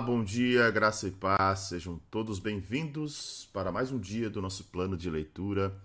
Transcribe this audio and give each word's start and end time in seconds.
Bom 0.00 0.22
dia, 0.22 0.70
graça 0.70 1.08
e 1.08 1.10
paz, 1.10 1.60
sejam 1.60 1.98
todos 2.10 2.38
bem-vindos 2.38 3.48
para 3.52 3.72
mais 3.72 3.90
um 3.90 3.98
dia 3.98 4.30
do 4.30 4.40
nosso 4.40 4.64
plano 4.64 4.96
de 4.96 5.10
leitura, 5.10 5.76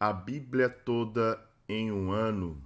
a 0.00 0.12
Bíblia 0.12 0.68
toda 0.68 1.38
em 1.68 1.92
um 1.92 2.10
ano. 2.10 2.60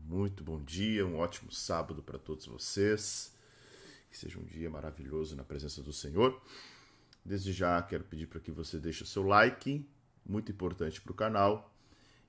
Muito 0.00 0.42
bom 0.42 0.60
dia, 0.60 1.06
um 1.06 1.18
ótimo 1.18 1.52
sábado 1.52 2.02
para 2.02 2.18
todos 2.18 2.46
vocês, 2.46 3.32
que 4.10 4.18
seja 4.18 4.38
um 4.38 4.44
dia 4.44 4.68
maravilhoso 4.68 5.36
na 5.36 5.44
presença 5.44 5.80
do 5.80 5.92
Senhor. 5.92 6.40
Desde 7.24 7.52
já 7.52 7.80
quero 7.82 8.02
pedir 8.02 8.26
para 8.26 8.40
que 8.40 8.50
você 8.50 8.78
deixe 8.78 9.04
o 9.04 9.06
seu 9.06 9.22
like, 9.22 9.88
muito 10.28 10.50
importante 10.50 11.00
para 11.00 11.12
o 11.12 11.14
canal, 11.14 11.72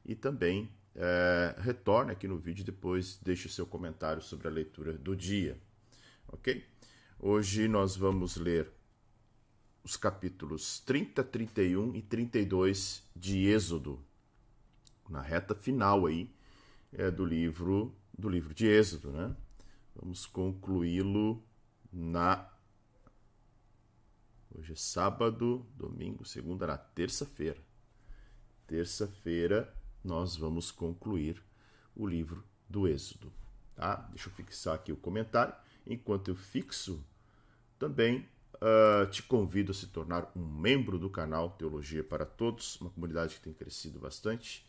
e 0.05 0.13
também 0.13 0.69
é, 0.95 1.55
retorne 1.57 2.11
aqui 2.11 2.27
no 2.27 2.37
vídeo 2.37 2.63
depois 2.63 3.19
deixe 3.23 3.47
o 3.47 3.51
seu 3.51 3.65
comentário 3.65 4.21
sobre 4.21 4.47
a 4.47 4.51
leitura 4.51 4.93
do 4.93 5.15
dia, 5.15 5.57
ok? 6.27 6.63
Hoje 7.19 7.67
nós 7.67 7.95
vamos 7.95 8.35
ler 8.35 8.71
os 9.83 9.97
capítulos 9.97 10.79
30, 10.81 11.23
31 11.23 11.95
e 11.95 12.01
32 12.03 13.03
de 13.15 13.47
Êxodo, 13.47 13.99
na 15.09 15.19
reta 15.19 15.55
final 15.55 16.05
aí 16.05 16.29
é, 16.93 17.09
do 17.09 17.25
livro 17.25 17.91
do 18.15 18.29
livro 18.29 18.53
de 18.53 18.67
Êxodo, 18.67 19.11
né? 19.11 19.35
Vamos 19.95 20.27
concluí-lo 20.27 21.43
na 21.91 22.47
Hoje 24.55 24.73
é 24.73 24.75
sábado, 24.75 25.65
domingo, 25.75 26.23
segunda, 26.23 26.67
na 26.67 26.77
terça-feira. 26.77 27.59
Terça-feira 28.67 29.73
nós 30.03 30.35
vamos 30.35 30.69
concluir 30.69 31.43
o 31.95 32.05
livro 32.05 32.43
do 32.69 32.87
Êxodo, 32.87 33.33
tá? 33.75 33.95
Deixa 34.11 34.29
eu 34.29 34.33
fixar 34.33 34.75
aqui 34.75 34.91
o 34.91 34.97
comentário. 34.97 35.53
Enquanto 35.89 36.29
eu 36.29 36.35
fixo, 36.35 37.03
também 37.79 38.27
uh, 38.55 39.09
te 39.09 39.23
convido 39.23 39.71
a 39.71 39.75
se 39.75 39.87
tornar 39.87 40.31
um 40.35 40.45
membro 40.45 40.97
do 40.97 41.09
canal 41.09 41.51
Teologia 41.51 42.03
para 42.03 42.25
Todos, 42.25 42.79
uma 42.81 42.89
comunidade 42.89 43.35
que 43.35 43.41
tem 43.41 43.53
crescido 43.53 43.99
bastante. 43.99 44.65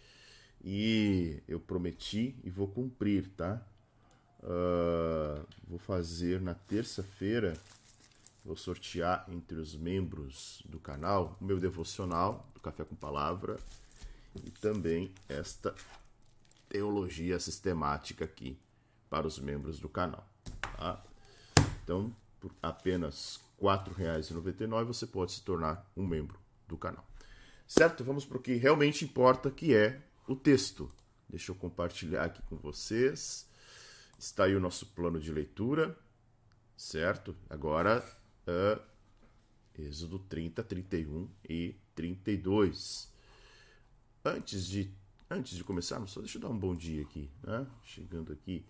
E 0.63 1.43
eu 1.47 1.61
prometi 1.61 2.35
e 2.43 2.51
vou 2.51 2.69
cumprir, 2.69 3.29
tá? 3.37 3.63
Uh, 4.41 5.45
vou 5.67 5.79
fazer 5.79 6.41
na 6.41 6.55
terça-feira, 6.55 7.57
vou 8.45 8.57
sortear 8.57 9.27
entre 9.29 9.59
os 9.59 9.75
membros 9.75 10.63
do 10.65 10.79
canal 10.79 11.37
o 11.41 11.45
meu 11.45 11.59
devocional 11.59 12.49
do 12.55 12.61
Café 12.61 12.85
com 12.85 12.95
Palavra 12.95 13.57
e 14.45 14.51
também 14.51 15.13
esta 15.29 15.75
teologia 16.69 17.39
sistemática 17.41 18.25
aqui 18.25 18.57
para 19.11 19.27
os 19.27 19.39
membros 19.39 19.81
do 19.81 19.89
canal. 19.89 20.27
Tá? 20.77 21.03
Então, 21.89 22.15
por 22.39 22.55
apenas 22.63 23.41
R$ 23.59 23.67
4,99 23.67 24.85
você 24.85 25.07
pode 25.07 25.33
se 25.33 25.43
tornar 25.43 25.91
um 25.97 26.07
membro 26.07 26.39
do 26.69 26.77
canal. 26.77 27.03
Certo? 27.67 28.05
Vamos 28.05 28.27
para 28.27 28.37
o 28.37 28.43
que 28.43 28.57
realmente 28.57 29.07
importa, 29.07 29.51
que 29.51 29.75
é 29.75 29.99
o 30.27 30.37
texto. 30.37 30.91
Deixa 31.31 31.51
eu 31.51 31.57
compartilhar 31.57 32.25
aqui 32.25 32.43
com 32.43 32.57
vocês. 32.57 33.49
Está 34.19 34.45
aí 34.45 34.55
o 34.55 34.61
nosso 34.61 34.85
plano 34.89 35.19
de 35.19 35.33
leitura, 35.33 35.99
certo? 36.77 37.35
Agora, 37.49 38.05
uh, 38.47 38.83
Êxodo 39.75 40.19
30, 40.19 40.63
31 40.63 41.27
e 41.49 41.75
32. 41.95 43.11
Antes 44.23 44.67
de, 44.67 44.93
antes 45.31 45.57
de 45.57 45.65
começarmos, 45.65 46.11
só 46.11 46.21
deixa 46.21 46.37
eu 46.37 46.43
dar 46.43 46.51
um 46.51 46.59
bom 46.59 46.75
dia 46.75 47.01
aqui, 47.01 47.31
né? 47.43 47.67
Chegando 47.83 48.31
aqui 48.31 48.67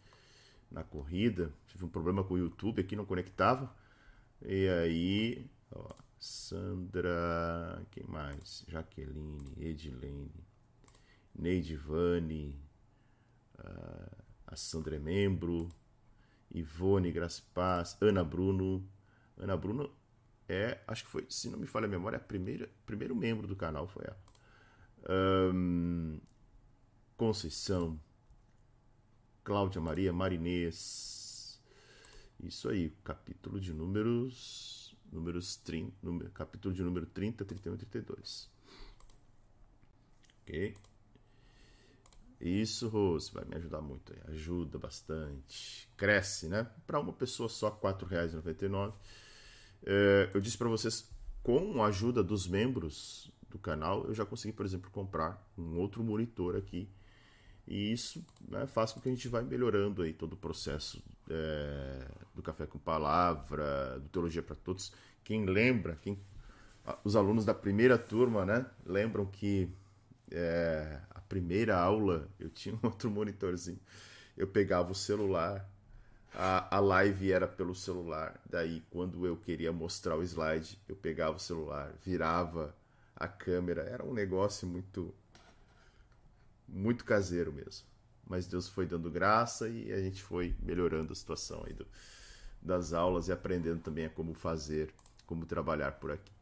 na 0.71 0.85
corrida. 0.85 1.53
Tive 1.67 1.85
um 1.85 1.89
problema 1.89 2.25
com 2.25 2.35
o 2.35 2.39
YouTube 2.39 2.81
aqui, 2.81 2.97
não 2.97 3.05
conectava. 3.05 3.75
E 4.43 4.69
aí, 4.69 5.51
ó, 5.71 5.89
Sandra, 6.19 7.83
quem 7.91 8.05
mais? 8.07 8.65
Jaqueline, 8.69 9.55
Edilene, 9.59 10.45
Neidivane, 11.35 12.61
uh, 13.59 14.25
a 14.47 14.57
Sandra 14.57 14.97
é 14.97 14.99
membro, 14.99 15.69
Ivone 16.51 17.13
Graça 17.13 17.43
Paz, 17.55 17.97
Ana 18.01 18.25
Bruno. 18.25 18.89
Ana 19.37 19.57
Bruno 19.57 19.91
é, 20.49 20.79
acho 20.87 21.05
que 21.05 21.11
foi, 21.11 21.27
se 21.29 21.51
não 21.51 21.59
me 21.59 21.67
falha 21.67 21.85
a 21.85 21.89
memória, 21.89 22.17
a 22.17 22.21
primeira, 22.21 22.69
primeiro 22.87 23.15
membro 23.15 23.47
do 23.47 23.55
canal 23.55 23.87
foi 23.87 24.05
ela. 24.07 24.19
Um, 25.55 26.19
Conceição, 27.17 28.01
Cláudia 29.49 29.81
Maria 29.81 30.13
Marinês. 30.13 31.59
Isso 32.39 32.69
aí, 32.69 32.91
capítulo 33.03 33.59
de 33.59 33.73
números. 33.73 34.95
Números 35.11 35.57
30, 35.57 35.91
número, 36.03 36.31
capítulo 36.33 36.75
de 36.75 36.83
número 36.83 37.07
30, 37.07 37.47
31 37.47 37.75
e 37.75 37.79
32. 37.79 38.51
Ok? 40.43 40.75
Isso, 42.39 42.91
Rose, 42.91 43.33
vai 43.33 43.47
me 43.47 43.57
ajudar 43.57 43.81
muito. 43.81 44.13
Aí. 44.13 44.35
Ajuda 44.35 44.79
bastante. 44.79 45.89
Cresce, 45.97 46.47
né? 46.47 46.71
Para 46.87 47.01
uma 47.01 47.15
pessoa 47.15 47.49
só, 47.49 47.71
R$ 47.71 47.77
4,99. 47.81 48.93
É, 49.83 50.31
eu 50.35 50.43
disse 50.43 50.59
para 50.59 50.69
vocês, 50.69 51.11
com 51.43 51.83
a 51.83 51.87
ajuda 51.87 52.23
dos 52.23 52.47
membros 52.47 53.33
do 53.49 53.59
canal, 53.59 54.05
eu 54.05 54.15
já 54.15 54.27
consegui, 54.27 54.53
por 54.53 54.67
exemplo, 54.67 54.91
comprar 54.91 55.43
um 55.57 55.79
outro 55.79 56.05
monitor 56.05 56.55
aqui 56.55 56.87
e 57.69 57.93
isso 57.93 58.25
né, 58.49 58.67
faz 58.67 58.93
com 58.93 59.01
que 59.01 59.09
a 59.09 59.13
gente 59.13 59.29
vá 59.29 59.43
melhorando 59.43 60.03
aí 60.03 60.15
todo 60.15 60.33
o 60.33 60.37
processo 60.37 61.03
é, 61.29 62.09
do 62.35 62.43
Café 62.43 62.67
com 62.67 62.79
Palavra, 62.79 63.99
do 64.01 64.09
Teologia 64.09 64.43
para 64.43 64.57
Todos. 64.57 64.91
Quem 65.23 65.45
lembra, 65.45 65.95
quem, 66.01 66.19
os 67.05 67.15
alunos 67.15 67.45
da 67.45 67.53
primeira 67.53 67.99
turma 67.99 68.47
né, 68.47 68.65
lembram 68.87 69.27
que 69.27 69.71
é, 70.31 70.99
a 71.11 71.21
primeira 71.21 71.79
aula 71.79 72.27
eu 72.41 72.49
tinha 72.49 72.75
um 72.75 72.79
outro 72.87 73.11
monitorzinho. 73.11 73.81
Eu 74.35 74.49
pegava 74.49 74.91
o 74.91 74.95
celular, 74.95 75.69
a, 76.35 76.75
a 76.75 76.81
live 76.81 77.31
era 77.31 77.47
pelo 77.47 77.75
celular. 77.75 78.41
Daí, 78.49 78.83
quando 78.89 79.27
eu 79.27 79.37
queria 79.37 79.73
mostrar 79.73 80.17
o 80.17 80.23
slide, 80.23 80.81
eu 80.89 80.97
pegava 80.97 81.37
o 81.37 81.41
celular, 81.41 81.93
virava 82.03 82.75
a 83.15 83.29
câmera. 83.29 83.83
Era 83.83 84.05
um 84.05 84.15
negócio 84.15 84.67
muito 84.67 85.15
muito 86.69 87.05
caseiro 87.05 87.53
mesmo. 87.53 87.87
Mas 88.27 88.47
Deus 88.47 88.69
foi 88.69 88.87
dando 88.87 89.11
graça 89.11 89.69
e 89.69 89.91
a 89.91 90.01
gente 90.01 90.23
foi 90.23 90.55
melhorando 90.61 91.13
a 91.13 91.17
situação 91.17 91.63
aí 91.67 91.73
do, 91.73 91.87
das 92.61 92.93
aulas 92.93 93.29
e 93.29 93.33
aprendendo 93.33 93.81
também 93.81 94.05
a 94.05 94.11
como 94.11 94.35
fazer, 94.35 94.93
como 95.27 95.47
trabalhar 95.47 95.93
por 95.93 96.11
aqui. 96.11 96.33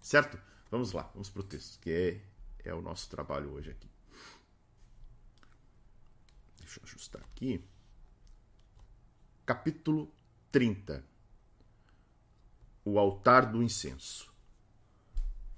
Certo? 0.00 0.38
Vamos 0.70 0.92
lá, 0.92 1.02
vamos 1.12 1.28
para 1.28 1.40
o 1.40 1.44
texto, 1.44 1.80
que 1.80 1.90
é, 1.90 2.70
é 2.70 2.72
o 2.72 2.80
nosso 2.80 3.10
trabalho 3.10 3.50
hoje 3.50 3.70
aqui. 3.70 3.90
Deixa 6.58 6.78
eu 6.78 6.84
ajustar 6.84 7.22
aqui. 7.22 7.62
Capítulo 9.44 10.08
30 10.52 11.04
O 12.84 12.98
altar 12.98 13.50
do 13.50 13.62
incenso. 13.62 14.32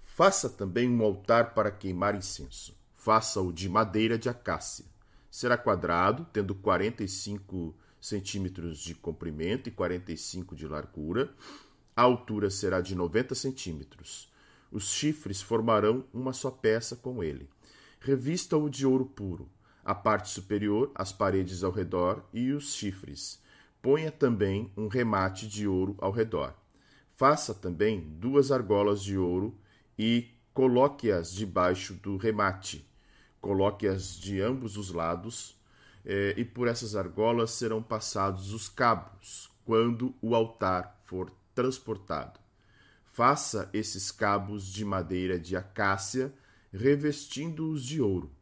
Faça 0.01 0.49
também 0.49 0.89
um 0.89 1.03
altar 1.03 1.55
para 1.55 1.71
queimar 1.71 2.15
incenso 2.15 2.75
faça-o 3.05 3.53
de 3.53 3.69
madeira 3.69 4.17
de 4.17 4.31
acácia. 4.31 4.87
Será 5.31 5.59
quadrado, 5.59 6.27
tendo 6.33 6.55
45 6.55 7.77
centímetros 8.01 8.79
de 8.79 8.95
comprimento 8.95 9.69
e 9.69 9.73
45 9.73 10.57
de 10.57 10.67
largura. 10.67 11.31
A 11.95 12.01
altura 12.01 12.49
será 12.49 12.81
de 12.81 12.95
90 12.95 13.35
centímetros. 13.35 14.33
Os 14.73 14.91
chifres 14.91 15.43
formarão 15.43 16.07
uma 16.15 16.33
só 16.33 16.51
peça 16.51 16.97
com 16.97 17.23
ele. 17.23 17.47
Revista-o 18.01 18.71
de 18.71 18.87
ouro 18.87 19.05
puro, 19.05 19.51
a 19.85 19.95
parte 19.95 20.31
superior, 20.31 20.91
as 20.95 21.13
paredes 21.13 21.63
ao 21.63 21.73
redor 21.73 22.25
e 22.33 22.53
os 22.53 22.75
chifres. 22.75 23.39
Ponha 23.83 24.11
também 24.11 24.73
um 24.75 24.89
remate 24.89 25.47
de 25.47 25.69
ouro 25.69 25.95
ao 25.99 26.11
redor. 26.11 26.55
Faça 27.17 27.53
também 27.53 28.01
duas 28.01 28.51
argolas 28.51 29.03
de 29.03 29.19
ouro 29.19 29.55
e 29.99 30.31
coloque-as 30.55 31.31
debaixo 31.31 31.93
do 31.93 32.17
remate 32.17 32.94
Coloque-as 33.45 34.17
de 34.17 34.41
ambos 34.41 34.79
os 34.79 34.91
lados, 34.91 35.55
eh, 36.03 36.33
e 36.35 36.47
por 36.47 36.67
essas 36.67 36.97
argolas 36.97 37.51
serão 37.51 37.83
passados 37.83 38.55
os 38.55 38.71
cabos, 38.71 39.51
quando 39.67 40.15
o 40.23 40.35
altar 40.35 40.99
for 41.05 41.31
transportado. 41.55 42.41
Faça 43.05 43.69
esses 43.75 44.11
cabos 44.11 44.73
de 44.73 44.83
madeira 44.83 45.39
de 45.39 45.59
acácia, 45.59 46.33
revestindo-os 46.73 47.85
de 47.85 48.01
ouro. 48.01 48.33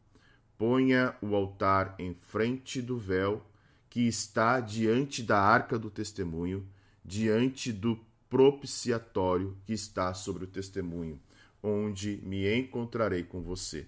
Ponha 0.57 1.17
o 1.21 1.35
altar 1.35 1.97
em 1.99 2.15
frente 2.15 2.81
do 2.81 2.97
véu 2.97 3.45
que 3.91 4.07
está 4.07 4.61
diante 4.61 5.21
da 5.25 5.41
arca 5.41 5.77
do 5.77 5.91
testemunho, 5.91 6.65
diante 7.05 7.73
do 7.73 7.99
propiciatório 8.31 9.59
que 9.67 9.73
está 9.73 10.15
sobre 10.15 10.45
o 10.45 10.47
testemunho, 10.47 11.21
onde 11.61 12.21
me 12.23 12.49
encontrarei 12.57 13.25
com 13.25 13.43
você. 13.43 13.85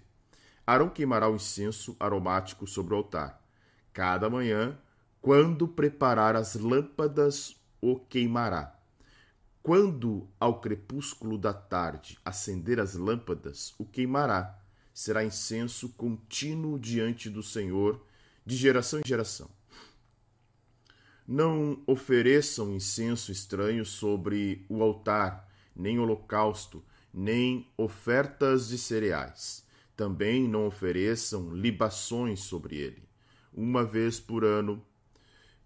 Arão 0.67 0.89
queimará 0.89 1.29
o 1.29 1.37
incenso 1.37 1.97
aromático 2.01 2.67
sobre 2.67 2.95
o 2.95 2.97
altar. 2.97 3.43
Cada 3.93 4.31
manhã, 4.31 4.79
quando 5.21 5.69
preparar 5.69 6.37
as 6.37 6.55
lâmpadas, 6.55 7.57
o 7.81 7.99
queimará. 7.99 8.75
Quando 9.63 10.29
ao 10.39 10.61
crepúsculo 10.61 11.39
da 11.39 11.53
tarde 11.53 12.19
acender 12.25 12.79
as 12.79 12.95
lâmpadas, 12.95 13.75
o 13.79 13.85
queimará. 13.85 14.59
Será 14.93 15.25
incenso 15.25 15.89
contínuo 15.91 16.79
diante 16.79 17.29
do 17.29 17.43
Senhor, 17.43 18.05
de 18.45 18.57
geração 18.57 19.01
em 19.01 19.09
geração. 19.09 19.51
Não 21.27 21.83
ofereçam 21.87 22.73
incenso 22.73 23.33
estranho 23.33 23.85
sobre 23.85 24.65
o 24.69 24.83
altar, 24.83 25.49
nem 25.75 25.99
holocausto, 25.99 26.85
nem 27.13 27.67
ofertas 27.77 28.69
de 28.69 28.77
cereais. 28.77 29.64
Também 29.97 30.49
não 30.49 30.67
ofereçam 30.67 31.55
libações 31.55 32.41
sobre 32.41 32.77
ele. 32.77 33.03
Uma 33.53 33.85
vez 33.85 34.19
por 34.19 34.45
ano, 34.45 34.85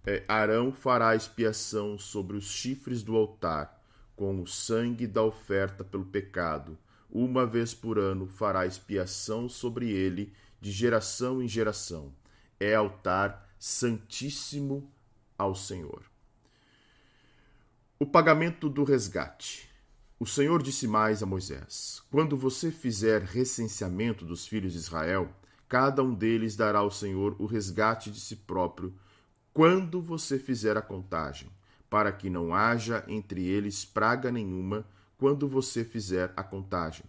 é, 0.06 0.24
Arão 0.28 0.72
fará 0.72 1.14
expiação 1.16 1.98
sobre 1.98 2.36
os 2.36 2.50
chifres 2.50 3.02
do 3.02 3.16
altar 3.16 3.78
com 4.18 4.42
o 4.42 4.46
sangue 4.48 5.06
da 5.06 5.22
oferta 5.22 5.84
pelo 5.84 6.04
pecado, 6.04 6.76
uma 7.08 7.46
vez 7.46 7.72
por 7.72 8.00
ano 8.00 8.26
fará 8.26 8.66
expiação 8.66 9.48
sobre 9.48 9.90
ele 9.90 10.32
de 10.60 10.72
geração 10.72 11.40
em 11.40 11.46
geração. 11.46 12.12
É 12.58 12.74
altar 12.74 13.48
santíssimo 13.58 14.90
ao 15.38 15.54
Senhor. 15.54 16.02
O 17.96 18.04
pagamento 18.04 18.68
do 18.68 18.82
resgate. 18.82 19.67
O 20.20 20.26
Senhor 20.26 20.60
disse 20.60 20.88
mais 20.88 21.22
a 21.22 21.26
Moisés: 21.26 22.02
Quando 22.10 22.36
você 22.36 22.72
fizer 22.72 23.22
recenseamento 23.22 24.24
dos 24.24 24.48
filhos 24.48 24.72
de 24.72 24.78
Israel, 24.78 25.32
cada 25.68 26.02
um 26.02 26.12
deles 26.12 26.56
dará 26.56 26.80
ao 26.80 26.90
Senhor 26.90 27.36
o 27.38 27.46
resgate 27.46 28.10
de 28.10 28.18
si 28.18 28.34
próprio 28.34 28.92
quando 29.54 30.02
você 30.02 30.36
fizer 30.36 30.76
a 30.76 30.82
contagem 30.82 31.48
para 31.88 32.10
que 32.10 32.28
não 32.28 32.52
haja 32.52 33.04
entre 33.06 33.46
eles 33.46 33.84
praga 33.84 34.32
nenhuma 34.32 34.84
quando 35.16 35.46
você 35.48 35.84
fizer 35.84 36.32
a 36.36 36.42
contagem. 36.42 37.04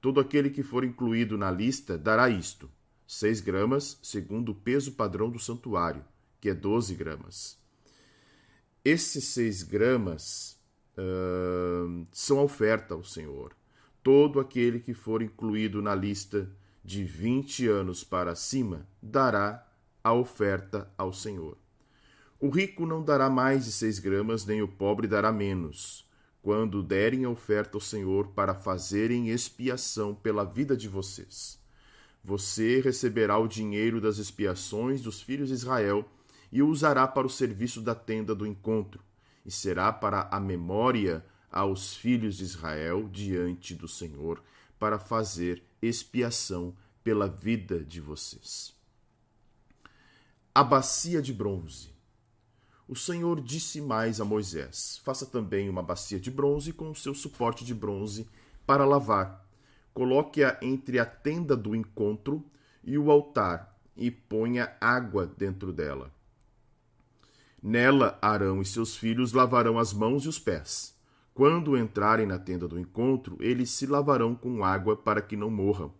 Todo 0.00 0.20
aquele 0.20 0.50
que 0.50 0.62
for 0.62 0.84
incluído 0.84 1.38
na 1.38 1.50
lista 1.50 1.96
dará 1.96 2.28
isto: 2.28 2.70
seis 3.06 3.40
gramas, 3.40 3.98
segundo 4.02 4.52
o 4.52 4.54
peso 4.54 4.92
padrão 4.92 5.30
do 5.30 5.38
santuário, 5.38 6.04
que 6.38 6.50
é 6.50 6.54
doze 6.54 6.94
gramas. 6.94 7.56
Esses 8.84 9.24
seis 9.24 9.62
gramas 9.62 10.51
uh, 10.98 12.06
são 12.12 12.42
oferta 12.42 12.94
ao 12.94 13.04
Senhor. 13.04 13.54
Todo 14.02 14.40
aquele 14.40 14.80
que 14.80 14.94
for 14.94 15.22
incluído 15.22 15.80
na 15.80 15.94
lista 15.94 16.50
de 16.84 17.04
vinte 17.04 17.68
anos 17.68 18.02
para 18.02 18.34
cima 18.34 18.86
dará 19.00 19.66
a 20.02 20.12
oferta 20.12 20.92
ao 20.98 21.12
Senhor. 21.12 21.56
O 22.40 22.48
rico 22.48 22.84
não 22.84 23.04
dará 23.04 23.30
mais 23.30 23.64
de 23.66 23.72
seis 23.72 24.00
gramas, 24.00 24.44
nem 24.44 24.62
o 24.62 24.66
pobre 24.66 25.06
dará 25.06 25.30
menos, 25.30 26.04
quando 26.42 26.82
derem 26.82 27.24
a 27.24 27.30
oferta 27.30 27.76
ao 27.76 27.80
Senhor 27.80 28.28
para 28.28 28.52
fazerem 28.52 29.28
expiação 29.28 30.12
pela 30.12 30.44
vida 30.44 30.76
de 30.76 30.88
vocês. 30.88 31.60
Você 32.24 32.80
receberá 32.80 33.38
o 33.38 33.46
dinheiro 33.46 34.00
das 34.00 34.18
expiações 34.18 35.00
dos 35.00 35.22
filhos 35.22 35.48
de 35.48 35.54
Israel 35.54 36.04
e 36.50 36.60
o 36.62 36.68
usará 36.68 37.06
para 37.06 37.26
o 37.26 37.30
serviço 37.30 37.80
da 37.80 37.94
tenda 37.94 38.34
do 38.34 38.44
encontro, 38.44 39.00
e 39.44 39.50
será 39.50 39.92
para 39.92 40.28
a 40.30 40.40
memória 40.40 41.24
aos 41.50 41.94
filhos 41.94 42.36
de 42.36 42.44
Israel 42.44 43.08
diante 43.08 43.74
do 43.74 43.88
Senhor, 43.88 44.42
para 44.78 44.98
fazer 44.98 45.62
expiação 45.80 46.74
pela 47.04 47.28
vida 47.28 47.84
de 47.84 48.00
vocês. 48.00 48.74
A 50.54 50.62
bacia 50.62 51.20
de 51.22 51.32
bronze 51.32 51.92
o 52.92 52.94
Senhor 52.94 53.40
disse 53.40 53.80
mais 53.80 54.20
a 54.20 54.24
Moisés: 54.24 55.00
Faça 55.02 55.24
também 55.24 55.66
uma 55.68 55.82
bacia 55.82 56.20
de 56.20 56.30
bronze 56.30 56.74
com 56.74 56.90
o 56.90 56.94
seu 56.94 57.14
suporte 57.14 57.64
de 57.64 57.74
bronze 57.74 58.28
para 58.66 58.84
lavar. 58.84 59.48
Coloque-a 59.94 60.58
entre 60.60 60.98
a 60.98 61.06
tenda 61.06 61.56
do 61.56 61.74
encontro 61.74 62.44
e 62.84 62.98
o 62.98 63.10
altar 63.10 63.78
e 63.96 64.10
ponha 64.10 64.76
água 64.78 65.26
dentro 65.26 65.72
dela. 65.72 66.12
Nela, 67.62 68.18
Arão 68.20 68.60
e 68.60 68.64
seus 68.64 68.96
filhos 68.96 69.32
lavarão 69.32 69.78
as 69.78 69.92
mãos 69.92 70.24
e 70.24 70.28
os 70.28 70.38
pés. 70.38 70.96
Quando 71.32 71.78
entrarem 71.78 72.26
na 72.26 72.36
tenda 72.36 72.66
do 72.66 72.78
encontro, 72.78 73.36
eles 73.38 73.70
se 73.70 73.86
lavarão 73.86 74.34
com 74.34 74.64
água 74.64 74.96
para 74.96 75.22
que 75.22 75.36
não 75.36 75.48
morram. 75.48 75.92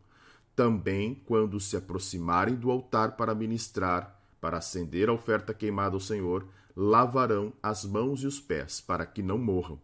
Também, 0.57 1.15
quando 1.25 1.61
se 1.61 1.77
aproximarem 1.77 2.57
do 2.57 2.71
altar 2.71 3.17
para 3.17 3.35
ministrar, 3.35 4.21
para 4.41 4.59
acender 4.59 5.09
a 5.09 5.13
oferta 5.13 5.55
queimada 5.55 5.95
ao 5.95 6.01
Senhor, 6.01 6.45
lavarão 6.77 7.53
as 7.63 7.85
mãos 7.85 8.25
e 8.25 8.27
os 8.27 8.41
pés, 8.41 8.81
para 8.81 9.07
que 9.07 9.23
não 9.23 9.39
morram. 9.39 9.81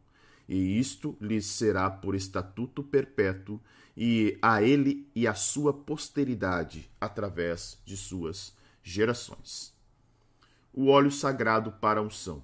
E 0.48 0.78
isto 0.78 1.16
lhes 1.20 1.46
será 1.46 1.88
por 1.88 2.16
estatuto 2.16 2.82
perpétuo, 2.82 3.60
e 3.96 4.36
a 4.42 4.62
ele 4.62 5.08
e 5.14 5.26
a 5.28 5.34
sua 5.34 5.72
posteridade, 5.72 6.90
através 7.00 7.78
de 7.84 7.96
suas 7.96 8.52
gerações. 8.82 9.77
O 10.80 10.90
óleo 10.90 11.10
sagrado 11.10 11.72
para 11.72 11.98
a 11.98 12.02
unção. 12.04 12.40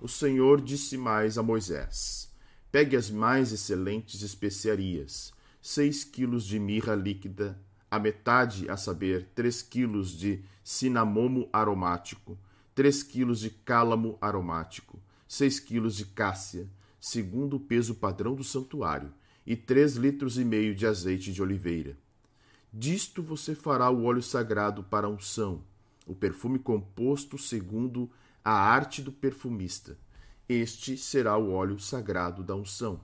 O 0.00 0.08
Senhor 0.08 0.62
disse 0.62 0.96
mais 0.96 1.36
a 1.36 1.42
Moisés: 1.42 2.32
Pegue 2.72 2.96
as 2.96 3.10
mais 3.10 3.52
excelentes 3.52 4.22
especiarias, 4.22 5.30
seis 5.60 6.02
quilos 6.02 6.46
de 6.46 6.58
mirra 6.58 6.94
líquida, 6.94 7.60
a 7.90 7.98
metade, 7.98 8.66
a 8.70 8.78
saber, 8.78 9.28
três 9.34 9.60
quilos 9.60 10.10
de 10.10 10.42
cinamomo 10.64 11.50
aromático, 11.52 12.38
3 12.74 13.02
kg 13.02 13.34
de 13.34 13.50
cálamo 13.50 14.16
aromático, 14.22 14.98
6 15.28 15.60
kg 15.60 15.86
de 15.88 16.06
cássia, 16.06 16.66
segundo 16.98 17.56
o 17.56 17.60
peso 17.60 17.94
padrão 17.94 18.34
do 18.34 18.42
santuário, 18.42 19.12
e 19.46 19.54
3 19.54 19.96
litros 19.96 20.38
e 20.38 20.46
meio 20.46 20.74
de 20.74 20.86
azeite 20.86 21.30
de 21.30 21.42
oliveira. 21.42 21.94
Disto 22.72 23.22
você 23.22 23.54
fará 23.54 23.90
o 23.90 24.04
óleo 24.04 24.22
sagrado 24.22 24.82
para 24.82 25.06
a 25.06 25.10
unção, 25.10 25.62
o 26.06 26.14
perfume 26.14 26.58
composto 26.58 27.38
segundo 27.38 28.10
a 28.44 28.52
arte 28.52 29.02
do 29.02 29.12
perfumista. 29.12 29.96
Este 30.48 30.96
será 30.96 31.36
o 31.36 31.52
óleo 31.52 31.78
sagrado 31.78 32.42
da 32.42 32.54
unção. 32.54 33.00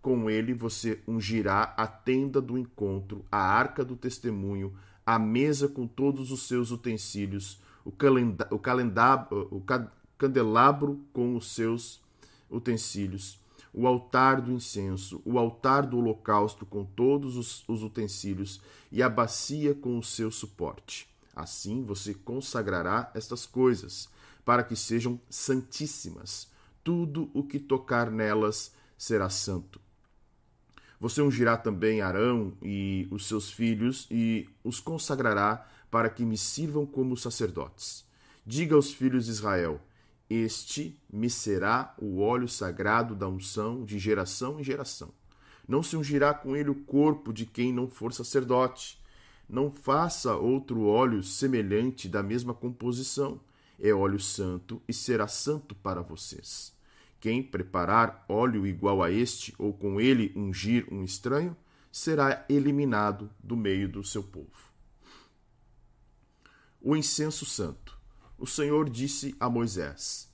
Com 0.00 0.30
ele 0.30 0.54
você 0.54 1.00
ungirá 1.06 1.74
a 1.76 1.86
tenda 1.86 2.40
do 2.40 2.56
encontro, 2.56 3.24
a 3.30 3.38
arca 3.38 3.84
do 3.84 3.96
testemunho, 3.96 4.72
a 5.04 5.18
mesa 5.18 5.68
com 5.68 5.86
todos 5.86 6.30
os 6.30 6.46
seus 6.46 6.70
utensílios, 6.70 7.60
o, 7.84 7.92
calenda, 7.92 8.48
o, 8.50 8.58
calendab, 8.58 9.28
o 9.32 9.62
candelabro 10.16 11.00
com 11.12 11.36
os 11.36 11.54
seus 11.54 12.00
utensílios, 12.50 13.38
o 13.74 13.86
altar 13.86 14.40
do 14.40 14.52
incenso, 14.52 15.20
o 15.24 15.38
altar 15.38 15.86
do 15.86 15.98
holocausto 15.98 16.64
com 16.64 16.84
todos 16.84 17.36
os, 17.36 17.68
os 17.68 17.82
utensílios 17.82 18.60
e 18.90 19.02
a 19.02 19.08
bacia 19.08 19.74
com 19.74 19.98
o 19.98 20.02
seu 20.02 20.30
suporte. 20.30 21.08
Assim 21.36 21.84
você 21.84 22.14
consagrará 22.14 23.10
estas 23.14 23.44
coisas, 23.44 24.08
para 24.42 24.64
que 24.64 24.74
sejam 24.74 25.20
santíssimas. 25.28 26.50
Tudo 26.82 27.30
o 27.34 27.42
que 27.42 27.58
tocar 27.58 28.10
nelas 28.10 28.72
será 28.96 29.28
santo. 29.28 29.78
Você 30.98 31.20
ungirá 31.20 31.58
também 31.58 32.00
Arão 32.00 32.56
e 32.62 33.06
os 33.10 33.26
seus 33.26 33.50
filhos 33.50 34.06
e 34.10 34.48
os 34.64 34.80
consagrará 34.80 35.68
para 35.90 36.08
que 36.08 36.24
me 36.24 36.38
sirvam 36.38 36.86
como 36.86 37.16
sacerdotes. 37.18 38.06
Diga 38.46 38.74
aos 38.74 38.92
filhos 38.92 39.26
de 39.26 39.32
Israel: 39.32 39.78
Este 40.30 40.98
me 41.12 41.28
será 41.28 41.94
o 41.98 42.20
óleo 42.20 42.48
sagrado 42.48 43.14
da 43.14 43.28
unção 43.28 43.84
de 43.84 43.98
geração 43.98 44.58
em 44.58 44.64
geração. 44.64 45.10
Não 45.68 45.82
se 45.82 45.96
ungirá 45.96 46.32
com 46.32 46.56
ele 46.56 46.70
o 46.70 46.84
corpo 46.84 47.30
de 47.30 47.44
quem 47.44 47.74
não 47.74 47.88
for 47.90 48.14
sacerdote. 48.14 48.98
Não 49.48 49.70
faça 49.70 50.34
outro 50.36 50.86
óleo 50.86 51.22
semelhante 51.22 52.08
da 52.08 52.22
mesma 52.22 52.52
composição. 52.52 53.40
É 53.78 53.92
óleo 53.92 54.18
santo 54.18 54.82
e 54.88 54.92
será 54.92 55.28
santo 55.28 55.74
para 55.74 56.02
vocês. 56.02 56.74
Quem 57.20 57.42
preparar 57.42 58.24
óleo 58.28 58.66
igual 58.66 59.02
a 59.02 59.10
este, 59.10 59.54
ou 59.58 59.72
com 59.72 60.00
ele 60.00 60.32
ungir 60.34 60.86
um 60.90 61.04
estranho, 61.04 61.56
será 61.92 62.44
eliminado 62.48 63.30
do 63.42 63.56
meio 63.56 63.88
do 63.88 64.02
seu 64.04 64.22
povo 64.22 64.66
o 66.86 66.94
incenso 66.94 67.44
santo. 67.44 67.98
O 68.38 68.46
Senhor 68.46 68.88
disse 68.88 69.34
a 69.40 69.50
Moisés: 69.50 70.30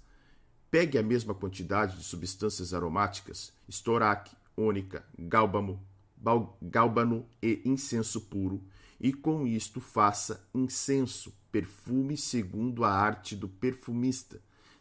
Pegue 0.70 0.98
a 0.98 1.02
mesma 1.02 1.34
quantidade 1.34 1.96
de 1.96 2.04
substâncias 2.04 2.74
aromáticas, 2.74 3.54
estoraque, 3.66 4.36
ônica, 4.54 5.02
gálbano, 5.18 5.80
gálbano 6.60 7.26
e 7.42 7.62
incenso 7.64 8.20
puro, 8.20 8.62
e 9.02 9.12
com 9.12 9.46
isto 9.46 9.80
faça 9.80 10.48
incenso, 10.54 11.34
perfume 11.50 12.16
segundo 12.16 12.84
a 12.84 12.90
arte 12.90 13.34
do 13.34 13.48
perfumista, 13.48 14.40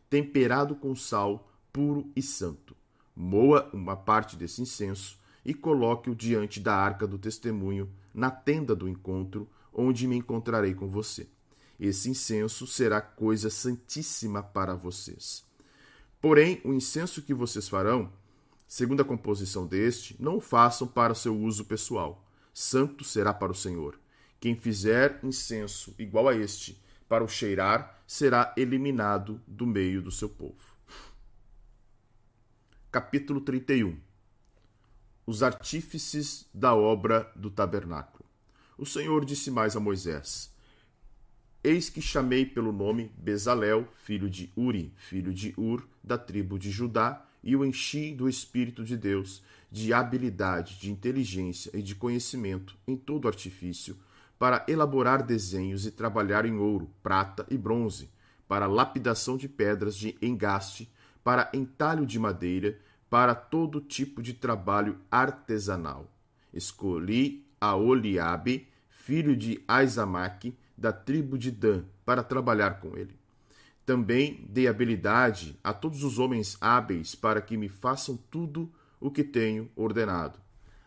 temperado 0.09 0.75
com 0.75 0.95
sal, 0.95 1.51
puro 1.73 2.09
e 2.15 2.21
santo. 2.21 2.75
Moa 3.15 3.69
uma 3.73 3.97
parte 3.97 4.35
desse 4.35 4.61
incenso 4.61 5.19
e 5.43 5.53
coloque-o 5.53 6.15
diante 6.15 6.59
da 6.59 6.75
arca 6.75 7.07
do 7.07 7.17
testemunho, 7.17 7.89
na 8.13 8.29
tenda 8.29 8.75
do 8.75 8.87
encontro, 8.87 9.49
onde 9.73 10.07
me 10.07 10.15
encontrarei 10.15 10.75
com 10.75 10.87
você. 10.87 11.27
Esse 11.79 12.09
incenso 12.09 12.67
será 12.67 13.01
coisa 13.01 13.49
santíssima 13.49 14.43
para 14.43 14.75
vocês. 14.75 15.43
Porém, 16.21 16.61
o 16.63 16.71
incenso 16.71 17.23
que 17.23 17.33
vocês 17.33 17.67
farão 17.67 18.11
Segundo 18.71 19.01
a 19.01 19.03
composição 19.03 19.67
deste, 19.67 20.15
não 20.17 20.37
o 20.37 20.39
façam 20.39 20.87
para 20.87 21.13
seu 21.13 21.37
uso 21.37 21.65
pessoal. 21.65 22.25
Santo 22.53 23.03
será 23.03 23.33
para 23.33 23.51
o 23.51 23.55
Senhor. 23.55 23.99
Quem 24.41 24.55
fizer 24.55 25.19
incenso 25.21 25.93
igual 25.99 26.27
a 26.27 26.35
este 26.35 26.81
para 27.07 27.23
o 27.23 27.27
cheirar 27.27 28.03
será 28.07 28.51
eliminado 28.57 29.39
do 29.45 29.67
meio 29.67 30.01
do 30.01 30.09
seu 30.09 30.27
povo. 30.27 30.75
Capítulo 32.91 33.39
31 33.41 33.99
Os 35.27 35.43
artífices 35.43 36.49
da 36.51 36.73
obra 36.73 37.31
do 37.35 37.51
tabernáculo. 37.51 38.25
O 38.79 38.83
Senhor 38.83 39.23
disse 39.25 39.51
mais 39.51 39.75
a 39.75 39.79
Moisés: 39.79 40.51
Eis 41.63 41.87
que 41.87 42.01
chamei 42.01 42.43
pelo 42.43 42.71
nome 42.71 43.11
Bezalel, 43.15 43.87
filho 43.93 44.27
de 44.27 44.51
Uri, 44.55 44.91
filho 44.97 45.31
de 45.31 45.53
Ur, 45.55 45.87
da 46.03 46.17
tribo 46.17 46.57
de 46.57 46.71
Judá, 46.71 47.23
e 47.43 47.55
o 47.55 47.63
enchi 47.63 48.11
do 48.11 48.27
Espírito 48.27 48.83
de 48.83 48.97
Deus, 48.97 49.43
de 49.71 49.93
habilidade, 49.93 50.79
de 50.79 50.91
inteligência 50.91 51.69
e 51.75 51.83
de 51.83 51.93
conhecimento 51.93 52.75
em 52.87 52.97
todo 52.97 53.27
artifício, 53.27 53.95
para 54.41 54.65
elaborar 54.67 55.21
desenhos 55.21 55.85
e 55.85 55.91
trabalhar 55.91 56.47
em 56.47 56.57
ouro, 56.57 56.89
prata 57.03 57.45
e 57.47 57.55
bronze, 57.55 58.09
para 58.47 58.65
lapidação 58.65 59.37
de 59.37 59.47
pedras 59.47 59.95
de 59.95 60.17
engaste, 60.19 60.91
para 61.23 61.51
entalho 61.53 62.07
de 62.07 62.17
madeira, 62.17 62.75
para 63.07 63.35
todo 63.35 63.79
tipo 63.79 64.19
de 64.19 64.33
trabalho 64.33 64.97
artesanal. 65.11 66.11
Escolhi 66.51 67.45
a 67.61 67.75
Oliabe, 67.75 68.67
filho 68.89 69.37
de 69.37 69.63
Aizamaque, 69.67 70.57
da 70.75 70.91
tribo 70.91 71.37
de 71.37 71.51
Dan, 71.51 71.83
para 72.03 72.23
trabalhar 72.23 72.79
com 72.79 72.97
ele. 72.97 73.15
Também 73.85 74.43
dei 74.49 74.67
habilidade 74.67 75.55
a 75.63 75.71
todos 75.71 76.03
os 76.03 76.17
homens 76.17 76.57
hábeis 76.59 77.13
para 77.13 77.41
que 77.41 77.55
me 77.55 77.69
façam 77.69 78.17
tudo 78.31 78.73
o 78.99 79.11
que 79.11 79.23
tenho 79.23 79.69
ordenado: 79.75 80.39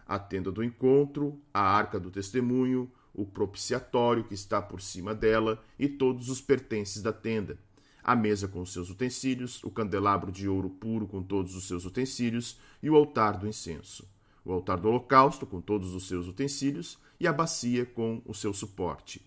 a 0.04 0.18
tenda 0.18 0.50
do 0.50 0.64
encontro, 0.64 1.40
a 1.54 1.60
arca 1.60 2.00
do 2.00 2.10
testemunho, 2.10 2.90
o 3.14 3.24
propiciatório 3.24 4.24
que 4.24 4.34
está 4.34 4.60
por 4.60 4.82
cima 4.82 5.14
dela 5.14 5.62
e 5.78 5.88
todos 5.88 6.28
os 6.28 6.40
pertences 6.40 7.00
da 7.00 7.12
tenda, 7.12 7.58
a 8.02 8.14
mesa 8.14 8.48
com 8.48 8.60
os 8.60 8.72
seus 8.72 8.90
utensílios, 8.90 9.62
o 9.64 9.70
candelabro 9.70 10.30
de 10.30 10.48
ouro 10.48 10.68
puro 10.68 11.06
com 11.06 11.22
todos 11.22 11.54
os 11.54 11.66
seus 11.66 11.84
utensílios 11.84 12.58
e 12.82 12.90
o 12.90 12.96
altar 12.96 13.38
do 13.38 13.48
incenso, 13.48 14.06
o 14.44 14.52
altar 14.52 14.78
do 14.78 14.88
holocausto 14.88 15.46
com 15.46 15.60
todos 15.60 15.94
os 15.94 16.06
seus 16.06 16.26
utensílios 16.26 16.98
e 17.18 17.26
a 17.26 17.32
bacia 17.32 17.86
com 17.86 18.20
o 18.26 18.34
seu 18.34 18.52
suporte. 18.52 19.24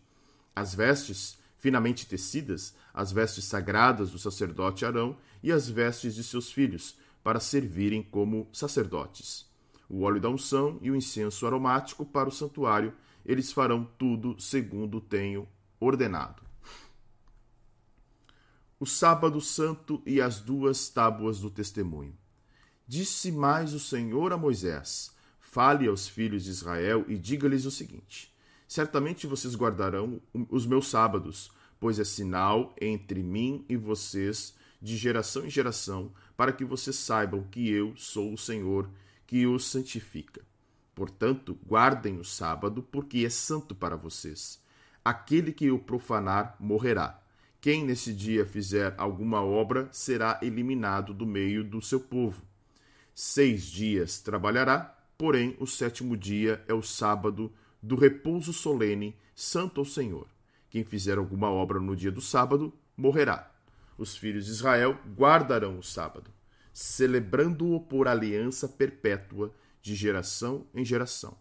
As 0.56 0.75
vestes 0.75 1.39
finamente 1.58 2.06
tecidas, 2.06 2.75
as 2.94 3.12
vestes 3.12 3.46
sagradas 3.46 4.12
do 4.12 4.20
sacerdote 4.20 4.86
Arão 4.86 5.17
e 5.41 5.51
as 5.51 5.67
vestes 5.67 6.15
de 6.15 6.24
seus 6.24 6.51
filhos, 6.51 6.96
para 7.24 7.39
servirem 7.39 8.01
como 8.01 8.48
sacerdotes. 8.53 9.46
O 9.89 10.01
óleo 10.01 10.22
da 10.22 10.29
unção 10.29 10.77
e 10.82 10.91
o 10.91 10.96
incenso 10.96 11.46
aromático 11.46 12.06
para 12.06 12.29
o 12.29 12.32
santuário, 12.32 12.94
eles 13.27 13.51
farão 13.51 13.84
tudo 13.98 14.39
segundo 14.39 15.01
tenho 15.01 15.46
ordenado. 15.79 16.41
O 18.79 18.86
sábado 18.86 19.41
santo 19.41 20.01
e 20.05 20.22
as 20.22 20.39
duas 20.39 20.88
tábuas 20.88 21.41
do 21.41 21.51
testemunho. 21.51 22.17
Disse 22.88 23.31
mais 23.31 23.74
o 23.74 23.79
Senhor 23.79 24.31
a 24.31 24.38
Moisés: 24.38 25.12
Fale 25.41 25.88
aos 25.88 26.07
filhos 26.07 26.46
de 26.46 26.51
Israel 26.51 27.03
e 27.10 27.17
diga-lhes 27.17 27.65
o 27.65 27.72
seguinte: 27.72 28.34
Certamente 28.65 29.27
vocês 29.27 29.55
guardarão 29.55 30.22
os 30.50 30.65
meus 30.65 30.88
sábados, 30.88 31.51
pois 31.79 32.00
é 32.00 32.05
sinal 32.05 32.74
entre 32.79 33.22
mim 33.22 33.65
e 33.67 33.75
vocês 33.75 34.55
de 34.81 34.96
geração 34.96 35.46
em 35.46 35.50
geração, 35.50 36.13
para 36.38 36.53
que 36.53 36.63
vocês 36.63 36.96
saibam 36.96 37.43
que 37.43 37.69
eu 37.69 37.93
sou 37.98 38.31
o 38.31 38.38
Senhor 38.38 38.89
que 39.25 39.46
os 39.46 39.65
santifica. 39.65 40.46
Portanto, 40.98 41.56
guardem 41.63 42.18
o 42.18 42.24
sábado, 42.24 42.82
porque 42.82 43.24
é 43.24 43.30
santo 43.30 43.75
para 43.75 43.96
vocês. 43.96 44.60
Aquele 45.06 45.51
que 45.51 45.70
o 45.70 45.77
profanar 45.77 46.56
morrerá. 46.60 47.22
Quem 47.62 47.86
nesse 47.86 48.12
dia 48.12 48.48
fizer 48.48 48.96
alguma 48.98 49.44
obra 49.44 49.88
será 49.92 50.39
eliminado 50.42 51.13
do 51.13 51.24
meio 51.24 51.63
do 51.63 51.84
seu 51.84 52.00
povo. 52.00 52.42
Seis 53.13 53.66
dias 53.66 54.20
trabalhará, 54.22 54.98
porém 55.20 55.56
o 55.60 55.68
sétimo 55.68 56.18
dia 56.18 56.66
é 56.68 56.74
o 56.74 56.82
sábado 56.82 57.54
do 57.80 57.96
repouso 57.96 58.51
solene, 58.51 59.16
santo 59.36 59.80
ao 59.82 59.86
Senhor. 59.86 60.25
Quem 60.68 60.84
fizer 60.84 61.20
alguma 61.20 61.51
obra 61.51 61.80
no 61.80 61.96
dia 61.96 62.12
do 62.12 62.22
sábado, 62.22 62.74
morrerá. 62.98 63.51
Os 64.00 64.18
filhos 64.18 64.48
de 64.48 64.51
Israel 64.51 64.98
guardarão 65.16 65.77
o 65.77 65.84
sábado, 65.84 66.32
celebrando-o 66.74 67.80
por 67.82 68.08
aliança 68.08 68.68
perpétua 68.68 69.54
de 69.88 69.96
geração 69.96 70.67
em 70.75 70.84
geração. 70.84 71.38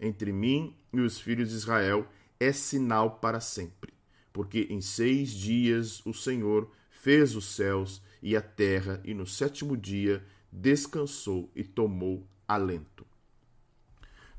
Entre 0.00 0.32
mim 0.32 0.74
e 0.92 1.00
os 1.00 1.20
filhos 1.20 1.50
de 1.50 1.54
Israel 1.54 2.08
é 2.40 2.50
sinal 2.50 3.18
para 3.18 3.40
sempre, 3.40 3.92
porque 4.32 4.66
em 4.70 4.80
seis 4.80 5.30
dias 5.30 6.04
o 6.06 6.14
Senhor 6.14 6.70
fez 6.88 7.36
os 7.36 7.54
céus 7.54 8.02
e 8.22 8.34
a 8.34 8.40
terra, 8.40 9.00
e 9.04 9.12
no 9.12 9.26
sétimo 9.26 9.76
dia 9.76 10.24
descansou 10.50 11.50
e 11.54 11.62
tomou 11.62 12.26
alento. 12.48 13.06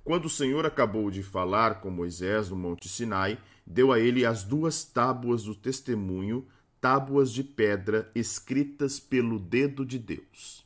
Quando 0.04 0.25
o 0.25 0.30
Senhor 0.30 0.66
acabou 0.66 1.12
de 1.12 1.22
falar 1.22 1.82
com 1.82 1.92
Moisés 1.92 2.50
no 2.50 2.56
Monte 2.56 2.90
Sinai, 2.90 3.40
deu 3.66 3.92
a 3.92 4.00
ele 4.00 4.25
as 4.25 4.44
duas 4.44 4.84
tábuas 4.84 5.44
do 5.44 5.54
testemunho, 5.54 6.48
tábuas 6.82 7.32
de 7.32 7.44
pedra 7.44 8.12
escritas 8.16 9.00
pelo 9.00 9.40
dedo 9.40 9.86
de 9.86 10.00
Deus. 10.00 10.65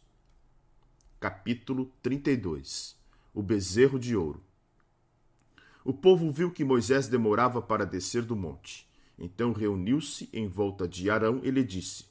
Capítulo 1.20 1.92
32 2.02 2.96
O 3.34 3.44
bezerro 3.44 4.00
de 4.00 4.16
ouro. 4.16 4.42
O 5.84 5.92
povo 5.92 6.32
viu 6.32 6.50
que 6.50 6.64
Moisés 6.64 7.10
demorava 7.10 7.62
para 7.62 7.86
descer 7.86 8.22
do 8.22 8.38
monte. 8.38 8.88
Então 9.18 9.52
reuniu-se 9.52 10.30
em 10.32 10.48
volta 10.48 10.88
de 10.88 11.10
Arão 11.10 11.42
e 11.44 11.52
lhe 11.52 11.62
disse: 11.62 12.06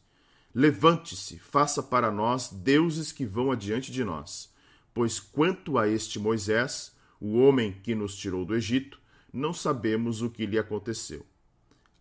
Levante-se, 0.54 1.38
faça 1.38 1.82
para 1.82 2.10
nós 2.10 2.50
deuses 2.50 3.10
que 3.10 3.24
vão 3.24 3.50
adiante 3.50 3.90
de 3.90 4.04
nós. 4.04 4.52
Pois 4.92 5.18
quanto 5.18 5.78
a 5.78 5.88
este 5.88 6.18
Moisés, 6.18 6.94
o 7.18 7.38
homem 7.38 7.72
que 7.82 7.94
nos 7.94 8.14
tirou 8.14 8.44
do 8.44 8.54
Egito, 8.54 9.00
não 9.32 9.54
sabemos 9.54 10.20
o 10.20 10.28
que 10.28 10.44
lhe 10.44 10.58
aconteceu. 10.58 11.24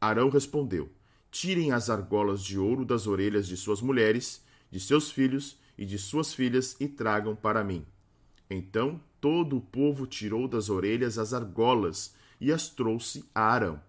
Arão 0.02 0.28
respondeu: 0.28 0.92
Tirem 1.32 1.72
as 1.72 1.90
argolas 1.90 2.44
de 2.44 2.60
ouro 2.60 2.84
das 2.84 3.08
orelhas 3.08 3.48
de 3.48 3.56
suas 3.56 3.82
mulheres, 3.82 4.44
de 4.70 4.82
seus 4.82 5.10
filhos 5.10 5.58
e 5.78 5.86
de 5.86 5.98
suas 5.98 6.34
filhas 6.34 6.76
e 6.80 6.88
tragam 6.88 7.36
para 7.36 7.64
mim. 7.64 7.86
Então 8.50 9.00
todo 9.20 9.58
o 9.58 9.62
povo 9.62 10.08
tirou 10.08 10.48
das 10.48 10.70
orelhas 10.70 11.18
as 11.18 11.34
argolas 11.34 12.16
e 12.40 12.52
as 12.52 12.70
trouxe 12.70 13.26
a 13.34 13.42
Arão. 13.42 13.82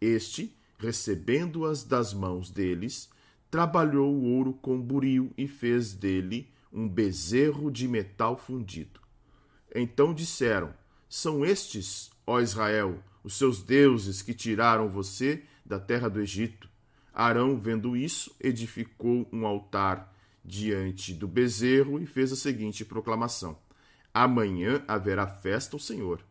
Este, 0.00 0.56
recebendo-as 0.78 1.84
das 1.84 2.12
mãos 2.12 2.50
deles, 2.50 3.10
trabalhou 3.50 4.12
o 4.12 4.24
ouro 4.24 4.52
com 4.54 4.80
buril 4.80 5.32
e 5.36 5.46
fez 5.46 5.92
dele 5.92 6.48
um 6.72 6.88
bezerro 6.88 7.70
de 7.70 7.86
metal 7.86 8.36
fundido. 8.36 9.00
Então 9.74 10.14
disseram: 10.14 10.72
São 11.08 11.44
estes, 11.44 12.10
ó 12.26 12.40
Israel, 12.40 13.02
os 13.22 13.34
seus 13.34 13.62
deuses 13.62 14.22
que 14.22 14.34
tiraram 14.34 14.88
você 14.88 15.44
da 15.64 15.78
terra 15.78 16.08
do 16.08 16.20
Egito. 16.20 16.68
Arão, 17.14 17.58
vendo 17.58 17.96
isso, 17.96 18.34
edificou 18.40 19.28
um 19.30 19.46
altar 19.46 20.11
diante 20.44 21.14
do 21.14 21.28
bezerro 21.28 22.00
e 22.00 22.06
fez 22.06 22.32
a 22.32 22.36
seguinte 22.36 22.84
proclamação: 22.84 23.58
Amanhã 24.12 24.84
haverá 24.86 25.26
festa 25.26 25.76
ao 25.76 25.80
Senhor. 25.80 26.24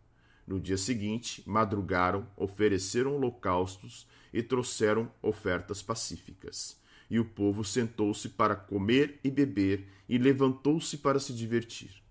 No 0.45 0.59
dia 0.59 0.77
seguinte, 0.77 1.43
madrugaram, 1.45 2.27
ofereceram 2.35 3.15
holocaustos 3.15 4.07
e 4.33 4.43
trouxeram 4.43 5.11
ofertas 5.21 5.81
pacíficas. 5.81 6.79
E 7.09 7.19
o 7.19 7.25
povo 7.25 7.63
sentou-se 7.63 8.29
para 8.29 8.55
comer 8.55 9.19
e 9.23 9.29
beber 9.29 9.87
e 10.07 10.17
levantou-se 10.17 10.97
para 10.97 11.19
se 11.19 11.33
divertir. 11.33 12.01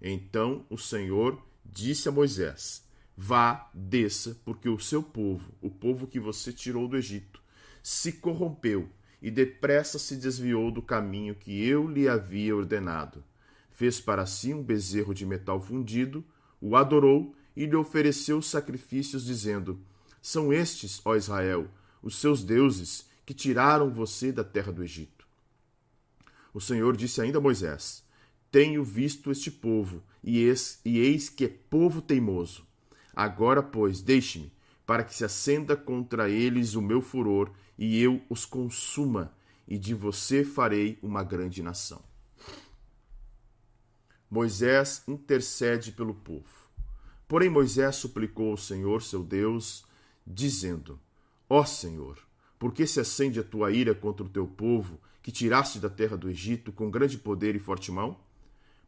Então 0.00 0.64
o 0.70 0.78
Senhor 0.78 1.42
disse 1.64 2.08
a 2.08 2.12
Moisés: 2.12 2.86
Vá, 3.16 3.70
desça, 3.74 4.40
porque 4.44 4.68
o 4.68 4.78
seu 4.78 5.02
povo, 5.02 5.52
o 5.60 5.70
povo 5.70 6.06
que 6.06 6.20
você 6.20 6.52
tirou 6.52 6.86
do 6.86 6.96
Egito, 6.96 7.42
se 7.82 8.12
corrompeu 8.12 8.88
e 9.20 9.30
depressa 9.30 9.98
se 9.98 10.16
desviou 10.16 10.70
do 10.70 10.82
caminho 10.82 11.34
que 11.34 11.66
eu 11.66 11.88
lhe 11.88 12.08
havia 12.08 12.54
ordenado. 12.54 13.24
Fez 13.70 14.00
para 14.00 14.26
si 14.26 14.52
um 14.52 14.62
bezerro 14.62 15.14
de 15.14 15.24
metal 15.26 15.60
fundido, 15.60 16.24
o 16.60 16.76
adorou 16.76 17.34
e 17.56 17.66
lhe 17.66 17.76
ofereceu 17.76 18.40
sacrifícios, 18.42 19.24
dizendo: 19.24 19.80
São 20.20 20.52
estes, 20.52 21.00
ó 21.04 21.16
Israel, 21.16 21.68
os 22.02 22.16
seus 22.16 22.42
deuses 22.42 23.08
que 23.24 23.34
tiraram 23.34 23.90
você 23.90 24.32
da 24.32 24.44
terra 24.44 24.72
do 24.72 24.82
Egito. 24.82 25.26
O 26.54 26.60
Senhor 26.60 26.96
disse 26.96 27.20
ainda 27.20 27.38
a 27.38 27.40
Moisés: 27.40 28.04
tenho 28.50 28.82
visto 28.82 29.30
este 29.30 29.50
povo, 29.50 30.02
e 30.24 30.38
eis, 30.38 30.80
e 30.82 30.98
eis 30.98 31.28
que 31.28 31.44
é 31.44 31.48
povo 31.48 32.00
teimoso. 32.00 32.66
Agora, 33.14 33.62
pois, 33.62 34.00
deixe-me, 34.00 34.50
para 34.86 35.04
que 35.04 35.14
se 35.14 35.22
acenda 35.22 35.76
contra 35.76 36.30
eles 36.30 36.74
o 36.74 36.80
meu 36.80 37.02
furor, 37.02 37.50
e 37.78 38.02
eu 38.02 38.20
os 38.28 38.44
consuma, 38.44 39.32
e 39.66 39.78
de 39.78 39.94
você 39.94 40.44
farei 40.44 40.98
uma 41.02 41.22
grande 41.22 41.62
nação. 41.62 42.02
Moisés 44.30 45.02
intercede 45.06 45.92
pelo 45.92 46.14
povo. 46.14 46.68
Porém, 47.26 47.48
Moisés 47.48 47.96
suplicou 47.96 48.50
ao 48.50 48.56
Senhor, 48.56 49.02
seu 49.02 49.22
Deus, 49.22 49.84
dizendo: 50.26 50.98
Ó 51.48 51.64
Senhor, 51.64 52.18
por 52.58 52.72
que 52.72 52.86
se 52.86 53.00
acende 53.00 53.38
a 53.38 53.44
tua 53.44 53.70
ira 53.70 53.94
contra 53.94 54.24
o 54.24 54.28
teu 54.28 54.46
povo, 54.46 55.00
que 55.22 55.30
tiraste 55.30 55.78
da 55.78 55.88
terra 55.88 56.16
do 56.16 56.28
Egito 56.28 56.72
com 56.72 56.90
grande 56.90 57.16
poder 57.16 57.54
e 57.54 57.58
forte 57.58 57.92
mão? 57.92 58.18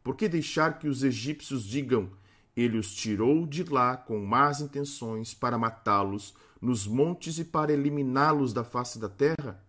Por 0.03 0.15
que 0.15 0.27
deixar 0.27 0.79
que 0.79 0.87
os 0.87 1.03
egípcios 1.03 1.63
digam: 1.63 2.09
Ele 2.55 2.77
os 2.77 2.93
tirou 2.93 3.45
de 3.45 3.63
lá 3.63 3.95
com 3.95 4.23
más 4.25 4.61
intenções 4.61 5.33
para 5.33 5.57
matá-los 5.57 6.33
nos 6.61 6.85
montes 6.85 7.39
e 7.39 7.43
para 7.43 7.73
eliminá-los 7.73 8.53
da 8.53 8.63
face 8.63 8.99
da 8.99 9.09
terra? 9.09 9.61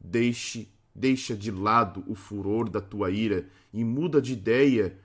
Deixe, 0.00 0.68
deixa 0.94 1.34
de 1.34 1.50
lado 1.50 2.04
o 2.06 2.14
furor 2.14 2.70
da 2.70 2.80
tua 2.80 3.10
ira 3.10 3.48
e 3.72 3.82
muda 3.84 4.22
de 4.22 4.32
ideia 4.32 4.96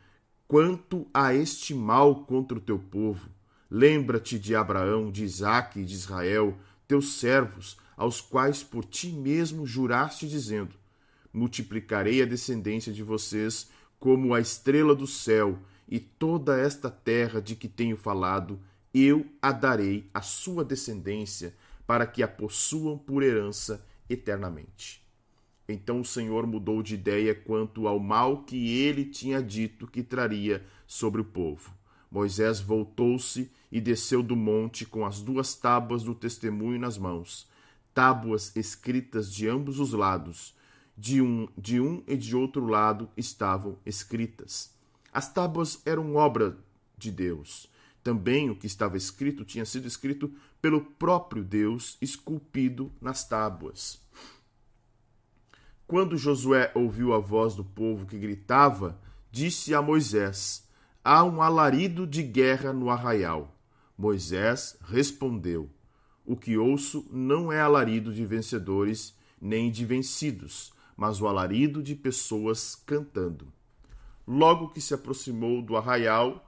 quanto 0.47 1.07
a 1.13 1.33
este 1.33 1.73
mal 1.73 2.23
contra 2.25 2.57
o 2.57 2.61
teu 2.61 2.77
povo. 2.77 3.29
Lembra-te 3.69 4.37
de 4.37 4.55
Abraão, 4.55 5.11
de 5.11 5.23
Isaque 5.23 5.79
e 5.79 5.85
de 5.85 5.93
Israel, 5.93 6.57
teus 6.87 7.15
servos, 7.15 7.77
aos 7.97 8.21
quais 8.21 8.63
por 8.63 8.85
ti 8.85 9.09
mesmo 9.09 9.65
juraste, 9.65 10.27
dizendo: 10.27 10.75
Multiplicarei 11.33 12.21
a 12.21 12.25
descendência 12.25 12.93
de 12.93 13.03
vocês 13.03 13.69
como 13.99 14.33
a 14.33 14.39
estrela 14.39 14.95
do 14.95 15.07
céu, 15.07 15.57
e 15.87 15.99
toda 15.99 16.59
esta 16.59 16.89
terra 16.89 17.41
de 17.41 17.55
que 17.55 17.67
tenho 17.67 17.97
falado, 17.97 18.59
eu 18.97 19.25
a 19.41 19.51
darei 19.51 20.09
à 20.13 20.21
sua 20.21 20.63
descendência, 20.63 21.53
para 21.85 22.07
que 22.07 22.23
a 22.23 22.27
possuam 22.27 22.97
por 22.97 23.21
herança 23.21 23.85
eternamente. 24.09 25.03
Então 25.67 26.01
o 26.01 26.05
Senhor 26.05 26.47
mudou 26.47 26.81
de 26.81 26.95
ideia 26.95 27.35
quanto 27.35 27.87
ao 27.87 27.99
mal 27.99 28.43
que 28.43 28.79
ele 28.79 29.05
tinha 29.05 29.41
dito 29.41 29.85
que 29.85 30.01
traria 30.01 30.63
sobre 30.87 31.19
o 31.19 31.25
povo. 31.25 31.73
Moisés 32.09 32.59
voltou-se 32.59 33.51
e 33.71 33.81
desceu 33.81 34.23
do 34.23 34.35
monte 34.35 34.85
com 34.85 35.05
as 35.05 35.21
duas 35.21 35.55
tábuas 35.55 36.03
do 36.03 36.15
testemunho 36.15 36.79
nas 36.79 36.97
mãos, 36.97 37.49
tábuas 37.93 38.55
escritas 38.55 39.33
de 39.33 39.49
ambos 39.49 39.79
os 39.79 39.91
lados, 39.91 40.55
de 40.97 41.21
um, 41.21 41.47
de 41.57 41.81
um 41.81 42.01
e 42.07 42.15
de 42.15 42.35
outro 42.35 42.65
lado 42.65 43.09
estavam 43.17 43.77
escritas. 43.85 44.73
As 45.11 45.31
tábuas 45.31 45.81
eram 45.85 46.15
obra 46.15 46.57
de 46.97 47.11
Deus. 47.11 47.67
Também 48.05 48.51
o 48.51 48.55
que 48.55 48.67
estava 48.67 48.97
escrito 48.97 49.43
tinha 49.43 49.65
sido 49.65 49.87
escrito 49.87 50.31
pelo 50.61 50.79
próprio 50.79 51.43
Deus, 51.43 51.97
esculpido 51.99 52.91
nas 53.01 53.27
tábuas. 53.27 53.99
Quando 55.87 56.15
Josué 56.15 56.71
ouviu 56.75 57.15
a 57.15 57.17
voz 57.17 57.55
do 57.55 57.63
povo 57.63 58.05
que 58.05 58.19
gritava, 58.19 59.01
disse 59.31 59.73
a 59.73 59.81
Moisés: 59.81 60.69
Há 61.03 61.23
um 61.23 61.41
alarido 61.41 62.05
de 62.05 62.21
guerra 62.21 62.71
no 62.71 62.91
arraial. 62.91 63.59
Moisés 63.97 64.77
respondeu: 64.83 65.67
O 66.23 66.37
que 66.37 66.59
ouço 66.59 67.07
não 67.11 67.51
é 67.51 67.59
alarido 67.59 68.13
de 68.13 68.23
vencedores 68.23 69.17
nem 69.41 69.71
de 69.71 69.83
vencidos, 69.83 70.71
mas 70.95 71.19
o 71.19 71.27
alarido 71.27 71.81
de 71.81 71.95
pessoas 71.95 72.75
cantando. 72.75 73.51
Logo 74.27 74.69
que 74.69 74.79
se 74.79 74.93
aproximou 74.93 75.59
do 75.59 75.75
arraial 75.75 76.44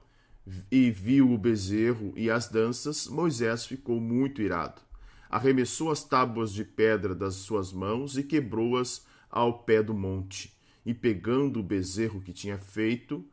e 0.70 0.90
viu 0.90 1.32
o 1.32 1.38
bezerro 1.38 2.12
e 2.16 2.30
as 2.30 2.48
danças, 2.48 3.06
Moisés 3.06 3.66
ficou 3.66 4.00
muito 4.00 4.40
irado. 4.40 4.80
Arremessou 5.28 5.90
as 5.90 6.02
tábuas 6.02 6.52
de 6.52 6.64
pedra 6.64 7.14
das 7.14 7.34
suas 7.34 7.72
mãos 7.72 8.16
e 8.16 8.22
quebrou-as 8.22 9.06
ao 9.30 9.60
pé 9.60 9.82
do 9.82 9.92
monte. 9.92 10.56
E 10.86 10.94
pegando 10.94 11.60
o 11.60 11.62
bezerro 11.62 12.20
que 12.20 12.32
tinha 12.32 12.58
feito, 12.58 13.24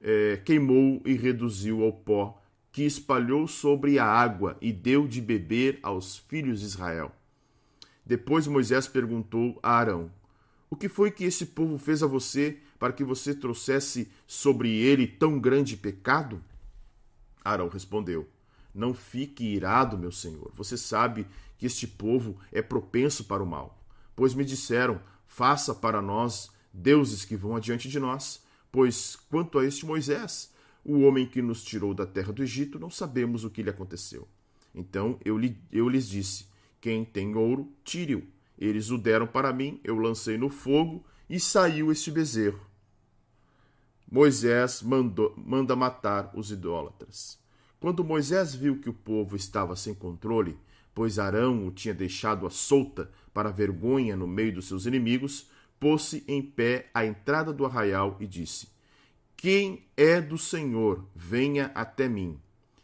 eh, 0.00 0.40
queimou 0.44 1.00
e 1.04 1.14
reduziu 1.14 1.84
ao 1.84 1.92
pó, 1.92 2.42
que 2.72 2.82
espalhou 2.82 3.46
sobre 3.46 3.98
a 3.98 4.04
água 4.04 4.56
e 4.60 4.72
deu 4.72 5.06
de 5.06 5.20
beber 5.20 5.78
aos 5.82 6.18
filhos 6.18 6.60
de 6.60 6.66
Israel. 6.66 7.12
Depois 8.04 8.46
Moisés 8.46 8.88
perguntou 8.88 9.58
a 9.62 9.78
Arão: 9.78 10.10
o 10.68 10.74
que 10.74 10.88
foi 10.88 11.10
que 11.10 11.24
esse 11.24 11.46
povo 11.46 11.78
fez 11.78 12.02
a 12.02 12.06
você 12.06 12.58
para 12.78 12.92
que 12.92 13.04
você 13.04 13.34
trouxesse 13.34 14.10
sobre 14.26 14.68
ele 14.70 15.06
tão 15.06 15.38
grande 15.38 15.76
pecado? 15.76 16.42
Arão 17.48 17.68
respondeu: 17.68 18.28
Não 18.74 18.94
fique 18.94 19.44
irado, 19.44 19.98
meu 19.98 20.12
senhor. 20.12 20.50
Você 20.54 20.76
sabe 20.76 21.26
que 21.58 21.66
este 21.66 21.86
povo 21.86 22.38
é 22.52 22.60
propenso 22.60 23.24
para 23.24 23.42
o 23.42 23.46
mal. 23.46 23.82
Pois 24.14 24.34
me 24.34 24.44
disseram: 24.44 25.00
Faça 25.26 25.74
para 25.74 26.02
nós 26.02 26.50
deuses 26.72 27.24
que 27.24 27.36
vão 27.36 27.56
adiante 27.56 27.88
de 27.88 27.98
nós. 27.98 28.44
Pois 28.70 29.16
quanto 29.30 29.58
a 29.58 29.64
este 29.64 29.86
Moisés, 29.86 30.52
o 30.84 31.00
homem 31.00 31.26
que 31.26 31.40
nos 31.40 31.64
tirou 31.64 31.94
da 31.94 32.06
terra 32.06 32.32
do 32.32 32.42
Egito, 32.42 32.78
não 32.78 32.90
sabemos 32.90 33.44
o 33.44 33.50
que 33.50 33.62
lhe 33.62 33.70
aconteceu. 33.70 34.28
Então 34.74 35.18
eu, 35.24 35.38
lhe, 35.38 35.58
eu 35.72 35.88
lhes 35.88 36.08
disse: 36.08 36.46
Quem 36.80 37.04
tem 37.04 37.34
ouro, 37.34 37.72
tire-o 37.84 38.36
eles 38.58 38.90
o 38.90 38.96
deram 38.96 39.26
para 39.26 39.52
mim, 39.52 39.80
eu 39.84 39.96
lancei 39.96 40.38
no 40.38 40.48
fogo 40.48 41.04
e 41.28 41.38
saiu 41.38 41.92
este 41.92 42.10
bezerro. 42.10 42.60
Moisés 44.10 44.82
mandou, 44.82 45.34
manda 45.36 45.74
matar 45.74 46.30
os 46.34 46.50
idólatras. 46.52 47.38
Quando 47.80 48.04
Moisés 48.04 48.54
viu 48.54 48.80
que 48.80 48.88
o 48.88 48.94
povo 48.94 49.34
estava 49.34 49.74
sem 49.74 49.94
controle, 49.94 50.56
pois 50.94 51.18
Arão 51.18 51.66
o 51.66 51.70
tinha 51.70 51.92
deixado 51.92 52.46
à 52.46 52.50
solta 52.50 53.10
para 53.34 53.50
vergonha 53.50 54.16
no 54.16 54.26
meio 54.26 54.54
dos 54.54 54.68
seus 54.68 54.86
inimigos, 54.86 55.50
pôs-se 55.78 56.24
em 56.26 56.40
pé 56.40 56.88
à 56.94 57.04
entrada 57.04 57.52
do 57.52 57.66
arraial 57.66 58.16
e 58.20 58.26
disse: 58.26 58.68
Quem 59.36 59.84
é 59.96 60.20
do 60.20 60.38
Senhor, 60.38 61.04
venha 61.14 61.70
até 61.74 62.08
mim. 62.08 62.40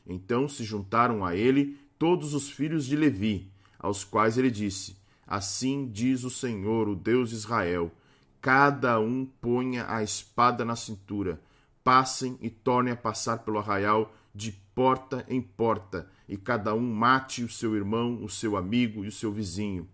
Então 0.06 0.48
se 0.48 0.64
juntaram 0.64 1.24
a 1.24 1.36
ele 1.36 1.78
todos 1.98 2.34
os 2.34 2.50
filhos 2.50 2.84
de 2.84 2.96
Levi, 2.96 3.50
aos 3.78 4.04
quais 4.04 4.36
ele 4.36 4.50
disse: 4.50 4.96
Assim 5.26 5.88
diz 5.90 6.24
o 6.24 6.30
Senhor, 6.30 6.88
o 6.88 6.96
Deus 6.96 7.30
de 7.30 7.36
Israel: 7.36 7.92
cada 8.42 8.98
um 8.98 9.24
ponha 9.24 9.86
a 9.88 10.02
espada 10.02 10.64
na 10.64 10.74
cintura, 10.74 11.40
passem 11.84 12.36
e 12.40 12.50
tornem 12.50 12.92
a 12.92 12.96
passar 12.96 13.38
pelo 13.38 13.58
arraial 13.58 14.12
de 14.34 14.50
porta 14.74 15.24
em 15.28 15.40
porta, 15.40 16.10
e 16.28 16.36
cada 16.36 16.74
um 16.74 16.92
mate 16.92 17.44
o 17.44 17.48
seu 17.48 17.76
irmão, 17.76 18.22
o 18.22 18.28
seu 18.28 18.56
amigo 18.56 19.04
e 19.04 19.08
o 19.08 19.12
seu 19.12 19.30
vizinho. 19.30 19.88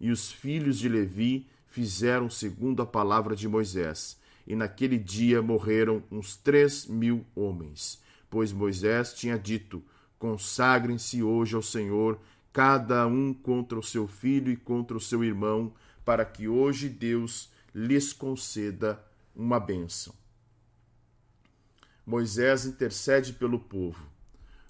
E 0.00 0.12
os 0.12 0.30
filhos 0.30 0.78
de 0.78 0.88
Levi 0.88 1.48
fizeram 1.66 2.30
segundo 2.30 2.82
a 2.82 2.86
palavra 2.86 3.34
de 3.34 3.48
Moisés. 3.48 4.16
E 4.46 4.54
naquele 4.54 4.96
dia 4.96 5.42
morreram 5.42 6.02
uns 6.10 6.36
três 6.36 6.86
mil 6.86 7.26
homens, 7.34 8.00
pois 8.30 8.52
Moisés 8.52 9.12
tinha 9.12 9.36
dito: 9.38 9.82
Consagrem-se 10.18 11.22
hoje 11.22 11.56
ao 11.56 11.62
Senhor 11.62 12.18
cada 12.52 13.06
um 13.06 13.34
contra 13.34 13.78
o 13.78 13.82
seu 13.82 14.06
filho 14.06 14.52
e 14.52 14.56
contra 14.56 14.96
o 14.96 15.00
seu 15.00 15.24
irmão, 15.24 15.72
para 16.04 16.24
que 16.24 16.48
hoje 16.48 16.88
Deus 16.88 17.50
lhes 17.74 18.12
conceda 18.12 19.02
uma 19.34 19.60
bênção. 19.60 20.14
Moisés 22.04 22.64
intercede 22.64 23.32
pelo 23.34 23.58
povo. 23.58 24.08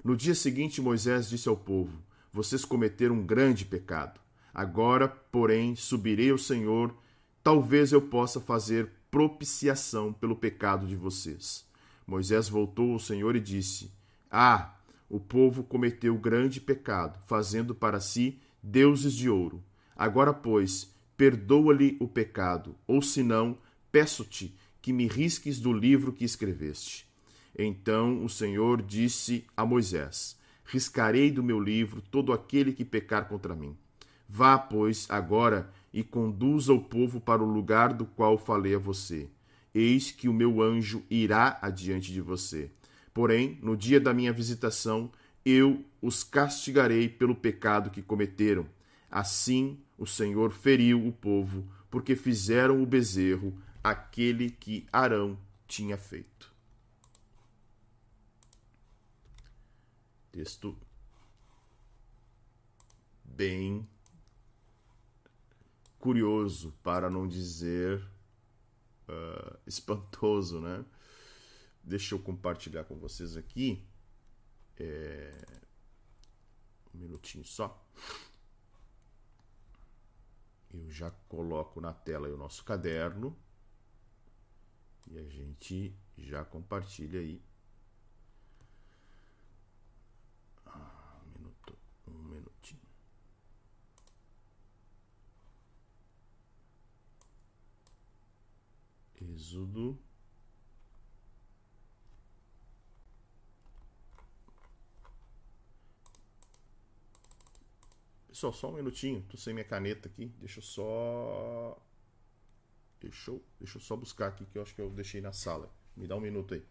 No 0.02 0.16
dia 0.16 0.34
seguinte, 0.34 0.80
Moisés 0.80 1.28
disse 1.28 1.48
ao 1.48 1.56
povo: 1.56 1.96
Vocês 2.32 2.64
cometeram 2.64 3.14
um 3.14 3.24
grande 3.24 3.64
pecado. 3.64 4.20
Agora, 4.52 5.06
porém, 5.06 5.76
subirei 5.76 6.30
ao 6.30 6.38
Senhor, 6.38 6.94
talvez 7.42 7.92
eu 7.92 8.02
possa 8.02 8.40
fazer 8.40 8.90
propiciação 9.11 10.12
pelo 10.12 10.37
pecado 10.37 10.87
de 10.87 10.96
vocês. 10.96 11.64
Moisés 12.06 12.48
voltou 12.48 12.92
ao 12.92 12.98
Senhor 12.98 13.37
e 13.37 13.40
disse: 13.40 13.92
Ah, 14.30 14.74
o 15.08 15.20
povo 15.20 15.62
cometeu 15.62 16.16
grande 16.18 16.61
pecado, 16.61 17.18
fazendo 17.26 17.74
para 17.74 18.00
si 18.00 18.40
deuses 18.62 19.14
de 19.14 19.30
ouro. 19.30 19.62
Agora, 19.96 20.32
pois, 20.32 20.92
perdoa-lhe 21.18 21.98
o 22.00 22.09
pecado, 22.09 22.74
ou 22.87 23.02
senão, 23.02 23.59
peço-te 23.92 24.57
que 24.81 24.90
me 24.90 25.07
risques 25.07 25.61
do 25.61 25.70
livro 25.70 26.14
que 26.14 26.24
escreveste. 26.24 27.07
Então 27.59 28.24
o 28.24 28.28
Senhor 28.31 28.81
disse 28.81 29.44
a 29.54 29.66
Moisés: 29.66 30.38
Riscarei 30.64 31.31
do 31.31 31.42
meu 31.42 31.61
livro 31.61 32.00
todo 32.00 32.33
aquele 32.33 32.72
que 32.72 32.87
pecar 32.87 33.28
contra 33.28 33.54
mim. 33.54 33.76
Vá, 34.26 34.57
pois, 34.57 35.07
agora 35.11 35.70
e 35.92 36.02
conduza 36.02 36.72
o 36.72 36.81
povo 36.81 37.20
para 37.20 37.42
o 37.42 37.52
lugar 37.52 37.92
do 37.92 38.07
qual 38.07 38.38
falei 38.38 38.74
a 38.74 38.78
você. 38.78 39.28
Eis 39.74 40.11
que 40.11 40.28
o 40.28 40.33
meu 40.33 40.62
anjo 40.62 41.02
irá 41.11 41.59
adiante 41.61 42.11
de 42.11 42.22
você 42.22 42.70
Porém, 43.18 43.59
no 43.61 43.76
dia 43.76 43.98
da 43.98 44.14
minha 44.14 44.33
visitação, 44.33 45.11
eu 45.44 45.85
os 46.00 46.22
castigarei 46.22 47.09
pelo 47.09 47.35
pecado 47.35 47.90
que 47.90 48.00
cometeram. 48.00 48.64
Assim 49.11 49.81
o 49.98 50.06
Senhor 50.06 50.50
feriu 50.52 51.06
o 51.06 51.12
povo, 51.12 51.68
porque 51.90 52.16
fizeram 52.16 52.82
o 52.82 52.87
bezerro, 52.87 53.61
aquele 53.84 54.50
que 54.50 54.87
Arão 54.90 55.38
tinha 55.66 55.98
feito. 55.98 56.54
Texto 60.32 60.78
bem 63.24 63.87
curioso, 65.98 66.72
para 66.82 67.11
não 67.11 67.26
dizer 67.26 68.00
uh, 69.08 69.58
espantoso, 69.66 70.61
né? 70.61 70.84
deixa 71.88 72.14
eu 72.14 72.18
compartilhar 72.18 72.84
com 72.84 72.96
vocês 72.96 73.37
aqui. 73.37 73.82
É... 74.76 75.32
Um 76.94 76.98
minutinho 76.98 77.44
só. 77.44 77.84
Eu 80.70 80.90
já 80.90 81.11
coloco 81.28 81.81
na 81.81 81.92
tela 81.92 82.28
o 82.28 82.37
nosso 82.37 82.64
caderno 82.64 83.37
e 85.11 85.18
a 85.18 85.24
gente 85.28 85.94
já 86.16 86.44
compartilha 86.44 87.20
aí. 87.20 87.42
Ah, 90.66 91.20
um 92.07 92.12
um 92.12 92.22
minutinho. 92.24 92.81
Êxodo. 99.20 99.98
Pessoal, 108.38 108.53
só 108.53 108.70
um 108.70 108.74
minutinho. 108.74 109.20
Tô 109.29 109.37
sem 109.37 109.53
minha 109.53 109.64
caneta 109.64 110.07
aqui. 110.07 110.27
Deixa 110.38 110.61
eu 110.61 110.62
só. 110.62 111.77
Deixa 113.01 113.33
eu, 113.33 113.42
deixa 113.59 113.79
eu 113.79 113.83
só 113.83 113.96
buscar 113.96 114.29
aqui 114.29 114.46
que 114.46 114.57
eu 114.57 114.62
acho 114.62 114.77
que 114.77 114.81
eu 114.81 114.88
deixei 114.90 115.20
na 115.20 115.33
sala. 115.33 115.68
Me 115.96 116.07
dá 116.07 116.14
um 116.14 116.20
minuto 116.20 116.55
aí. 116.55 116.64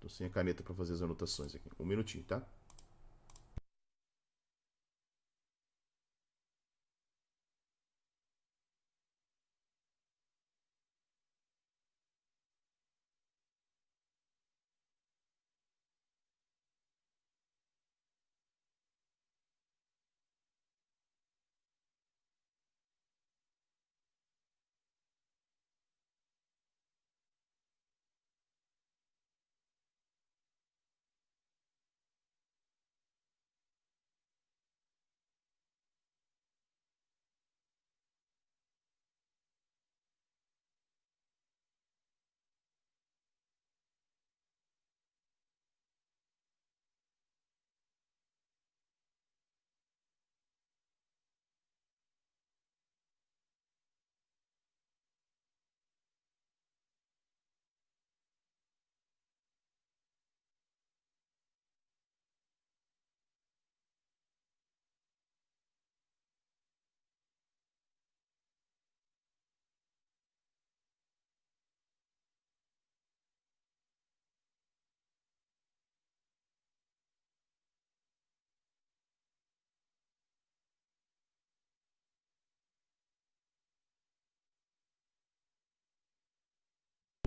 Tô 0.00 0.08
sem 0.08 0.26
a 0.26 0.30
caneta 0.30 0.64
para 0.64 0.74
fazer 0.74 0.92
as 0.92 1.02
anotações 1.02 1.54
aqui. 1.54 1.70
Um 1.78 1.84
minutinho, 1.84 2.24
tá? 2.24 2.44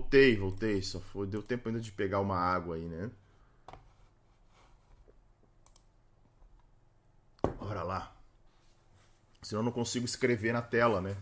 Voltei, 0.08 0.36
voltei. 0.36 0.82
Só 0.82 1.00
foi. 1.00 1.26
Deu 1.26 1.42
tempo 1.42 1.68
ainda 1.68 1.78
de 1.78 1.92
pegar 1.92 2.20
uma 2.20 2.34
água 2.34 2.76
aí, 2.76 2.88
né? 2.88 3.10
Bora 7.58 7.82
lá. 7.82 8.16
Senão 9.42 9.60
eu 9.60 9.64
não 9.66 9.72
consigo 9.72 10.06
escrever 10.06 10.54
na 10.54 10.62
tela, 10.62 11.02
né? 11.02 11.14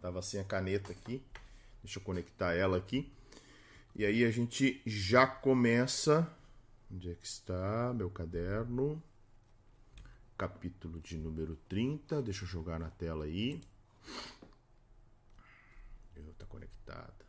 Tava 0.00 0.22
sem 0.22 0.38
a 0.38 0.44
caneta 0.44 0.92
aqui. 0.92 1.20
Deixa 1.82 1.98
eu 1.98 2.02
conectar 2.04 2.54
ela 2.54 2.76
aqui. 2.76 3.12
E 3.96 4.04
aí 4.04 4.24
a 4.24 4.30
gente 4.30 4.80
já 4.86 5.26
começa. 5.26 6.32
Onde 6.88 7.10
é 7.10 7.14
que 7.16 7.26
está 7.26 7.92
meu 7.92 8.10
caderno? 8.10 9.02
Capítulo 10.36 11.00
de 11.00 11.16
número 11.18 11.56
30. 11.68 12.22
Deixa 12.22 12.44
eu 12.44 12.48
jogar 12.48 12.78
na 12.78 12.90
tela 12.90 13.24
aí. 13.24 13.60
Eu 16.14 16.32
tá 16.34 16.46
conectada 16.46 17.27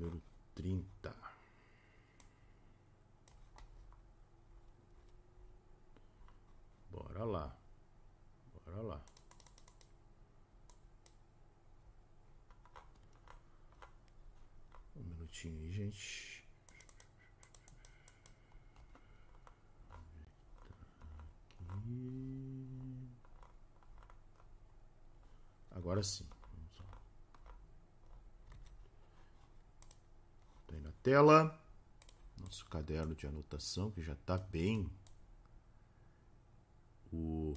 número 0.00 0.22
30. 0.54 1.14
Bora 6.90 7.24
lá. 7.24 7.56
Bora 8.64 8.80
lá. 8.80 9.04
Um 14.96 15.02
minutinho 15.02 15.60
aí, 15.60 15.70
gente. 15.70 16.48
Agora 25.70 26.02
sim. 26.02 26.26
Tela. 31.02 31.58
Nosso 32.38 32.64
caderno 32.66 33.14
de 33.14 33.26
anotação 33.26 33.90
que 33.90 34.02
já 34.02 34.12
está 34.12 34.38
bem. 34.38 34.90
O, 37.12 37.56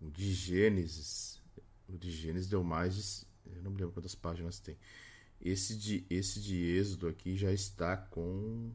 o 0.00 0.10
de 0.10 0.32
Gênesis. 0.32 1.42
O 1.88 1.98
de 1.98 2.10
Gênesis 2.10 2.48
deu 2.48 2.64
mais 2.64 2.94
de. 2.94 3.26
Eu 3.46 3.62
não 3.62 3.70
me 3.70 3.78
lembro 3.78 3.92
quantas 3.92 4.14
páginas 4.14 4.58
tem. 4.58 4.78
Esse 5.40 5.76
de, 5.76 6.06
esse 6.08 6.40
de 6.40 6.56
Êxodo 6.56 7.08
aqui 7.08 7.36
já 7.36 7.52
está 7.52 7.96
com 7.96 8.72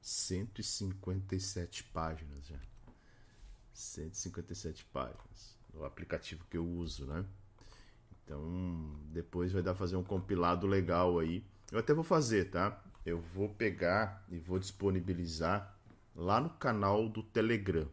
157 0.00 1.84
páginas 1.84 2.46
já. 2.46 2.60
157 3.72 4.84
páginas. 4.86 5.56
O 5.74 5.84
aplicativo 5.84 6.44
que 6.48 6.56
eu 6.56 6.66
uso, 6.66 7.06
né? 7.06 7.26
Então, 8.24 8.94
depois 9.12 9.52
vai 9.52 9.62
dar 9.62 9.74
fazer 9.74 9.96
um 9.96 10.04
compilado 10.04 10.66
legal 10.66 11.18
aí. 11.18 11.44
Eu 11.70 11.78
até 11.78 11.92
vou 11.92 12.04
fazer, 12.04 12.50
tá? 12.50 12.82
Eu 13.04 13.20
vou 13.20 13.48
pegar 13.48 14.24
e 14.30 14.38
vou 14.38 14.58
disponibilizar 14.58 15.76
lá 16.14 16.40
no 16.40 16.50
canal 16.50 17.08
do 17.08 17.22
Telegram. 17.22 17.88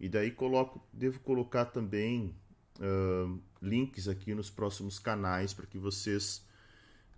E 0.00 0.08
daí 0.08 0.30
coloco, 0.30 0.82
devo 0.92 1.20
colocar 1.20 1.66
também 1.66 2.34
uh, 2.80 3.40
links 3.62 4.08
aqui 4.08 4.34
nos 4.34 4.50
próximos 4.50 4.98
canais 4.98 5.54
para 5.54 5.66
que 5.66 5.78
vocês, 5.78 6.44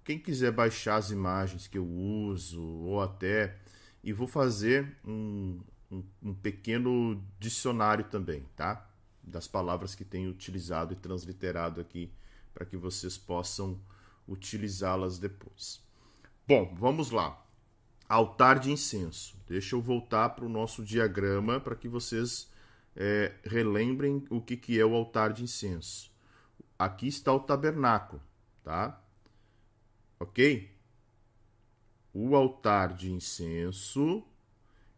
quem 0.04 0.18
quiser 0.18 0.52
baixar 0.52 0.96
as 0.96 1.11
imagens 1.11 1.66
que 1.66 1.78
eu 1.78 1.87
uso 1.87 2.62
ou 2.62 3.00
até, 3.00 3.56
e 4.04 4.12
vou 4.12 4.28
fazer 4.28 4.96
um, 5.04 5.61
um, 5.90 6.04
um 6.22 6.35
pequeno 6.35 7.22
dicionário 7.40 8.04
também, 8.04 8.44
tá? 8.54 8.86
Das 9.26 9.48
palavras 9.48 9.94
que 9.94 10.04
tenho 10.04 10.30
utilizado 10.30 10.92
e 10.92 10.96
transliterado 10.96 11.80
aqui 11.80 12.12
para 12.54 12.64
que 12.64 12.76
vocês 12.76 13.18
possam 13.18 13.78
utilizá-las 14.26 15.18
depois. 15.18 15.82
Bom, 16.46 16.74
vamos 16.78 17.10
lá. 17.10 17.44
Altar 18.08 18.60
de 18.60 18.70
incenso. 18.70 19.36
Deixa 19.46 19.74
eu 19.74 19.82
voltar 19.82 20.30
para 20.30 20.44
o 20.44 20.48
nosso 20.48 20.84
diagrama 20.84 21.60
para 21.60 21.74
que 21.74 21.88
vocês 21.88 22.50
é, 22.94 23.34
relembrem 23.44 24.24
o 24.30 24.40
que, 24.40 24.56
que 24.56 24.78
é 24.78 24.84
o 24.84 24.94
altar 24.94 25.32
de 25.32 25.42
incenso. 25.42 26.10
Aqui 26.78 27.08
está 27.08 27.32
o 27.32 27.40
tabernáculo, 27.40 28.22
tá? 28.62 29.02
Ok? 30.20 30.74
O 32.12 32.34
altar 32.34 32.94
de 32.94 33.12
incenso 33.12 34.24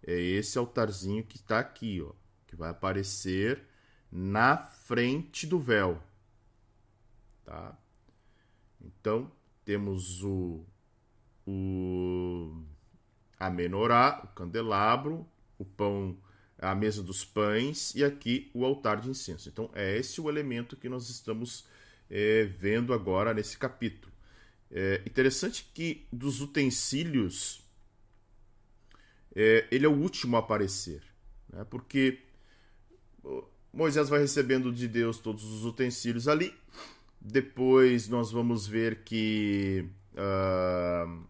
é 0.07 0.15
esse 0.15 0.59
altarzinho 0.59 1.25
que 1.25 1.37
está 1.37 1.59
aqui, 1.59 2.01
ó, 2.01 2.13
que 2.47 2.55
vai 2.55 2.71
aparecer 2.71 3.68
na 4.11 4.57
frente 4.57 5.47
do 5.47 5.59
véu. 5.59 6.03
Tá? 7.45 7.77
Então, 8.81 9.31
temos 9.65 10.23
o, 10.23 10.65
o 11.47 12.65
a 13.39 13.51
menorá, 13.51 14.21
o 14.25 14.29
candelabro, 14.29 15.27
o 15.59 15.65
pão 15.65 16.17
a 16.61 16.75
mesa 16.75 17.03
dos 17.03 17.25
pães 17.25 17.95
e 17.95 18.05
aqui 18.05 18.51
o 18.53 18.65
altar 18.65 19.01
de 19.01 19.09
incenso. 19.09 19.49
Então, 19.49 19.71
é 19.75 19.97
esse 19.97 20.21
o 20.21 20.29
elemento 20.29 20.77
que 20.77 20.89
nós 20.89 21.09
estamos 21.09 21.67
é, 22.11 22.45
vendo 22.45 22.93
agora 22.93 23.33
nesse 23.33 23.57
capítulo. 23.57 24.13
É 24.71 25.03
interessante 25.07 25.71
que 25.73 26.07
dos 26.13 26.41
utensílios, 26.41 27.65
é, 29.35 29.67
ele 29.71 29.87
é 29.87 29.89
o 29.89 29.97
último 29.97 30.37
a 30.37 30.41
aparecer, 30.41 31.03
né? 31.49 31.65
porque 31.65 32.23
Moisés 33.79 34.09
vai 34.09 34.19
recebendo 34.19 34.73
de 34.73 34.89
Deus 34.89 35.19
todos 35.19 35.45
os 35.45 35.65
utensílios 35.65 36.27
ali. 36.27 36.53
Depois 37.21 38.09
nós 38.09 38.33
vamos 38.33 38.67
ver 38.67 39.05
que 39.05 39.89
uh, 40.15 41.23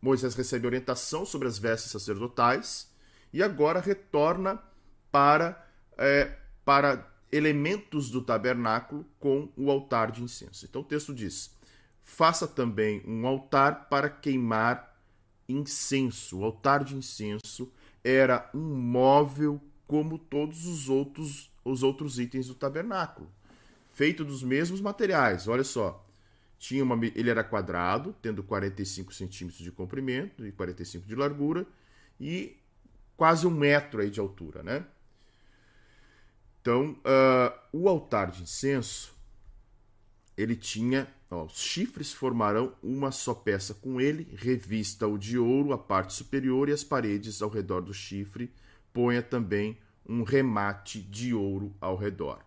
Moisés 0.00 0.36
recebe 0.36 0.64
orientação 0.64 1.26
sobre 1.26 1.48
as 1.48 1.58
vestes 1.58 1.90
sacerdotais 1.90 2.88
e 3.32 3.42
agora 3.42 3.80
retorna 3.80 4.62
para, 5.10 5.68
é, 5.98 6.36
para 6.64 7.12
elementos 7.32 8.08
do 8.08 8.22
tabernáculo 8.22 9.04
com 9.18 9.52
o 9.56 9.72
altar 9.72 10.12
de 10.12 10.22
incenso. 10.22 10.66
Então 10.66 10.82
o 10.82 10.84
texto 10.84 11.12
diz: 11.12 11.50
faça 12.04 12.46
também 12.46 13.02
um 13.04 13.26
altar 13.26 13.88
para 13.88 14.08
queimar 14.08 14.96
incenso. 15.48 16.38
O 16.38 16.44
altar 16.44 16.84
de 16.84 16.94
incenso 16.94 17.72
era 18.04 18.48
um 18.54 18.76
móvel 18.76 19.60
como 19.86 20.18
todos 20.18 20.66
os 20.66 20.88
outros, 20.88 21.50
os 21.64 21.82
outros 21.82 22.18
itens 22.18 22.48
do 22.48 22.54
tabernáculo, 22.54 23.30
feito 23.94 24.24
dos 24.24 24.42
mesmos 24.42 24.80
materiais. 24.80 25.46
Olha 25.46 25.64
só, 25.64 26.04
tinha 26.58 26.82
uma, 26.82 26.98
ele 27.06 27.30
era 27.30 27.44
quadrado, 27.44 28.14
tendo 28.20 28.42
45 28.42 29.14
centímetros 29.14 29.62
de 29.62 29.70
comprimento 29.70 30.46
e 30.46 30.52
45 30.52 31.06
de 31.06 31.14
largura 31.14 31.66
e 32.20 32.56
quase 33.16 33.46
um 33.46 33.50
metro 33.50 34.00
aí 34.00 34.10
de 34.10 34.20
altura, 34.20 34.62
né? 34.62 34.84
Então, 36.60 36.92
uh, 36.92 37.56
o 37.72 37.88
altar 37.88 38.30
de 38.30 38.42
incenso, 38.42 39.14
ele 40.36 40.56
tinha, 40.56 41.06
ó, 41.30 41.44
os 41.44 41.58
chifres 41.60 42.12
formarão 42.12 42.74
uma 42.82 43.12
só 43.12 43.32
peça 43.32 43.72
com 43.72 44.00
ele, 44.00 44.26
revista 44.36 45.06
o 45.06 45.16
de 45.16 45.38
ouro 45.38 45.72
a 45.72 45.78
parte 45.78 46.12
superior 46.12 46.68
e 46.68 46.72
as 46.72 46.82
paredes 46.82 47.40
ao 47.40 47.48
redor 47.48 47.82
do 47.82 47.94
chifre, 47.94 48.52
ponha 48.96 49.22
também 49.22 49.76
um 50.08 50.22
remate 50.22 51.02
de 51.02 51.34
ouro 51.34 51.76
ao 51.78 51.96
redor. 51.96 52.40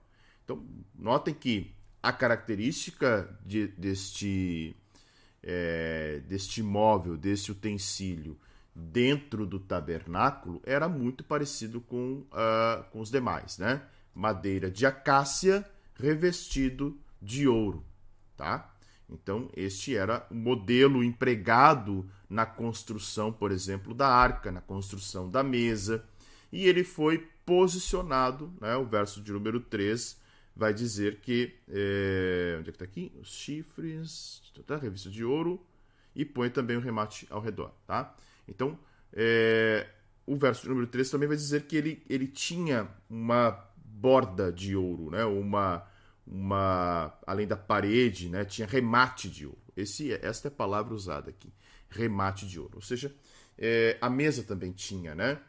Então, 0.44 0.66
notem 0.96 1.32
que 1.32 1.76
a 2.02 2.12
característica 2.12 3.38
de, 3.46 3.68
deste, 3.68 4.76
é, 5.44 6.24
deste 6.28 6.64
móvel, 6.64 7.16
deste 7.16 7.52
utensílio 7.52 8.36
dentro 8.74 9.46
do 9.46 9.60
tabernáculo 9.60 10.60
era 10.66 10.90
muito 10.90 11.24
parecido 11.24 11.80
com, 11.82 12.26
uh, 12.32 12.84
com 12.92 13.00
os 13.00 13.12
demais, 13.12 13.60
né? 13.60 13.84
Madeira 14.16 14.72
de 14.72 14.88
acácia 14.88 15.64
revestido 15.94 17.00
de 17.22 17.48
ouro, 17.48 17.86
tá? 18.36 18.74
Então, 19.08 19.52
este 19.56 19.96
era 19.96 20.26
o 20.32 20.36
modelo 20.36 21.04
empregado 21.04 22.10
na 22.28 22.46
construção, 22.46 23.32
por 23.32 23.52
exemplo, 23.52 23.94
da 23.94 24.08
arca, 24.08 24.52
na 24.52 24.62
construção 24.62 25.30
da 25.30 25.44
mesa, 25.44 26.04
e 26.52 26.68
ele 26.68 26.84
foi 26.84 27.28
posicionado, 27.46 28.54
né? 28.60 28.76
O 28.76 28.86
verso 28.86 29.22
de 29.22 29.32
número 29.32 29.60
3 29.60 30.20
vai 30.56 30.74
dizer 30.74 31.20
que. 31.22 31.56
É, 31.68 32.58
onde 32.60 32.70
é 32.70 32.72
que 32.72 32.76
está 32.76 32.86
aqui? 32.86 33.12
Os 33.20 33.30
chifres, 33.30 34.42
tá, 34.66 34.78
revista 34.78 35.10
de 35.10 35.24
ouro, 35.24 35.64
e 36.16 36.26
põe 36.26 36.50
também 36.50 36.78
o 36.78 36.80
remate 36.80 37.28
ao 37.30 37.42
redor, 37.42 37.72
tá? 37.88 38.16
Então, 38.48 38.78
é, 39.14 39.88
o 40.26 40.36
verso 40.36 40.68
número 40.68 40.88
3 40.88 41.10
também 41.10 41.28
vai 41.28 41.38
dizer 41.38 41.64
que 41.64 41.76
ele, 41.76 42.04
ele 42.10 42.28
tinha 42.28 42.88
uma 43.10 43.52
borda 43.84 44.52
de 44.52 44.76
ouro, 44.76 45.10
né? 45.10 45.26
Uma, 45.26 45.86
uma 46.26 47.18
além 47.26 47.48
da 47.48 47.58
parede, 47.58 48.30
né? 48.30 48.46
Tinha 48.46 48.68
remate 48.68 49.30
de 49.30 49.46
ouro. 49.46 49.58
Esse, 49.76 50.14
esta 50.14 50.48
é 50.48 50.50
a 50.50 50.52
palavra 50.52 50.94
usada 50.94 51.30
aqui, 51.30 51.52
remate 51.90 52.46
de 52.46 52.60
ouro. 52.60 52.74
Ou 52.76 52.82
seja, 52.82 53.14
é, 53.58 53.98
a 54.02 54.10
mesa 54.10 54.44
também 54.44 54.72
tinha, 54.72 55.16
né? 55.16 55.40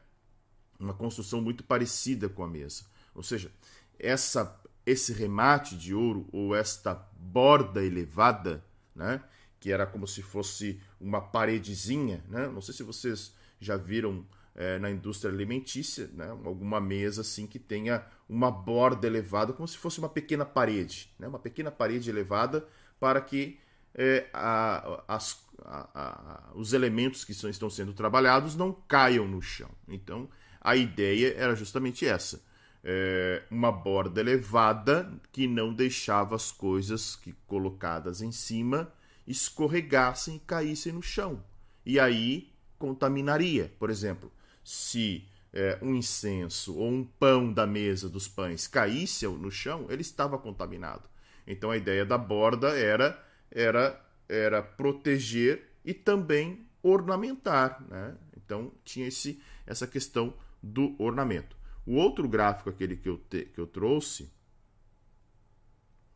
Uma 0.81 0.95
construção 0.95 1.40
muito 1.40 1.62
parecida 1.62 2.29
com 2.29 2.43
a 2.43 2.49
mesa. 2.49 2.85
Ou 3.14 3.23
seja, 3.23 3.53
essa 3.99 4.59
esse 4.85 5.12
remate 5.12 5.77
de 5.77 5.95
ouro 5.95 6.27
ou 6.33 6.55
esta 6.55 6.95
borda 7.16 7.85
elevada, 7.85 8.64
né? 8.95 9.23
Que 9.61 9.71
era 9.71 9.87
como 9.87 10.07
se 10.07 10.23
fosse 10.23 10.81
uma 11.01 11.21
paredezinha, 11.21 12.25
né? 12.29 12.49
Não 12.49 12.61
sei 12.61 12.75
se 12.75 12.83
vocês 12.83 13.35
já 13.61 13.77
viram 13.77 14.25
é, 14.55 14.79
na 14.79 14.90
indústria 14.90 15.33
alimentícia, 15.33 16.09
né? 16.14 16.29
Alguma 16.45 16.81
mesa 16.81 17.21
assim 17.21 17.47
que 17.47 17.59
tenha 17.59 18.05
uma 18.29 18.51
borda 18.51 19.07
elevada, 19.07 19.53
como 19.53 19.69
se 19.69 19.77
fosse 19.77 19.99
uma 19.99 20.09
pequena 20.09 20.45
parede, 20.45 21.12
né? 21.19 21.29
Uma 21.29 21.38
pequena 21.38 21.71
parede 21.71 22.09
elevada 22.09 22.66
para 22.99 23.21
que 23.21 23.59
é, 23.95 24.29
a, 24.33 25.03
as, 25.07 25.45
a, 25.64 25.88
a, 25.95 26.53
os 26.55 26.73
elementos 26.73 27.25
que 27.25 27.33
estão 27.33 27.71
sendo 27.71 27.93
trabalhados 27.93 28.57
não 28.57 28.73
caiam 28.73 29.29
no 29.29 29.43
chão. 29.43 29.71
Então, 29.87 30.29
a 30.61 30.77
ideia 30.77 31.35
era 31.37 31.55
justamente 31.55 32.07
essa 32.07 32.40
é, 32.83 33.42
uma 33.51 33.70
borda 33.70 34.20
elevada 34.20 35.11
que 35.31 35.46
não 35.46 35.73
deixava 35.73 36.35
as 36.35 36.51
coisas 36.51 37.14
que 37.16 37.33
colocadas 37.46 38.23
em 38.23 38.33
cima 38.33 38.92
escorregassem 39.27 40.37
e 40.37 40.40
caíssem 40.40 40.92
no 40.92 41.03
chão. 41.03 41.44
E 41.85 42.01
aí 42.01 42.53
contaminaria. 42.79 43.73
Por 43.79 43.90
exemplo, 43.90 44.33
se 44.64 45.27
é, 45.53 45.79
um 45.83 45.94
incenso 45.94 46.77
ou 46.77 46.90
um 46.90 47.05
pão 47.05 47.53
da 47.53 47.66
mesa 47.66 48.09
dos 48.09 48.27
pães 48.27 48.66
caísse 48.66 49.27
no 49.27 49.51
chão, 49.51 49.87
ele 49.90 50.03
estava 50.03 50.38
contaminado. 50.38 51.09
Então 51.46 51.70
a 51.70 51.77
ideia 51.77 52.05
da 52.05 52.18
borda 52.18 52.68
era 52.79 53.23
era 53.51 54.01
era 54.29 54.62
proteger 54.62 55.68
e 55.85 55.92
também 55.92 56.66
ornamentar, 56.83 57.85
né? 57.88 58.16
Então 58.37 58.73
tinha 58.85 59.09
esse 59.09 59.42
essa 59.66 59.87
questão 59.87 60.33
do 60.62 60.94
ornamento. 60.99 61.57
O 61.87 61.94
outro 61.94 62.29
gráfico, 62.29 62.70
aquele 62.70 62.96
que 62.96 63.09
eu, 63.09 63.18
te, 63.18 63.46
que 63.46 63.61
eu 63.61 63.66
trouxe, 63.66 64.33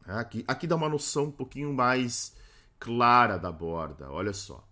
aqui, 0.06 0.44
aqui 0.46 0.66
dá 0.66 0.76
uma 0.76 0.88
noção 0.88 1.24
um 1.24 1.32
pouquinho 1.32 1.72
mais 1.72 2.36
clara 2.78 3.38
da 3.38 3.50
borda. 3.50 4.10
Olha 4.10 4.32
só. 4.32 4.66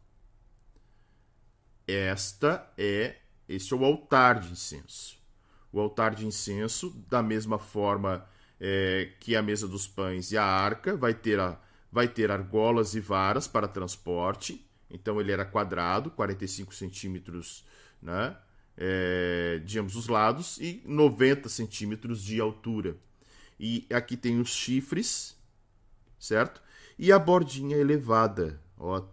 Esta 1.87 2.71
é, 2.77 3.17
este 3.49 3.73
é 3.73 3.77
o 3.77 3.85
altar 3.85 4.41
de 4.41 4.53
incenso. 4.53 5.21
O 5.73 5.81
altar 5.81 6.15
de 6.15 6.27
incenso, 6.27 6.91
da 7.09 7.23
mesma 7.23 7.59
forma 7.59 8.27
é, 8.61 9.13
que 9.19 9.35
a 9.35 9.43
mesa 9.43 9.67
dos 9.67 9.87
pães 9.87 10.31
e 10.31 10.39
a 10.39 10.45
arca, 10.45 10.97
vai 10.97 11.15
ter, 11.15 11.41
a, 11.41 11.59
vai 11.91 12.07
ter 12.07 12.31
argolas 12.31 12.95
e 12.95 13.01
varas 13.01 13.49
para 13.49 13.67
transporte. 13.67 14.65
Então 14.89 15.21
ele 15.21 15.33
era 15.33 15.45
quadrado, 15.45 16.11
45 16.11 16.75
centímetros, 16.75 17.67
né? 18.01 18.37
É, 18.77 19.61
de 19.65 19.79
ambos 19.79 19.97
os 19.97 20.09
lados 20.09 20.59
e 20.59 20.83
90 20.85 21.49
centímetros 21.49 22.23
de 22.23 22.41
altura. 22.41 22.97
E 23.59 23.87
aqui 23.93 24.17
tem 24.17 24.41
os 24.41 24.51
chifres, 24.51 25.37
certo? 26.19 26.61
E 26.99 27.13
a 27.13 27.19
bordinha 27.19 27.77
elevada. 27.77 28.61
Ó, 28.79 29.05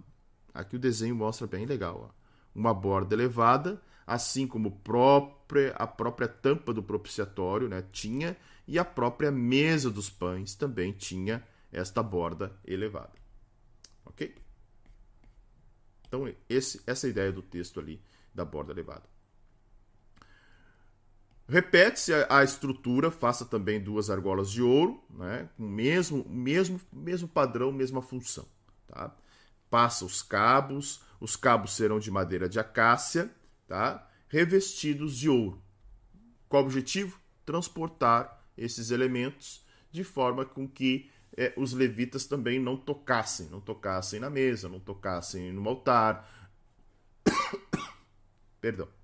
aqui 0.54 0.76
o 0.76 0.80
desenho 0.80 1.16
mostra 1.16 1.46
bem 1.46 1.66
legal. 1.66 2.10
Ó. 2.10 2.20
Uma 2.56 2.74
borda 2.74 3.14
elevada, 3.14 3.82
assim 4.08 4.48
como 4.48 4.72
própria, 4.80 5.72
a 5.74 5.86
própria 5.86 6.28
tampa 6.28 6.74
do 6.74 6.82
propiciatório 6.82 7.68
né, 7.70 7.84
tinha, 7.92 8.36
e 8.68 8.78
a 8.78 8.86
própria 8.86 9.32
mesa 9.32 9.90
dos 9.90 10.10
pães 10.10 10.56
também 10.56 10.92
tinha 10.92 11.44
esta 11.72 12.02
borda 12.02 12.52
elevada. 12.66 13.14
Ok? 14.06 14.36
Então, 16.08 16.32
esse, 16.50 16.82
essa 16.88 17.06
é 17.06 17.10
a 17.10 17.12
ideia 17.12 17.32
do 17.32 17.42
texto 17.42 17.80
ali 17.80 18.02
da 18.34 18.44
borda 18.44 18.72
elevada. 18.72 19.04
Repete-se 21.50 22.14
a, 22.30 22.44
estrutura, 22.44 23.10
faça 23.10 23.44
também 23.44 23.82
duas 23.82 24.12
argolas 24.12 24.52
de 24.52 24.62
ouro, 24.62 25.04
né, 25.10 25.50
com 25.58 25.64
o 25.64 25.68
mesmo, 25.68 26.24
mesmo, 26.30 26.80
mesmo 26.94 27.28
padrão, 27.28 27.72
mesma 27.72 28.04
função. 28.04 28.46
Tá? 28.88 29.16
Passa 29.68 30.06
os 30.06 30.22
cabos, 30.22 31.02
os 31.20 31.36
cabos 31.36 31.74
serão 31.74 31.98
de 31.98 32.12
madeira 32.12 32.48
de 32.48 32.60
acácia, 32.60 33.32
tá? 33.68 34.08
revestidos 34.28 35.18
de 35.18 35.28
ouro. 35.28 35.60
Qual 36.48 36.62
o 36.62 36.66
objetivo? 36.68 37.20
Transportar 37.44 38.46
esses 38.56 38.92
elementos 38.92 39.66
de 39.92 40.04
forma 40.04 40.46
com 40.46 40.68
que 40.68 41.10
é, 41.36 41.52
os 41.58 41.74
levitas 41.74 42.28
também 42.28 42.60
não 42.60 42.78
tocassem, 42.78 43.48
não 43.48 43.60
tocassem 43.60 44.20
na 44.20 44.30
mesa, 44.30 44.70
não 44.70 44.80
tocassem 44.80 45.52
no 45.52 45.68
altar. 45.68 46.30
Perdão 48.62 48.99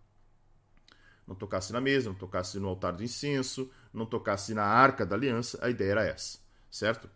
não 1.28 1.36
tocasse 1.36 1.74
na 1.74 1.82
mesa, 1.82 2.10
não 2.10 2.16
tocasse 2.16 2.60
no 2.60 2.68
altar 2.68 2.94
do 2.94 3.04
incenso, 3.04 3.72
não 3.94 4.06
tocasse 4.06 4.54
na 4.54 4.64
arca 4.64 5.06
da 5.06 5.16
aliança, 5.16 5.58
a 5.62 5.70
ideia 5.70 5.92
era 5.92 6.06
essa, 6.06 6.38
certo? 6.70 7.10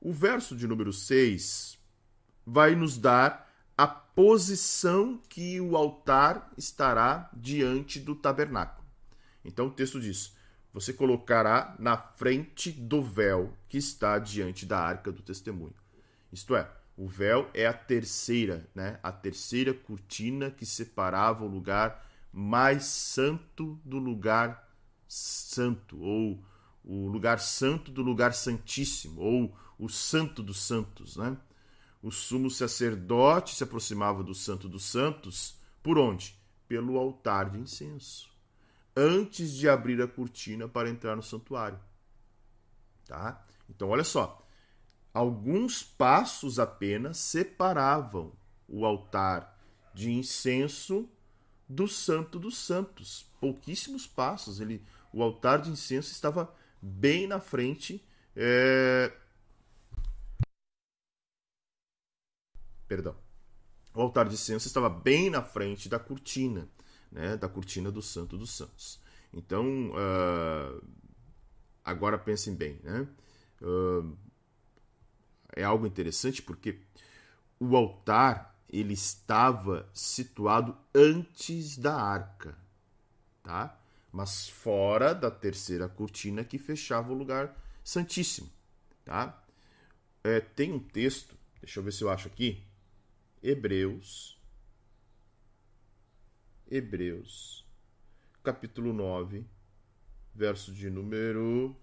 O 0.00 0.12
verso 0.12 0.56
de 0.56 0.66
número 0.66 0.92
6 0.92 1.78
vai 2.44 2.74
nos 2.74 2.98
dar 2.98 3.52
a 3.76 3.86
posição 3.86 5.20
que 5.28 5.60
o 5.60 5.76
altar 5.76 6.50
estará 6.56 7.28
diante 7.32 8.00
do 8.00 8.14
tabernáculo. 8.14 8.86
Então 9.44 9.66
o 9.66 9.70
texto 9.70 10.00
diz: 10.00 10.34
Você 10.72 10.92
colocará 10.92 11.76
na 11.78 11.96
frente 11.96 12.70
do 12.70 13.02
véu 13.02 13.52
que 13.68 13.78
está 13.78 14.18
diante 14.18 14.64
da 14.64 14.78
arca 14.78 15.12
do 15.12 15.22
testemunho. 15.22 15.74
Isto 16.32 16.56
é, 16.56 16.68
o 16.96 17.06
véu 17.06 17.50
é 17.52 17.66
a 17.66 17.72
terceira, 17.72 18.66
né? 18.74 18.98
A 19.02 19.12
terceira 19.12 19.74
cortina 19.74 20.50
que 20.50 20.64
separava 20.64 21.44
o 21.44 21.48
lugar 21.48 22.06
mais 22.38 22.84
santo 22.84 23.80
do 23.82 23.96
lugar 23.96 24.70
santo, 25.08 25.98
ou 25.98 26.44
o 26.84 27.08
lugar 27.08 27.40
santo 27.40 27.90
do 27.90 28.02
lugar 28.02 28.34
santíssimo, 28.34 29.22
ou 29.22 29.56
o 29.78 29.88
santo 29.88 30.42
dos 30.42 30.60
santos, 30.60 31.16
né? 31.16 31.34
O 32.02 32.10
sumo 32.10 32.50
sacerdote 32.50 33.54
se 33.54 33.64
aproximava 33.64 34.22
do 34.22 34.34
santo 34.34 34.68
dos 34.68 34.84
santos 34.84 35.58
por 35.82 35.96
onde? 35.96 36.38
Pelo 36.68 36.98
altar 36.98 37.48
de 37.48 37.58
incenso, 37.58 38.28
antes 38.94 39.54
de 39.54 39.66
abrir 39.66 40.02
a 40.02 40.06
cortina 40.06 40.68
para 40.68 40.90
entrar 40.90 41.16
no 41.16 41.22
santuário. 41.22 41.80
Tá? 43.06 43.42
Então 43.70 43.88
olha 43.88 44.04
só, 44.04 44.46
alguns 45.14 45.82
passos 45.82 46.58
apenas 46.58 47.16
separavam 47.16 48.34
o 48.68 48.84
altar 48.84 49.58
de 49.94 50.12
incenso 50.12 51.08
do 51.68 51.88
Santo 51.88 52.38
dos 52.38 52.56
Santos. 52.58 53.26
Pouquíssimos 53.40 54.06
passos. 54.06 54.60
Ele, 54.60 54.84
o 55.12 55.22
altar 55.22 55.60
de 55.60 55.70
incenso 55.70 56.12
estava 56.12 56.54
bem 56.80 57.26
na 57.26 57.40
frente. 57.40 58.04
É... 58.34 59.12
Perdão. 62.86 63.16
O 63.94 64.00
altar 64.02 64.28
de 64.28 64.34
incenso 64.34 64.66
estava 64.66 64.90
bem 64.90 65.30
na 65.30 65.42
frente 65.42 65.88
da 65.88 65.98
cortina, 65.98 66.68
né, 67.10 67.36
da 67.36 67.48
cortina 67.48 67.90
do 67.90 68.02
Santo 68.02 68.36
dos 68.36 68.50
Santos. 68.50 69.00
Então, 69.32 69.90
uh, 69.90 70.86
agora 71.82 72.18
pensem 72.18 72.54
bem, 72.54 72.78
né? 72.82 73.08
Uh, 73.62 74.16
é 75.54 75.64
algo 75.64 75.86
interessante 75.86 76.42
porque 76.42 76.78
o 77.58 77.74
altar 77.74 78.55
ele 78.68 78.94
estava 78.94 79.88
situado 79.92 80.76
antes 80.94 81.76
da 81.76 81.94
arca, 81.94 82.56
tá? 83.42 83.78
Mas 84.12 84.48
fora 84.48 85.14
da 85.14 85.30
terceira 85.30 85.88
cortina 85.88 86.44
que 86.44 86.58
fechava 86.58 87.12
o 87.12 87.16
lugar 87.16 87.56
santíssimo, 87.84 88.50
tá? 89.04 89.42
É, 90.24 90.40
tem 90.40 90.72
um 90.72 90.78
texto, 90.78 91.36
deixa 91.60 91.78
eu 91.78 91.84
ver 91.84 91.92
se 91.92 92.02
eu 92.02 92.10
acho 92.10 92.28
aqui, 92.28 92.62
Hebreus, 93.42 94.40
Hebreus, 96.68 97.64
capítulo 98.42 98.92
9, 98.92 99.46
verso 100.34 100.72
de 100.72 100.90
número 100.90 101.76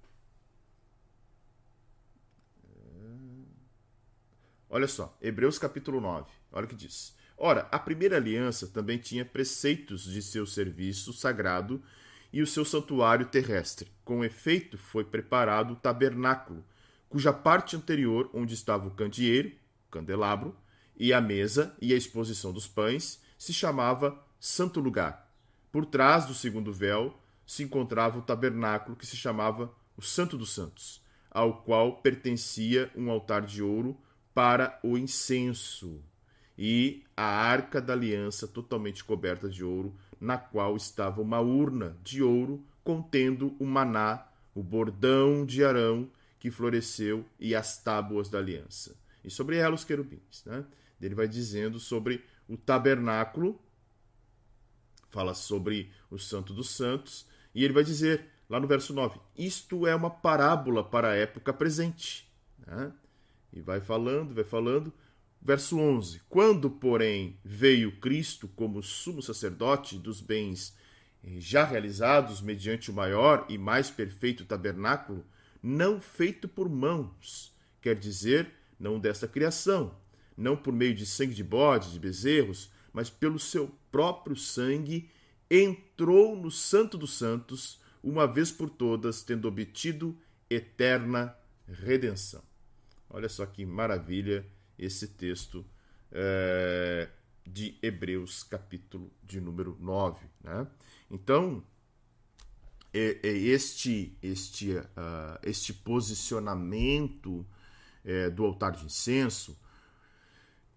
Olha 4.74 4.88
só, 4.88 5.16
Hebreus 5.22 5.60
capítulo 5.60 6.02
9, 6.02 6.32
olha 6.54 6.66
o 6.66 6.70
que 6.70 6.76
diz. 6.76 7.16
Ora, 7.38 7.68
a 7.72 7.80
primeira 7.80 8.16
aliança 8.16 8.68
também 8.68 8.98
tinha 8.98 9.26
preceitos 9.26 10.04
de 10.04 10.22
seu 10.22 10.46
serviço 10.46 11.12
sagrado 11.12 11.84
e 12.32 12.42
o 12.42 12.48
seu 12.48 12.64
santuário 12.64 13.26
terrestre. 13.26 13.92
Com 14.06 14.24
efeito, 14.24 14.78
foi 14.78 15.04
preparado 15.04 15.74
o 15.74 15.76
tabernáculo, 15.76 16.64
cuja 17.10 17.34
parte 17.34 17.76
anterior, 17.76 18.30
onde 18.34 18.54
estava 18.54 18.88
o 18.88 18.92
candeeiro, 18.92 19.52
candelabro, 19.92 20.56
e 20.96 21.12
a 21.12 21.20
mesa 21.20 21.76
e 21.82 21.94
a 21.94 21.98
exposição 21.98 22.54
dos 22.54 22.68
pães, 22.68 23.22
se 23.38 23.54
chamava 23.54 24.18
Santo 24.40 24.80
Lugar. 24.80 25.30
Por 25.72 25.86
trás 25.86 26.26
do 26.26 26.34
segundo 26.34 26.72
véu 26.72 27.20
se 27.46 27.64
encontrava 27.64 28.18
o 28.20 28.22
tabernáculo 28.22 28.96
que 28.96 29.06
se 29.06 29.18
chamava 29.18 29.74
o 29.98 30.02
Santo 30.02 30.38
dos 30.38 30.54
Santos, 30.54 31.04
ao 31.30 31.62
qual 31.64 31.98
pertencia 31.98 32.92
um 32.96 33.10
altar 33.10 33.42
de 33.42 33.62
ouro 33.62 34.00
para 34.34 34.80
o 34.84 34.98
incenso 34.98 36.02
e 36.58 37.04
a 37.16 37.24
arca 37.24 37.82
da 37.82 37.94
aliança 37.94 38.48
totalmente 38.48 39.04
coberta 39.04 39.50
de 39.50 39.64
ouro, 39.64 39.96
na 40.20 40.38
qual 40.38 40.76
estava 40.76 41.22
uma 41.22 41.40
urna 41.40 41.98
de 42.04 42.22
ouro 42.22 42.64
contendo 42.84 43.56
o 43.60 43.66
maná, 43.66 44.28
o 44.54 44.62
bordão 44.62 45.46
de 45.46 45.64
Arão 45.64 46.10
que 46.40 46.52
floresceu 46.52 47.26
e 47.40 47.56
as 47.56 47.82
tábuas 47.82 48.30
da 48.30 48.38
aliança. 48.38 48.96
E 49.24 49.30
sobre 49.30 49.58
ela 49.58 49.74
os 49.74 49.86
querubins. 49.86 50.44
Né? 50.46 50.66
Ele 51.02 51.16
vai 51.16 51.28
dizendo 51.28 51.80
sobre 51.80 52.24
o 52.48 52.58
tabernáculo, 52.58 53.60
fala 55.10 55.34
sobre 55.34 55.90
o 56.12 56.20
Santo 56.20 56.54
dos 56.54 56.70
Santos, 56.72 57.26
e 57.56 57.64
ele 57.64 57.74
vai 57.74 57.84
dizer 57.84 58.26
lá 58.50 58.60
no 58.60 58.68
verso 58.68 58.94
9: 58.94 59.20
Isto 59.38 59.88
é 59.88 59.96
uma 59.96 60.10
parábola 60.10 60.84
para 60.84 61.12
a 61.12 61.16
época 61.16 61.54
presente. 61.54 62.30
Né? 62.68 62.92
E 63.54 63.62
vai 63.62 63.80
falando, 63.80 64.34
vai 64.34 64.44
falando. 64.44 64.92
Verso 65.46 65.78
11: 65.78 66.22
Quando, 66.30 66.70
porém, 66.70 67.38
veio 67.44 68.00
Cristo 68.00 68.48
como 68.48 68.82
sumo 68.82 69.22
sacerdote 69.22 70.00
dos 70.00 70.22
bens 70.22 70.74
eh, 71.22 71.38
já 71.38 71.66
realizados 71.66 72.42
mediante 72.42 72.90
o 72.90 72.94
maior 72.94 73.46
e 73.50 73.58
mais 73.58 73.92
perfeito 73.92 74.46
tabernáculo, 74.46 75.26
não 75.62 76.00
feito 76.00 76.48
por 76.48 76.70
mãos, 76.70 77.54
quer 77.82 77.94
dizer, 77.94 78.54
não 78.80 78.98
desta 78.98 79.28
criação, 79.28 79.94
não 80.38 80.56
por 80.56 80.72
meio 80.72 80.96
de 80.96 81.06
sangue 81.06 81.36
de 81.36 81.44
bodes, 81.44 81.92
de 81.92 82.00
bezerros, 82.00 82.72
mas 82.94 83.10
pelo 83.10 83.38
seu 83.38 83.70
próprio 83.92 84.38
sangue, 84.38 85.10
entrou 85.52 86.38
no 86.38 86.50
Santo 86.50 86.98
dos 86.98 87.18
Santos, 87.18 87.82
uma 88.02 88.26
vez 88.26 88.50
por 88.50 88.70
todas, 88.70 89.24
tendo 89.24 89.50
obtido 89.50 90.18
eterna 90.50 91.36
redenção. 91.68 92.42
Olha 93.10 93.28
só 93.28 93.46
que 93.46 93.66
maravilha 93.66 94.46
esse 94.84 95.08
texto 95.08 95.66
é, 96.12 97.10
de 97.46 97.78
Hebreus, 97.82 98.44
capítulo 98.44 99.12
de 99.24 99.40
número 99.42 99.78
9. 99.80 100.26
Né? 100.44 100.68
Então, 101.10 101.64
é, 102.94 103.20
é 103.24 103.32
este, 103.32 104.18
este, 104.22 104.76
uh, 104.78 105.40
este 105.42 105.74
posicionamento 105.74 107.46
é, 108.06 108.30
do 108.30 108.46
altar 108.46 108.74
de 108.74 108.86
incenso 108.86 109.58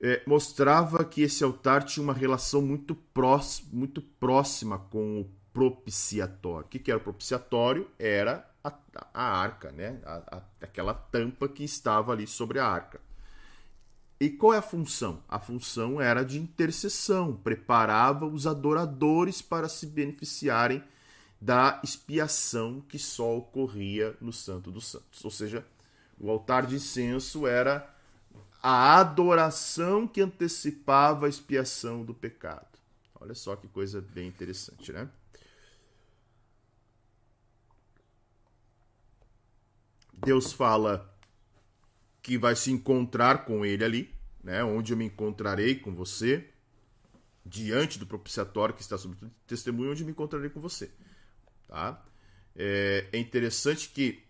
é, 0.01 0.23
mostrava 0.27 1.05
que 1.05 1.23
esse 1.23 1.43
altar 1.43 1.83
tinha 1.85 2.05
uma 2.05 2.13
relação 2.13 2.61
muito, 2.61 2.95
próxima, 2.95 3.69
muito 3.73 4.03
próxima 4.03 4.79
com 4.79 5.21
o 5.21 5.31
propiciatório. 5.53 6.67
O 6.67 6.69
que, 6.69 6.79
que 6.79 6.91
era 6.91 6.99
o 6.99 7.03
propiciatório? 7.03 7.91
Era 7.99 8.49
a, 8.63 8.73
a 9.15 9.41
arca, 9.41 9.73
né? 9.73 10.01
A, 10.05 10.37
a, 10.37 10.43
aquela 10.61 10.93
tampa 10.93 11.49
que 11.49 11.65
estava 11.65 12.13
ali 12.13 12.27
sobre 12.27 12.59
a 12.59 12.67
arca. 12.67 13.01
E 14.19 14.31
qual 14.31 14.55
é 14.55 14.59
a 14.59 14.63
função? 14.63 15.23
A 15.29 15.39
função 15.39 16.01
era 16.01 16.25
de 16.25 16.39
intercessão, 16.39 17.37
preparava 17.37 18.27
os 18.27 18.47
adoradores 18.47 19.43
para 19.43 19.69
se 19.69 19.87
beneficiarem 19.87 20.83
da 21.39 21.81
expiação 21.85 22.81
que 22.81 22.99
só 22.99 23.37
ocorria 23.37 24.17
no 24.21 24.33
Santo 24.33 24.71
dos 24.71 24.87
Santos. 24.87 25.23
Ou 25.23 25.31
seja, 25.31 25.67
o 26.19 26.31
altar 26.31 26.67
de 26.67 26.77
incenso 26.77 27.47
era 27.47 27.95
a 28.63 28.99
adoração 28.99 30.09
que 30.09 30.23
antecipava 30.23 31.27
a 31.27 31.29
expiação 31.29 32.03
do 32.03 32.15
pecado. 32.15 32.79
Olha 33.21 33.35
só 33.35 33.55
que 33.55 33.69
coisa 33.69 34.01
bem 34.01 34.29
interessante, 34.29 34.93
né? 34.93 35.09
Deus 40.13 40.53
fala 40.53 41.15
que 42.27 42.37
vai 42.37 42.57
se 42.57 42.73
encontrar 42.73 43.45
com 43.45 43.65
ele 43.65 43.85
ali, 43.85 44.15
né? 44.43 44.65
Onde 44.65 44.93
eu 44.93 44.97
me 44.97 45.05
encontrarei 45.05 45.77
com 45.77 45.95
você, 45.95 46.45
diante 47.45 48.01
do 48.01 48.07
propiciatório 48.07 48.75
que 48.75 48.81
está 48.81 48.99
sobre 48.99 49.25
o 49.25 49.31
testemunho, 49.47 49.93
onde 49.93 50.03
eu 50.03 50.07
me 50.07 50.11
encontrarei 50.11 50.51
com 50.51 50.61
você, 50.61 50.91
tá? 51.69 52.05
É, 52.57 53.07
é 53.13 53.19
interessante 53.21 53.91
que 53.91 54.25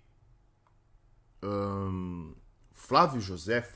hum, 1.42 2.34
Flávio 2.74 3.18
José 3.18 3.66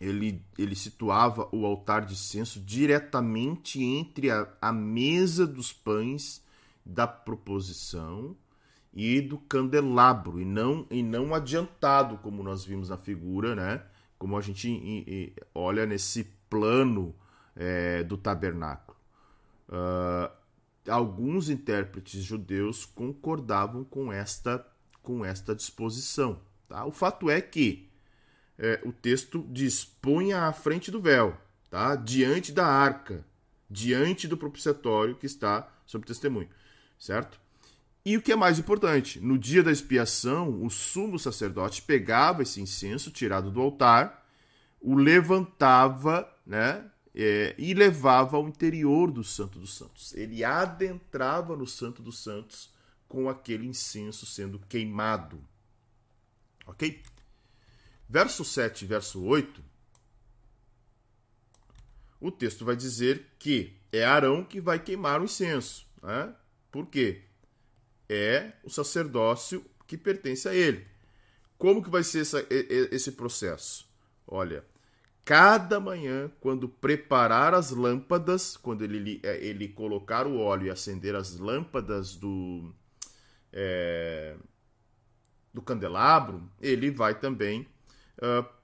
ele, 0.00 0.40
ele 0.56 0.76
situava 0.76 1.48
o 1.50 1.66
altar 1.66 2.06
de 2.06 2.14
censo 2.14 2.60
diretamente 2.60 3.82
entre 3.82 4.30
a, 4.30 4.46
a 4.60 4.72
mesa 4.72 5.44
dos 5.44 5.72
pães 5.72 6.40
da 6.84 7.04
proposição 7.04 8.36
e 8.96 9.20
do 9.20 9.36
candelabro, 9.36 10.40
e 10.40 10.44
não, 10.46 10.86
e 10.90 11.02
não 11.02 11.34
adiantado, 11.34 12.16
como 12.16 12.42
nós 12.42 12.64
vimos 12.64 12.88
na 12.88 12.96
figura, 12.96 13.54
né? 13.54 13.82
como 14.18 14.38
a 14.38 14.40
gente 14.40 14.70
e, 14.70 15.04
e, 15.06 15.32
olha 15.54 15.84
nesse 15.84 16.24
plano 16.48 17.14
é, 17.54 18.02
do 18.02 18.16
tabernáculo. 18.16 18.96
Uh, 19.68 20.32
alguns 20.88 21.50
intérpretes 21.50 22.22
judeus 22.22 22.86
concordavam 22.86 23.84
com 23.84 24.10
esta, 24.10 24.66
com 25.02 25.22
esta 25.22 25.54
disposição. 25.54 26.40
Tá? 26.66 26.86
O 26.86 26.90
fato 26.90 27.28
é 27.28 27.38
que 27.42 27.90
é, 28.56 28.80
o 28.82 28.92
texto 28.92 29.46
diz: 29.50 29.84
ponha 29.84 30.44
à 30.44 30.52
frente 30.54 30.90
do 30.90 31.02
véu. 31.02 31.36
tá? 31.68 31.96
Diante 31.96 32.50
da 32.50 32.66
arca, 32.66 33.22
diante 33.68 34.26
do 34.26 34.38
propiciatório 34.38 35.16
que 35.16 35.26
está 35.26 35.70
sob 35.84 36.06
testemunho, 36.06 36.48
certo? 36.98 37.38
E 38.06 38.16
o 38.16 38.22
que 38.22 38.30
é 38.30 38.36
mais 38.36 38.56
importante, 38.56 39.18
no 39.18 39.36
dia 39.36 39.64
da 39.64 39.72
expiação, 39.72 40.62
o 40.62 40.70
sumo 40.70 41.18
sacerdote 41.18 41.82
pegava 41.82 42.44
esse 42.44 42.60
incenso 42.60 43.10
tirado 43.10 43.50
do 43.50 43.60
altar, 43.60 44.24
o 44.80 44.94
levantava, 44.94 46.32
né? 46.46 46.88
É, 47.12 47.56
e 47.58 47.74
levava 47.74 48.36
ao 48.36 48.46
interior 48.46 49.10
do 49.10 49.24
Santo 49.24 49.58
dos 49.58 49.74
Santos. 49.74 50.14
Ele 50.14 50.44
adentrava 50.44 51.56
no 51.56 51.66
Santo 51.66 52.00
dos 52.00 52.20
Santos 52.20 52.72
com 53.08 53.28
aquele 53.28 53.66
incenso 53.66 54.24
sendo 54.24 54.60
queimado. 54.68 55.42
Ok? 56.64 57.02
Verso 58.08 58.44
7 58.44 58.84
e 58.84 58.86
verso 58.86 59.20
8, 59.20 59.64
o 62.20 62.30
texto 62.30 62.64
vai 62.64 62.76
dizer 62.76 63.26
que 63.36 63.76
é 63.90 64.04
Arão 64.04 64.44
que 64.44 64.60
vai 64.60 64.78
queimar 64.78 65.20
o 65.20 65.24
incenso. 65.24 65.84
Né? 66.00 66.32
Por 66.70 66.86
quê? 66.86 67.25
É 68.08 68.52
o 68.62 68.70
sacerdócio 68.70 69.64
que 69.86 69.96
pertence 69.96 70.48
a 70.48 70.54
ele. 70.54 70.86
Como 71.58 71.82
que 71.82 71.90
vai 71.90 72.02
ser 72.02 72.20
essa, 72.20 72.46
esse 72.50 73.12
processo? 73.12 73.88
Olha, 74.26 74.64
cada 75.24 75.80
manhã, 75.80 76.30
quando 76.40 76.68
preparar 76.68 77.54
as 77.54 77.70
lâmpadas, 77.70 78.56
quando 78.56 78.82
ele, 78.82 79.20
é, 79.22 79.44
ele 79.44 79.68
colocar 79.68 80.26
o 80.26 80.38
óleo 80.38 80.66
e 80.66 80.70
acender 80.70 81.14
as 81.14 81.38
lâmpadas 81.38 82.14
do, 82.14 82.72
é, 83.52 84.36
do 85.52 85.62
candelabro, 85.62 86.48
ele 86.60 86.90
vai 86.90 87.18
também 87.18 87.66
uh, 88.18 88.56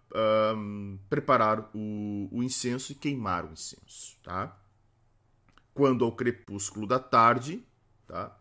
preparar 1.08 1.70
o, 1.74 2.28
o, 2.30 2.42
incenso 2.42 2.92
e 2.92 2.94
queimar 2.94 3.46
o 3.46 3.52
incenso, 3.52 4.18
tá? 4.22 4.56
Quando 5.72 6.04
ao 6.04 6.12
crepúsculo 6.12 6.86
da 6.86 6.98
tarde, 6.98 7.64
tá? 8.06 8.38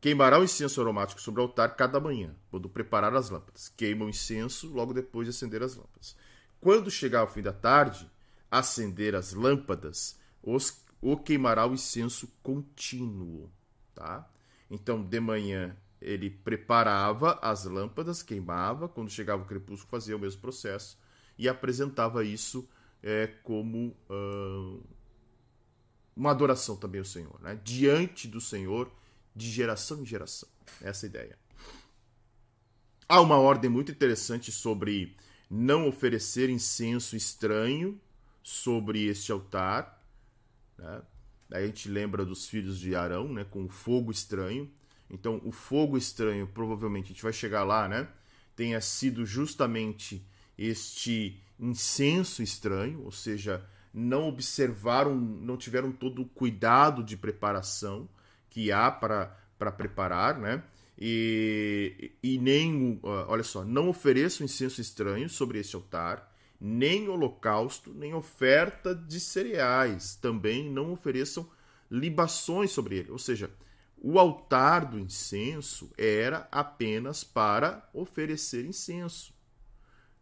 Queimará 0.00 0.38
o 0.38 0.44
incenso 0.44 0.80
aromático 0.80 1.20
sobre 1.20 1.40
o 1.40 1.44
altar 1.44 1.74
cada 1.74 1.98
manhã, 1.98 2.34
quando 2.50 2.68
preparar 2.68 3.14
as 3.14 3.30
lâmpadas. 3.30 3.68
Queima 3.68 4.04
o 4.04 4.08
incenso 4.08 4.72
logo 4.72 4.94
depois 4.94 5.26
de 5.26 5.30
acender 5.30 5.62
as 5.62 5.74
lâmpadas. 5.74 6.16
Quando 6.60 6.90
chegar 6.90 7.20
ao 7.20 7.28
fim 7.28 7.42
da 7.42 7.52
tarde, 7.52 8.08
acender 8.50 9.14
as 9.14 9.32
lâmpadas, 9.32 10.18
os, 10.42 10.84
o 11.00 11.16
queimará 11.16 11.66
o 11.66 11.74
incenso 11.74 12.28
contínuo, 12.42 13.50
tá? 13.94 14.28
Então, 14.70 15.02
de 15.02 15.20
manhã 15.20 15.76
ele 16.00 16.30
preparava 16.30 17.38
as 17.42 17.64
lâmpadas, 17.64 18.22
queimava, 18.22 18.88
quando 18.88 19.10
chegava 19.10 19.42
o 19.42 19.46
crepúsculo 19.46 19.90
fazia 19.90 20.16
o 20.16 20.18
mesmo 20.18 20.40
processo 20.40 20.96
e 21.36 21.48
apresentava 21.48 22.24
isso 22.24 22.68
é, 23.02 23.26
como 23.42 23.96
uh, 24.08 24.82
uma 26.14 26.30
adoração 26.30 26.76
também 26.76 27.00
ao 27.00 27.04
Senhor, 27.04 27.40
né? 27.40 27.58
diante 27.64 28.28
do 28.28 28.40
Senhor, 28.40 28.90
de 29.34 29.50
geração 29.50 30.02
em 30.02 30.06
geração. 30.06 30.48
Essa 30.80 31.06
é 31.06 31.08
ideia. 31.08 31.38
Há 33.08 33.20
uma 33.20 33.36
ordem 33.36 33.70
muito 33.70 33.90
interessante 33.90 34.52
sobre 34.52 35.16
não 35.50 35.88
oferecer 35.88 36.50
incenso 36.50 37.16
estranho 37.16 37.98
sobre 38.42 39.06
este 39.06 39.32
altar. 39.32 40.02
Né? 40.76 41.02
Aí 41.52 41.64
a 41.64 41.66
gente 41.66 41.88
lembra 41.88 42.24
dos 42.24 42.46
filhos 42.46 42.78
de 42.78 42.94
Arão, 42.94 43.32
né, 43.32 43.44
com 43.44 43.68
fogo 43.68 44.10
estranho. 44.10 44.70
Então, 45.10 45.40
o 45.44 45.50
fogo 45.50 45.96
estranho, 45.96 46.46
provavelmente, 46.46 47.06
a 47.06 47.08
gente 47.08 47.22
vai 47.22 47.32
chegar 47.32 47.64
lá, 47.64 47.88
né? 47.88 48.06
Tenha 48.54 48.78
sido 48.80 49.24
justamente 49.24 50.22
este 50.58 51.40
incenso 51.58 52.42
estranho, 52.42 53.02
ou 53.04 53.10
seja, 53.10 53.64
não 53.92 54.28
observaram, 54.28 55.14
não 55.14 55.56
tiveram 55.56 55.90
todo 55.90 56.22
o 56.22 56.28
cuidado 56.28 57.02
de 57.02 57.16
preparação 57.16 58.06
que 58.50 58.72
há 58.72 58.90
para, 58.90 59.36
para 59.58 59.72
preparar, 59.72 60.38
né? 60.38 60.62
E, 61.00 62.12
e 62.22 62.38
nem, 62.38 62.98
olha 63.02 63.44
só, 63.44 63.64
não 63.64 63.88
ofereçam 63.88 64.44
incenso 64.44 64.80
estranho 64.80 65.28
sobre 65.28 65.60
este 65.60 65.76
altar, 65.76 66.34
nem 66.60 67.08
holocausto, 67.08 67.94
nem 67.94 68.14
oferta 68.14 68.94
de 68.94 69.20
cereais. 69.20 70.16
Também 70.16 70.68
não 70.68 70.92
ofereçam 70.92 71.48
libações 71.88 72.72
sobre 72.72 72.96
ele. 72.96 73.12
Ou 73.12 73.18
seja, 73.18 73.50
o 73.96 74.18
altar 74.18 74.86
do 74.86 74.98
incenso 74.98 75.90
era 75.96 76.48
apenas 76.50 77.22
para 77.22 77.88
oferecer 77.92 78.64
incenso. 78.64 79.32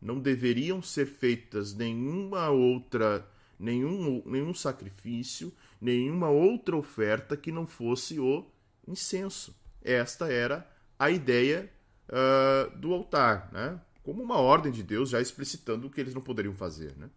Não 0.00 0.20
deveriam 0.20 0.82
ser 0.82 1.06
feitas 1.06 1.74
nenhuma 1.74 2.50
outra, 2.50 3.26
nenhum, 3.58 4.22
nenhum 4.26 4.52
sacrifício, 4.52 5.52
nenhuma 5.86 6.28
outra 6.28 6.76
oferta 6.76 7.36
que 7.36 7.52
não 7.52 7.66
fosse 7.66 8.18
o 8.18 8.44
incenso. 8.86 9.56
Esta 9.82 10.30
era 10.30 10.68
a 10.98 11.10
ideia 11.10 11.70
uh, 12.08 12.76
do 12.76 12.92
altar, 12.92 13.48
né? 13.52 13.80
como 14.02 14.22
uma 14.22 14.38
ordem 14.38 14.72
de 14.72 14.82
Deus 14.82 15.10
já 15.10 15.20
explicitando 15.20 15.86
o 15.86 15.90
que 15.90 16.00
eles 16.00 16.14
não 16.14 16.20
poderiam 16.20 16.54
fazer. 16.54 16.96
Né? 16.96 17.08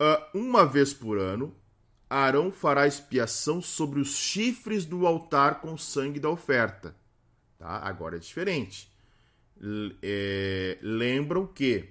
Uh, 0.00 0.38
uma 0.38 0.64
vez 0.64 0.94
por 0.94 1.18
ano, 1.18 1.52
Arão 2.08 2.52
fará 2.52 2.86
expiação 2.86 3.60
sobre 3.60 4.00
os 4.00 4.14
chifres 4.14 4.84
do 4.84 5.06
altar 5.06 5.60
com 5.60 5.76
sangue 5.76 6.20
da 6.20 6.30
oferta. 6.30 6.94
Tá? 7.58 7.78
Agora 7.78 8.16
é 8.16 8.20
diferente. 8.20 8.92
L 9.60 9.98
é, 10.00 10.78
lembram 10.80 11.44
que 11.44 11.88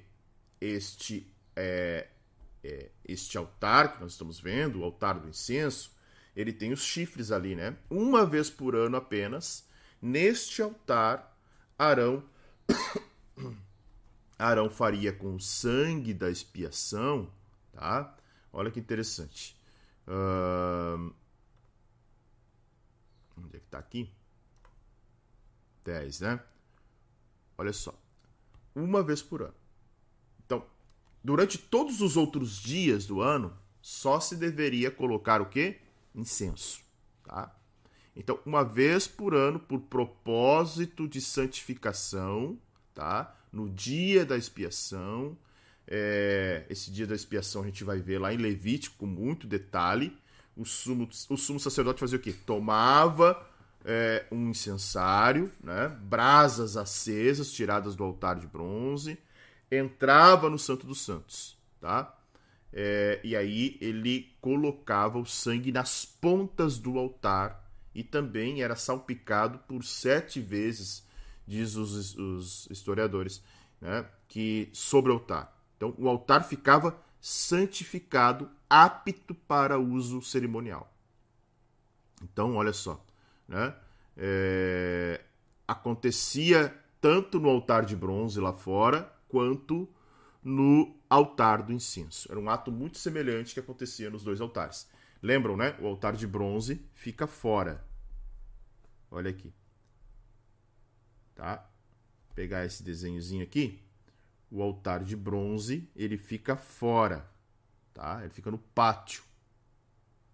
este, 0.62 1.30
é, 1.54 2.08
é, 2.64 2.90
este 3.06 3.38
altar 3.38 3.94
que 3.94 4.02
nós 4.02 4.14
estamos 4.14 4.40
vendo, 4.40 4.80
o 4.80 4.84
altar 4.84 5.20
do 5.20 5.30
incenso, 5.30 5.96
ele 6.36 6.54
tem 6.54 6.72
os 6.72 6.84
chifres 6.84 7.32
ali, 7.32 7.56
né? 7.56 7.76
Uma 7.90 8.26
vez 8.26 8.50
por 8.50 8.76
ano 8.76 8.98
apenas, 8.98 9.68
neste 10.02 10.62
altar, 10.62 11.36
Arão 11.78 12.24
Arão 14.38 14.70
faria 14.70 15.12
com 15.12 15.36
o 15.36 15.40
sangue 15.40 16.14
da 16.14 16.30
expiação, 16.30 17.32
tá? 17.74 18.16
Olha 18.54 18.72
que 18.72 18.80
interessante. 18.80 19.60
Uh... 20.08 21.14
Onde 23.38 23.58
é 23.58 23.60
que 23.60 23.66
está 23.66 23.80
aqui? 23.80 24.12
10, 25.84 26.22
né? 26.22 26.40
Olha 27.58 27.74
só. 27.74 27.94
Uma 28.76 29.02
vez 29.04 29.22
por 29.22 29.42
ano. 29.42 29.56
Durante 31.28 31.58
todos 31.58 32.00
os 32.00 32.16
outros 32.16 32.58
dias 32.58 33.06
do 33.06 33.20
ano, 33.20 33.54
só 33.82 34.18
se 34.18 34.34
deveria 34.34 34.90
colocar 34.90 35.42
o 35.42 35.48
quê? 35.48 35.76
Incenso, 36.16 36.80
tá? 37.22 37.54
Então, 38.16 38.40
uma 38.46 38.64
vez 38.64 39.10
por 39.10 39.36
ano, 39.36 39.60
por 39.60 39.82
propósito 39.82 41.06
de 41.06 41.20
santificação, 41.20 42.58
tá? 42.96 43.36
No 43.52 43.68
dia 43.68 44.26
da 44.26 44.38
expiação, 44.38 45.38
é, 45.86 46.66
esse 46.70 46.90
dia 46.90 47.06
da 47.06 47.14
expiação 47.14 47.62
a 47.62 47.66
gente 47.66 47.84
vai 47.84 48.00
ver 48.00 48.20
lá 48.20 48.34
em 48.34 48.38
Levítico 48.38 48.96
com 49.00 49.06
muito 49.06 49.46
detalhe. 49.46 50.18
O 50.56 50.64
sumo, 50.64 51.10
o 51.28 51.36
sumo 51.36 51.60
sacerdote 51.60 52.00
fazia 52.00 52.18
o 52.18 52.22
quê? 52.22 52.34
Tomava 52.46 53.46
é, 53.84 54.26
um 54.32 54.52
incensário, 54.52 55.52
né? 55.62 55.90
brasas 56.04 56.78
acesas 56.78 57.52
tiradas 57.52 57.98
do 57.98 58.04
altar 58.06 58.40
de 58.40 58.48
bronze, 58.48 59.20
entrava 59.72 60.50
no 60.50 60.58
Santo 60.58 60.88
dos 60.88 61.02
Santos, 61.02 61.58
tá? 61.80 62.16
É, 62.72 63.20
e 63.24 63.36
aí 63.36 63.78
ele 63.82 64.36
colocava 64.42 65.18
o 65.18 65.26
sangue 65.26 65.72
nas 65.72 66.06
pontas 66.06 66.78
do 66.78 67.00
altar 67.00 67.66
e 67.96 68.04
também 68.04 68.62
era 68.62 68.76
salpicado 68.76 69.58
por 69.60 69.84
sete 69.84 70.40
vezes, 70.40 71.04
diz 71.48 71.76
os, 71.76 72.16
os 72.16 72.68
historiadores, 72.70 73.42
né? 73.82 74.06
que 74.28 74.70
sobre 74.74 75.12
o 75.12 75.16
altar. 75.16 75.58
Então, 75.76 75.94
o 75.98 76.08
altar 76.08 76.48
ficava 76.48 77.00
santificado, 77.20 78.50
apto 78.70 79.34
para 79.34 79.80
uso 79.80 80.22
cerimonial. 80.22 80.94
Então, 82.22 82.56
olha 82.56 82.74
só, 82.74 83.04
né? 83.48 83.74
É... 84.16 85.22
acontecia 85.68 86.76
tanto 87.00 87.40
no 87.40 87.50
altar 87.50 87.86
de 87.86 87.96
bronze 87.96 88.40
lá 88.40 88.54
fora, 88.54 89.12
quanto 89.28 89.88
no 90.44 90.96
altar 91.10 91.62
do 91.64 91.74
incenso. 91.74 92.32
Era 92.32 92.40
um 92.40 92.50
ato 92.50 92.72
muito 92.72 92.98
semelhante 92.98 93.54
que 93.54 93.60
acontecia 93.60 94.10
nos 94.10 94.24
dois 94.24 94.40
altares. 94.40 94.90
Lembram, 95.22 95.58
né? 95.58 95.76
O 95.80 95.88
altar 95.88 96.16
de 96.16 96.28
bronze 96.28 96.86
fica 96.94 97.28
fora. 97.28 97.86
Olha 99.10 99.30
aqui. 99.30 99.54
Tá? 101.36 101.70
Vou 102.28 102.36
pegar 102.36 102.66
esse 102.66 102.84
desenhozinho 102.84 103.44
aqui 103.44 103.88
o 104.50 104.62
altar 104.62 105.04
de 105.04 105.16
bronze 105.16 105.90
ele 105.96 106.18
fica 106.18 106.56
fora, 106.56 107.30
tá? 107.94 108.20
Ele 108.22 108.30
fica 108.30 108.50
no 108.50 108.58
pátio, 108.58 109.24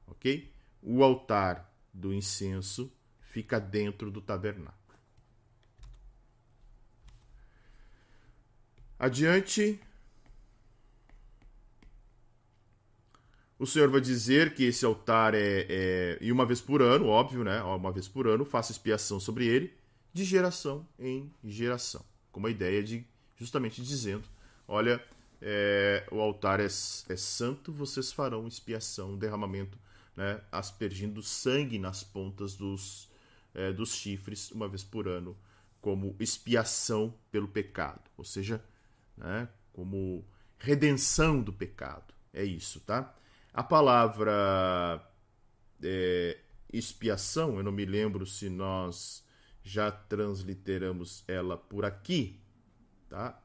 ok? 0.07 0.51
O 0.81 1.03
altar 1.03 1.71
do 1.93 2.13
incenso 2.13 2.91
fica 3.19 3.59
dentro 3.59 4.11
do 4.11 4.21
tabernáculo. 4.21 4.82
Adiante, 8.99 9.79
o 13.59 13.65
Senhor 13.65 13.89
vai 13.89 14.01
dizer 14.01 14.53
que 14.53 14.63
esse 14.65 14.85
altar 14.85 15.33
é, 15.33 15.65
é, 15.69 16.17
e 16.21 16.31
uma 16.31 16.45
vez 16.45 16.61
por 16.61 16.81
ano, 16.81 17.07
óbvio, 17.07 17.43
né? 17.43 17.61
Uma 17.63 17.91
vez 17.91 18.07
por 18.07 18.27
ano, 18.27 18.45
faça 18.45 18.71
expiação 18.71 19.19
sobre 19.19 19.45
ele, 19.47 19.73
de 20.13 20.23
geração 20.23 20.87
em 20.99 21.31
geração, 21.43 22.03
com 22.31 22.39
uma 22.39 22.49
ideia 22.49 22.83
de 22.83 23.05
justamente 23.37 23.81
dizendo, 23.81 24.23
olha, 24.67 25.03
é, 25.41 26.05
o 26.11 26.19
altar 26.19 26.59
é, 26.59 26.65
é, 26.65 26.67
santo, 26.67 27.71
vocês 27.71 28.11
farão 28.11 28.47
expiação, 28.47 29.17
derramamento, 29.17 29.77
né? 30.15 30.39
Aspergindo 30.51 31.21
sangue 31.23 31.79
nas 31.79 32.03
pontas 32.03 32.55
dos 32.55 33.09
é, 33.53 33.71
dos 33.71 33.93
chifres 33.95 34.51
uma 34.51 34.67
vez 34.67 34.83
por 34.83 35.07
ano, 35.07 35.37
como 35.81 36.15
expiação 36.19 37.13
pelo 37.31 37.47
pecado, 37.47 38.01
ou 38.17 38.23
seja, 38.23 38.63
né? 39.17 39.49
como 39.71 40.25
redenção 40.57 41.41
do 41.41 41.51
pecado. 41.51 42.13
É 42.33 42.43
isso, 42.43 42.79
tá? 42.81 43.15
A 43.53 43.63
palavra 43.63 45.05
é, 45.83 46.39
expiação, 46.71 47.57
eu 47.57 47.63
não 47.63 47.71
me 47.71 47.85
lembro 47.85 48.25
se 48.25 48.49
nós 48.49 49.23
já 49.63 49.91
transliteramos 49.91 51.23
ela 51.27 51.57
por 51.57 51.85
aqui, 51.85 52.41
tá? 53.09 53.41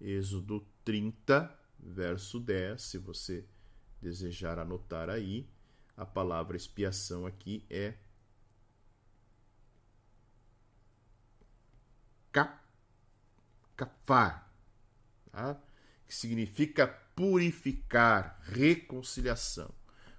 Êxodo 0.00 0.66
30, 0.84 1.52
verso 1.78 2.38
10, 2.38 2.80
se 2.80 2.98
você 2.98 3.44
desejar 4.00 4.58
anotar 4.58 5.08
aí, 5.08 5.48
a 5.96 6.04
palavra 6.04 6.56
expiação 6.56 7.26
aqui 7.26 7.64
é 7.70 7.94
capar, 13.76 14.53
tá? 15.34 15.60
que 16.06 16.14
significa 16.14 16.86
purificar, 17.14 18.38
reconciliação. 18.42 19.70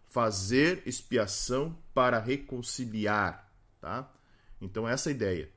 Fazer 0.07 0.81
expiação 0.85 1.77
para 1.93 2.19
reconciliar, 2.19 3.51
tá? 3.81 4.11
Então 4.61 4.87
essa 4.87 5.09
é 5.09 5.11
a 5.11 5.15
ideia. 5.15 5.49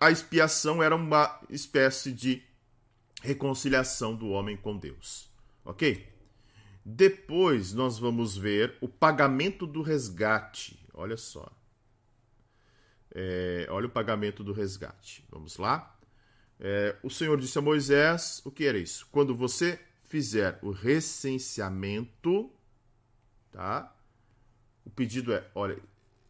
A 0.00 0.10
expiação 0.10 0.82
era 0.82 0.94
uma 0.94 1.40
espécie 1.48 2.12
de 2.12 2.42
reconciliação 3.22 4.14
do 4.14 4.28
homem 4.28 4.56
com 4.56 4.76
Deus. 4.76 5.30
OK? 5.64 6.06
Depois 6.84 7.72
nós 7.72 7.98
vamos 7.98 8.36
ver 8.36 8.76
o 8.80 8.88
pagamento 8.88 9.66
do 9.66 9.82
resgate. 9.82 10.78
Olha 10.94 11.16
só. 11.16 11.50
É, 13.12 13.66
olha 13.70 13.86
o 13.86 13.90
pagamento 13.90 14.44
do 14.44 14.52
resgate. 14.52 15.24
Vamos 15.30 15.56
lá? 15.56 15.95
É, 16.58 16.96
o 17.02 17.10
Senhor 17.10 17.38
disse 17.38 17.58
a 17.58 17.62
Moisés: 17.62 18.40
o 18.44 18.50
que 18.50 18.64
era 18.64 18.78
isso? 18.78 19.06
Quando 19.10 19.34
você 19.34 19.78
fizer 20.04 20.58
o 20.62 20.70
recenseamento, 20.70 22.50
tá? 23.52 23.94
O 24.84 24.90
pedido 24.90 25.32
é: 25.32 25.46
olha, 25.54 25.78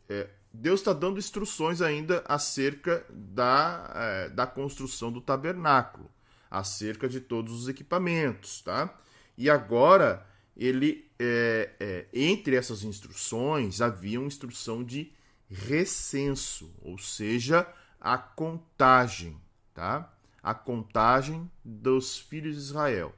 é, 0.09 0.29
Deus 0.53 0.81
está 0.81 0.93
dando 0.93 1.19
instruções 1.19 1.83
ainda 1.83 2.25
acerca 2.27 3.05
da, 3.11 3.93
é, 3.95 4.29
da 4.31 4.47
construção 4.47 5.13
do 5.13 5.21
tabernáculo, 5.21 6.11
acerca 6.51 7.09
de 7.09 7.21
todos 7.21 7.53
os 7.53 7.69
equipamentos, 7.69 8.63
tá? 8.63 8.99
E 9.37 9.51
agora 9.51 10.27
ele, 10.57 11.09
é, 11.19 11.71
é, 11.79 12.07
entre 12.13 12.57
essas 12.57 12.83
instruções, 12.83 13.83
havia 13.83 14.19
uma 14.19 14.27
instrução 14.27 14.83
de 14.83 15.13
recenso, 15.49 16.75
ou 16.81 16.97
seja, 16.99 17.67
a 18.01 18.17
contagem, 18.17 19.37
tá? 19.75 20.16
A 20.47 20.55
contagem 20.55 21.51
dos 21.65 22.17
filhos 22.17 22.55
de 22.55 22.61
Israel. 22.63 23.13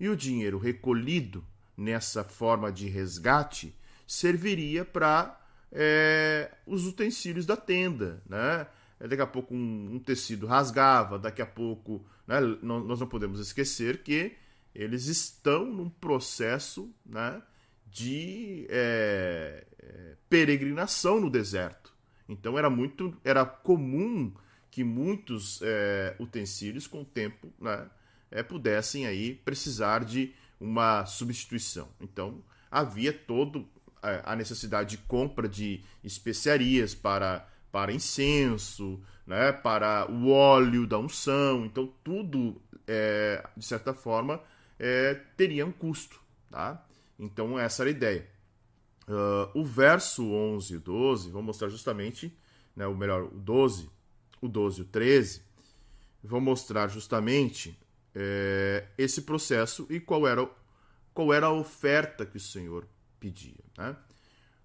E 0.00 0.08
o 0.08 0.16
dinheiro 0.16 0.56
recolhido 0.56 1.44
nessa 1.76 2.24
forma 2.24 2.72
de 2.72 2.88
resgate 2.88 3.76
serviria 4.06 4.82
para 4.82 5.38
é, 5.70 6.50
os 6.66 6.86
utensílios 6.86 7.44
da 7.44 7.54
tenda, 7.54 8.22
né? 8.26 8.66
Daqui 8.98 9.20
a 9.20 9.26
pouco 9.26 9.54
um, 9.54 9.96
um 9.96 9.98
tecido 9.98 10.46
rasgava, 10.46 11.18
daqui 11.18 11.42
a 11.42 11.46
pouco 11.46 12.02
né, 12.26 12.40
nós 12.62 12.98
não 12.98 13.06
podemos 13.06 13.38
esquecer 13.40 14.02
que 14.02 14.32
eles 14.74 15.06
estão 15.06 15.66
num 15.66 15.90
processo 15.90 16.90
né, 17.04 17.42
de 17.86 18.66
é, 18.70 19.66
é, 19.82 20.16
peregrinação 20.30 21.20
no 21.20 21.28
deserto. 21.28 21.92
Então 22.26 22.58
era 22.58 22.70
muito, 22.70 23.14
era 23.22 23.44
comum 23.44 24.32
que 24.70 24.84
muitos 24.84 25.60
é, 25.62 26.14
utensílios 26.18 26.86
com 26.86 27.02
o 27.02 27.04
tempo 27.04 27.52
né, 27.60 27.88
é, 28.30 28.42
pudessem 28.42 29.06
aí 29.06 29.34
precisar 29.34 30.04
de 30.04 30.32
uma 30.60 31.04
substituição. 31.06 31.88
Então 32.00 32.42
havia 32.70 33.12
todo 33.12 33.66
é, 34.02 34.22
a 34.24 34.36
necessidade 34.36 34.96
de 34.96 34.98
compra 34.98 35.48
de 35.48 35.82
especiarias 36.04 36.94
para, 36.94 37.48
para 37.72 37.92
incenso, 37.92 39.02
né, 39.26 39.52
para 39.52 40.10
o 40.10 40.30
óleo 40.30 40.86
da 40.86 40.98
unção. 40.98 41.64
Então 41.64 41.92
tudo, 42.04 42.60
é, 42.86 43.44
de 43.56 43.64
certa 43.64 43.92
forma, 43.92 44.40
é, 44.78 45.14
teria 45.36 45.66
um 45.66 45.72
custo. 45.72 46.20
Tá? 46.50 46.86
Então 47.18 47.58
essa 47.58 47.82
era 47.82 47.90
a 47.90 47.92
ideia. 47.92 48.28
Uh, 49.08 49.50
o 49.58 49.64
verso 49.64 50.24
11 50.24 50.74
e 50.74 50.78
12, 50.78 51.30
vou 51.30 51.42
mostrar 51.42 51.68
justamente, 51.68 52.32
né, 52.76 52.86
ou 52.86 52.94
melhor, 52.94 53.24
o 53.24 53.30
12, 53.40 53.90
o 54.40 54.48
12 54.48 54.80
e 54.80 54.82
o 54.82 54.84
13, 54.86 55.42
vão 56.22 56.40
mostrar 56.40 56.88
justamente 56.88 57.78
é, 58.14 58.86
esse 58.98 59.22
processo 59.22 59.86
e 59.90 60.00
qual 60.00 60.26
era, 60.26 60.48
qual 61.14 61.32
era 61.32 61.46
a 61.46 61.52
oferta 61.52 62.26
que 62.26 62.36
o 62.36 62.40
Senhor 62.40 62.86
pedia. 63.18 63.64
Né? 63.76 63.96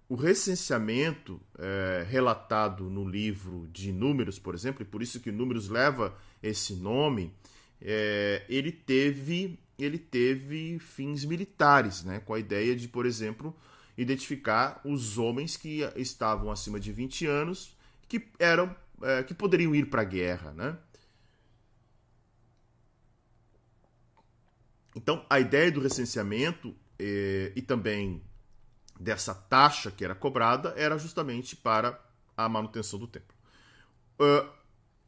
O 0.08 0.14
recenseamento 0.14 1.40
é, 1.58 2.06
relatado 2.08 2.84
no 2.84 3.08
livro 3.08 3.68
de 3.72 3.92
Números, 3.92 4.38
por 4.38 4.54
exemplo, 4.54 4.82
e 4.82 4.84
por 4.84 5.02
isso 5.02 5.20
que 5.20 5.32
Números 5.32 5.68
leva 5.68 6.16
esse 6.42 6.74
nome, 6.74 7.32
é, 7.80 8.44
ele 8.48 8.72
teve 8.72 9.58
ele 9.78 9.98
teve 9.98 10.78
fins 10.78 11.22
militares, 11.22 12.02
né? 12.02 12.20
com 12.20 12.32
a 12.32 12.38
ideia 12.38 12.74
de, 12.74 12.88
por 12.88 13.04
exemplo, 13.04 13.54
identificar 13.96 14.80
os 14.84 15.18
homens 15.18 15.54
que 15.54 15.82
estavam 15.96 16.50
acima 16.50 16.80
de 16.80 16.90
20 16.92 17.26
anos 17.26 17.76
que 18.08 18.26
eram 18.38 18.74
é, 19.02 19.22
que 19.22 19.34
poderiam 19.34 19.74
ir 19.74 19.86
para 19.86 20.02
a 20.02 20.04
guerra. 20.04 20.52
Né? 20.52 20.76
Então, 24.94 25.24
a 25.28 25.38
ideia 25.38 25.70
do 25.70 25.80
recenseamento 25.80 26.74
é, 26.98 27.52
e 27.54 27.62
também 27.62 28.22
dessa 28.98 29.34
taxa 29.34 29.90
que 29.90 30.04
era 30.04 30.14
cobrada 30.14 30.72
era 30.76 30.96
justamente 30.98 31.54
para 31.54 32.00
a 32.36 32.48
manutenção 32.48 32.98
do 32.98 33.06
templo. 33.06 33.36
Uh, 34.18 34.48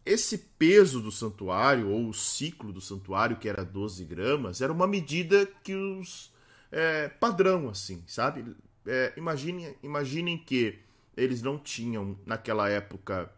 esse 0.05 0.39
peso 0.39 1.01
do 1.01 1.12
santuário, 1.12 1.91
ou 1.91 2.09
o 2.09 2.14
ciclo 2.14 2.72
do 2.72 2.80
santuário, 2.80 3.36
que 3.36 3.49
era 3.49 3.64
12 3.64 4.05
gramas, 4.05 4.61
era 4.61 4.72
uma 4.72 4.86
medida 4.86 5.47
que 5.62 5.74
os. 5.74 6.32
É, 6.70 7.09
padrão, 7.09 7.68
assim, 7.68 8.03
sabe? 8.07 8.55
É, 8.86 9.12
imaginem, 9.16 9.74
imaginem 9.82 10.36
que 10.39 10.78
eles 11.16 11.43
não 11.43 11.59
tinham, 11.59 12.18
naquela 12.26 12.68
época, 12.68 13.30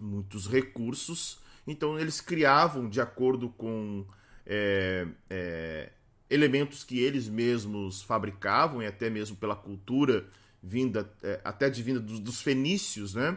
muitos 0.00 0.46
recursos, 0.46 1.38
então 1.66 1.98
eles 1.98 2.20
criavam 2.20 2.88
de 2.88 3.00
acordo 3.00 3.48
com 3.50 4.06
é, 4.46 5.06
é, 5.28 5.92
elementos 6.30 6.84
que 6.84 6.98
eles 6.98 7.28
mesmos 7.28 8.02
fabricavam 8.02 8.82
e 8.82 8.86
até 8.86 9.10
mesmo 9.10 9.36
pela 9.36 9.56
cultura 9.56 10.26
vinda 10.62 11.10
é, 11.22 11.40
até 11.44 11.70
de 11.70 11.82
vinda 11.82 12.00
dos, 12.00 12.20
dos, 12.20 12.40
fenícios, 12.40 13.14
né? 13.14 13.36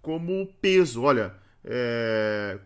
Como 0.00 0.46
peso, 0.60 1.02
olha, 1.02 1.34
é, 1.64 2.58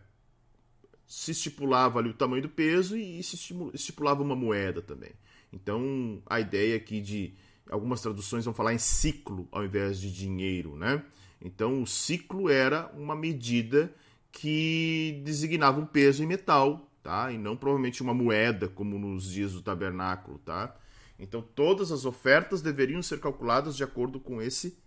se 1.07 1.31
estipulava 1.31 1.99
ali 1.99 2.11
o 2.11 2.15
tamanho 2.15 2.43
do 2.43 2.49
peso 2.49 2.97
e 2.97 3.23
se 3.23 3.37
estipulava 3.75 4.23
uma 4.23 4.37
moeda 4.37 4.83
também. 4.83 5.13
Então 5.53 6.23
a 6.27 6.41
ideia 6.41 6.77
aqui 6.77 7.01
de 7.01 7.35
algumas 7.71 8.01
traduções 8.01 8.45
vão 8.45 8.55
falar 8.55 8.75
em 8.75 8.79
ciclo 8.79 9.49
ao 9.51 9.65
invés 9.65 10.01
de 10.01 10.13
dinheiro, 10.13 10.77
né? 10.77 11.03
Então, 11.45 11.83
o 11.83 11.87
ciclo 11.87 12.49
era 12.49 12.91
uma 12.97 13.17
medida 13.17 13.93
que 14.31 15.21
designava 15.25 15.81
um 15.81 15.87
peso 15.87 16.23
em 16.23 16.27
metal, 16.27 16.89
tá? 17.03 17.33
E 17.33 17.37
não 17.37 17.57
provavelmente 17.57 18.03
uma 18.03 18.15
moeda, 18.15 18.69
como 18.69 18.99
nos 18.99 19.31
dias 19.31 19.53
do 19.53 19.61
tabernáculo, 19.61 20.39
tá? 20.39 20.75
Então, 21.19 21.43
todas 21.43 21.93
as 21.93 22.05
ofertas 22.05 22.63
deveriam 22.63 23.03
ser 23.03 23.21
calculadas 23.21 23.77
de 23.77 23.85
acordo 23.85 24.21
com 24.21 24.41
esse 24.41 24.79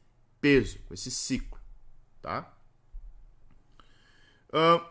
peso, 0.42 0.80
com 0.88 0.94
esse 0.94 1.12
ciclo, 1.12 1.60
tá? 2.22 2.54
Uh, 4.50 4.82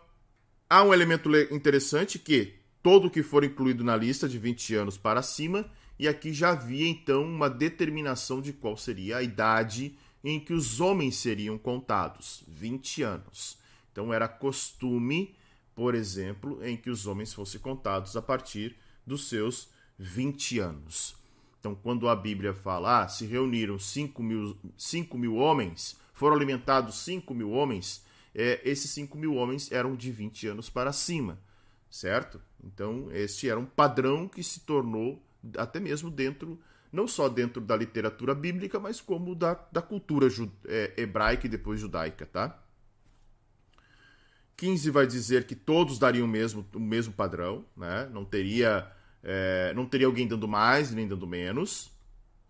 há 0.69 0.83
um 0.83 0.93
elemento 0.93 1.31
interessante 1.51 2.19
que 2.19 2.55
todo 2.83 3.11
que 3.11 3.23
for 3.23 3.43
incluído 3.43 3.83
na 3.83 3.97
lista 3.97 4.29
de 4.29 4.39
20 4.39 4.75
anos 4.75 4.99
para 4.99 5.23
cima, 5.23 5.71
e 5.99 6.07
aqui 6.07 6.33
já 6.33 6.51
havia 6.51 6.87
então 6.87 7.23
uma 7.25 7.49
determinação 7.49 8.43
de 8.43 8.53
qual 8.53 8.77
seria 8.77 9.19
a 9.19 9.23
idade 9.23 9.97
em 10.25 10.41
que 10.41 10.55
os 10.55 10.81
homens 10.81 11.17
seriam 11.17 11.59
contados, 11.59 12.43
20 12.49 13.03
anos. 13.03 13.59
Então 13.93 14.13
era 14.13 14.27
costume, 14.27 15.37
por 15.75 15.95
exemplo, 15.95 16.65
em 16.65 16.77
que 16.77 16.89
os 16.89 17.07
homens 17.07 17.35
fossem 17.35 17.61
contados 17.61 18.17
a 18.17 18.23
partir 18.23 18.75
dos 19.07 19.29
seus 19.29 19.69
20 19.99 20.59
anos. 20.59 21.15
Então, 21.61 21.75
quando 21.75 22.09
a 22.09 22.17
Bíblia 22.17 22.53
fala, 22.53 23.05
ah, 23.05 23.09
se 23.09 23.25
reuniram 23.25 23.79
5 23.79 24.23
mil, 24.23 24.57
5 24.77 25.17
mil 25.17 25.37
homens, 25.37 25.97
foram 26.13 26.37
alimentados 26.37 26.97
5 26.97 27.33
mil 27.35 27.53
homens, 27.53 28.05
é, 28.35 28.61
esses 28.65 28.91
5 28.91 29.17
mil 29.17 29.35
homens 29.35 29.71
eram 29.73 29.95
de 29.95 30.11
20 30.11 30.49
anos 30.49 30.69
para 30.69 30.93
cima, 30.93 31.39
certo? 31.91 32.41
Então, 32.63 33.09
este 33.13 33.49
era 33.49 33.59
um 33.59 33.65
padrão 33.65 34.29
que 34.29 34.43
se 34.43 34.61
tornou 34.61 35.23
até 35.57 35.81
mesmo 35.81 36.11
dentro, 36.11 36.59
não 36.95 37.09
só 37.09 37.29
dentro 37.29 37.61
da 37.61 37.77
literatura 37.77 38.35
bíblica, 38.35 38.79
mas 38.79 39.01
como 39.01 39.35
da, 39.35 39.55
da 39.73 39.83
cultura 39.83 40.29
é, 40.67 40.95
hebraica 40.97 41.47
e 41.47 41.51
depois 41.51 41.81
judaica, 41.81 42.25
tá? 42.25 42.63
15 44.57 44.91
vai 44.91 45.07
dizer 45.07 45.45
que 45.45 45.57
todos 45.57 45.99
dariam 45.99 46.25
o 46.25 46.29
mesmo, 46.29 46.65
o 46.73 46.79
mesmo 46.79 47.13
padrão, 47.13 47.65
né? 47.77 48.09
Não 48.13 48.25
teria, 48.25 48.89
é, 49.23 49.73
não 49.75 49.85
teria 49.85 50.07
alguém 50.07 50.29
dando 50.29 50.47
mais 50.47 50.93
nem 50.93 51.09
dando 51.09 51.27
menos, 51.27 51.91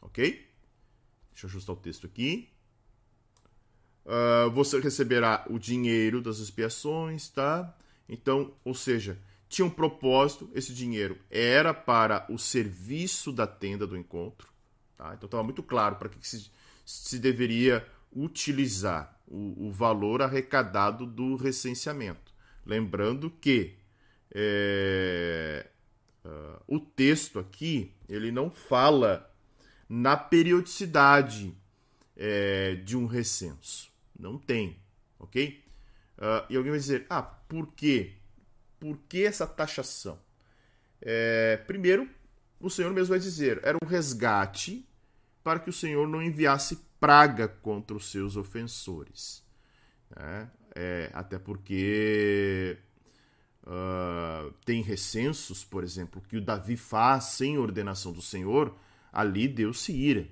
ok? 0.03 0.47
Deixa 1.33 1.47
eu 1.47 1.49
ajustar 1.49 1.75
o 1.75 1.79
texto 1.79 2.07
aqui. 2.07 2.51
Uh, 4.05 4.51
você 4.51 4.79
receberá 4.79 5.47
o 5.49 5.59
dinheiro 5.59 6.21
das 6.21 6.39
expiações, 6.39 7.31
tá? 7.31 7.75
Então, 8.07 8.53
ou 8.63 8.75
seja, 8.75 9.19
tinha 9.55 9.67
um 9.67 9.71
propósito, 9.71 10.51
esse 10.53 10.75
dinheiro 10.75 11.17
era 11.31 11.73
para 11.73 12.27
o 12.29 12.39
serviço 12.39 13.33
da 13.33 13.47
tenda 13.47 13.87
do 13.87 13.97
encontro, 13.97 14.49
tá? 14.97 15.15
Então 15.15 15.27
estava 15.27 15.45
muito 15.45 15.63
claro 15.63 15.97
para 15.97 16.09
que, 16.09 16.27
se, 16.27 16.51
se 16.85 17.19
deveria 17.19 17.87
utilizar 18.15 19.17
o, 19.27 19.69
o 19.69 19.71
valor 19.71 20.23
arrecadado 20.23 21.07
do 21.07 21.37
recenseamento. 21.37 22.33
Lembrando 22.67 23.31
que 23.31 23.77
é, 24.35 25.67
uh, 26.25 26.63
o 26.67 26.81
texto 26.81 27.39
aqui 27.39 27.93
ele 28.09 28.33
não 28.33 28.51
fala 28.51 29.33
na 29.89 30.17
periodicidade 30.17 31.55
é, 32.17 32.75
de 32.77 32.97
um 32.97 33.07
recenso. 33.07 33.93
Não 34.19 34.37
tem, 34.37 34.77
ok? 35.19 35.63
Uh, 36.19 36.47
e 36.51 36.57
alguém 36.57 36.73
vai 36.73 36.81
dizer, 36.81 37.07
ah, 37.09 37.23
por 37.23 37.73
quê? 37.75 38.15
Por 38.85 38.99
que 39.09 39.25
essa 39.25 39.47
taxação? 39.47 40.19
É, 41.01 41.57
primeiro, 41.67 42.07
o 42.61 42.69
Senhor 42.69 42.93
mesmo 42.93 43.15
vai 43.15 43.19
dizer, 43.19 43.59
era 43.63 43.79
um 43.83 43.87
resgate 43.87 44.87
para 45.43 45.59
que 45.59 45.71
o 45.71 45.73
Senhor 45.73 46.07
não 46.07 46.23
enviasse 46.23 46.79
praga 47.01 47.49
contra 47.49 47.97
os 47.97 48.11
seus 48.11 48.37
ofensores. 48.37 49.43
Né? 50.15 50.51
É, 50.75 51.11
até 51.15 51.39
porque 51.39 52.77
uh, 53.63 54.53
tem 54.67 54.83
recensos, 54.83 55.65
por 55.65 55.83
exemplo, 55.83 56.21
que 56.21 56.37
o 56.37 56.43
Davi 56.43 56.77
faz 56.77 57.25
sem 57.25 57.57
ordenação 57.57 58.13
do 58.13 58.21
Senhor, 58.21 58.77
ali 59.11 59.49
Deus 59.49 59.81
se 59.81 59.93
ira. 59.93 60.29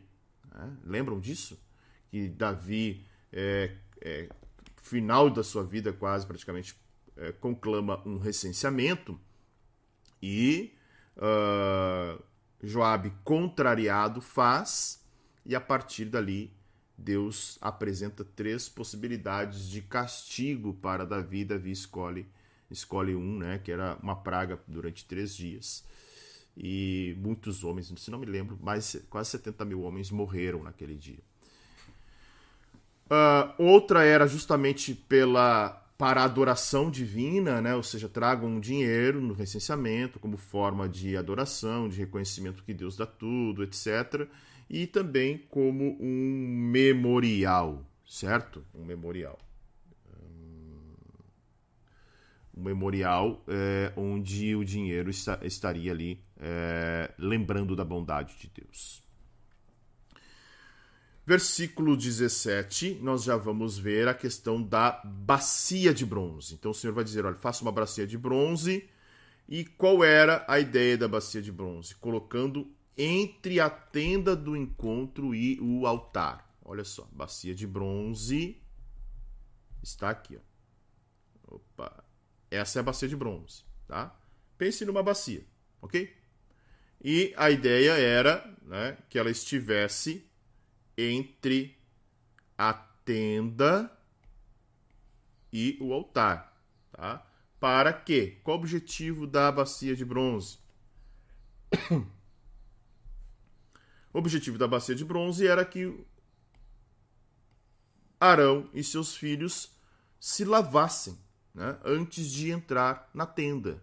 Né? 0.55 0.77
Lembram 0.85 1.19
disso? 1.19 1.59
Que 2.11 2.29
Davi, 2.29 3.03
é, 3.33 3.77
é, 3.99 4.29
final 4.77 5.31
da 5.31 5.43
sua 5.43 5.65
vida, 5.65 5.91
quase 5.91 6.27
praticamente, 6.27 6.82
é, 7.23 7.31
conclama 7.31 8.03
um 8.05 8.19
recenseamento 8.19 9.19
e 10.21 10.75
uh, 11.17 12.21
Joabe, 12.61 13.13
contrariado, 13.23 14.21
faz, 14.21 15.01
e 15.47 15.55
a 15.55 15.61
partir 15.61 16.07
dali 16.07 16.53
Deus 16.99 17.59
apresenta 17.61 18.25
três 18.25 18.69
possibilidades 18.69 19.69
de 19.69 19.83
castigo 19.83 20.75
para 20.75 21.07
Davi. 21.07 21.45
Davi 21.45 21.71
escolhe, 21.71 22.27
escolhe 22.69 23.15
um, 23.15 23.39
né, 23.39 23.59
que 23.59 23.71
era 23.71 23.97
uma 24.03 24.17
praga 24.17 24.61
durante 24.67 25.05
três 25.05 25.35
dias. 25.35 25.85
E 26.57 27.17
muitos 27.19 27.63
homens, 27.63 27.93
se 27.97 28.11
não 28.11 28.19
me 28.19 28.27
lembro, 28.27 28.59
mais 28.61 29.01
quase 29.09 29.31
70 29.31 29.65
mil 29.65 29.83
homens 29.83 30.11
morreram 30.11 30.65
naquele 30.65 30.97
dia. 30.97 31.21
Uh, 33.07 33.63
outra 33.63 34.05
era 34.05 34.27
justamente 34.27 34.95
pela 34.95 35.82
para 36.03 36.23
a 36.23 36.25
adoração 36.25 36.91
divina, 36.91 37.61
né? 37.61 37.77
ou 37.77 37.83
seja, 37.83 38.09
tragam 38.09 38.59
dinheiro 38.59 39.21
no 39.21 39.35
recenseamento 39.35 40.19
como 40.19 40.37
forma 40.37 40.89
de 40.89 41.17
adoração, 41.17 41.89
de 41.89 41.97
reconhecimento 41.99 42.65
que 42.65 42.75
Deus 42.75 42.97
dá 42.97 43.07
tudo, 43.07 43.63
etc 43.63 44.27
e 44.73 44.87
também 44.87 45.37
como 45.51 45.99
um 46.01 46.49
memorial, 46.71 47.87
certo? 48.07 48.65
Um 48.75 48.87
memorial. 48.87 49.39
Um 52.57 52.63
memorial 52.63 53.45
é, 53.47 53.93
onde 53.95 54.57
o 54.57 54.65
dinheiro 54.65 55.11
está, 55.11 55.39
estaria 55.43 55.93
ali 55.93 56.25
é, 56.39 57.13
lembrando 57.19 57.77
da 57.77 57.85
bondade 57.85 58.35
de 58.39 58.49
Deus. 58.49 59.02
Versículo 61.25 61.97
17, 61.97 62.99
nós 63.01 63.23
já 63.23 63.37
vamos 63.37 63.79
ver 63.79 64.09
a 64.09 64.15
questão 64.15 64.61
da 64.61 65.01
bacia 65.05 65.95
de 65.95 66.05
bronze. 66.05 66.55
Então 66.55 66.73
o 66.73 66.75
Senhor 66.75 66.93
vai 66.93 67.05
dizer: 67.05 67.25
olha, 67.25 67.37
faça 67.37 67.63
uma 67.63 67.71
bacia 67.71 68.07
de 68.07 68.19
bronze. 68.19 68.89
E 69.49 69.65
qual 69.65 70.03
era 70.03 70.45
a 70.49 70.59
ideia 70.59 70.97
da 70.97 71.07
bacia 71.07 71.43
de 71.43 71.53
bronze? 71.53 71.95
Colocando 71.97 72.69
entre 72.97 73.61
a 73.61 73.71
tenda 73.71 74.35
do 74.35 74.57
encontro 74.57 75.35
e 75.35 75.61
o 75.61 75.87
altar. 75.87 76.51
Olha 76.65 76.85
só, 76.85 77.09
bacia 77.13 77.55
de 77.55 77.67
bronze 77.67 78.63
está 79.83 80.11
aqui. 80.11 80.39
Ó. 81.47 81.57
Opa. 81.57 82.05
Essa 82.51 82.79
é 82.79 82.81
a 82.81 82.85
bacia 82.85 83.09
de 83.09 83.17
bronze, 83.17 83.65
tá? 83.87 84.17
Pense 84.59 84.85
numa 84.85 85.03
bacia, 85.03 85.45
ok? 85.81 86.15
E 87.03 87.33
a 87.37 87.51
ideia 87.51 87.93
era 87.93 88.57
né, 88.63 88.97
que 89.09 89.19
ela 89.19 89.31
estivesse 89.31 90.31
entre 90.97 91.79
a 92.57 92.73
tenda 92.73 93.91
e 95.53 95.77
o 95.81 95.93
altar, 95.93 96.57
tá? 96.93 97.27
Para 97.59 97.93
quê? 97.93 98.41
Qual 98.43 98.57
o 98.57 98.61
objetivo 98.61 99.27
da 99.27 99.53
bacia 99.53 99.95
de 99.95 100.05
bronze? 100.05 100.59
O 104.13 104.19
objetivo 104.19 104.59
da 104.59 104.69
bacia 104.69 104.95
de 104.95 105.05
bronze 105.05 105.47
era 105.47 105.65
que 105.65 106.05
Arão 108.21 108.69
e 108.75 108.85
seus 108.85 109.17
filhos 109.17 109.75
se 110.21 110.45
lavassem 110.45 111.19
né, 111.55 111.79
antes 111.85 112.31
de 112.31 112.51
entrar 112.51 113.11
na 113.15 113.27
tenda. 113.27 113.83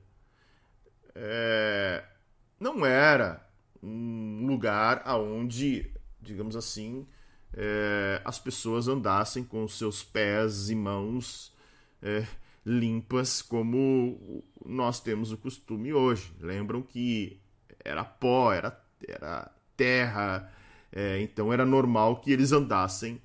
É, 1.16 2.06
não 2.60 2.86
era 2.86 3.46
um 3.82 4.46
lugar 4.46 5.02
aonde, 5.04 5.92
digamos 6.30 6.56
assim, 6.56 7.08
é, 7.54 8.22
as 8.24 8.38
pessoas 8.38 8.88
andassem 8.88 9.44
com 9.44 9.68
seus 9.68 10.04
pés 10.04 10.70
e 10.70 10.76
mãos 10.76 11.52
é, 12.02 12.26
limpas 12.64 13.42
como 13.42 14.44
nós 14.64 15.00
temos 15.00 15.32
o 15.32 15.38
costume 15.38 15.92
hoje. 15.92 16.32
Lembram 16.40 16.84
que 16.84 17.42
era 17.84 18.04
pó, 18.04 18.54
era, 18.54 18.80
era 19.08 19.52
terra. 19.76 20.54
É, 20.92 21.20
então 21.22 21.52
era 21.52 21.66
normal 21.66 22.18
que 22.18 22.32
eles 22.32 22.52
andassem 22.52 23.22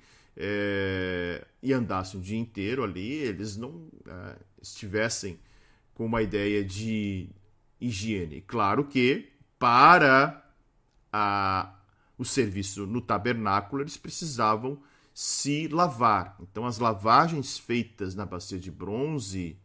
e 1.63 1.71
andassem 1.71 2.19
o 2.19 2.23
dia 2.23 2.37
inteiro 2.37 2.83
ali, 2.83 3.13
eles 3.13 3.55
não 3.55 3.87
estivessem 4.61 5.39
com 5.93 6.05
uma 6.05 6.21
ideia 6.21 6.61
de 6.61 7.29
higiene. 7.79 8.41
Claro 8.41 8.83
que 8.83 9.31
para 9.57 10.45
a, 11.11 11.74
o 12.17 12.25
serviço 12.25 12.85
no 12.85 13.01
tabernáculo 13.01 13.81
eles 13.81 13.97
precisavam 13.97 14.81
se 15.13 15.67
lavar. 15.67 16.37
Então 16.41 16.65
as 16.65 16.79
lavagens 16.79 17.57
feitas 17.57 18.15
na 18.15 18.25
bacia 18.25 18.59
de 18.59 18.71
bronze 18.71 19.57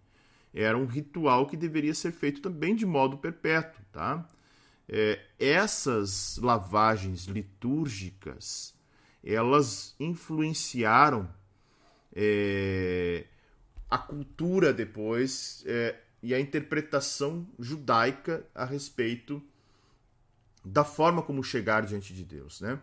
era 0.52 0.76
um 0.76 0.86
ritual 0.86 1.46
que 1.46 1.56
deveria 1.56 1.94
ser 1.94 2.12
feito 2.12 2.40
também 2.40 2.74
de 2.74 2.84
modo 2.84 3.18
perpétuo, 3.18 3.82
tá? 3.92 4.26
é, 4.90 5.20
essas 5.38 6.36
lavagens 6.38 7.26
litúrgicas 7.26 8.74
elas 9.22 9.94
influenciaram 10.00 11.32
é, 12.12 13.26
a 13.88 13.98
cultura 13.98 14.72
depois 14.72 15.62
é, 15.66 15.96
e 16.22 16.34
a 16.34 16.40
interpretação 16.40 17.46
judaica 17.58 18.44
a 18.52 18.64
respeito 18.64 19.40
da 20.64 20.84
forma 20.84 21.22
como 21.22 21.42
chegar 21.42 21.84
diante 21.84 22.12
de 22.12 22.24
Deus, 22.24 22.60
né? 22.60 22.78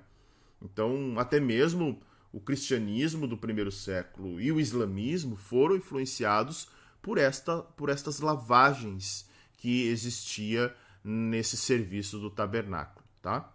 Então, 0.61 1.15
até 1.17 1.39
mesmo 1.39 2.01
o 2.31 2.39
cristianismo 2.39 3.27
do 3.27 3.37
primeiro 3.37 3.71
século 3.71 4.39
e 4.41 4.51
o 4.51 4.59
islamismo 4.59 5.35
foram 5.35 5.75
influenciados 5.75 6.69
por, 7.01 7.17
esta, 7.17 7.61
por 7.61 7.89
estas 7.89 8.19
lavagens 8.19 9.29
que 9.57 9.87
existia 9.87 10.75
nesse 11.03 11.55
serviço 11.55 12.19
do 12.19 12.29
tabernáculo, 12.29 13.05
tá? 13.21 13.53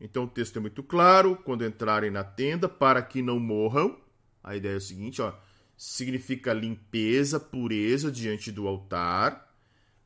Então 0.00 0.24
o 0.24 0.28
texto 0.28 0.56
é 0.56 0.60
muito 0.60 0.82
claro, 0.82 1.36
quando 1.36 1.64
entrarem 1.64 2.10
na 2.10 2.24
tenda, 2.24 2.68
para 2.68 3.00
que 3.02 3.22
não 3.22 3.38
morram. 3.38 4.00
A 4.42 4.56
ideia 4.56 4.74
é 4.74 4.76
o 4.76 4.80
seguinte, 4.80 5.22
ó, 5.22 5.32
significa 5.76 6.52
limpeza, 6.52 7.38
pureza 7.38 8.10
diante 8.10 8.50
do 8.50 8.66
altar, 8.66 9.51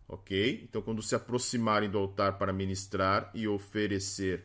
ok? 0.09 0.63
Então, 0.69 0.83
quando 0.83 1.03
se 1.03 1.15
aproximarem 1.15 1.91
do 1.91 1.99
altar 1.99 2.39
para 2.39 2.53
ministrar 2.53 3.31
e 3.35 3.47
oferecer 3.47 4.45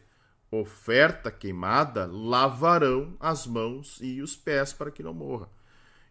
oferta 0.52 1.32
queimada, 1.32 2.06
lavarão 2.06 3.16
as 3.20 3.48
mãos 3.48 4.00
e 4.02 4.22
os 4.22 4.36
pés 4.36 4.74
para 4.74 4.92
que 4.92 5.02
não 5.02 5.14
morra. 5.14 5.50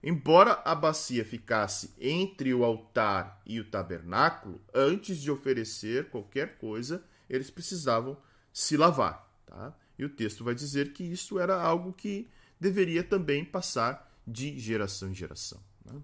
Embora 0.02 0.62
a 0.64 0.74
bacia 0.74 1.24
ficasse 1.24 1.94
entre 2.00 2.54
o 2.54 2.64
altar 2.64 3.42
e 3.44 3.60
o 3.60 3.70
tabernáculo, 3.70 4.58
antes 4.74 5.18
de 5.18 5.30
oferecer 5.30 6.08
qualquer 6.08 6.56
coisa, 6.56 7.04
eles 7.28 7.50
precisavam 7.50 8.16
se 8.50 8.78
lavar. 8.78 9.30
Tá? 9.44 9.76
E 9.98 10.04
o 10.04 10.08
texto 10.08 10.42
vai 10.42 10.54
dizer 10.54 10.94
que 10.94 11.04
isso 11.04 11.38
era 11.38 11.60
algo 11.60 11.92
que 11.92 12.30
deveria 12.58 13.04
também 13.04 13.44
passar 13.44 14.10
de 14.26 14.58
geração 14.58 15.10
em 15.10 15.14
geração. 15.14 15.60
Né? 15.84 16.00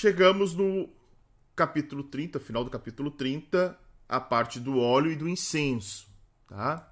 Chegamos 0.00 0.54
no 0.54 0.88
capítulo 1.56 2.04
30, 2.04 2.38
final 2.38 2.62
do 2.62 2.70
capítulo 2.70 3.10
30, 3.10 3.76
a 4.08 4.20
parte 4.20 4.60
do 4.60 4.78
óleo 4.78 5.10
e 5.10 5.16
do 5.16 5.28
incenso. 5.28 6.08
Tá? 6.46 6.88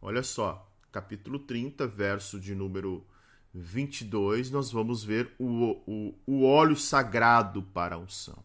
Olha 0.00 0.22
só, 0.22 0.72
capítulo 0.92 1.40
30, 1.40 1.88
verso 1.88 2.38
de 2.38 2.54
número 2.54 3.04
22, 3.52 4.52
nós 4.52 4.70
vamos 4.70 5.02
ver 5.02 5.34
o, 5.40 5.82
o, 5.88 6.14
o 6.24 6.44
óleo 6.44 6.76
sagrado 6.76 7.64
para 7.64 7.96
a 7.96 7.98
unção. 7.98 8.38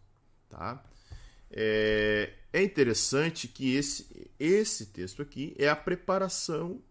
Tá? 0.50 0.84
É, 1.52 2.34
é 2.52 2.64
interessante 2.64 3.48
que 3.48 3.76
esse, 3.76 4.32
esse 4.40 4.88
texto 4.88 5.22
aqui 5.22 5.56
é 5.60 5.70
a 5.70 5.76
preparação 5.76 6.82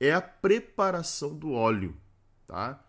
é 0.00 0.14
a 0.14 0.22
preparação 0.22 1.36
do 1.36 1.52
óleo, 1.52 1.94
tá? 2.46 2.82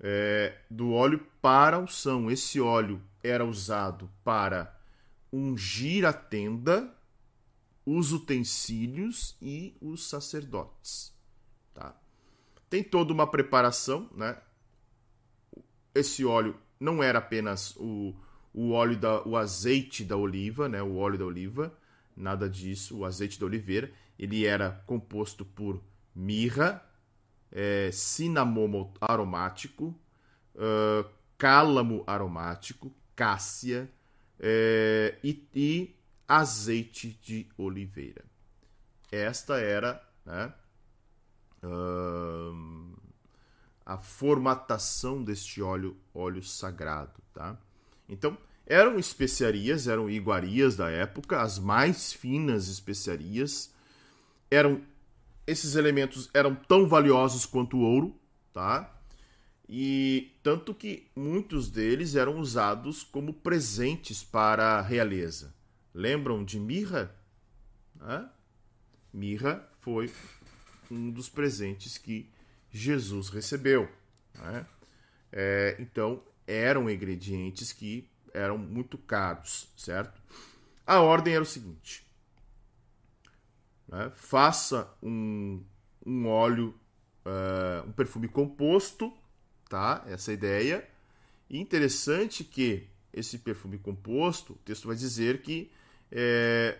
É, 0.00 0.56
do 0.70 0.92
óleo 0.92 1.26
para 1.42 1.78
unção. 1.78 2.30
Esse 2.30 2.60
óleo 2.60 3.02
era 3.22 3.44
usado 3.44 4.10
para 4.24 4.74
ungir 5.32 6.04
a 6.04 6.12
tenda, 6.12 6.92
os 7.84 8.12
utensílios 8.12 9.36
e 9.40 9.76
os 9.80 10.08
sacerdotes, 10.08 11.14
tá? 11.74 11.94
Tem 12.68 12.82
toda 12.82 13.12
uma 13.12 13.26
preparação, 13.26 14.08
né? 14.14 14.38
Esse 15.94 16.24
óleo 16.24 16.56
não 16.78 17.02
era 17.02 17.18
apenas 17.18 17.74
o, 17.76 18.14
o 18.54 18.70
óleo 18.70 18.96
da 18.96 19.22
o 19.26 19.36
azeite 19.36 20.04
da 20.04 20.16
oliva, 20.16 20.68
né? 20.68 20.82
O 20.82 20.96
óleo 20.96 21.18
da 21.18 21.24
oliva, 21.24 21.76
nada 22.16 22.48
disso. 22.48 22.98
O 22.98 23.04
azeite 23.04 23.38
da 23.40 23.46
oliveira, 23.46 23.92
ele 24.18 24.46
era 24.46 24.82
composto 24.86 25.44
por 25.44 25.82
mirra, 26.14 26.84
é, 27.52 27.90
cinamomo 27.92 28.92
aromático, 29.00 29.94
uh, 30.54 31.08
cálamo 31.36 32.04
aromático, 32.06 32.92
cássia 33.16 33.90
é, 34.38 35.16
e, 35.22 35.46
e, 35.54 35.96
azeite 36.26 37.18
de 37.22 37.48
oliveira. 37.58 38.24
Esta 39.10 39.58
era 39.58 40.02
né, 40.24 40.52
uh, 41.64 42.96
a 43.84 43.98
formatação 43.98 45.22
deste 45.22 45.60
óleo, 45.60 45.96
óleo 46.14 46.42
sagrado. 46.42 47.20
Tá? 47.34 47.58
Então, 48.08 48.38
eram 48.66 48.98
especiarias, 48.98 49.88
eram 49.88 50.08
iguarias 50.08 50.76
da 50.76 50.88
época, 50.88 51.42
as 51.42 51.58
mais 51.58 52.12
finas 52.12 52.68
especiarias, 52.68 53.74
eram 54.50 54.80
esses 55.46 55.74
elementos 55.74 56.28
eram 56.32 56.54
tão 56.54 56.88
valiosos 56.88 57.46
quanto 57.46 57.76
o 57.76 57.80
ouro, 57.80 58.18
tá? 58.52 58.96
E 59.68 60.36
tanto 60.42 60.74
que 60.74 61.08
muitos 61.14 61.70
deles 61.70 62.16
eram 62.16 62.38
usados 62.38 63.04
como 63.04 63.32
presentes 63.32 64.22
para 64.22 64.78
a 64.78 64.80
realeza. 64.80 65.54
Lembram 65.94 66.44
de 66.44 66.58
mirra? 66.58 67.14
Mirra 69.12 69.68
foi 69.80 70.12
um 70.90 71.10
dos 71.10 71.28
presentes 71.28 71.96
que 71.96 72.28
Jesus 72.70 73.28
recebeu. 73.28 73.88
Né? 74.34 74.66
É, 75.32 75.76
então, 75.78 76.22
eram 76.46 76.90
ingredientes 76.90 77.72
que 77.72 78.08
eram 78.34 78.58
muito 78.58 78.98
caros, 78.98 79.68
certo? 79.76 80.20
A 80.86 81.00
ordem 81.00 81.34
era 81.34 81.42
o 81.42 81.46
seguinte: 81.46 82.04
né? 83.90 84.10
Faça 84.14 84.88
um, 85.02 85.62
um 86.06 86.28
óleo, 86.28 86.74
uh, 87.26 87.88
um 87.88 87.92
perfume 87.92 88.28
composto, 88.28 89.12
tá? 89.68 90.04
Essa 90.06 90.30
é 90.30 90.32
a 90.32 90.34
ideia. 90.34 90.88
E 91.50 91.58
interessante 91.58 92.44
que 92.44 92.86
esse 93.12 93.38
perfume 93.38 93.76
composto, 93.78 94.52
o 94.52 94.56
texto 94.58 94.86
vai 94.86 94.96
dizer 94.96 95.42
que 95.42 95.70
é, 96.12 96.78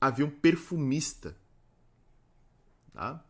havia 0.00 0.26
um 0.26 0.30
perfumista. 0.30 1.36
Tá? 2.92 3.24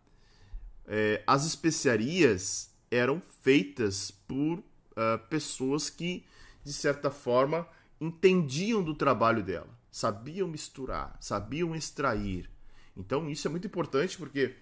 É, 0.86 1.22
as 1.26 1.44
especiarias 1.44 2.74
eram 2.90 3.20
feitas 3.42 4.10
por 4.10 4.58
uh, 4.58 4.64
pessoas 5.28 5.90
que, 5.90 6.24
de 6.64 6.72
certa 6.72 7.10
forma, 7.10 7.68
entendiam 8.00 8.82
do 8.82 8.94
trabalho 8.94 9.42
dela, 9.42 9.68
sabiam 9.90 10.48
misturar, 10.48 11.16
sabiam 11.20 11.76
extrair, 11.76 12.50
então 12.96 13.30
isso 13.30 13.46
é 13.46 13.50
muito 13.50 13.66
importante 13.66 14.16
porque 14.18 14.54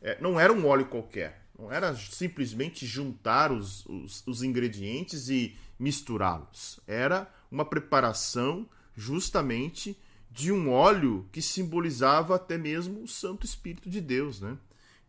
é, 0.00 0.20
não 0.20 0.38
era 0.38 0.52
um 0.52 0.66
óleo 0.66 0.86
qualquer. 0.86 1.46
Não 1.58 1.72
era 1.72 1.94
simplesmente 1.94 2.86
juntar 2.86 3.50
os, 3.50 3.84
os, 3.86 4.22
os 4.26 4.42
ingredientes 4.42 5.28
e 5.28 5.56
misturá-los. 5.78 6.80
Era 6.86 7.32
uma 7.50 7.64
preparação 7.64 8.68
justamente 8.94 9.96
de 10.30 10.52
um 10.52 10.70
óleo 10.70 11.26
que 11.32 11.40
simbolizava 11.40 12.36
até 12.36 12.58
mesmo 12.58 13.02
o 13.02 13.08
Santo 13.08 13.46
Espírito 13.46 13.88
de 13.88 14.00
Deus. 14.00 14.40
Né? 14.40 14.56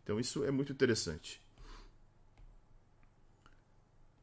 Então 0.02 0.18
isso 0.18 0.42
é 0.44 0.50
muito 0.50 0.72
interessante. 0.72 1.40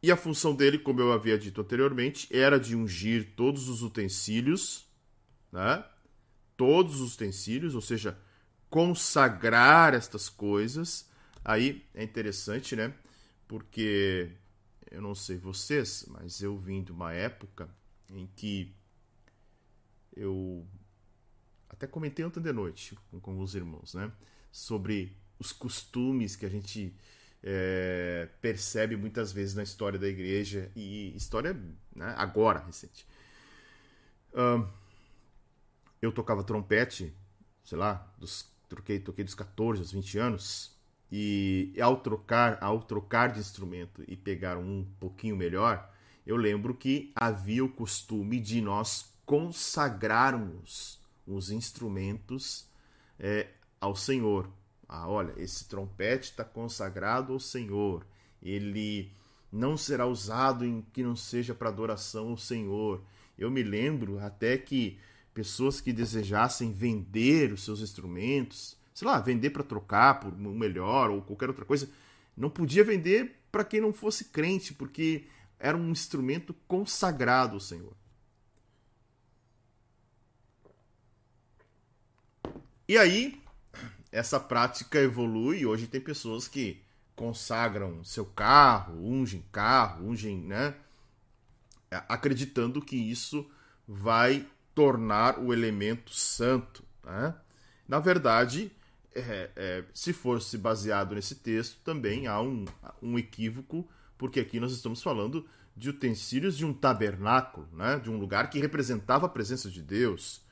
E 0.02 0.12
a 0.12 0.18
função 0.18 0.56
dele, 0.56 0.78
como 0.78 1.02
eu 1.02 1.12
havia 1.12 1.38
dito 1.38 1.62
anteriormente, 1.62 2.28
era 2.36 2.60
de 2.60 2.76
ungir 2.76 3.34
todos 3.36 3.70
os 3.70 3.82
utensílios, 3.82 4.86
né? 5.52 5.84
todos 6.58 7.02
os 7.02 7.16
utensílios, 7.16 7.76
ou 7.76 7.82
seja, 7.82 8.18
consagrar 8.70 9.94
estas 9.94 10.30
coisas. 10.30 11.10
Aí 11.44 11.86
é 11.94 12.04
interessante, 12.04 12.76
né? 12.76 12.94
Porque 13.48 14.32
eu 14.92 15.02
não 15.02 15.14
sei 15.14 15.38
vocês, 15.38 16.06
mas 16.10 16.42
eu 16.42 16.58
vim 16.58 16.84
de 16.84 16.92
uma 16.92 17.14
época 17.14 17.70
em 18.10 18.28
que 18.36 18.76
eu 20.16 20.66
até 21.70 21.86
comentei 21.86 22.24
ontem 22.26 22.42
de 22.42 22.54
noite 22.54 22.98
com, 23.12 23.20
com 23.20 23.40
os 23.40 23.56
irmãos, 23.56 23.94
né? 23.94 24.12
Sobre 24.52 25.16
os 25.38 25.52
costumes 25.52 26.36
que 26.36 26.46
a 26.46 26.50
gente 26.50 26.96
é, 27.44 28.28
percebe 28.42 28.96
muitas 28.96 29.32
vezes 29.32 29.54
na 29.54 29.64
história 29.64 30.00
da 30.00 30.08
igreja 30.08 30.72
e 30.76 31.16
história 31.16 31.54
né, 31.96 32.14
agora 32.18 32.60
recente. 32.60 33.08
Eu 36.02 36.12
tocava 36.12 36.44
trompete, 36.44 37.16
sei 37.64 37.78
lá, 37.78 38.14
dos 38.18 38.52
troquei, 38.76 39.00
toquei 39.00 39.24
dos 39.26 39.36
14 39.36 39.82
aos 39.82 39.92
20 39.92 40.18
anos, 40.20 40.76
e 41.12 41.74
ao 41.80 41.98
trocar, 41.98 42.58
ao 42.62 42.82
trocar 42.82 43.32
de 43.32 43.40
instrumento 43.40 44.04
e 44.08 44.16
pegar 44.16 44.58
um 44.58 44.86
pouquinho 45.00 45.36
melhor, 45.36 45.90
eu 46.26 46.36
lembro 46.36 46.74
que 46.74 47.12
havia 47.16 47.64
o 47.64 47.70
costume 47.70 48.40
de 48.40 48.60
nós 48.60 49.14
consagrarmos 49.26 51.00
os 51.26 51.52
instrumentos 51.52 52.68
é, 53.20 53.48
ao 53.80 53.96
Senhor. 53.96 54.50
Ah, 54.88 55.08
olha, 55.08 55.34
esse 55.38 55.68
trompete 55.68 56.32
está 56.32 56.44
consagrado 56.44 57.34
ao 57.34 57.40
Senhor. 57.40 58.06
Ele 58.42 59.12
não 59.52 59.78
será 59.78 60.06
usado 60.06 60.66
em 60.66 60.82
que 60.94 61.04
não 61.04 61.16
seja 61.16 61.56
para 61.56 61.70
adoração 61.70 62.30
ao 62.30 62.38
Senhor. 62.38 63.04
Eu 63.38 63.50
me 63.50 63.64
lembro 63.64 64.20
até 64.20 64.58
que 64.58 65.00
pessoas 65.36 65.82
que 65.82 65.92
desejassem 65.92 66.72
vender 66.72 67.52
os 67.52 67.66
seus 67.66 67.82
instrumentos, 67.82 68.78
sei 68.94 69.06
lá, 69.06 69.20
vender 69.20 69.50
para 69.50 69.64
trocar 69.64 70.22
por 70.22 70.34
um 70.34 70.58
melhor 70.58 71.10
ou 71.12 71.22
qualquer 71.22 71.50
outra 71.50 71.66
coisa, 71.66 71.90
não 72.38 72.50
podia 72.50 72.86
vender 72.86 73.36
para 73.52 73.66
quem 73.66 73.82
não 73.82 73.92
fosse 73.92 74.26
crente, 74.26 74.74
porque 74.74 75.28
era 75.60 75.76
um 75.76 75.90
instrumento 75.90 76.54
consagrado 76.68 77.56
ao 77.56 77.60
Senhor. 77.60 77.94
E 82.88 82.98
aí, 82.98 83.42
essa 84.14 84.40
prática 84.40 85.00
evolui 85.00 85.60
e 85.60 85.66
hoje 85.66 85.86
tem 85.86 86.00
pessoas 86.00 86.48
que 86.48 86.82
consagram 87.14 88.06
seu 88.06 88.26
carro, 88.26 89.06
ungem 89.06 89.44
carro, 89.52 90.08
ungem, 90.08 90.38
né? 90.38 90.76
Acreditando 92.08 92.82
que 92.82 92.96
isso 92.96 93.50
vai 93.86 94.48
tornar 94.76 95.40
o 95.40 95.54
elemento 95.54 96.14
santo. 96.14 96.84
Né? 97.04 97.34
Na 97.88 98.00
verdade, 98.00 98.72
é, 99.16 99.50
é, 99.56 99.84
se 99.94 100.12
fosse 100.12 100.58
baseado 100.58 101.16
nesse 101.16 101.36
texto, 101.36 101.80
também 101.84 102.28
há 102.28 102.42
um, 102.42 102.66
um 103.02 103.18
equívoco, 103.18 103.88
porque 104.18 104.42
aqui 104.42 104.60
nós 104.60 104.74
estamos 104.74 105.02
falando 105.02 105.48
de 105.76 105.90
utensílios 105.90 106.58
de 106.58 106.66
um 106.66 106.74
tabernáculo, 106.74 107.68
né? 107.74 107.98
de 108.00 108.10
um 108.10 108.18
lugar 108.18 108.50
que 108.50 108.60
representava 108.60 109.26
a 109.26 109.30
presença 109.30 109.72
de 109.72 109.82
Deus. 109.82 110.44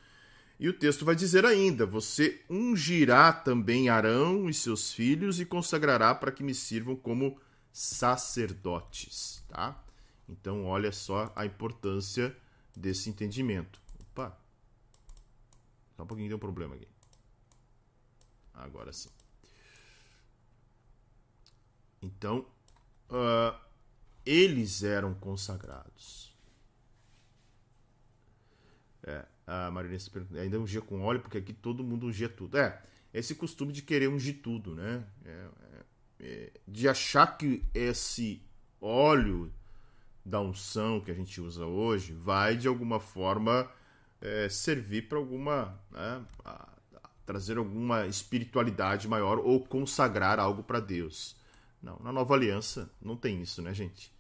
E 0.60 0.70
o 0.70 0.74
texto 0.74 1.04
vai 1.04 1.16
dizer 1.16 1.46
ainda: 1.46 1.86
Você 1.86 2.42
ungirá 2.50 3.34
também 3.34 3.90
Arão 3.90 4.50
e 4.50 4.54
seus 4.54 4.94
filhos 4.94 5.40
e 5.40 5.46
consagrará 5.46 6.16
para 6.16 6.32
que 6.32 6.44
me 6.44 6.54
sirvam 6.54 6.96
como 6.96 7.38
sacerdotes. 7.72 9.44
Tá? 9.50 9.84
Então, 10.30 10.66
olha 10.66 10.92
só 10.92 11.34
a 11.36 11.46
importância 11.46 12.36
desse 12.76 13.10
entendimento. 13.10 13.83
Só 15.96 16.04
um 16.04 16.08
pouquinho 16.08 16.30
deu 16.30 16.38
um 16.38 16.40
problema 16.40 16.76
aqui. 16.76 16.88
Agora 18.54 18.92
sim. 18.94 19.10
Então, 22.02 22.46
uh, 23.10 23.58
eles 24.26 24.84
eram 24.84 25.14
consagrados. 25.14 26.34
É, 29.04 29.26
a 29.46 29.70
Marinense 29.72 30.10
ainda 30.40 30.60
ungia 30.60 30.82
com 30.82 31.02
óleo, 31.02 31.22
porque 31.22 31.38
aqui 31.38 31.54
todo 31.54 31.84
mundo 31.84 32.08
ungia 32.08 32.30
tudo. 32.30 32.58
É, 32.58 32.82
esse 33.14 33.36
costume 33.36 33.72
de 33.72 33.82
querer 33.82 34.08
ungir 34.08 34.42
tudo, 34.42 34.74
né? 34.74 35.06
É, 35.26 35.30
é, 35.30 35.86
é, 36.20 36.52
de 36.68 36.88
achar 36.88 37.38
que 37.38 37.64
esse 37.74 38.42
óleo 38.82 39.52
da 40.26 40.40
unção 40.40 41.02
que 41.02 41.12
a 41.12 41.14
gente 41.14 41.40
usa 41.42 41.66
hoje 41.66 42.14
vai 42.14 42.56
de 42.56 42.68
alguma 42.68 43.00
forma 43.00 43.70
é, 44.24 44.48
servir 44.48 45.10
para 45.10 45.18
alguma. 45.18 45.78
Né, 45.92 46.22
a, 46.46 46.70
a 46.96 47.10
trazer 47.26 47.58
alguma 47.58 48.06
espiritualidade 48.06 49.08
maior 49.08 49.40
ou 49.40 49.60
consagrar 49.62 50.40
algo 50.40 50.64
para 50.64 50.80
Deus. 50.80 51.36
Não, 51.82 51.98
na 52.00 52.12
nova 52.12 52.34
aliança 52.34 52.90
não 53.02 53.16
tem 53.16 53.42
isso, 53.42 53.62
né, 53.62 53.74
gente? 53.74 54.12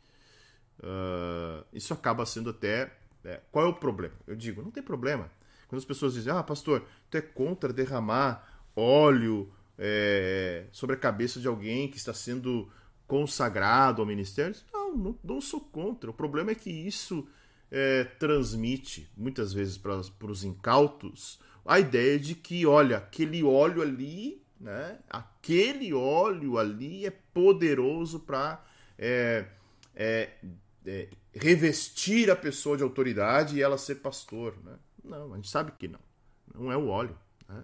Uh, 0.79 1.65
isso 1.73 1.93
acaba 1.93 2.25
sendo 2.25 2.49
até. 2.49 2.93
É, 3.23 3.39
qual 3.51 3.65
é 3.65 3.69
o 3.69 3.73
problema? 3.73 4.15
Eu 4.27 4.35
digo, 4.35 4.61
não 4.61 4.71
tem 4.71 4.83
problema. 4.83 5.29
Quando 5.67 5.79
as 5.79 5.85
pessoas 5.85 6.13
dizem, 6.13 6.33
ah, 6.33 6.43
pastor, 6.43 6.85
tu 7.09 7.17
é 7.17 7.21
contra 7.21 7.71
derramar 7.71 8.65
óleo 8.75 9.51
é, 9.77 10.65
sobre 10.71 10.95
a 10.95 10.99
cabeça 10.99 11.39
de 11.39 11.47
alguém 11.47 11.89
que 11.89 11.97
está 11.97 12.13
sendo 12.13 12.69
consagrado 13.07 14.01
ao 14.01 14.05
ministério? 14.05 14.55
Não, 14.73 14.95
não, 14.95 15.19
não 15.23 15.41
sou 15.41 15.61
contra. 15.61 16.09
O 16.09 16.13
problema 16.13 16.51
é 16.51 16.55
que 16.55 16.69
isso 16.69 17.27
é, 17.75 18.03
transmite, 18.03 19.09
muitas 19.17 19.51
vezes 19.51 19.79
para 19.79 19.97
os 19.97 20.43
incautos, 20.43 21.39
a 21.65 21.79
ideia 21.79 22.19
de 22.19 22.35
que, 22.35 22.67
olha, 22.67 22.97
aquele 22.97 23.43
óleo 23.43 23.81
ali, 23.81 24.45
né, 24.59 24.99
aquele 25.09 25.91
óleo 25.91 26.59
ali 26.59 27.07
é 27.07 27.09
poderoso 27.09 28.19
para. 28.19 28.63
É, 28.95 29.47
é, 29.95 30.29
é, 30.85 31.07
revestir 31.33 32.29
a 32.29 32.35
pessoa 32.35 32.77
de 32.77 32.83
autoridade 32.83 33.57
e 33.57 33.61
ela 33.61 33.77
ser 33.77 33.95
pastor. 33.95 34.55
Né? 34.63 34.77
Não, 35.03 35.33
a 35.33 35.35
gente 35.37 35.49
sabe 35.49 35.71
que 35.71 35.87
não. 35.87 35.99
Não 36.53 36.71
é 36.71 36.77
o 36.77 36.87
óleo. 36.87 37.17
Né? 37.49 37.63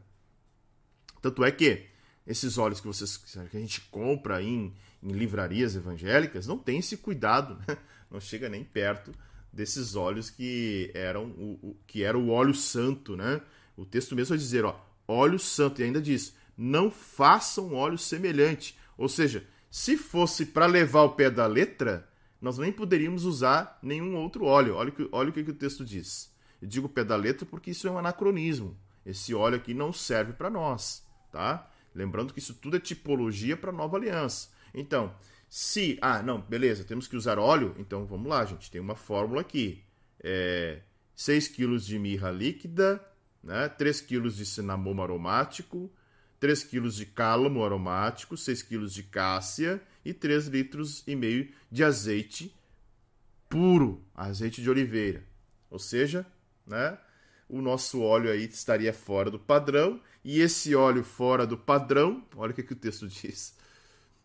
Tanto 1.22 1.44
é 1.44 1.52
que 1.52 1.86
esses 2.26 2.58
óleos 2.58 2.82
que, 2.82 2.88
vocês, 2.88 3.18
que 3.18 3.58
a 3.58 3.60
gente 3.60 3.82
compra 3.92 4.42
em, 4.42 4.74
em 5.04 5.12
livrarias 5.12 5.76
evangélicas 5.76 6.48
não 6.48 6.58
tem 6.58 6.80
esse 6.80 6.98
cuidado, 6.98 7.56
né? 7.68 7.78
não 8.10 8.20
chega 8.20 8.50
nem 8.50 8.64
perto 8.64 9.14
desses 9.52 9.96
óleos 9.96 10.30
que 10.30 10.92
eram 10.94 11.26
o, 11.26 11.60
o, 11.62 11.78
que 11.88 12.04
era 12.04 12.18
o 12.18 12.30
óleo 12.30 12.54
santo, 12.54 13.16
né? 13.16 13.42
O 13.76 13.86
texto 13.86 14.16
mesmo 14.16 14.30
vai 14.30 14.38
dizer, 14.38 14.66
ó, 14.66 14.80
óleo 15.08 15.40
santo 15.40 15.82
e 15.82 15.84
ainda 15.84 16.02
diz: 16.02 16.36
"Não 16.58 16.92
façam 16.92 17.74
óleo 17.74 17.98
semelhante". 17.98 18.78
Ou 18.98 19.08
seja, 19.08 19.46
se 19.72 19.98
fosse 19.98 20.48
para 20.48 20.66
levar 20.66 21.04
o 21.04 21.12
pé 21.12 21.30
da 21.30 21.46
letra, 21.46 22.10
nós 22.42 22.58
nem 22.58 22.72
poderíamos 22.72 23.26
usar 23.26 23.78
nenhum 23.82 24.16
outro 24.16 24.46
óleo. 24.46 24.76
Olha, 24.76 24.92
que, 24.92 25.08
olha 25.12 25.30
o 25.30 25.34
que, 25.34 25.44
que 25.44 25.52
o 25.52 25.56
texto 25.56 25.86
diz. 25.86 26.34
Eu 26.62 26.68
digo 26.68 26.90
pé 26.90 27.04
da 27.04 27.16
letra 27.16 27.46
porque 27.46 27.72
isso 27.72 27.88
é 27.88 27.92
um 27.92 27.98
anacronismo. 27.98 28.78
Esse 29.06 29.34
óleo 29.34 29.58
aqui 29.58 29.74
não 29.74 29.94
serve 29.94 30.34
para 30.34 30.50
nós, 30.50 31.06
tá? 31.32 31.70
Lembrando 31.94 32.34
que 32.34 32.40
isso 32.40 32.54
tudo 32.54 32.78
é 32.78 32.80
tipologia 32.80 33.58
para 33.58 33.72
nova 33.72 33.98
aliança. 33.98 34.50
Então, 34.74 35.14
se. 35.50 35.98
Ah, 36.02 36.22
não, 36.22 36.40
beleza, 36.42 36.84
temos 36.84 37.08
que 37.08 37.16
usar 37.16 37.40
óleo, 37.40 37.76
então 37.80 38.06
vamos 38.06 38.28
lá, 38.30 38.46
gente. 38.46 38.70
Tem 38.70 38.80
uma 38.80 38.96
fórmula 38.96 39.42
aqui. 39.42 39.84
É 40.22 40.82
6 41.16 41.50
kg 41.50 41.78
de 41.78 42.00
mirra 42.00 42.32
líquida, 42.32 43.04
né? 43.44 43.68
3 43.68 44.02
kg 44.02 44.30
de 44.30 44.46
cinamomo 44.46 45.02
aromático, 45.02 45.92
3 46.40 46.64
kg 46.64 46.90
de 46.90 47.06
cálamo 47.06 47.66
aromático, 47.66 48.38
6 48.38 48.64
kg 48.64 48.86
de 48.86 49.04
cássia 49.04 49.82
e 50.06 50.14
3 50.14 50.48
litros 50.48 51.04
e 51.06 51.16
meio 51.16 51.52
de 51.70 51.84
azeite 51.84 52.56
puro, 53.50 54.02
azeite 54.16 54.62
de 54.62 54.70
oliveira. 54.70 55.24
Ou 55.70 55.80
seja, 55.80 56.26
né, 56.66 56.98
o 57.50 57.62
nosso 57.62 58.02
óleo 58.02 58.32
aí 58.32 58.46
estaria 58.46 58.94
fora 58.94 59.30
do 59.30 59.40
padrão 59.40 60.00
e 60.24 60.40
esse 60.40 60.74
óleo 60.76 61.04
fora 61.04 61.46
do 61.46 61.58
padrão, 61.58 62.24
olha 62.36 62.52
o 62.52 62.54
que, 62.54 62.64
que 62.64 62.74
o 62.74 62.78
texto 62.78 63.08
diz. 63.10 63.58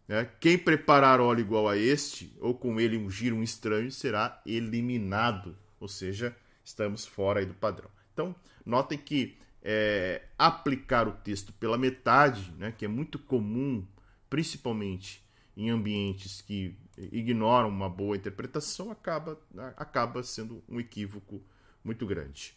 Né, 0.06 0.30
quem 0.38 0.58
preparar 0.58 1.20
óleo 1.20 1.40
igual 1.40 1.68
a 1.68 1.76
este, 1.76 2.36
ou 2.40 2.54
com 2.54 2.78
ele 2.78 2.96
ungir 2.96 3.32
um 3.32 3.42
estranho, 3.42 3.90
será 3.90 4.40
eliminado. 4.44 5.56
Ou 5.80 5.88
seja, 5.88 6.36
estamos 6.64 7.06
fora 7.06 7.44
do 7.44 7.54
padrão. 7.54 7.90
Então, 8.12 8.34
notem 8.64 8.98
que 8.98 9.36
é, 9.62 10.22
aplicar 10.38 11.08
o 11.08 11.12
texto 11.12 11.52
pela 11.54 11.78
metade, 11.78 12.52
né, 12.58 12.72
que 12.76 12.84
é 12.84 12.88
muito 12.88 13.18
comum, 13.18 13.86
principalmente 14.28 15.24
em 15.56 15.70
ambientes 15.70 16.42
que 16.42 16.76
ignoram 16.96 17.68
uma 17.68 17.88
boa 17.88 18.16
interpretação, 18.16 18.90
acaba, 18.90 19.40
acaba 19.76 20.22
sendo 20.22 20.62
um 20.68 20.78
equívoco 20.78 21.42
muito 21.82 22.06
grande. 22.06 22.56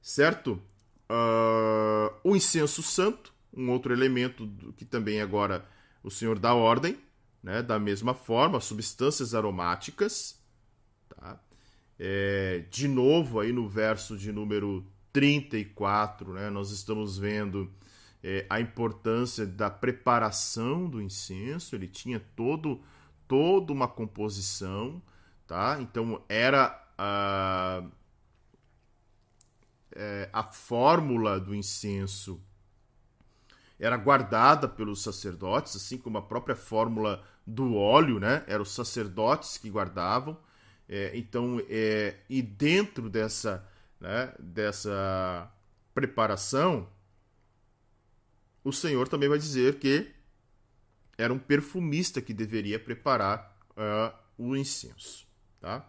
Certo? 0.00 0.60
Uh, 1.08 2.12
o 2.22 2.36
incenso 2.36 2.82
santo, 2.82 3.33
um 3.56 3.70
outro 3.70 3.92
elemento 3.92 4.48
que 4.76 4.84
também 4.84 5.20
agora 5.20 5.66
o 6.02 6.10
Senhor 6.10 6.38
dá 6.38 6.54
ordem, 6.54 6.98
né? 7.42 7.62
da 7.62 7.78
mesma 7.78 8.14
forma, 8.14 8.60
substâncias 8.60 9.34
aromáticas, 9.34 10.40
tá? 11.08 11.40
É, 11.98 12.64
de 12.70 12.88
novo, 12.88 13.38
aí 13.38 13.52
no 13.52 13.68
verso 13.68 14.16
de 14.16 14.32
número 14.32 14.84
34, 15.12 16.32
né, 16.32 16.50
nós 16.50 16.72
estamos 16.72 17.16
vendo 17.16 17.72
é, 18.20 18.44
a 18.50 18.60
importância 18.60 19.46
da 19.46 19.70
preparação 19.70 20.88
do 20.88 21.00
incenso, 21.00 21.76
ele 21.76 21.86
tinha 21.86 22.18
todo, 22.34 22.82
toda 23.28 23.72
uma 23.72 23.86
composição, 23.86 25.00
tá? 25.46 25.78
Então 25.80 26.20
era 26.28 26.84
a, 26.98 27.84
é, 29.94 30.28
a 30.32 30.42
fórmula 30.42 31.38
do 31.38 31.54
incenso 31.54 32.42
era 33.84 33.98
guardada 33.98 34.66
pelos 34.66 35.02
sacerdotes, 35.02 35.76
assim 35.76 35.98
como 35.98 36.16
a 36.16 36.22
própria 36.22 36.56
fórmula 36.56 37.22
do 37.46 37.76
óleo, 37.76 38.18
né? 38.18 38.42
Eram 38.46 38.62
os 38.62 38.72
sacerdotes 38.72 39.58
que 39.58 39.68
guardavam. 39.68 40.38
É, 40.88 41.10
então, 41.14 41.60
é, 41.68 42.16
e 42.28 42.40
dentro 42.40 43.10
dessa, 43.10 43.66
né, 44.00 44.32
dessa 44.38 45.50
preparação, 45.94 46.88
o 48.62 48.72
Senhor 48.72 49.06
também 49.06 49.28
vai 49.28 49.38
dizer 49.38 49.78
que 49.78 50.10
era 51.18 51.32
um 51.32 51.38
perfumista 51.38 52.22
que 52.22 52.32
deveria 52.32 52.78
preparar 52.78 53.54
uh, 53.72 54.16
o 54.38 54.56
incenso. 54.56 55.26
Tá? 55.60 55.86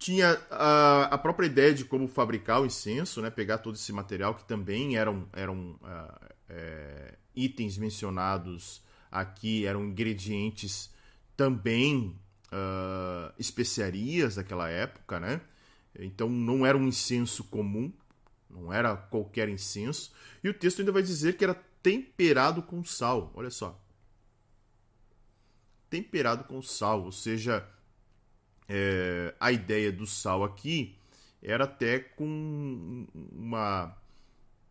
Tinha 0.00 0.40
a, 0.50 1.02
a, 1.14 1.18
própria 1.18 1.44
ideia 1.44 1.74
de 1.74 1.84
como 1.84 2.08
fabricar 2.08 2.62
o 2.62 2.64
incenso, 2.64 3.20
né? 3.20 3.28
pegar 3.28 3.58
todo 3.58 3.74
esse 3.74 3.92
material 3.92 4.34
que 4.34 4.44
também 4.44 4.96
eram, 4.96 5.28
eram 5.30 5.78
uh, 5.82 6.28
é, 6.48 7.18
itens 7.36 7.76
mencionados 7.76 8.82
aqui, 9.12 9.66
eram 9.66 9.84
ingredientes 9.84 10.90
também 11.36 12.18
uh, 12.46 13.30
especiarias 13.38 14.36
daquela 14.36 14.70
época, 14.70 15.20
né? 15.20 15.42
Então 15.98 16.30
não 16.30 16.64
era 16.64 16.78
um 16.78 16.88
incenso 16.88 17.44
comum, 17.44 17.92
não 18.48 18.72
era 18.72 18.96
qualquer 18.96 19.50
incenso. 19.50 20.12
E 20.42 20.48
o 20.48 20.54
texto 20.54 20.78
ainda 20.78 20.92
vai 20.92 21.02
dizer 21.02 21.36
que 21.36 21.44
era 21.44 21.54
temperado 21.82 22.62
com 22.62 22.82
sal. 22.82 23.30
Olha 23.34 23.50
só. 23.50 23.78
Temperado 25.90 26.44
com 26.44 26.62
sal, 26.62 27.04
ou 27.04 27.12
seja, 27.12 27.68
é, 28.72 29.34
a 29.40 29.50
ideia 29.50 29.90
do 29.90 30.06
sal 30.06 30.44
aqui 30.44 30.94
era 31.42 31.64
até 31.64 31.98
com 31.98 33.04
uma, 33.32 33.96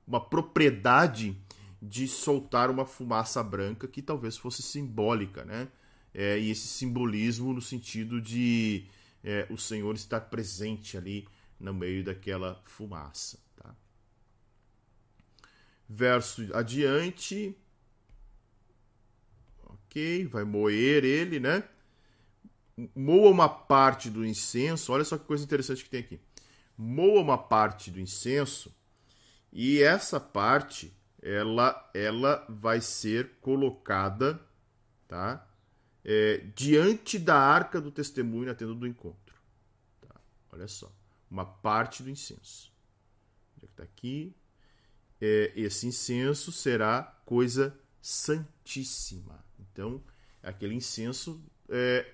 uma 0.07 0.21
propriedade 0.21 1.37
de 1.81 2.07
soltar 2.07 2.69
uma 2.69 2.85
fumaça 2.85 3.43
branca 3.43 3.89
que 3.89 4.01
talvez 4.01 4.37
fosse 4.37 4.61
simbólica, 4.61 5.43
né? 5.43 5.67
É, 6.13 6.39
e 6.39 6.49
esse 6.49 6.67
simbolismo 6.67 7.53
no 7.53 7.61
sentido 7.61 8.21
de 8.21 8.85
é, 9.21 9.45
o 9.49 9.57
Senhor 9.57 9.93
estar 9.95 10.21
presente 10.21 10.97
ali 10.97 11.27
no 11.59 11.73
meio 11.73 12.01
daquela 12.01 12.61
fumaça. 12.63 13.37
Tá? 13.57 13.75
Verso 15.87 16.49
adiante. 16.55 17.55
Ok, 19.65 20.25
vai 20.27 20.45
moer 20.45 21.03
ele, 21.03 21.39
né? 21.39 21.63
Moa 22.95 23.29
uma 23.29 23.49
parte 23.49 24.09
do 24.09 24.25
incenso. 24.25 24.91
Olha 24.91 25.03
só 25.03 25.17
que 25.17 25.25
coisa 25.25 25.43
interessante 25.43 25.83
que 25.83 25.89
tem 25.89 26.01
aqui. 26.01 26.19
Moa 26.77 27.21
uma 27.21 27.37
parte 27.37 27.91
do 27.91 27.99
incenso 27.99 28.73
e 29.51 29.81
essa 29.81 30.19
parte 30.19 30.93
ela, 31.21 31.89
ela 31.93 32.45
vai 32.47 32.79
ser 32.79 33.37
colocada, 33.41 34.39
tá? 35.07 35.45
É, 36.03 36.37
diante 36.55 37.19
da 37.19 37.37
arca 37.37 37.81
do 37.81 37.91
testemunho 37.91 38.47
na 38.47 38.55
tenda 38.55 38.73
do 38.73 38.87
encontro. 38.87 39.35
Tá? 40.01 40.15
Olha 40.51 40.67
só, 40.67 40.91
uma 41.29 41.45
parte 41.45 42.01
do 42.01 42.09
incenso. 42.09 42.71
Já 43.57 43.67
que 43.67 43.73
está 43.73 43.83
aqui, 43.83 44.33
é, 45.19 45.51
esse 45.55 45.85
incenso 45.85 46.51
será 46.51 47.03
coisa 47.25 47.77
santíssima. 48.01 49.43
Então, 49.59 50.01
é 50.41 50.49
aquele 50.49 50.73
incenso 50.73 51.43
é, 51.67 52.09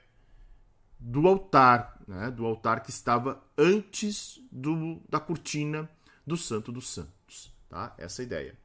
do 1.07 1.27
altar, 1.27 2.01
né? 2.07 2.31
do 2.31 2.47
altar 2.47 2.81
que 2.81 2.89
estava 2.89 3.39
antes 3.55 4.41
do, 4.51 4.99
da 5.07 5.19
cortina 5.19 5.87
do 6.25 6.35
Santo 6.35 6.71
dos 6.71 6.89
Santos. 6.89 7.53
Tá? 7.69 7.93
Essa 7.95 8.23
é 8.23 8.25
ideia. 8.25 8.57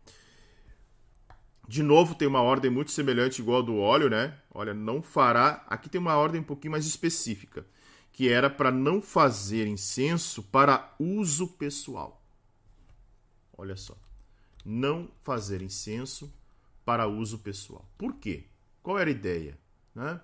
De 1.68 1.82
novo, 1.82 2.14
tem 2.14 2.26
uma 2.26 2.41
ordem 2.41 2.70
muito 2.70 2.93
semelhante, 2.93 3.43
igual 3.43 3.61
a 3.61 3.64
do 3.64 3.76
óleo, 3.76 4.09
né? 4.09 4.38
Olha, 4.53 4.72
não 4.72 5.03
fará. 5.03 5.64
Aqui 5.68 5.91
tem 5.91 6.01
uma 6.01 6.16
ordem 6.16 6.41
um 6.41 6.45
pouquinho 6.45 6.72
mais 6.72 6.86
específica, 6.86 7.66
que 8.11 8.30
era 8.30 8.49
para 8.49 8.70
não 8.70 9.03
fazer 9.03 9.66
incenso 9.66 10.43
para 10.43 10.95
uso 10.99 11.47
pessoal. 11.47 12.24
Olha 13.57 13.76
só. 13.76 13.95
Não 14.64 15.11
fazer 15.20 15.61
incenso 15.61 16.32
para 16.86 17.07
uso 17.07 17.38
pessoal. 17.38 17.86
Por 17.99 18.14
quê? 18.14 18.47
Qual 18.82 18.99
era 18.99 19.11
a 19.11 19.12
ideia? 19.12 19.59
Né? 19.95 20.18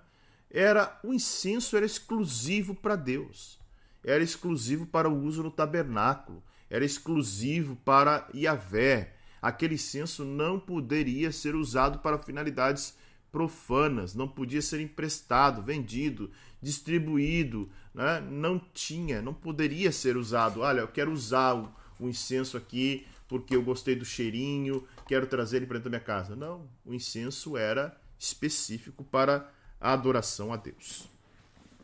Era 0.49 0.99
o 1.03 1.13
incenso 1.13 1.75
era 1.75 1.85
exclusivo 1.85 2.73
para 2.73 2.95
Deus. 2.95 3.59
Era 4.03 4.23
exclusivo 4.23 4.85
para 4.85 5.09
o 5.09 5.23
uso 5.23 5.43
no 5.43 5.51
tabernáculo. 5.51 6.43
Era 6.69 6.85
exclusivo 6.85 7.75
para 7.77 8.29
Yahvé 8.33 9.17
aquele 9.41 9.75
incenso 9.75 10.25
não 10.25 10.59
poderia 10.59 11.31
ser 11.31 11.55
usado 11.55 11.99
para 11.99 12.21
finalidades 12.21 12.97
profanas, 13.31 14.15
não 14.15 14.27
podia 14.27 14.61
ser 14.61 14.79
emprestado, 14.79 15.61
vendido, 15.61 16.31
distribuído, 16.61 17.69
né? 17.93 18.19
não 18.19 18.59
tinha, 18.73 19.21
não 19.21 19.33
poderia 19.33 19.91
ser 19.91 20.17
usado. 20.17 20.61
Olha, 20.61 20.81
eu 20.81 20.87
quero 20.87 21.11
usar 21.11 21.53
o, 21.53 21.71
o 21.99 22.09
incenso 22.09 22.57
aqui 22.57 23.05
porque 23.27 23.55
eu 23.55 23.61
gostei 23.61 23.95
do 23.95 24.05
cheirinho, 24.05 24.87
quero 25.05 25.27
trazer 25.27 25.57
ele 25.57 25.65
para 25.65 25.77
dentro 25.77 25.91
da 25.91 25.97
minha 25.97 26.05
casa. 26.05 26.35
Não, 26.35 26.67
o 26.85 26.93
incenso 26.93 27.57
era 27.57 27.95
específico 28.17 29.03
para 29.03 29.51
a 29.79 29.93
adoração 29.93 30.51
a 30.53 30.57
Deus. 30.57 31.09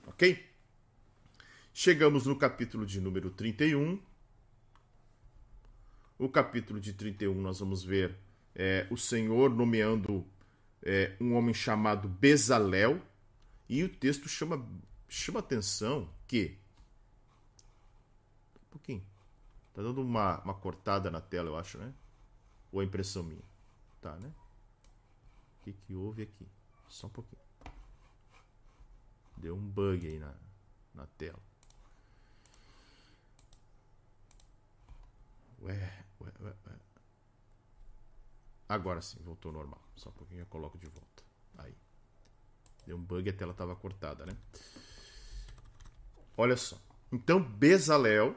Ok? 0.08 0.46
Chegamos 1.74 2.26
no 2.26 2.38
capítulo 2.38 2.86
de 2.86 3.02
número 3.02 3.30
31, 3.32 4.00
o 6.20 6.30
capítulo 6.30 6.80
de 6.80 6.94
31, 6.94 7.34
nós 7.42 7.60
vamos 7.60 7.84
ver 7.84 8.16
é, 8.56 8.88
o 8.90 8.98
Senhor 8.98 9.50
nomeando 9.50 10.26
é, 10.82 11.16
um 11.20 11.34
homem 11.34 11.54
chamado 11.54 12.08
Bezalel, 12.08 13.02
e 13.68 13.84
o 13.84 13.90
texto 13.90 14.30
chama, 14.30 14.66
chama 15.08 15.40
atenção 15.40 16.10
que. 16.28 16.58
Um 18.56 18.70
pouquinho. 18.70 19.04
Tá 19.74 19.82
dando 19.82 20.02
uma, 20.02 20.40
uma 20.42 20.54
cortada 20.54 21.10
na 21.10 21.20
tela, 21.20 21.50
eu 21.50 21.58
acho, 21.58 21.78
né? 21.78 21.94
Ou 22.72 22.82
é 22.82 22.86
impressão 22.86 23.24
minha? 23.24 23.44
Tá, 24.02 24.16
né? 24.18 24.32
O 25.60 25.64
que, 25.64 25.74
que 25.74 25.96
houve 25.96 26.24
aqui? 26.24 26.48
Só 26.88 27.08
um 27.08 27.10
pouquinho. 27.10 27.43
Deu 29.38 29.56
um 29.56 29.68
bug 29.70 30.08
aí 30.08 30.20
na, 30.20 30.34
na 30.94 31.08
tela. 31.18 31.40
Ué, 35.62 36.04
Agora 38.68 39.02
sim, 39.02 39.20
voltou 39.24 39.52
normal. 39.52 39.82
Só 39.96 40.10
um 40.10 40.14
pouquinho 40.14 40.42
eu 40.42 40.46
coloco 40.48 40.78
de 40.78 40.88
volta. 40.88 41.24
Aí. 41.58 41.76
Deu 42.88 42.98
um 42.98 43.02
bug 43.02 43.28
e 43.28 43.30
a 43.30 43.34
tela 43.34 43.52
estava 43.52 43.76
cortada, 43.76 44.26
né? 44.26 44.36
Olha 46.36 46.58
só. 46.58 46.82
Então, 47.12 47.42
Bezalel, 47.42 48.36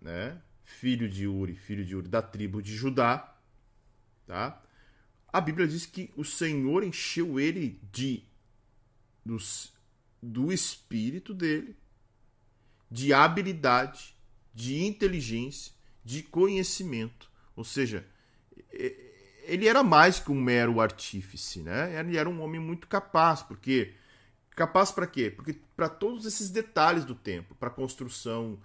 né? 0.00 0.40
Filho 0.64 1.08
de 1.08 1.26
Uri, 1.26 1.56
filho 1.56 1.84
de 1.84 1.96
Uri 1.96 2.08
da 2.08 2.22
tribo 2.22 2.62
de 2.62 2.74
Judá, 2.76 3.36
tá? 4.26 4.62
A 5.32 5.40
Bíblia 5.40 5.66
diz 5.66 5.86
que 5.86 6.12
o 6.16 6.24
Senhor 6.24 6.84
encheu 6.84 7.40
ele 7.40 7.80
de 7.90 8.22
dos, 9.24 9.72
do 10.22 10.52
espírito 10.52 11.32
dele, 11.32 11.76
de 12.90 13.12
habilidade, 13.12 14.14
de 14.54 14.84
inteligência, 14.84 15.72
de 16.04 16.22
conhecimento 16.22 17.30
ou 17.60 17.64
seja, 17.64 18.06
ele 19.44 19.68
era 19.68 19.82
mais 19.82 20.18
que 20.18 20.30
um 20.30 20.40
mero 20.40 20.80
artífice, 20.80 21.60
né? 21.60 22.00
Ele 22.00 22.16
era 22.16 22.26
um 22.26 22.40
homem 22.40 22.58
muito 22.58 22.86
capaz, 22.86 23.42
porque 23.42 23.92
capaz 24.56 24.90
para 24.90 25.06
quê? 25.06 25.30
Porque 25.30 25.56
para 25.76 25.90
todos 25.90 26.24
esses 26.24 26.48
detalhes 26.48 27.04
do 27.04 27.14
templo, 27.14 27.54
para 27.60 27.68
a 27.68 27.72
construção 27.72 28.58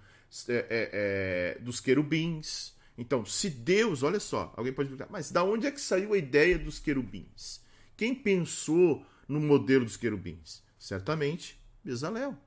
é, 0.48 0.54
é, 0.54 0.66
é, 0.70 1.58
dos 1.60 1.78
querubins. 1.78 2.74
Então, 2.96 3.26
se 3.26 3.50
Deus, 3.50 4.02
olha 4.02 4.18
só, 4.18 4.50
alguém 4.56 4.72
pode 4.72 4.88
perguntar, 4.88 5.12
mas 5.12 5.30
da 5.30 5.44
onde 5.44 5.66
é 5.66 5.70
que 5.70 5.80
saiu 5.80 6.14
a 6.14 6.18
ideia 6.18 6.58
dos 6.58 6.78
querubins? 6.78 7.60
Quem 7.98 8.14
pensou 8.14 9.04
no 9.28 9.40
modelo 9.40 9.84
dos 9.84 9.98
querubins? 9.98 10.62
Certamente 10.86 11.60
Bezalel. 11.82 12.38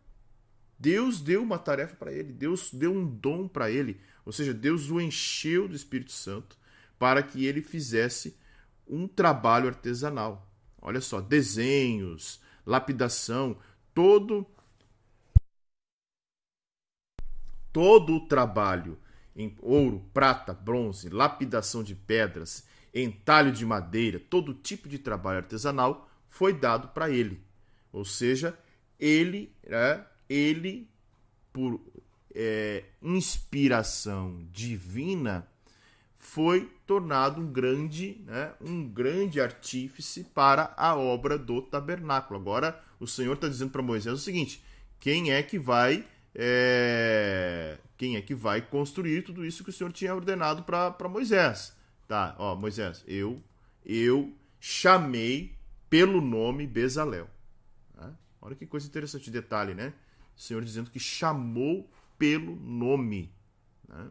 Deus 0.80 1.20
deu 1.20 1.44
uma 1.44 1.60
tarefa 1.60 1.94
para 1.98 2.14
ele, 2.14 2.32
Deus 2.32 2.74
deu 2.74 2.90
um 2.90 3.06
dom 3.06 3.50
para 3.50 3.70
ele. 3.70 4.00
Ou 4.26 4.32
seja, 4.32 4.54
Deus 4.54 4.90
o 4.90 5.02
encheu 5.02 5.68
do 5.68 5.76
Espírito 5.76 6.14
Santo 6.14 6.58
para 6.98 7.22
que 7.22 7.46
ele 7.46 7.62
fizesse 7.62 8.40
um 8.88 9.10
trabalho 9.10 9.68
artesanal. 9.68 10.50
Olha 10.82 11.02
só, 11.02 11.20
desenhos, 11.20 12.40
lapidação, 12.66 13.58
todo 13.94 14.48
todo 17.74 18.16
o 18.16 18.26
trabalho 18.26 18.98
em 19.36 19.54
ouro, 19.60 20.10
prata, 20.14 20.54
bronze, 20.54 21.10
lapidação 21.10 21.84
de 21.84 21.94
pedras, 21.94 22.66
entalho 22.94 23.52
de 23.52 23.66
madeira, 23.66 24.18
todo 24.18 24.54
tipo 24.54 24.88
de 24.88 24.98
trabalho 24.98 25.40
artesanal 25.40 26.10
foi 26.30 26.54
dado 26.54 26.88
para 26.94 27.10
ele. 27.10 27.49
Ou 27.92 28.06
seja, 28.06 28.58
ele, 29.00 29.52
é, 29.64 30.02
ele 30.30 30.90
por 31.52 31.80
é, 32.34 32.84
inspiração 33.02 34.46
divina, 34.52 35.48
foi 36.18 36.70
tornado 36.86 37.42
um 37.42 37.52
grande, 37.52 38.22
né, 38.26 38.54
um 38.62 38.88
grande 38.88 39.42
artífice 39.42 40.24
para 40.24 40.74
a 40.78 40.96
obra 40.96 41.38
do 41.38 41.62
tabernáculo. 41.62 42.40
Agora, 42.40 42.80
o 43.00 43.08
Senhor 43.08 43.34
está 43.34 43.48
dizendo 43.48 43.72
para 43.72 43.82
Moisés 43.82 44.16
o 44.16 44.22
seguinte: 44.22 44.64
quem 45.00 45.32
é 45.32 45.42
que 45.42 45.58
vai 45.58 46.06
é, 46.36 47.78
quem 47.98 48.16
é 48.16 48.22
que 48.22 48.36
vai 48.36 48.62
construir 48.62 49.24
tudo 49.24 49.46
isso 49.46 49.64
que 49.64 49.70
o 49.70 49.74
Senhor 49.74 49.92
tinha 49.92 50.14
ordenado 50.14 50.64
para 50.64 51.10
Moisés? 51.10 51.74
Tá, 52.08 52.36
ó, 52.38 52.56
Moisés, 52.56 53.04
eu 53.08 53.42
eu 53.86 54.34
chamei 54.60 55.56
pelo 55.90 56.22
nome 56.22 56.68
Bezalel. 56.68 57.28
Olha 58.50 58.56
que 58.56 58.66
coisa 58.66 58.88
interessante, 58.88 59.30
detalhe, 59.30 59.76
né? 59.76 59.94
O 60.36 60.42
Senhor 60.42 60.64
dizendo 60.64 60.90
que 60.90 61.00
chamou 61.00 61.88
pelo 62.18 62.56
nome. 62.56 63.32
Né? 63.88 64.10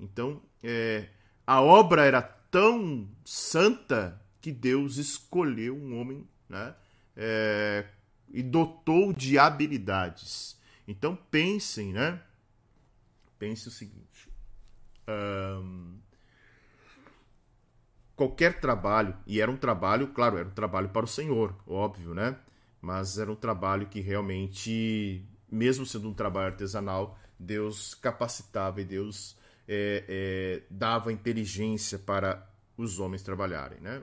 Então, 0.00 0.40
é, 0.62 1.10
a 1.46 1.60
obra 1.60 2.02
era 2.06 2.22
tão 2.22 3.06
santa 3.26 4.18
que 4.40 4.50
Deus 4.50 4.96
escolheu 4.96 5.76
um 5.76 6.00
homem 6.00 6.26
né? 6.48 6.74
É, 7.14 7.86
e 8.30 8.42
dotou 8.42 9.12
de 9.12 9.38
habilidades. 9.38 10.58
Então, 10.88 11.14
pensem, 11.14 11.92
né? 11.92 12.22
Pense 13.38 13.68
o 13.68 13.70
seguinte. 13.70 14.30
Um, 15.06 15.98
qualquer 18.16 18.60
trabalho, 18.60 19.14
e 19.26 19.42
era 19.42 19.50
um 19.50 19.58
trabalho, 19.58 20.08
claro, 20.08 20.38
era 20.38 20.48
um 20.48 20.52
trabalho 20.52 20.88
para 20.88 21.04
o 21.04 21.08
Senhor, 21.08 21.54
óbvio, 21.66 22.14
né? 22.14 22.38
Mas 22.84 23.16
era 23.16 23.32
um 23.32 23.34
trabalho 23.34 23.86
que 23.86 23.98
realmente, 23.98 25.26
mesmo 25.50 25.86
sendo 25.86 26.10
um 26.10 26.12
trabalho 26.12 26.48
artesanal, 26.48 27.18
Deus 27.38 27.94
capacitava 27.94 28.82
e 28.82 28.84
Deus 28.84 29.38
é, 29.66 30.04
é, 30.06 30.62
dava 30.68 31.10
inteligência 31.10 31.98
para 31.98 32.46
os 32.76 32.98
homens 33.00 33.22
trabalharem. 33.22 33.80
Né? 33.80 34.02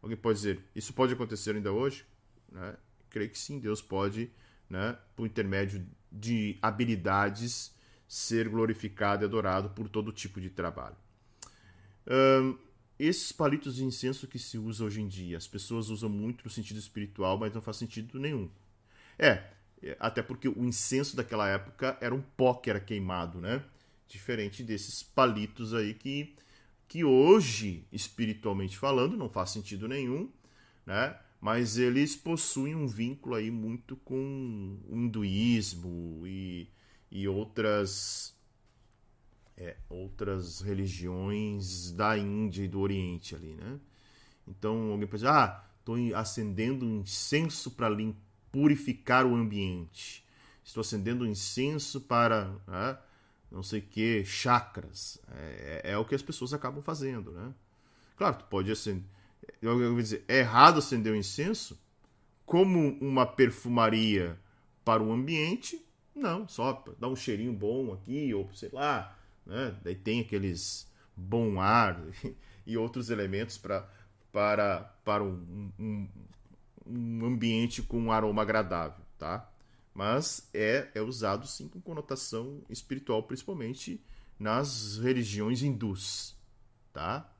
Alguém 0.00 0.16
pode 0.16 0.38
dizer, 0.38 0.60
isso 0.76 0.92
pode 0.92 1.12
acontecer 1.12 1.56
ainda 1.56 1.72
hoje? 1.72 2.06
Né? 2.52 2.76
Creio 3.10 3.30
que 3.30 3.38
sim, 3.38 3.58
Deus 3.58 3.82
pode, 3.82 4.30
né, 4.70 4.96
por 5.16 5.26
intermédio 5.26 5.84
de 6.10 6.56
habilidades, 6.62 7.74
ser 8.06 8.48
glorificado 8.48 9.24
e 9.24 9.26
adorado 9.26 9.70
por 9.70 9.88
todo 9.88 10.12
tipo 10.12 10.40
de 10.40 10.50
trabalho. 10.50 10.96
Esses 12.98 13.32
palitos 13.32 13.76
de 13.76 13.84
incenso 13.84 14.26
que 14.26 14.38
se 14.38 14.56
usa 14.58 14.84
hoje 14.84 15.00
em 15.00 15.08
dia. 15.08 15.36
As 15.36 15.46
pessoas 15.46 15.88
usam 15.88 16.08
muito 16.08 16.44
no 16.44 16.50
sentido 16.50 16.78
espiritual, 16.78 17.38
mas 17.38 17.52
não 17.52 17.60
faz 17.60 17.76
sentido 17.76 18.18
nenhum. 18.18 18.48
É, 19.18 19.44
é, 19.82 19.96
até 20.00 20.22
porque 20.22 20.48
o 20.48 20.64
incenso 20.64 21.16
daquela 21.16 21.48
época 21.48 21.98
era 22.00 22.14
um 22.14 22.22
pó 22.22 22.54
que 22.54 22.70
era 22.70 22.80
queimado, 22.80 23.40
né? 23.40 23.62
Diferente 24.08 24.62
desses 24.62 25.02
palitos 25.02 25.74
aí 25.74 25.94
que, 25.94 26.34
que 26.88 27.04
hoje, 27.04 27.84
espiritualmente 27.92 28.78
falando, 28.78 29.16
não 29.16 29.28
faz 29.28 29.50
sentido 29.50 29.88
nenhum, 29.88 30.30
né? 30.86 31.16
Mas 31.40 31.76
eles 31.76 32.16
possuem 32.16 32.74
um 32.74 32.86
vínculo 32.86 33.34
aí 33.34 33.50
muito 33.50 33.96
com 33.96 34.78
o 34.88 34.96
hinduísmo 34.96 36.22
e, 36.26 36.68
e 37.10 37.28
outras 37.28 38.33
é, 39.56 39.76
outras 39.88 40.60
religiões 40.60 41.92
da 41.92 42.16
Índia 42.18 42.64
e 42.64 42.68
do 42.68 42.80
Oriente 42.80 43.34
ali, 43.34 43.54
né? 43.54 43.78
Então 44.46 44.90
alguém 44.90 45.06
pode 45.06 45.22
dizer, 45.22 45.28
ah, 45.28 45.64
estou 45.78 45.96
acendendo 46.14 46.84
um 46.84 47.00
incenso 47.00 47.70
para 47.70 47.88
purificar 48.52 49.26
o 49.26 49.34
ambiente. 49.34 50.24
Estou 50.64 50.80
acendendo 50.80 51.24
um 51.24 51.26
incenso 51.26 52.00
para 52.00 52.46
né, 52.66 52.98
não 53.54 53.62
sei 53.62 53.80
que, 53.80 54.24
chakras. 54.24 55.18
É, 55.30 55.82
é, 55.84 55.92
é, 55.92 55.98
o 55.98 56.04
que 56.04 56.14
as 56.14 56.22
pessoas 56.22 56.52
acabam 56.52 56.82
fazendo, 56.82 57.30
né? 57.30 57.54
Claro, 58.16 58.38
tu 58.38 58.44
pode 58.46 58.70
acender. 58.70 59.04
Eu 59.62 59.78
vou 59.78 60.02
dizer, 60.02 60.24
é 60.26 60.40
errado 60.40 60.78
acender 60.78 61.12
o 61.12 61.16
um 61.16 61.18
incenso 61.18 61.78
como 62.44 62.98
uma 63.00 63.24
perfumaria 63.24 64.38
para 64.84 65.02
o 65.02 65.12
ambiente? 65.12 65.84
Não, 66.14 66.46
só 66.48 66.84
dar 66.98 67.08
um 67.08 67.16
cheirinho 67.16 67.52
bom 67.52 67.92
aqui, 67.92 68.32
ou 68.34 68.50
sei 68.54 68.70
lá, 68.72 69.16
né? 69.46 69.76
Daí 69.82 69.94
tem 69.94 70.20
aqueles 70.20 70.90
bom 71.16 71.60
ar 71.60 72.02
e 72.66 72.76
outros 72.76 73.10
elementos 73.10 73.58
pra, 73.58 73.88
para, 74.32 74.80
para 75.04 75.22
um, 75.22 75.72
um, 75.78 76.08
um 76.86 77.26
ambiente 77.26 77.82
com 77.82 77.98
um 78.00 78.12
aroma 78.12 78.42
agradável, 78.42 79.04
tá? 79.18 79.50
Mas 79.92 80.48
é, 80.52 80.88
é 80.94 81.00
usado 81.00 81.46
sim 81.46 81.68
com 81.68 81.80
conotação 81.80 82.62
espiritual, 82.68 83.22
principalmente 83.22 84.02
nas 84.38 84.98
religiões 84.98 85.62
hindus, 85.62 86.36
tá? 86.92 87.30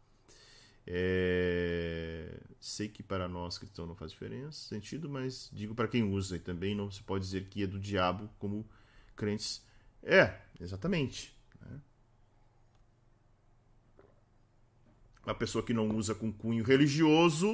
É... 0.86 2.38
Sei 2.60 2.88
que 2.88 3.02
para 3.02 3.28
nós 3.28 3.58
cristãos 3.58 3.88
não 3.88 3.96
faz 3.96 4.12
diferença, 4.12 4.68
sentido, 4.68 5.08
mas 5.08 5.50
digo 5.52 5.74
para 5.74 5.88
quem 5.88 6.02
usa 6.02 6.36
e 6.36 6.40
também 6.40 6.74
não 6.74 6.90
se 6.90 7.02
pode 7.02 7.24
dizer 7.24 7.48
que 7.48 7.62
é 7.62 7.66
do 7.66 7.78
diabo 7.78 8.30
como 8.38 8.66
crentes. 9.16 9.62
É, 10.02 10.38
exatamente. 10.60 11.33
A 15.26 15.34
pessoa 15.34 15.64
que 15.64 15.72
não 15.72 15.88
usa 15.96 16.14
com 16.14 16.32
cunho 16.32 16.64
religioso 16.64 17.52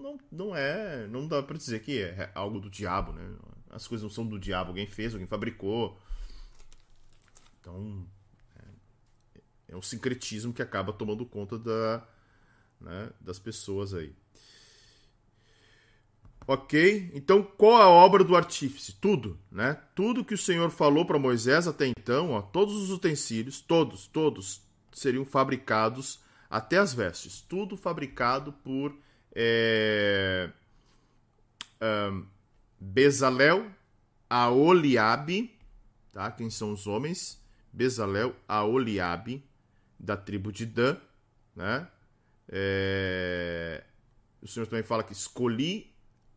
não, 0.00 0.18
não 0.30 0.56
é. 0.56 1.06
Não 1.06 1.26
dá 1.26 1.42
para 1.42 1.56
dizer 1.56 1.80
que 1.80 2.00
é 2.00 2.30
algo 2.34 2.60
do 2.60 2.70
diabo, 2.70 3.12
né? 3.12 3.34
As 3.70 3.86
coisas 3.86 4.02
não 4.02 4.10
são 4.10 4.26
do 4.26 4.38
diabo, 4.38 4.70
alguém 4.70 4.86
fez, 4.86 5.12
alguém 5.12 5.26
fabricou. 5.26 5.98
Então. 7.60 8.06
É, 8.56 9.40
é 9.70 9.76
um 9.76 9.82
sincretismo 9.82 10.52
que 10.52 10.62
acaba 10.62 10.92
tomando 10.92 11.24
conta 11.24 11.58
da, 11.58 12.06
né, 12.80 13.10
das 13.20 13.38
pessoas 13.38 13.94
aí. 13.94 14.14
Ok? 16.46 17.10
Então, 17.14 17.42
qual 17.42 17.76
a 17.76 17.88
obra 17.88 18.24
do 18.24 18.34
artífice? 18.34 18.92
Tudo, 19.00 19.38
né? 19.50 19.80
Tudo 19.94 20.24
que 20.24 20.34
o 20.34 20.38
Senhor 20.38 20.70
falou 20.70 21.06
para 21.06 21.18
Moisés 21.18 21.68
até 21.68 21.86
então, 21.86 22.32
ó, 22.32 22.42
todos 22.42 22.74
os 22.74 22.90
utensílios, 22.90 23.60
todos, 23.60 24.08
todos 24.08 24.60
seriam 24.92 25.24
fabricados 25.24 26.20
até 26.52 26.76
as 26.76 26.92
vestes, 26.92 27.40
tudo 27.40 27.78
fabricado 27.78 28.52
por 28.52 28.94
é, 29.34 30.50
um, 32.10 32.26
Bezalel, 32.78 33.72
Aoliabe, 34.28 35.58
tá? 36.12 36.30
Quem 36.30 36.50
são 36.50 36.74
os 36.74 36.86
homens? 36.86 37.42
Bezalel, 37.72 38.36
Aoliabe, 38.46 39.42
da 39.98 40.14
tribo 40.14 40.52
de 40.52 40.66
Dan, 40.66 40.98
né? 41.56 41.88
É, 42.46 43.82
o 44.42 44.46
Senhor 44.46 44.66
também 44.66 44.84
fala 44.84 45.02
que 45.02 45.14
escolhi 45.14 45.90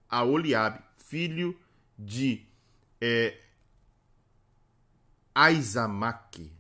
Aoliabe, 0.08 0.80
filho 0.96 1.60
de 2.00 2.48
é, 3.02 3.38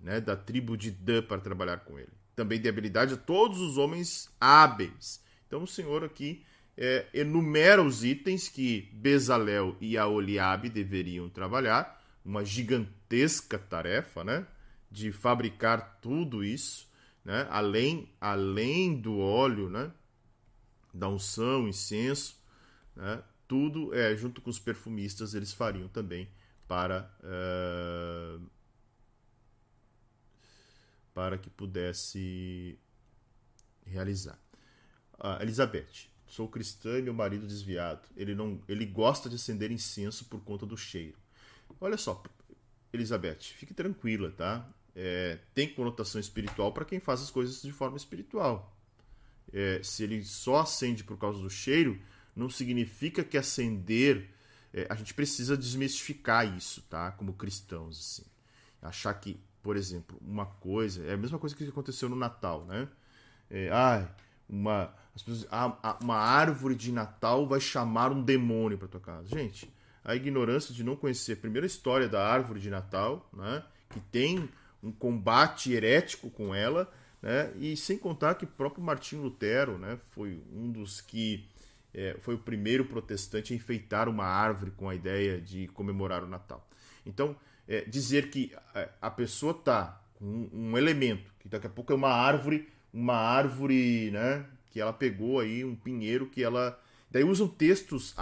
né? 0.01 0.19
Da 0.19 0.35
tribo 0.35 0.75
de 0.75 0.91
Dan, 0.91 1.21
para 1.21 1.39
trabalhar 1.39 1.77
com 1.77 1.97
ele 1.97 2.14
também 2.35 2.59
de 2.59 2.67
habilidade 2.67 3.13
a 3.13 3.17
todos 3.17 3.59
os 3.61 3.77
homens 3.77 4.29
hábeis. 4.39 5.23
Então 5.47 5.63
o 5.63 5.67
Senhor 5.67 6.03
aqui 6.03 6.43
é, 6.77 7.05
enumera 7.13 7.81
os 7.81 8.03
itens 8.03 8.49
que 8.49 8.89
Bezalel 8.93 9.75
e 9.79 9.97
Aoliabe 9.97 10.69
deveriam 10.69 11.29
trabalhar, 11.29 12.03
uma 12.23 12.43
gigantesca 12.43 13.57
tarefa, 13.57 14.23
né, 14.23 14.45
de 14.91 15.11
fabricar 15.11 15.99
tudo 16.01 16.43
isso, 16.43 16.89
né, 17.23 17.47
além 17.49 18.09
além 18.19 18.99
do 18.99 19.19
óleo, 19.19 19.69
né, 19.69 19.91
da 20.93 21.07
unção, 21.07 21.67
incenso, 21.67 22.35
né, 22.95 23.21
tudo 23.47 23.93
é 23.93 24.15
junto 24.15 24.41
com 24.41 24.49
os 24.49 24.59
perfumistas 24.59 25.33
eles 25.33 25.53
fariam 25.53 25.87
também 25.87 26.27
para 26.67 27.09
uh, 27.21 28.41
para 31.15 31.37
que 31.37 31.49
pudesse 31.49 32.77
realizar. 33.85 34.37
Ah, 35.17 35.39
Elizabeth, 35.41 36.09
sou 36.27 36.49
cristã 36.49 36.99
e 36.99 37.01
meu 37.01 37.13
marido 37.13 37.47
desviado. 37.47 38.05
Ele 38.17 38.35
não, 38.35 38.61
ele 38.67 38.85
gosta 38.85 39.29
de 39.29 39.37
acender 39.37 39.71
incenso 39.71 40.25
por 40.25 40.41
conta 40.41 40.65
do 40.65 40.75
cheiro. 40.75 41.17
Olha 41.79 41.97
só, 41.97 42.21
Elizabeth, 42.91 43.39
fique 43.39 43.73
tranquila, 43.73 44.29
tá? 44.31 44.69
É, 44.93 45.39
tem 45.53 45.73
conotação 45.73 46.19
espiritual 46.19 46.73
para 46.73 46.83
quem 46.83 46.99
faz 46.99 47.21
as 47.21 47.31
coisas 47.31 47.61
de 47.61 47.71
forma 47.71 47.95
espiritual. 47.95 48.77
É, 49.53 49.81
se 49.81 50.03
ele 50.03 50.21
só 50.25 50.59
acende 50.59 51.05
por 51.05 51.17
causa 51.17 51.39
do 51.39 51.49
cheiro, 51.49 51.97
não 52.35 52.49
significa 52.49 53.23
que 53.23 53.37
acender. 53.37 54.29
É, 54.73 54.85
a 54.89 54.95
gente 54.95 55.13
precisa 55.13 55.55
desmistificar 55.55 56.57
isso, 56.57 56.81
tá? 56.89 57.13
Como 57.13 57.33
cristãos, 57.33 57.97
assim. 57.97 58.29
Achar 58.81 59.13
que 59.13 59.39
por 59.65 59.75
exemplo, 59.75 60.15
uma 60.21 60.45
coisa, 60.45 61.03
é 61.07 61.13
a 61.13 61.17
mesma 61.17 61.39
coisa 61.39 61.55
que 61.55 61.67
aconteceu 61.67 62.07
no 62.07 62.15
Natal, 62.15 62.65
né? 62.65 62.87
É, 63.49 63.67
uma, 64.47 64.93
pessoas, 65.11 65.47
ah, 65.51 65.97
uma 66.03 66.17
árvore 66.17 66.75
de 66.75 66.91
Natal 66.91 67.47
vai 67.47 67.59
chamar 67.59 68.11
um 68.11 68.21
demônio 68.21 68.77
para 68.77 68.87
tua 68.87 68.99
casa. 68.99 69.27
Gente, 69.27 69.67
a 70.03 70.15
ignorância 70.15 70.71
de 70.71 70.83
não 70.83 70.95
conhecer 70.95 71.33
a 71.33 71.37
primeira 71.37 71.65
história 71.65 72.07
da 72.07 72.23
árvore 72.23 72.59
de 72.59 72.69
Natal, 72.69 73.27
né? 73.33 73.63
Que 73.89 73.99
tem 73.99 74.47
um 74.83 74.91
combate 74.91 75.73
herético 75.73 76.29
com 76.29 76.53
ela, 76.53 76.87
né? 77.19 77.51
E 77.57 77.75
sem 77.75 77.97
contar 77.97 78.35
que 78.35 78.45
próprio 78.45 78.83
Martinho 78.83 79.23
Lutero, 79.23 79.79
né? 79.79 79.97
Foi 80.11 80.43
um 80.53 80.71
dos 80.71 81.01
que 81.01 81.49
é, 81.91 82.15
foi 82.21 82.35
o 82.35 82.37
primeiro 82.39 82.85
protestante 82.85 83.51
a 83.51 83.55
enfeitar 83.55 84.07
uma 84.07 84.25
árvore 84.25 84.69
com 84.77 84.87
a 84.87 84.93
ideia 84.93 85.41
de 85.41 85.67
comemorar 85.69 86.23
o 86.23 86.27
Natal. 86.27 86.69
Então, 87.03 87.35
é, 87.67 87.81
dizer 87.81 88.29
que 88.29 88.51
a 89.01 89.09
pessoa 89.09 89.53
tá 89.53 90.01
com 90.15 90.49
um 90.51 90.77
elemento, 90.77 91.31
que 91.39 91.49
daqui 91.49 91.67
a 91.67 91.69
pouco 91.69 91.91
é 91.91 91.95
uma 91.95 92.11
árvore, 92.11 92.69
uma 92.93 93.15
árvore, 93.15 94.11
né, 94.11 94.45
que 94.71 94.79
ela 94.79 94.93
pegou 94.93 95.39
aí, 95.39 95.63
um 95.63 95.75
pinheiro 95.75 96.27
que 96.27 96.43
ela 96.43 96.79
daí 97.09 97.23
usam 97.23 97.47
textos, 97.47 98.13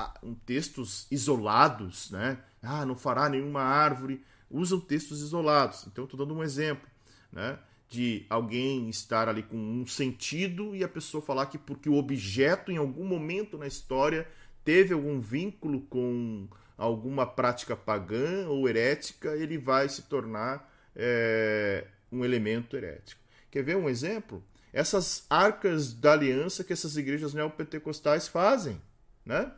textos 0.46 1.08
isolados, 1.10 2.12
né? 2.12 2.38
Ah, 2.62 2.86
não 2.86 2.96
fará 2.96 3.28
nenhuma 3.28 3.62
árvore, 3.62 4.24
usam 4.52 4.80
textos 4.80 5.20
isolados. 5.22 5.88
Então 5.88 6.04
estou 6.04 6.20
dando 6.20 6.36
um 6.36 6.44
exemplo, 6.44 6.88
né? 7.32 7.58
De 7.90 8.24
alguém 8.30 8.90
estar 8.90 9.28
ali 9.28 9.42
com 9.42 9.58
um 9.58 9.88
sentido 9.88 10.76
e 10.76 10.84
a 10.84 10.88
pessoa 10.88 11.24
falar 11.24 11.48
que 11.48 11.58
porque 11.58 11.90
o 11.90 11.96
objeto 11.96 12.72
em 12.72 12.78
algum 12.78 13.06
momento 13.06 13.58
na 13.58 13.66
história 13.66 14.28
teve 14.64 14.94
algum 14.94 15.20
vínculo 15.20 15.82
com 15.82 16.48
alguma 16.78 17.26
prática 17.26 17.76
pagã 17.76 18.48
ou 18.48 18.68
herética, 18.68 19.36
ele 19.36 19.58
vai 19.58 19.88
se 19.90 20.04
tornar 20.04 20.72
é, 20.96 21.86
um 22.12 22.24
elemento 22.24 22.76
herético. 22.76 23.22
Quer 23.50 23.64
ver 23.64 23.78
um 23.78 23.90
exemplo? 23.90 24.44
Essas 24.72 25.26
arcas 25.30 25.94
da 25.94 26.14
aliança 26.14 26.64
que 26.64 26.74
essas 26.74 26.98
igrejas 26.98 27.34
neopentecostais 27.34 28.28
fazem. 28.28 28.82
Né? 29.26 29.52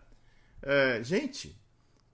É, 0.62 1.02
gente, 1.04 1.58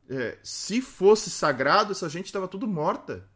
é, 0.09 0.37
se 0.43 0.81
fosse 0.81 1.31
sagrado, 1.31 1.91
essa 1.91 2.07
gente 2.07 2.27
estava 2.27 2.47
tudo 2.47 2.67
morta. 2.67 3.27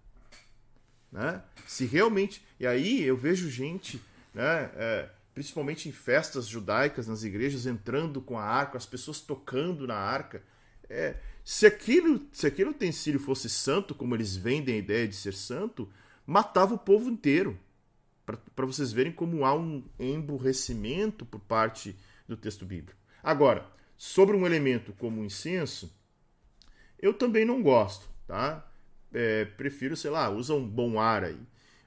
Né? 1.12 1.42
Se 1.66 1.86
realmente. 1.86 2.46
E 2.60 2.68
aí 2.68 3.04
eu 3.04 3.18
vejo 3.18 3.50
gente, 3.50 4.02
né, 4.34 4.70
é, 4.76 5.10
principalmente 5.34 5.90
em 5.90 5.92
festas 5.92 6.46
judaicas, 6.46 7.08
nas 7.08 7.24
igrejas, 7.24 7.66
entrando 7.66 8.22
com 8.22 8.38
a 8.38 8.44
arca, 8.44 8.78
as 8.78 8.86
pessoas 8.86 9.20
tocando 9.20 9.88
na 9.88 9.96
arca. 9.96 10.44
É, 10.90 11.16
se 11.46 11.68
aquilo, 11.68 12.28
se 12.32 12.48
aquele 12.48 12.72
utensílio 12.72 13.20
fosse 13.20 13.48
santo, 13.48 13.94
como 13.94 14.16
eles 14.16 14.36
vendem 14.36 14.74
a 14.76 14.80
ideia 14.80 15.08
de 15.08 15.16
ser 15.16 15.36
santo, 15.36 15.88
matava 16.26 16.74
o 16.74 16.80
povo 16.80 17.08
inteiro. 17.08 17.56
para 18.26 18.66
vocês 18.66 18.92
verem 18.92 19.14
como 19.14 19.46
há 19.46 19.54
um 19.56 19.84
emburrecimento 20.00 21.24
por 21.24 21.40
parte 21.40 21.96
do 22.28 22.36
texto 22.36 22.66
bíblico. 22.66 23.00
Agora, 23.22 23.70
sobre 23.96 24.36
um 24.36 24.44
elemento 24.44 24.92
como 24.94 25.22
o 25.22 25.26
incenso, 25.26 25.96
eu 26.98 27.14
também 27.14 27.46
não 27.46 27.62
gosto, 27.62 28.10
tá? 28.26 28.68
É, 29.14 29.46
prefiro, 29.46 29.96
sei 29.96 30.10
lá, 30.10 30.28
usa 30.32 30.56
um 30.56 30.68
bom 30.68 31.00
ar 31.00 31.24
aí. 31.24 31.40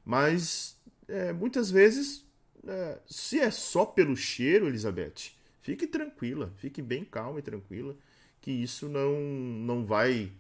Mas 0.04 0.80
é, 1.08 1.32
muitas 1.32 1.68
vezes, 1.68 2.24
é, 2.64 3.00
se 3.08 3.40
é 3.40 3.50
só 3.50 3.84
pelo 3.84 4.16
cheiro, 4.16 4.68
Elizabeth, 4.68 5.32
fique 5.60 5.84
tranquila, 5.84 6.52
fique 6.58 6.80
bem 6.80 7.04
calma 7.04 7.40
e 7.40 7.42
tranquila, 7.42 7.96
que 8.40 8.50
isso 8.50 8.88
não, 8.88 9.20
não 9.20 9.84
vai 9.84 10.32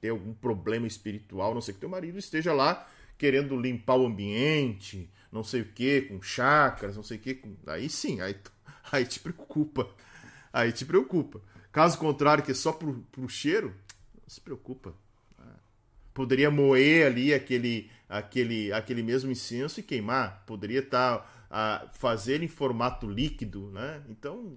ter 0.00 0.10
algum 0.10 0.34
problema 0.34 0.86
espiritual, 0.86 1.54
não 1.54 1.60
sei 1.60 1.74
que 1.74 1.80
teu 1.80 1.88
marido 1.88 2.18
esteja 2.18 2.52
lá 2.52 2.86
querendo 3.18 3.58
limpar 3.58 3.96
o 3.96 4.06
ambiente, 4.06 5.10
não 5.32 5.42
sei 5.42 5.62
o 5.62 5.72
que, 5.72 6.02
com 6.02 6.20
chakras, 6.20 6.96
não 6.96 7.02
sei 7.02 7.16
o 7.16 7.20
que. 7.20 7.34
Com... 7.34 7.56
Aí 7.66 7.88
sim, 7.88 8.20
aí, 8.20 8.36
aí 8.92 9.06
te 9.06 9.20
preocupa. 9.20 9.88
Aí 10.52 10.72
te 10.72 10.84
preocupa. 10.84 11.40
Caso 11.72 11.98
contrário, 11.98 12.44
que 12.44 12.52
é 12.52 12.54
só 12.54 12.72
pro, 12.72 13.06
pro 13.12 13.28
cheiro, 13.28 13.74
não 14.14 14.28
se 14.28 14.40
preocupa. 14.40 14.94
Poderia 16.14 16.50
moer 16.50 17.06
ali 17.06 17.34
aquele, 17.34 17.90
aquele, 18.08 18.72
aquele 18.72 19.02
mesmo 19.02 19.30
incenso 19.30 19.80
e 19.80 19.82
queimar. 19.82 20.44
Poderia 20.46 20.78
estar 20.78 21.18
tá, 21.18 21.26
a 21.50 21.88
fazer 21.92 22.42
em 22.42 22.48
formato 22.48 23.06
líquido, 23.06 23.70
né? 23.70 24.02
Então, 24.08 24.56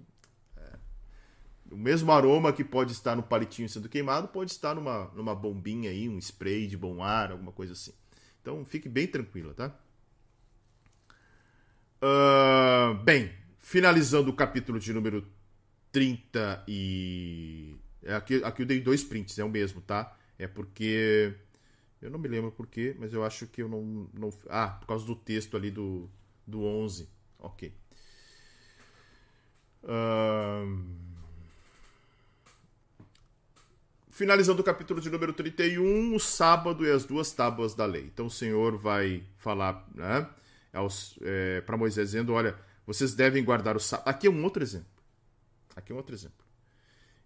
o 1.71 1.77
mesmo 1.77 2.11
aroma 2.11 2.51
que 2.51 2.63
pode 2.63 2.91
estar 2.91 3.15
no 3.15 3.23
palitinho 3.23 3.69
sendo 3.69 3.89
queimado 3.89 4.27
pode 4.27 4.51
estar 4.51 4.75
numa, 4.75 5.05
numa 5.15 5.35
bombinha 5.35 5.89
aí, 5.91 6.09
um 6.09 6.17
spray 6.17 6.67
de 6.67 6.77
bom 6.77 7.03
ar, 7.03 7.31
alguma 7.31 7.51
coisa 7.51 7.73
assim. 7.73 7.93
Então 8.41 8.65
fique 8.65 8.89
bem 8.89 9.07
tranquila, 9.07 9.53
tá? 9.53 9.75
Uh, 12.01 12.95
bem, 13.03 13.31
finalizando 13.57 14.31
o 14.31 14.35
capítulo 14.35 14.79
de 14.79 14.93
número 14.93 15.27
30 15.91 16.63
e. 16.67 17.75
É, 18.01 18.15
aqui, 18.15 18.41
aqui 18.43 18.61
eu 18.61 18.65
dei 18.65 18.79
dois 18.79 19.03
prints, 19.03 19.37
é 19.37 19.43
o 19.43 19.49
mesmo, 19.49 19.81
tá? 19.81 20.15
É 20.37 20.47
porque. 20.47 21.35
Eu 22.01 22.09
não 22.09 22.17
me 22.17 22.29
lembro 22.29 22.51
porquê, 22.51 22.95
mas 22.97 23.13
eu 23.13 23.25
acho 23.25 23.45
que 23.47 23.61
eu 23.61 23.67
não, 23.67 24.09
não. 24.13 24.33
Ah, 24.49 24.69
por 24.69 24.87
causa 24.87 25.05
do 25.05 25.15
texto 25.15 25.57
ali 25.57 25.69
do, 25.69 26.09
do 26.47 26.63
11. 26.63 27.09
Ok. 27.37 27.73
Uh... 29.83 31.08
Finalizando 34.19 34.59
o 34.59 34.65
capítulo 34.65 34.99
de 34.99 35.09
número 35.09 35.31
31, 35.31 36.13
o 36.13 36.19
sábado 36.19 36.85
e 36.85 36.91
as 36.91 37.05
duas 37.05 37.31
tábuas 37.31 37.73
da 37.73 37.85
lei. 37.85 38.03
Então 38.03 38.25
o 38.25 38.29
Senhor 38.29 38.75
vai 38.75 39.23
falar 39.37 39.87
né, 39.95 40.27
é, 41.21 41.61
para 41.61 41.77
Moisés 41.77 42.09
dizendo: 42.09 42.33
Olha, 42.33 42.53
vocês 42.85 43.13
devem 43.13 43.41
guardar 43.41 43.77
o 43.77 43.79
sábado. 43.79 44.09
Aqui 44.09 44.27
é 44.27 44.29
um 44.29 44.43
outro 44.43 44.61
exemplo. 44.61 44.89
Aqui 45.73 45.93
é 45.93 45.95
um 45.95 45.97
outro 45.99 46.13
exemplo. 46.13 46.45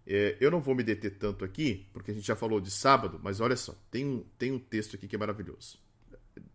É, 0.06 0.36
eu 0.38 0.52
não 0.52 0.60
vou 0.60 0.72
me 0.72 0.84
deter 0.84 1.18
tanto 1.18 1.44
aqui, 1.44 1.84
porque 1.92 2.12
a 2.12 2.14
gente 2.14 2.28
já 2.28 2.36
falou 2.36 2.60
de 2.60 2.70
sábado, 2.70 3.18
mas 3.20 3.40
olha 3.40 3.56
só, 3.56 3.74
tem 3.90 4.06
um, 4.06 4.24
tem 4.38 4.52
um 4.52 4.58
texto 4.60 4.94
aqui 4.94 5.08
que 5.08 5.16
é 5.16 5.18
maravilhoso. 5.18 5.80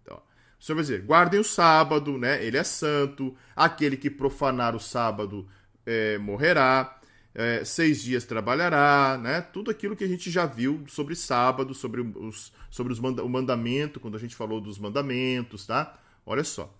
O 0.07 0.63
Senhor 0.63 0.75
vai 0.75 0.83
dizer: 0.83 1.01
guardem 1.01 1.41
o 1.41 1.43
sábado, 1.43 2.17
né? 2.17 2.41
Ele 2.41 2.55
é 2.55 2.63
santo. 2.63 3.35
Aquele 3.53 3.97
que 3.97 4.09
profanar 4.09 4.73
o 4.73 4.79
sábado 4.79 5.45
é, 5.85 6.17
morrerá 6.17 6.98
é, 7.33 7.63
seis 7.63 8.01
dias 8.01 8.25
trabalhará, 8.25 9.17
né? 9.21 9.41
Tudo 9.41 9.69
aquilo 9.71 9.95
que 9.95 10.03
a 10.03 10.07
gente 10.07 10.31
já 10.31 10.45
viu 10.45 10.83
sobre 10.87 11.15
sábado, 11.15 11.73
sobre, 11.73 12.01
os, 12.01 12.51
sobre 12.69 12.91
os 12.91 12.99
manda 12.99 13.23
o 13.23 13.29
mandamento, 13.29 13.99
quando 13.99 14.15
a 14.15 14.19
gente 14.19 14.35
falou 14.35 14.59
dos 14.59 14.79
mandamentos, 14.79 15.65
tá? 15.65 15.99
Olha 16.25 16.43
só. 16.43 16.75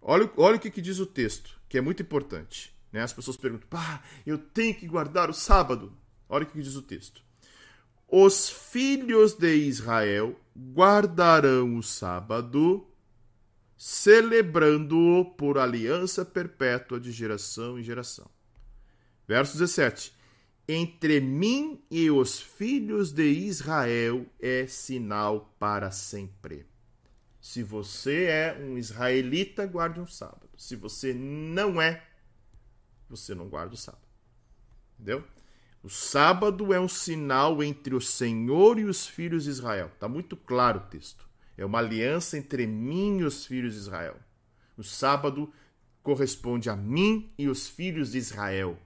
Olha, 0.00 0.30
olha 0.36 0.56
o 0.56 0.60
que, 0.60 0.70
que 0.70 0.82
diz 0.82 0.98
o 0.98 1.06
texto, 1.06 1.58
que 1.68 1.78
é 1.78 1.80
muito 1.80 2.02
importante. 2.02 2.74
Né? 2.92 3.02
As 3.02 3.12
pessoas 3.12 3.36
perguntam, 3.36 3.68
pá, 3.68 4.02
eu 4.24 4.38
tenho 4.38 4.74
que 4.74 4.86
guardar 4.86 5.28
o 5.28 5.34
sábado. 5.34 5.92
Olha 6.28 6.44
o 6.44 6.46
que, 6.46 6.52
que 6.52 6.62
diz 6.62 6.76
o 6.76 6.82
texto. 6.82 7.22
Os 8.08 8.48
filhos 8.48 9.34
de 9.34 9.52
Israel 9.54 10.38
guardarão 10.56 11.76
o 11.76 11.82
sábado, 11.82 12.86
celebrando-o 13.76 15.24
por 15.24 15.58
aliança 15.58 16.24
perpétua 16.24 17.00
de 17.00 17.10
geração 17.10 17.78
em 17.78 17.82
geração. 17.82 18.30
Verso 19.26 19.58
17: 19.58 20.14
Entre 20.68 21.20
mim 21.20 21.82
e 21.90 22.10
os 22.10 22.40
filhos 22.40 23.12
de 23.12 23.28
Israel 23.28 24.26
é 24.40 24.66
sinal 24.66 25.54
para 25.58 25.90
sempre. 25.90 26.66
Se 27.40 27.62
você 27.62 28.24
é 28.24 28.58
um 28.60 28.76
israelita, 28.76 29.66
guarde 29.66 30.00
um 30.00 30.06
sábado. 30.06 30.50
Se 30.56 30.74
você 30.74 31.14
não 31.14 31.80
é, 31.80 32.04
você 33.08 33.34
não 33.34 33.48
guarda 33.48 33.74
o 33.74 33.76
sábado. 33.76 34.02
Entendeu? 34.94 35.24
O 35.82 35.88
sábado 35.88 36.72
é 36.72 36.80
um 36.80 36.88
sinal 36.88 37.62
entre 37.62 37.94
o 37.94 38.00
Senhor 38.00 38.78
e 38.78 38.84
os 38.84 39.06
filhos 39.06 39.44
de 39.44 39.50
Israel. 39.50 39.86
Está 39.94 40.08
muito 40.08 40.36
claro 40.36 40.80
o 40.80 40.90
texto. 40.90 41.28
É 41.56 41.64
uma 41.64 41.78
aliança 41.78 42.36
entre 42.36 42.66
mim 42.66 43.18
e 43.18 43.24
os 43.24 43.46
filhos 43.46 43.74
de 43.74 43.80
Israel. 43.80 44.16
O 44.76 44.82
sábado 44.82 45.52
corresponde 46.02 46.68
a 46.68 46.74
mim 46.74 47.32
e 47.38 47.48
os 47.48 47.68
filhos 47.68 48.12
de 48.12 48.18
Israel 48.18 48.76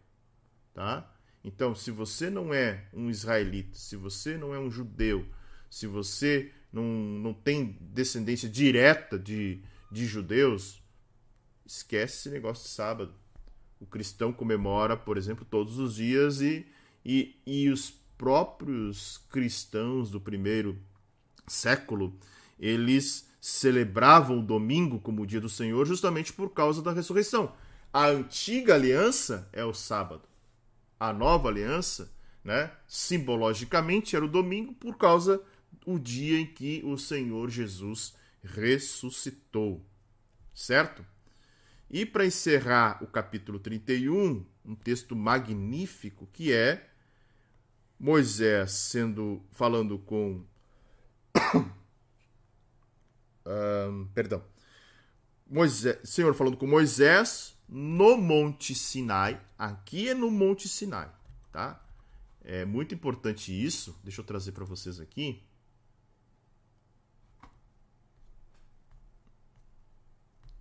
tá? 0.75 1.11
Então, 1.43 1.75
se 1.75 1.91
você 1.91 2.29
não 2.29 2.53
é 2.53 2.85
um 2.93 3.09
israelita, 3.09 3.77
se 3.79 3.97
você 3.97 4.37
não 4.37 4.55
é 4.55 4.59
um 4.59 4.71
judeu, 4.71 5.25
se 5.71 5.87
você 5.87 6.53
não, 6.73 6.85
não 6.85 7.33
tem 7.33 7.79
descendência 7.81 8.49
direta 8.49 9.19
de, 9.19 9.63
de 9.91 10.07
judeus, 10.07 10.83
esquece 11.65 12.19
esse 12.19 12.31
negócio 12.31 12.65
de 12.65 12.71
sábado. 12.71 13.15
O 13.81 13.87
cristão 13.87 14.33
comemora, 14.33 14.97
por 14.97 15.17
exemplo, 15.17 15.47
todos 15.49 15.79
os 15.79 15.95
dias 15.95 16.43
e, 16.43 16.67
e, 17.05 17.41
e 17.47 17.71
os 17.71 17.91
próprios 18.19 19.19
cristãos 19.31 20.11
do 20.11 20.21
primeiro 20.21 20.79
século, 21.47 22.15
eles 22.59 23.27
celebravam 23.41 24.41
o 24.41 24.43
domingo 24.43 25.01
como 25.01 25.23
o 25.23 25.27
dia 25.27 25.41
do 25.41 25.49
Senhor 25.49 25.87
justamente 25.87 26.31
por 26.31 26.51
causa 26.51 26.83
da 26.83 26.93
ressurreição. 26.93 27.55
A 27.91 28.09
antiga 28.09 28.75
aliança 28.75 29.49
é 29.55 29.65
o 29.65 29.73
sábado 29.73 30.30
a 31.01 31.15
nova 31.15 31.49
aliança, 31.49 32.13
né, 32.45 32.71
simbologicamente 32.87 34.15
era 34.15 34.25
o 34.25 34.29
domingo 34.29 34.75
por 34.75 34.99
causa 34.99 35.43
do 35.85 35.99
dia 35.99 36.39
em 36.39 36.47
que 36.47 36.83
o 36.85 36.99
Senhor 36.99 37.49
Jesus 37.49 38.15
ressuscitou. 38.43 39.83
Certo? 40.55 41.05
E 41.89 42.05
para 42.05 42.27
encerrar 42.27 43.03
o 43.03 43.07
capítulo 43.07 43.59
31, 43.59 44.45
um 44.65 44.75
texto 44.75 45.17
magnífico 45.17 46.29
que 46.33 46.53
é 46.53 46.91
Moisés 47.99 48.71
sendo 48.73 49.43
falando 49.53 49.99
com 49.99 50.45
um, 53.47 54.07
perdão. 54.15 54.45
Moisés, 55.47 55.99
Senhor 56.05 56.35
falando 56.35 56.57
com 56.57 56.67
Moisés 56.67 57.59
no 57.71 58.17
Monte 58.17 58.75
Sinai. 58.75 59.41
Aqui 59.57 60.09
é 60.09 60.15
no 60.15 60.29
Monte 60.29 60.69
Sinai, 60.69 61.09
tá? 61.53 61.81
É 62.43 62.65
muito 62.65 62.93
importante 62.95 63.53
isso. 63.53 63.97
Deixa 64.03 64.21
eu 64.21 64.25
trazer 64.25 64.51
para 64.51 64.65
vocês 64.65 64.99
aqui. 64.99 65.41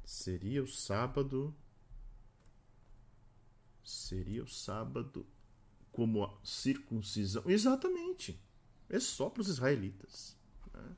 Seria 0.05 0.61
o 0.61 0.67
sábado. 0.67 1.55
Seria 3.83 4.43
o 4.43 4.47
sábado 4.47 5.25
como 5.91 6.23
a 6.23 6.37
circuncisão. 6.43 7.41
Exatamente. 7.47 8.39
É 8.87 8.99
só 8.99 9.29
para 9.29 9.41
os 9.41 9.47
israelitas. 9.47 10.37
Né? 10.71 10.95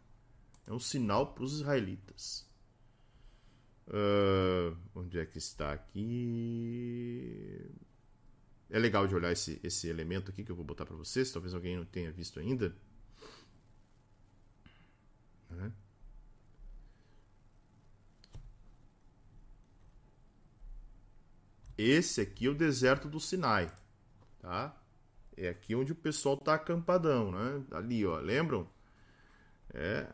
É 0.68 0.74
um 0.74 0.80
sinal 0.80 1.34
para 1.34 1.44
os 1.44 1.54
israelitas. 1.54 2.51
Uh, 3.94 4.78
onde 4.96 5.20
é 5.20 5.26
que 5.26 5.38
está 5.38 5.74
aqui? 5.74 7.70
É 8.70 8.80
legal 8.80 9.06
de 9.06 9.14
olhar 9.14 9.34
esse, 9.34 9.60
esse 9.62 9.90
elemento 9.90 10.32
aqui 10.32 10.46
que 10.46 10.52
eu 10.52 10.56
vou 10.56 10.64
botar 10.64 10.86
para 10.86 10.96
vocês. 10.96 11.30
Talvez 11.30 11.54
alguém 11.54 11.76
não 11.76 11.84
tenha 11.84 12.10
visto 12.10 12.40
ainda. 12.40 12.74
Uhum. 15.50 15.72
Esse 21.78 22.22
aqui 22.22 22.46
é 22.46 22.50
o 22.50 22.56
deserto 22.56 23.10
do 23.10 23.20
Sinai, 23.20 23.70
tá? 24.40 24.74
É 25.36 25.50
aqui 25.50 25.76
onde 25.76 25.92
o 25.92 25.96
pessoal 25.96 26.38
tá 26.38 26.54
acampadão, 26.54 27.32
né? 27.32 27.62
Ali, 27.72 28.06
ó, 28.06 28.20
lembram? 28.20 28.70
É, 29.74 30.08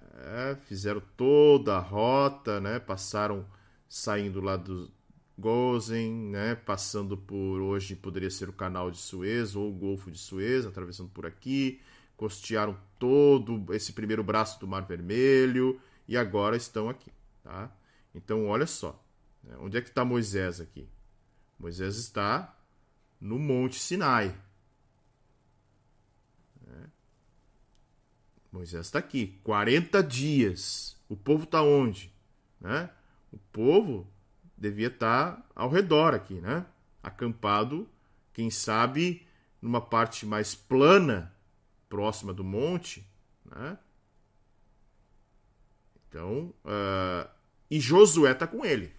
é, 0.52 0.56
fizeram 0.56 1.02
toda 1.16 1.76
a 1.76 1.80
rota, 1.80 2.60
né? 2.60 2.80
Passaram 2.80 3.46
saindo 3.90 4.42
lá 4.42 4.58
do 4.58 4.92
Gozen, 5.38 6.12
né, 6.12 6.56
passando 6.56 7.16
por 7.16 7.62
hoje 7.62 7.96
poderia 7.96 8.30
ser 8.30 8.50
o 8.50 8.54
canal 8.54 8.90
de 8.90 8.98
Suez 8.98 9.56
ou 9.56 9.70
o 9.70 9.74
Golfo 9.74 10.10
de 10.10 10.18
Suez, 10.18 10.66
atravessando 10.66 11.10
por 11.10 11.26
aqui, 11.26 11.80
costearam 12.16 12.78
todo 12.98 13.74
esse 13.74 13.94
primeiro 13.94 14.24
braço 14.24 14.60
do 14.60 14.68
Mar 14.68 14.86
Vermelho 14.86 15.80
e 16.08 16.18
agora 16.18 16.58
estão 16.58 16.90
aqui, 16.90 17.12
tá? 17.44 17.72
Então, 18.16 18.48
olha 18.48 18.66
só. 18.66 19.00
Né? 19.44 19.56
Onde 19.60 19.78
é 19.78 19.82
que 19.82 19.90
está 19.90 20.04
Moisés 20.04 20.60
aqui? 20.60 20.88
Moisés 21.60 21.98
está 21.98 22.58
no 23.22 23.38
Monte 23.38 23.80
Sinai. 23.80 24.36
Né? 26.66 26.90
Moisés 28.52 28.88
está 28.88 28.98
aqui. 29.00 29.40
40 29.44 30.02
dias. 30.04 30.98
O 31.08 31.16
povo 31.16 31.44
está 31.44 31.62
onde? 31.62 32.12
Né? 32.60 32.90
O 33.32 33.38
povo 33.52 34.08
devia 34.58 34.88
estar 34.88 35.46
ao 35.56 35.70
redor 35.70 36.14
aqui, 36.14 36.36
né? 36.36 36.66
Acampado, 37.04 37.88
quem 38.34 38.50
sabe, 38.50 39.26
numa 39.62 39.82
parte 39.82 40.26
mais 40.26 40.56
plana, 40.56 41.34
próxima 41.90 42.34
do 42.34 42.44
monte, 42.44 43.06
né? 43.46 43.78
Então, 46.08 46.54
uh, 46.64 47.30
e 47.70 47.80
Josué 47.80 48.32
está 48.32 48.48
com 48.48 48.66
ele, 48.66 48.94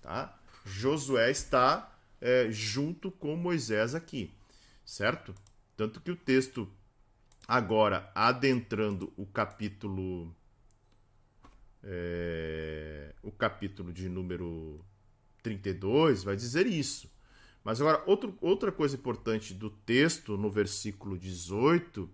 tá? 0.00 0.38
Josué 0.64 1.30
está 1.30 1.94
é, 2.20 2.50
junto 2.50 3.10
com 3.10 3.36
Moisés 3.36 3.94
aqui, 3.94 4.32
certo? 4.84 5.34
Tanto 5.76 6.00
que 6.00 6.10
o 6.10 6.16
texto 6.16 6.68
agora 7.46 8.10
adentrando 8.14 9.12
o 9.16 9.24
capítulo 9.26 10.34
é, 11.82 13.14
o 13.22 13.30
capítulo 13.30 13.92
de 13.92 14.08
número 14.08 14.84
32 15.42 16.24
vai 16.24 16.36
dizer 16.36 16.66
isso. 16.66 17.10
Mas 17.64 17.80
agora, 17.80 18.02
outro, 18.06 18.36
outra 18.40 18.72
coisa 18.72 18.96
importante 18.96 19.52
do 19.52 19.70
texto, 19.70 20.36
no 20.36 20.50
versículo 20.50 21.18
18, 21.18 22.08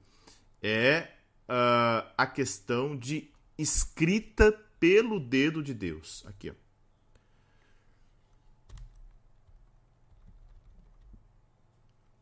é 0.62 1.11
uh, 1.49 2.11
a 2.16 2.27
questão 2.27 2.97
de 2.97 3.31
escrita 3.57 4.53
pelo 4.81 5.20
dedo 5.20 5.62
de 5.62 5.73
Deus. 5.73 6.24
Aqui, 6.27 6.51
ó. 6.51 6.55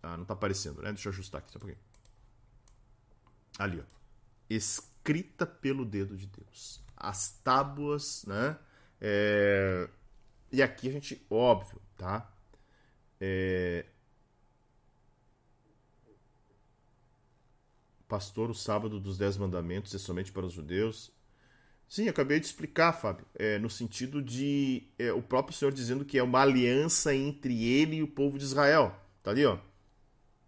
Ah, 0.02 0.16
não 0.16 0.22
está 0.22 0.34
aparecendo, 0.34 0.82
né? 0.82 0.92
Deixa 0.92 1.08
eu 1.08 1.12
ajustar 1.12 1.40
aqui 1.40 1.52
só 1.52 1.58
um 1.58 1.60
pouquinho. 1.60 1.80
Ali, 3.58 3.80
ó. 3.80 3.84
Escrita 4.50 5.46
pelo 5.46 5.84
dedo 5.84 6.16
de 6.16 6.26
Deus. 6.26 6.81
As 7.02 7.32
tábuas, 7.42 8.24
né? 8.26 8.56
É... 9.00 9.88
E 10.52 10.62
aqui 10.62 10.88
a 10.88 10.92
gente, 10.92 11.26
óbvio, 11.28 11.80
tá? 11.96 12.32
É... 13.20 13.84
Pastor, 18.06 18.50
o 18.50 18.54
sábado 18.54 19.00
dos 19.00 19.18
Dez 19.18 19.36
Mandamentos 19.36 19.94
é 19.94 19.98
somente 19.98 20.30
para 20.30 20.46
os 20.46 20.52
judeus. 20.52 21.10
Sim, 21.88 22.08
acabei 22.08 22.38
de 22.38 22.46
explicar, 22.46 22.92
Fábio, 22.92 23.26
é, 23.34 23.58
no 23.58 23.68
sentido 23.68 24.22
de 24.22 24.86
é, 24.98 25.12
o 25.12 25.22
próprio 25.22 25.56
Senhor 25.56 25.72
dizendo 25.72 26.04
que 26.04 26.18
é 26.18 26.22
uma 26.22 26.40
aliança 26.40 27.14
entre 27.14 27.64
ele 27.64 27.96
e 27.96 28.02
o 28.02 28.08
povo 28.08 28.38
de 28.38 28.44
Israel. 28.44 28.94
Tá 29.22 29.30
ali, 29.30 29.44
ó 29.44 29.58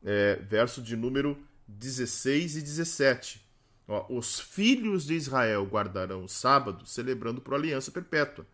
é, 0.05 0.37
verso 0.37 0.83
de 0.83 0.97
número 0.97 1.37
16 1.67 2.57
e 2.57 2.63
17. 2.63 3.44
Ó, 3.87 4.07
Os 4.09 4.41
filhos 4.41 5.07
de 5.07 5.15
Israel 5.15 5.65
guardarão 5.65 6.25
o 6.25 6.29
sábado, 6.29 6.87
celebrando 6.87 7.41
por 7.41 7.55
aliança 7.55 7.91
perpétua. 7.91 8.47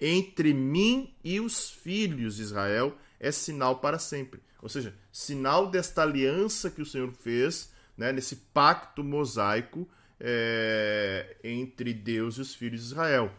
Entre 0.00 0.52
mim 0.52 1.14
e 1.22 1.38
os 1.40 1.70
filhos 1.70 2.36
de 2.36 2.42
Israel 2.42 2.96
é 3.20 3.30
sinal 3.30 3.78
para 3.78 3.98
sempre. 3.98 4.42
Ou 4.60 4.68
seja, 4.68 4.94
sinal 5.12 5.70
desta 5.70 6.02
aliança 6.02 6.70
que 6.70 6.82
o 6.82 6.86
Senhor 6.86 7.12
fez, 7.12 7.72
né, 7.96 8.12
nesse 8.12 8.36
pacto 8.36 9.04
mosaico 9.04 9.88
é, 10.18 11.36
entre 11.42 11.92
Deus 11.92 12.36
e 12.36 12.40
os 12.40 12.54
filhos 12.54 12.80
de 12.80 12.86
Israel. 12.86 13.32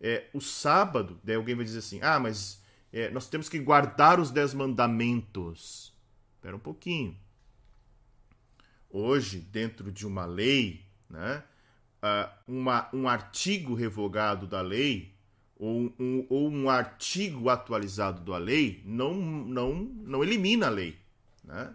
É, 0.00 0.26
o 0.32 0.40
sábado, 0.40 1.20
daí 1.22 1.36
alguém 1.36 1.54
vai 1.54 1.64
dizer 1.64 1.78
assim: 1.78 2.00
ah, 2.02 2.18
mas 2.18 2.62
é, 2.92 3.10
nós 3.10 3.28
temos 3.28 3.48
que 3.48 3.58
guardar 3.58 4.20
os 4.20 4.30
dez 4.30 4.54
mandamentos. 4.54 5.92
Espera 6.34 6.56
um 6.56 6.60
pouquinho. 6.60 7.16
Hoje, 8.90 9.40
dentro 9.40 9.92
de 9.92 10.06
uma 10.06 10.24
lei, 10.24 10.87
né, 11.08 11.42
uh, 12.02 12.30
uma, 12.46 12.88
um 12.92 13.08
artigo 13.08 13.74
revogado 13.74 14.46
da 14.46 14.60
lei 14.60 15.14
ou 15.56 15.92
um, 15.98 16.26
ou 16.28 16.50
um 16.50 16.70
artigo 16.70 17.48
atualizado 17.48 18.20
da 18.30 18.38
lei 18.38 18.82
não, 18.84 19.14
não, 19.14 19.74
não 19.74 20.22
elimina 20.22 20.66
a 20.66 20.70
lei. 20.70 20.96
Né? 21.42 21.74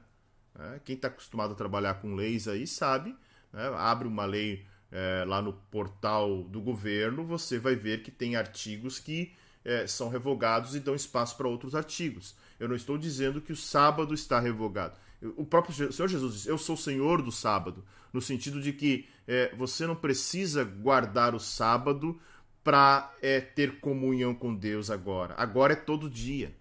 É, 0.57 0.79
quem 0.85 0.95
está 0.95 1.07
acostumado 1.07 1.53
a 1.53 1.55
trabalhar 1.55 1.95
com 1.95 2.15
leis 2.15 2.47
aí 2.47 2.65
sabe, 2.65 3.15
né? 3.51 3.73
abre 3.75 4.07
uma 4.07 4.25
lei 4.25 4.65
é, 4.91 5.25
lá 5.25 5.41
no 5.41 5.51
portal 5.53 6.43
do 6.43 6.61
governo, 6.61 7.25
você 7.25 7.57
vai 7.57 7.75
ver 7.75 8.03
que 8.03 8.11
tem 8.11 8.35
artigos 8.35 8.99
que 8.99 9.33
é, 9.65 9.87
são 9.87 10.09
revogados 10.09 10.75
e 10.75 10.79
dão 10.79 10.93
espaço 10.93 11.35
para 11.35 11.47
outros 11.47 11.73
artigos. 11.73 12.35
Eu 12.59 12.67
não 12.67 12.75
estou 12.75 12.97
dizendo 12.97 13.41
que 13.41 13.51
o 13.51 13.57
sábado 13.57 14.13
está 14.13 14.39
revogado. 14.39 14.95
O 15.37 15.45
próprio 15.45 15.91
Senhor 15.91 16.07
Jesus 16.07 16.33
disse: 16.33 16.49
Eu 16.49 16.57
sou 16.57 16.75
o 16.75 16.77
Senhor 16.77 17.21
do 17.21 17.31
sábado, 17.31 17.83
no 18.11 18.21
sentido 18.21 18.61
de 18.61 18.73
que 18.73 19.07
é, 19.27 19.53
você 19.55 19.87
não 19.87 19.95
precisa 19.95 20.63
guardar 20.63 21.33
o 21.33 21.39
sábado 21.39 22.19
para 22.63 23.11
é, 23.21 23.41
ter 23.41 23.79
comunhão 23.79 24.33
com 24.33 24.55
Deus 24.55 24.89
agora. 24.89 25.33
Agora 25.37 25.73
é 25.73 25.77
todo 25.77 26.09
dia. 26.09 26.55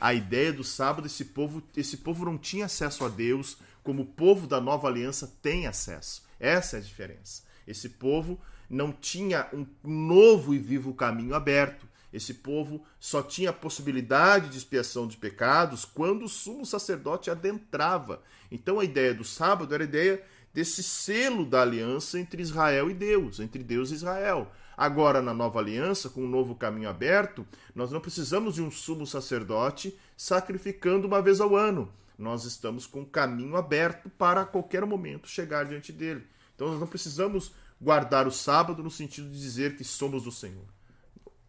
A 0.00 0.12
ideia 0.12 0.52
do 0.52 0.64
sábado, 0.64 1.06
esse 1.06 1.26
povo, 1.26 1.62
esse 1.76 1.98
povo 1.98 2.24
não 2.24 2.36
tinha 2.36 2.64
acesso 2.64 3.04
a 3.04 3.08
Deus 3.08 3.58
como 3.82 4.02
o 4.02 4.06
povo 4.06 4.46
da 4.46 4.60
nova 4.60 4.88
aliança 4.88 5.32
tem 5.40 5.66
acesso. 5.66 6.24
Essa 6.40 6.76
é 6.76 6.80
a 6.80 6.82
diferença. 6.82 7.42
Esse 7.66 7.88
povo 7.88 8.40
não 8.68 8.92
tinha 8.92 9.48
um 9.52 9.66
novo 9.84 10.54
e 10.54 10.58
vivo 10.58 10.94
caminho 10.94 11.34
aberto. 11.34 11.86
Esse 12.12 12.34
povo 12.34 12.84
só 13.00 13.22
tinha 13.22 13.52
possibilidade 13.52 14.50
de 14.50 14.58
expiação 14.58 15.06
de 15.06 15.16
pecados 15.16 15.84
quando 15.84 16.24
o 16.24 16.28
sumo 16.28 16.66
sacerdote 16.66 17.30
adentrava. 17.30 18.22
Então 18.50 18.78
a 18.78 18.84
ideia 18.84 19.14
do 19.14 19.24
sábado 19.24 19.74
era 19.74 19.82
a 19.82 19.86
ideia 19.86 20.22
desse 20.52 20.82
selo 20.82 21.46
da 21.46 21.62
aliança 21.62 22.20
entre 22.20 22.42
Israel 22.42 22.90
e 22.90 22.94
Deus, 22.94 23.40
entre 23.40 23.62
Deus 23.62 23.90
e 23.90 23.94
Israel. 23.94 24.52
Agora, 24.76 25.22
na 25.22 25.32
nova 25.32 25.58
aliança, 25.58 26.10
com 26.10 26.22
um 26.22 26.28
novo 26.28 26.54
caminho 26.54 26.88
aberto, 26.88 27.46
nós 27.74 27.90
não 27.90 28.00
precisamos 28.00 28.54
de 28.54 28.62
um 28.62 28.70
sumo 28.70 29.06
sacerdote 29.06 29.96
sacrificando 30.16 31.06
uma 31.06 31.22
vez 31.22 31.40
ao 31.40 31.56
ano. 31.56 31.90
Nós 32.18 32.44
estamos 32.44 32.86
com 32.86 33.00
um 33.00 33.04
caminho 33.04 33.56
aberto 33.56 34.10
para 34.10 34.42
a 34.42 34.46
qualquer 34.46 34.84
momento 34.84 35.28
chegar 35.28 35.64
diante 35.64 35.92
dele. 35.92 36.26
Então, 36.54 36.68
nós 36.68 36.80
não 36.80 36.86
precisamos 36.86 37.52
guardar 37.80 38.26
o 38.26 38.30
sábado 38.30 38.82
no 38.82 38.90
sentido 38.90 39.28
de 39.30 39.40
dizer 39.40 39.76
que 39.76 39.84
somos 39.84 40.24
do 40.24 40.30
Senhor 40.30 40.64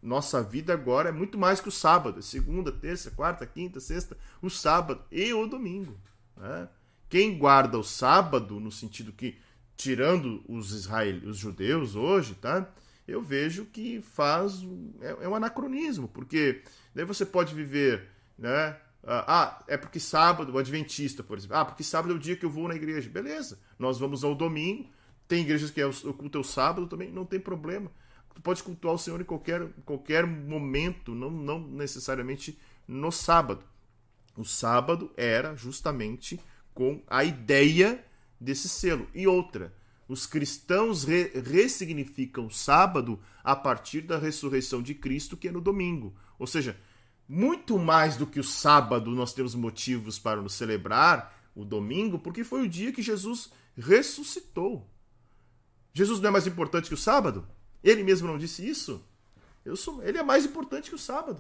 nossa 0.04 0.44
vida 0.44 0.74
agora 0.74 1.10
é 1.10 1.12
muito 1.12 1.38
mais 1.38 1.62
que 1.62 1.70
o 1.70 1.72
sábado. 1.72 2.22
Segunda, 2.22 2.72
terça, 2.72 3.10
quarta, 3.10 3.46
quinta, 3.46 3.80
sexta, 3.80 4.18
o 4.42 4.50
sábado 4.50 5.02
e 5.10 5.34
o 5.34 5.48
domingo. 5.48 5.98
Né? 6.36 6.68
Quem 7.10 7.38
guarda 7.38 7.80
o 7.80 7.84
sábado, 7.84 8.60
no 8.60 8.72
sentido 8.72 9.14
que, 9.14 9.38
tirando 9.78 10.44
os 10.48 10.72
israelenses, 10.72 11.30
os 11.30 11.38
judeus 11.38 11.96
hoje, 11.96 12.36
tá? 12.36 12.70
Eu 13.08 13.22
vejo 13.22 13.66
que 13.66 14.02
faz. 14.02 14.62
É, 15.00 15.26
é 15.26 15.30
um 15.30 15.36
anacronismo, 15.36 16.08
porque 16.08 16.64
daí 16.94 17.06
você 17.06 17.26
pode 17.26 17.54
viver, 17.56 18.10
né? 18.38 18.78
Ah, 19.06 19.62
é 19.68 19.76
porque 19.76 20.00
sábado, 20.00 20.54
o 20.54 20.58
adventista, 20.58 21.22
por 21.24 21.38
exemplo. 21.38 21.58
Ah, 21.58 21.66
porque 21.66 21.84
sábado 21.84 22.14
é 22.14 22.16
o 22.16 22.20
dia 22.20 22.38
que 22.38 22.46
eu 22.46 22.50
vou 22.50 22.68
na 22.68 22.76
igreja. 22.76 23.10
Beleza, 23.10 23.60
nós 23.78 24.00
vamos 24.00 24.24
ao 24.24 24.34
domingo. 24.34 24.90
Tem 25.28 25.42
igrejas 25.42 25.72
que 25.72 25.82
é 25.82 25.86
o 25.86 26.14
culto 26.14 26.38
é 26.38 26.42
o 26.42 26.44
sábado 26.44 26.88
também, 26.88 27.12
não 27.12 27.26
tem 27.26 27.40
problema. 27.40 27.92
Tu 28.34 28.42
pode 28.42 28.64
cultuar 28.64 28.96
o 28.96 28.98
Senhor 28.98 29.20
em 29.22 29.26
qualquer, 29.26 29.68
qualquer 29.86 30.26
momento, 30.26 31.14
não, 31.14 31.30
não 31.30 31.60
necessariamente 31.60 32.58
no 32.88 33.12
sábado. 33.12 33.64
O 34.36 34.44
sábado 34.44 35.12
era 35.16 35.56
justamente 35.56 36.40
com 36.74 37.02
a 37.08 37.24
ideia 37.24 38.04
desse 38.40 38.68
selo. 38.68 39.08
E 39.14 39.28
outra, 39.28 39.74
os 40.08 40.26
cristãos 40.26 41.04
re 41.04 41.32
ressignificam 41.46 42.50
sábado 42.50 43.20
a 43.44 43.56
partir 43.56 44.02
da 44.02 44.18
ressurreição 44.18 44.82
de 44.82 44.94
Cristo, 44.94 45.38
que 45.38 45.48
é 45.48 45.52
no 45.52 45.62
domingo. 45.62 46.16
Ou 46.38 46.48
seja, 46.48 46.78
muito 47.28 47.78
mais 47.78 48.18
do 48.18 48.28
que 48.28 48.40
o 48.40 48.44
sábado 48.44 49.12
nós 49.12 49.34
temos 49.34 49.56
motivos 49.56 50.20
para 50.20 50.42
nos 50.42 50.54
celebrar 50.54 51.40
o 51.56 51.64
domingo, 51.64 52.20
porque 52.20 52.44
foi 52.44 52.64
o 52.64 52.70
dia 52.70 52.92
que 52.92 53.02
Jesus 53.02 53.52
ressuscitou. 53.78 54.90
Jesus 55.94 56.20
não 56.20 56.30
é 56.30 56.32
mais 56.32 56.48
importante 56.48 56.88
que 56.88 56.94
o 56.94 56.98
sábado? 56.98 57.48
Ele 57.84 58.04
mesmo 58.04 58.28
não 58.28 58.38
disse 58.38 58.68
isso? 58.68 59.06
Eu 59.66 59.76
sou, 59.76 60.02
ele 60.04 60.18
é 60.18 60.24
mais 60.24 60.46
importante 60.46 60.90
que 60.90 60.96
o 60.96 61.00
sábado. 61.00 61.40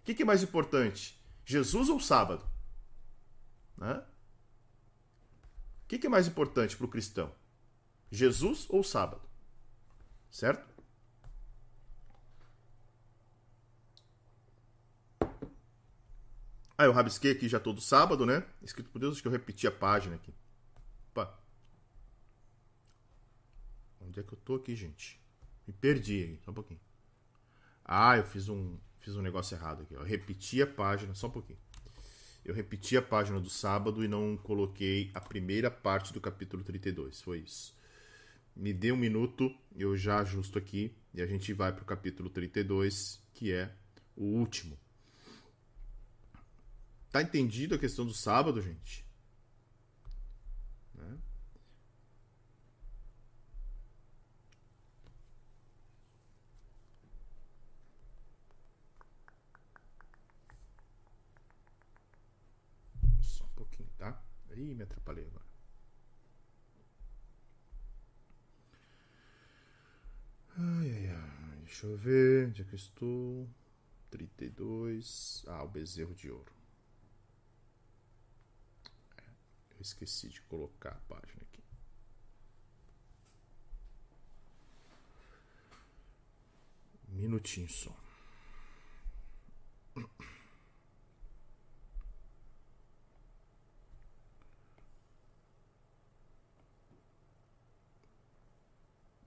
O 0.00 0.04
que, 0.04 0.14
que 0.14 0.22
é 0.22 0.26
mais 0.26 0.42
importante? 0.42 1.20
Jesus 1.44 1.88
ou 1.88 1.96
o 1.96 2.00
sábado? 2.00 2.46
Né? 3.76 3.94
O 5.84 5.88
que, 5.88 5.98
que 5.98 6.06
é 6.06 6.10
mais 6.10 6.26
importante 6.26 6.76
para 6.76 6.86
o 6.86 6.88
cristão? 6.88 7.32
Jesus 8.10 8.66
ou 8.68 8.80
o 8.80 8.84
sábado? 8.84 9.22
Certo? 10.30 10.72
Ah, 16.76 16.84
eu 16.84 16.92
rabisquei 16.92 17.30
aqui 17.30 17.48
já 17.48 17.60
todo 17.60 17.80
sábado, 17.80 18.26
né? 18.26 18.44
Escrito 18.60 18.90
por 18.90 18.98
Deus, 18.98 19.12
acho 19.12 19.22
que 19.22 19.28
eu 19.28 19.32
repeti 19.32 19.66
a 19.68 19.70
página 19.70 20.16
aqui. 20.16 20.34
Opa. 21.10 21.38
Onde 24.00 24.18
é 24.18 24.22
que 24.22 24.32
eu 24.32 24.38
tô 24.38 24.56
aqui, 24.56 24.74
gente? 24.74 25.21
Me 25.66 25.72
perdi 25.72 26.22
aí, 26.22 26.38
só 26.44 26.50
um 26.50 26.54
pouquinho. 26.54 26.80
Ah, 27.84 28.16
eu 28.16 28.24
fiz 28.24 28.48
um, 28.48 28.76
fiz 29.00 29.16
um 29.16 29.22
negócio 29.22 29.54
errado 29.54 29.82
aqui. 29.82 29.94
Eu 29.94 30.02
repeti 30.02 30.62
a 30.62 30.66
página, 30.66 31.14
só 31.14 31.26
um 31.26 31.30
pouquinho. 31.30 31.58
Eu 32.44 32.54
repeti 32.54 32.96
a 32.96 33.02
página 33.02 33.40
do 33.40 33.48
sábado 33.48 34.04
e 34.04 34.08
não 34.08 34.36
coloquei 34.36 35.10
a 35.14 35.20
primeira 35.20 35.70
parte 35.70 36.12
do 36.12 36.20
capítulo 36.20 36.64
32. 36.64 37.20
Foi 37.22 37.38
isso. 37.38 37.74
Me 38.54 38.72
dê 38.72 38.92
um 38.92 38.96
minuto, 38.96 39.54
eu 39.74 39.96
já 39.96 40.18
ajusto 40.20 40.58
aqui 40.58 40.94
e 41.14 41.22
a 41.22 41.26
gente 41.26 41.52
vai 41.52 41.72
para 41.72 41.82
o 41.82 41.86
capítulo 41.86 42.28
32, 42.28 43.20
que 43.32 43.52
é 43.52 43.72
o 44.16 44.24
último. 44.24 44.78
Tá 47.10 47.20
entendido 47.22 47.74
a 47.74 47.78
questão 47.78 48.06
do 48.06 48.14
sábado, 48.14 48.60
gente? 48.62 49.04
Né? 50.94 51.18
Só 63.20 63.44
um 63.44 63.48
pouquinho, 63.48 63.88
tá? 63.98 64.22
Ih, 64.56 64.74
me 64.74 64.82
atrapalhei 64.84 65.26
agora. 65.26 65.44
Ai, 70.56 70.90
ai, 70.90 71.10
ai. 71.10 71.56
Deixa 71.64 71.86
eu 71.86 71.96
ver. 71.96 72.48
Onde 72.48 72.62
é 72.62 72.64
que 72.64 72.72
eu 72.74 72.76
estou? 72.76 73.48
32. 74.10 75.44
Ah, 75.48 75.62
o 75.62 75.68
bezerro 75.68 76.14
de 76.14 76.30
ouro. 76.30 76.52
É, 79.16 79.22
eu 79.76 79.80
esqueci 79.80 80.28
de 80.28 80.40
colocar 80.42 80.90
a 80.90 81.14
página 81.14 81.42
aqui. 81.42 81.62
Minutinho 87.08 87.68
só. 87.68 87.96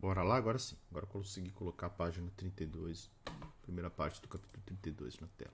Bora 0.06 0.22
lá, 0.22 0.36
agora 0.36 0.60
sim. 0.60 0.76
Agora 0.91 1.07
consegui 1.07 1.49
colocar 1.49 1.88
a 1.88 1.90
página 1.90 2.32
32, 2.38 3.10
primeira 3.64 3.90
parte 3.90 4.22
do 4.22 4.27
capítulo 4.27 4.61
32 4.64 5.19
na 5.19 5.26
tela. 5.36 5.52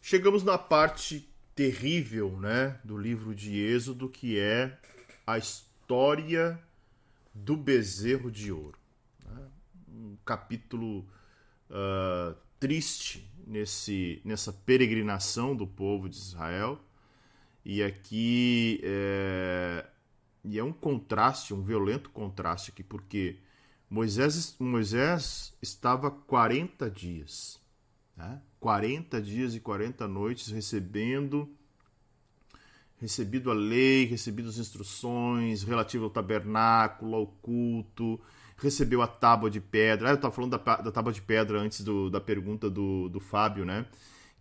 Chegamos 0.00 0.42
na 0.42 0.56
parte 0.56 1.28
terrível, 1.54 2.40
né, 2.40 2.80
do 2.82 2.96
livro 2.96 3.34
de 3.34 3.54
Êxodo, 3.54 4.08
que 4.08 4.38
é 4.38 4.78
a 5.26 5.36
história 5.36 6.58
do 7.34 7.54
bezerro 7.54 8.30
de 8.30 8.50
ouro. 8.50 8.78
Né? 9.22 9.46
Um 9.90 10.16
capítulo 10.24 11.00
uh, 11.68 12.34
triste 12.58 13.30
nesse, 13.46 14.22
nessa 14.24 14.54
peregrinação 14.54 15.54
do 15.54 15.66
povo 15.66 16.08
de 16.08 16.16
Israel. 16.16 16.80
E 17.62 17.82
aqui 17.82 18.80
é, 18.82 19.84
e 20.46 20.58
é 20.58 20.64
um 20.64 20.72
contraste, 20.72 21.52
um 21.52 21.62
violento 21.62 22.10
contraste 22.10 22.70
aqui, 22.70 22.82
porque 22.82 23.36
Moisés, 23.90 24.56
Moisés 24.58 25.54
estava 25.60 26.10
40 26.10 26.90
dias, 26.90 27.60
né? 28.16 28.40
40 28.60 29.20
dias 29.20 29.54
e 29.54 29.60
40 29.60 30.08
noites 30.08 30.48
recebendo 30.48 31.48
recebido 33.00 33.50
a 33.50 33.54
lei, 33.54 34.06
recebido 34.06 34.48
as 34.48 34.58
instruções 34.58 35.62
relativas 35.62 36.04
ao 36.04 36.10
tabernáculo, 36.10 37.14
ao 37.14 37.26
culto, 37.26 38.20
recebeu 38.56 39.02
a 39.02 39.06
tábua 39.06 39.50
de 39.50 39.60
pedra. 39.60 40.08
Ah, 40.08 40.12
eu 40.12 40.16
estava 40.16 40.34
falando 40.34 40.58
da, 40.58 40.76
da 40.76 40.90
tábua 40.90 41.12
de 41.12 41.20
pedra 41.20 41.60
antes 41.60 41.82
do, 41.82 42.08
da 42.08 42.20
pergunta 42.20 42.70
do, 42.70 43.08
do 43.08 43.20
Fábio, 43.20 43.64
né? 43.64 43.86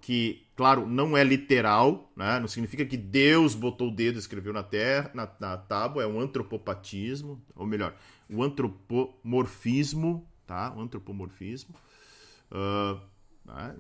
Que, 0.06 0.46
claro, 0.56 0.86
não 0.86 1.18
é 1.18 1.24
literal, 1.24 2.12
né? 2.16 2.40
não 2.40 2.48
significa 2.48 2.86
que 2.86 2.96
Deus 2.96 3.56
botou 3.56 3.88
o 3.88 3.92
dedo 3.92 4.18
e 4.18 4.20
escreveu 4.20 4.54
na 4.54 4.62
terra, 4.62 5.10
na, 5.16 5.28
na 5.40 5.58
tábua, 5.58 6.04
é 6.04 6.06
um 6.06 6.20
antropopatismo, 6.20 7.44
ou 7.56 7.66
melhor, 7.66 7.96
o 8.30 8.44
antropomorfismo, 8.44 10.24
tá? 10.46 10.72
O 10.78 10.82
antropomorfismo. 10.82 11.74
Uh, 12.52 13.02
né? 13.44 13.76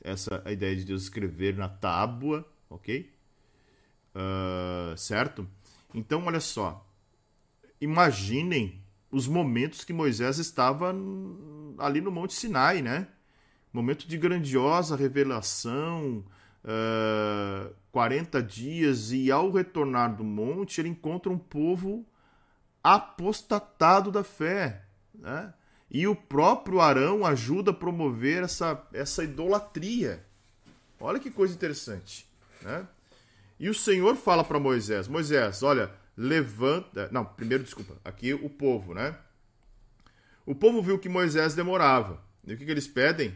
Essa 0.00 0.42
é 0.46 0.48
a 0.48 0.52
ideia 0.52 0.74
de 0.74 0.86
Deus 0.86 1.02
escrever 1.02 1.54
na 1.54 1.68
tábua, 1.68 2.48
ok? 2.70 3.12
Uh, 4.14 4.96
certo? 4.96 5.46
Então, 5.92 6.24
olha 6.24 6.40
só. 6.40 6.88
Imaginem 7.78 8.80
os 9.10 9.28
momentos 9.28 9.84
que 9.84 9.92
Moisés 9.92 10.38
estava 10.38 10.94
ali 11.76 12.00
no 12.00 12.10
Monte 12.10 12.32
Sinai, 12.32 12.80
né? 12.80 13.08
Momento 13.76 14.08
de 14.08 14.16
grandiosa 14.16 14.96
revelação, 14.96 16.24
uh, 16.64 17.68
eh, 17.68 17.70
40 17.92 18.42
dias, 18.42 19.12
e 19.12 19.30
ao 19.30 19.50
retornar 19.50 20.16
do 20.16 20.24
monte, 20.24 20.80
ele 20.80 20.88
encontra 20.88 21.30
um 21.30 21.38
povo 21.38 22.06
apostatado 22.82 24.10
da 24.10 24.24
fé. 24.24 24.82
Né? 25.14 25.52
E 25.90 26.06
o 26.06 26.16
próprio 26.16 26.80
Arão 26.80 27.24
ajuda 27.24 27.70
a 27.70 27.74
promover 27.74 28.42
essa, 28.42 28.82
essa 28.92 29.22
idolatria. 29.22 30.24
Olha 30.98 31.20
que 31.20 31.30
coisa 31.30 31.54
interessante. 31.54 32.26
Né? 32.62 32.86
E 33.60 33.68
o 33.68 33.74
Senhor 33.74 34.16
fala 34.16 34.42
para 34.42 34.58
Moisés: 34.58 35.06
Moisés, 35.06 35.62
olha, 35.62 35.90
levanta. 36.16 37.08
Não, 37.12 37.24
primeiro, 37.24 37.62
desculpa, 37.62 37.94
aqui 38.02 38.32
o 38.32 38.48
povo, 38.48 38.94
né? 38.94 39.16
O 40.46 40.54
povo 40.54 40.80
viu 40.80 40.98
que 40.98 41.08
Moisés 41.08 41.54
demorava. 41.54 42.24
E 42.46 42.54
o 42.54 42.56
que, 42.56 42.64
que 42.64 42.70
eles 42.70 42.86
pedem? 42.86 43.34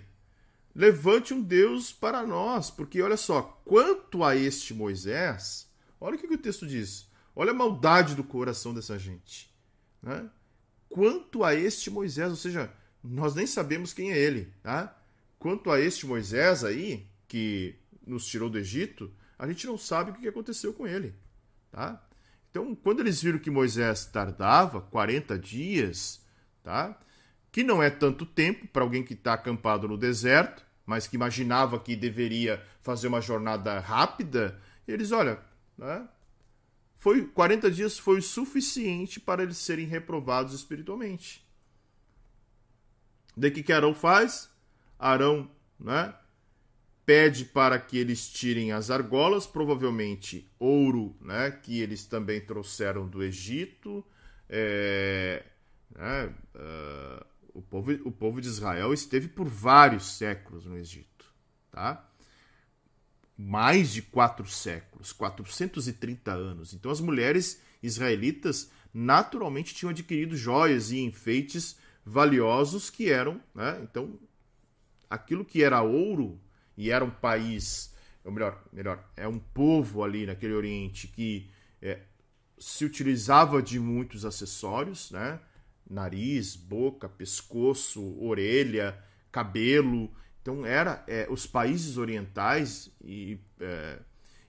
Levante 0.74 1.34
um 1.34 1.42
Deus 1.42 1.92
para 1.92 2.26
nós, 2.26 2.70
porque 2.70 3.02
olha 3.02 3.16
só, 3.16 3.42
quanto 3.64 4.22
a 4.22 4.36
este 4.36 4.72
Moisés, 4.72 5.68
olha 6.00 6.16
o 6.16 6.18
que, 6.18 6.28
que 6.28 6.34
o 6.34 6.38
texto 6.38 6.66
diz. 6.66 7.08
Olha 7.34 7.50
a 7.50 7.54
maldade 7.54 8.14
do 8.14 8.24
coração 8.24 8.72
dessa 8.72 8.98
gente. 8.98 9.52
Né? 10.02 10.28
Quanto 10.88 11.44
a 11.44 11.54
este 11.54 11.90
Moisés, 11.90 12.30
ou 12.30 12.36
seja, 12.36 12.72
nós 13.02 13.34
nem 13.34 13.46
sabemos 13.46 13.92
quem 13.92 14.12
é 14.12 14.18
ele. 14.18 14.52
Tá? 14.62 14.96
Quanto 15.38 15.70
a 15.70 15.80
este 15.80 16.06
Moisés 16.06 16.64
aí, 16.64 17.06
que 17.26 17.76
nos 18.06 18.26
tirou 18.26 18.50
do 18.50 18.58
Egito, 18.58 19.12
a 19.38 19.46
gente 19.46 19.66
não 19.66 19.78
sabe 19.78 20.10
o 20.10 20.14
que 20.14 20.28
aconteceu 20.28 20.72
com 20.72 20.86
ele. 20.86 21.14
Tá? 21.70 22.04
Então, 22.50 22.74
quando 22.74 23.00
eles 23.00 23.22
viram 23.22 23.38
que 23.38 23.50
Moisés 23.50 24.04
tardava 24.04 24.80
40 24.80 25.38
dias, 25.38 26.20
tá? 26.62 26.98
Que 27.52 27.62
não 27.62 27.82
é 27.82 27.90
tanto 27.90 28.24
tempo 28.24 28.66
para 28.68 28.82
alguém 28.82 29.02
que 29.02 29.14
está 29.14 29.34
acampado 29.34 29.88
no 29.88 29.96
deserto, 29.96 30.64
mas 30.86 31.06
que 31.06 31.16
imaginava 31.16 31.78
que 31.78 31.94
deveria 31.94 32.64
fazer 32.80 33.08
uma 33.08 33.20
jornada 33.20 33.78
rápida, 33.78 34.60
eles, 34.86 35.12
olha, 35.12 35.40
né, 35.76 36.08
foi 36.94 37.24
40 37.24 37.70
dias 37.70 37.98
foi 37.98 38.18
o 38.18 38.22
suficiente 38.22 39.18
para 39.18 39.42
eles 39.42 39.56
serem 39.56 39.86
reprovados 39.86 40.54
espiritualmente. 40.54 41.46
Daí 43.36 43.50
que 43.50 43.62
que 43.62 43.72
Arão 43.72 43.94
faz? 43.94 44.50
Arão, 44.98 45.50
né, 45.78 46.14
pede 47.06 47.44
para 47.44 47.78
que 47.78 47.96
eles 47.96 48.28
tirem 48.28 48.72
as 48.72 48.90
argolas, 48.90 49.46
provavelmente 49.46 50.48
ouro, 50.58 51.16
né, 51.20 51.50
que 51.50 51.80
eles 51.80 52.04
também 52.04 52.40
trouxeram 52.40 53.08
do 53.08 53.22
Egito, 53.22 54.04
é, 54.48 55.44
né, 55.90 56.34
uh, 56.54 57.29
o 57.54 57.62
povo, 57.62 57.92
o 58.04 58.12
povo 58.12 58.40
de 58.40 58.48
Israel 58.48 58.92
esteve 58.92 59.28
por 59.28 59.48
vários 59.48 60.16
séculos 60.16 60.66
no 60.66 60.76
Egito, 60.76 61.26
tá? 61.70 62.08
Mais 63.36 63.92
de 63.92 64.02
quatro 64.02 64.46
séculos, 64.46 65.12
430 65.12 66.32
anos. 66.32 66.74
Então 66.74 66.90
as 66.90 67.00
mulheres 67.00 67.60
israelitas 67.82 68.70
naturalmente 68.92 69.74
tinham 69.74 69.90
adquirido 69.90 70.36
joias 70.36 70.90
e 70.90 71.00
enfeites 71.00 71.78
valiosos 72.04 72.90
que 72.90 73.10
eram, 73.10 73.40
né? 73.54 73.80
Então 73.82 74.18
aquilo 75.08 75.44
que 75.44 75.62
era 75.62 75.82
ouro 75.82 76.40
e 76.76 76.90
era 76.90 77.04
um 77.04 77.10
país, 77.10 77.94
ou 78.24 78.32
melhor, 78.32 78.62
melhor, 78.72 79.04
é 79.16 79.26
um 79.26 79.38
povo 79.38 80.04
ali 80.04 80.26
naquele 80.26 80.54
Oriente 80.54 81.08
que 81.08 81.50
é, 81.82 82.00
se 82.58 82.84
utilizava 82.84 83.62
de 83.62 83.80
muitos 83.80 84.24
acessórios, 84.24 85.10
né? 85.10 85.40
Nariz, 85.90 86.54
boca, 86.54 87.08
pescoço, 87.08 88.16
orelha, 88.22 88.96
cabelo. 89.32 90.10
Então 90.40 90.64
era 90.64 91.04
é, 91.08 91.26
os 91.28 91.46
países 91.46 91.98
orientais 91.98 92.90
e, 93.04 93.38
é, 93.60 93.98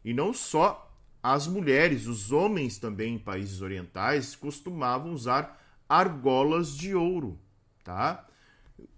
e 0.05 0.13
não 0.13 0.33
só 0.33 0.87
as 1.21 1.47
mulheres, 1.47 2.07
os 2.07 2.31
homens 2.31 2.77
também 2.77 3.15
em 3.15 3.19
países 3.19 3.61
orientais 3.61 4.35
costumavam 4.35 5.11
usar 5.11 5.59
argolas 5.89 6.75
de 6.75 6.95
ouro, 6.95 7.37
tá? 7.83 8.27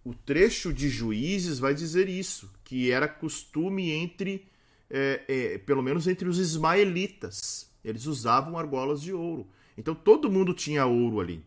O 0.05 0.13
trecho 0.13 0.71
de 0.71 0.89
Juízes 0.89 1.59
vai 1.59 1.73
dizer 1.73 2.07
isso, 2.07 2.53
que 2.63 2.91
era 2.91 3.07
costume 3.07 3.91
entre, 3.91 4.47
é, 4.89 5.23
é, 5.27 5.57
pelo 5.57 5.81
menos 5.81 6.07
entre 6.07 6.29
os 6.29 6.37
ismaelitas, 6.37 7.69
eles 7.83 8.05
usavam 8.05 8.57
argolas 8.57 9.01
de 9.01 9.11
ouro. 9.11 9.47
Então 9.77 9.93
todo 9.93 10.31
mundo 10.31 10.53
tinha 10.53 10.85
ouro 10.85 11.19
ali 11.19 11.43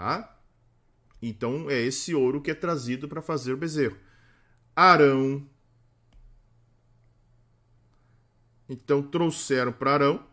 tá? 0.00 0.34
Então 1.20 1.68
é 1.68 1.78
esse 1.78 2.14
ouro 2.14 2.40
que 2.40 2.50
é 2.50 2.54
trazido 2.54 3.06
para 3.06 3.20
fazer 3.20 3.52
o 3.52 3.56
bezerro. 3.58 3.98
Arão. 4.74 5.46
Então 8.66 9.02
trouxeram 9.02 9.72
para 9.72 9.92
Arão 9.92 10.26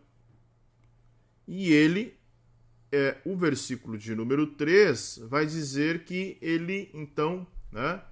e 1.46 1.70
ele, 1.70 2.18
é, 2.90 3.18
o 3.26 3.36
versículo 3.36 3.98
de 3.98 4.14
número 4.14 4.46
3 4.46 5.18
vai 5.24 5.44
dizer 5.44 6.04
que 6.04 6.38
ele 6.40 6.90
então, 6.94 7.46
né? 7.70 8.02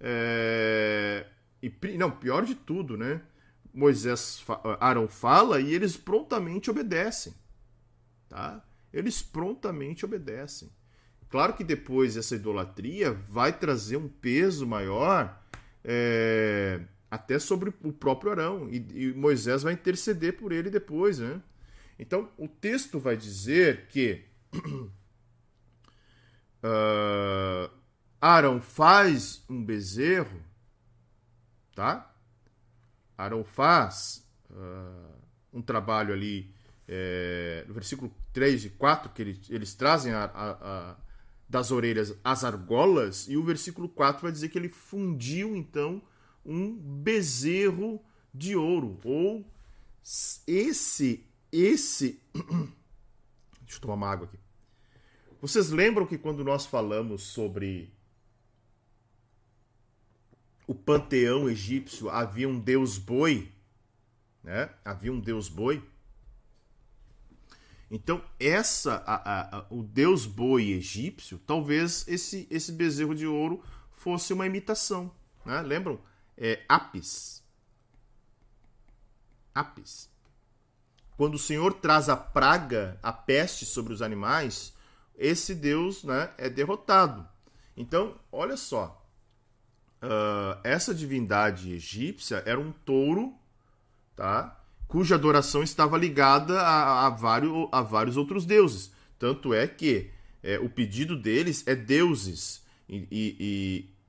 É, 0.00 1.26
e, 1.62 1.70
não, 1.98 2.10
pior 2.10 2.46
de 2.46 2.54
tudo, 2.54 2.96
né? 2.96 3.20
Moisés, 3.74 4.42
Arão 4.80 5.06
fala 5.08 5.60
e 5.60 5.74
eles 5.74 5.94
prontamente 5.94 6.70
obedecem, 6.70 7.34
tá? 8.30 8.64
Eles 8.90 9.20
prontamente 9.20 10.06
obedecem. 10.06 10.70
Claro 11.32 11.54
que 11.54 11.64
depois 11.64 12.18
essa 12.18 12.34
idolatria 12.34 13.10
vai 13.26 13.58
trazer 13.58 13.96
um 13.96 14.06
peso 14.06 14.66
maior 14.66 15.42
é, 15.82 16.82
até 17.10 17.38
sobre 17.38 17.72
o 17.82 17.90
próprio 17.90 18.32
Arão 18.32 18.68
e, 18.70 18.86
e, 18.92 19.14
Moisés 19.14 19.62
vai 19.62 19.72
interceder 19.72 20.36
por 20.36 20.52
ele 20.52 20.68
depois, 20.68 21.18
né? 21.18 21.40
Então 21.98 22.28
o 22.36 22.46
texto 22.46 23.00
vai 23.00 23.16
dizer 23.16 23.86
que 23.86 24.26
uh, 26.62 27.70
Arão 28.20 28.60
faz 28.60 29.42
um 29.48 29.64
bezerro, 29.64 30.38
tá? 31.74 32.14
Arão 33.16 33.42
faz 33.42 34.28
uh, 34.50 35.16
um 35.50 35.62
trabalho 35.62 36.12
ali, 36.12 36.54
é, 36.86 37.64
no 37.66 37.72
versículo 37.72 38.14
3 38.34 38.66
e 38.66 38.70
4, 38.70 39.12
que 39.12 39.22
eles, 39.22 39.48
eles 39.48 39.74
trazem 39.74 40.12
a, 40.12 40.24
a, 40.24 40.50
a, 40.50 40.96
das 41.52 41.70
orelhas 41.70 42.16
as 42.24 42.44
argolas, 42.44 43.28
e 43.28 43.36
o 43.36 43.44
versículo 43.44 43.86
4 43.86 44.22
vai 44.22 44.32
dizer 44.32 44.48
que 44.48 44.56
ele 44.56 44.70
fundiu, 44.70 45.54
então, 45.54 46.00
um 46.46 46.72
bezerro 46.74 48.02
de 48.32 48.56
ouro, 48.56 48.98
ou 49.04 49.44
esse, 50.46 51.26
esse... 51.52 52.18
Deixa 53.60 53.76
eu 53.76 53.80
tomar 53.82 53.94
uma 53.94 54.10
água 54.10 54.26
aqui. 54.26 54.38
Vocês 55.42 55.68
lembram 55.68 56.06
que 56.06 56.16
quando 56.16 56.42
nós 56.42 56.64
falamos 56.64 57.22
sobre 57.24 57.92
o 60.66 60.74
panteão 60.74 61.50
egípcio 61.50 62.08
havia 62.08 62.48
um 62.48 62.58
deus 62.58 62.96
boi, 62.96 63.52
né? 64.42 64.70
Havia 64.82 65.12
um 65.12 65.20
deus 65.20 65.50
boi. 65.50 65.82
Então, 67.94 68.24
essa 68.40 69.04
a, 69.06 69.58
a, 69.58 69.66
o 69.68 69.82
deus 69.82 70.24
boi 70.24 70.72
egípcio, 70.72 71.38
talvez 71.46 72.08
esse, 72.08 72.48
esse 72.50 72.72
bezerro 72.72 73.14
de 73.14 73.26
ouro 73.26 73.62
fosse 73.92 74.32
uma 74.32 74.46
imitação. 74.46 75.14
Né? 75.44 75.60
Lembram? 75.60 76.00
É, 76.36 76.64
Apis. 76.66 77.44
Apis. 79.54 80.10
Quando 81.18 81.34
o 81.34 81.38
Senhor 81.38 81.74
traz 81.74 82.08
a 82.08 82.16
praga, 82.16 82.98
a 83.02 83.12
peste 83.12 83.66
sobre 83.66 83.92
os 83.92 84.00
animais, 84.00 84.72
esse 85.14 85.54
deus 85.54 86.02
né, 86.02 86.32
é 86.38 86.48
derrotado. 86.48 87.28
Então, 87.76 88.18
olha 88.32 88.56
só 88.56 89.02
uh, 90.02 90.58
essa 90.64 90.94
divindade 90.94 91.72
egípcia 91.72 92.42
era 92.44 92.58
um 92.58 92.72
touro, 92.72 93.34
tá? 94.16 94.60
Cuja 94.92 95.14
adoração 95.14 95.62
estava 95.62 95.96
ligada 95.96 96.60
a, 96.60 97.06
a, 97.06 97.08
vários, 97.08 97.66
a 97.72 97.80
vários 97.80 98.18
outros 98.18 98.44
deuses. 98.44 98.92
Tanto 99.18 99.54
é 99.54 99.66
que 99.66 100.10
é, 100.42 100.58
o 100.58 100.68
pedido 100.68 101.16
deles 101.16 101.66
é 101.66 101.74
deuses. 101.74 102.62
E, 102.86 103.08
e, 103.10 103.36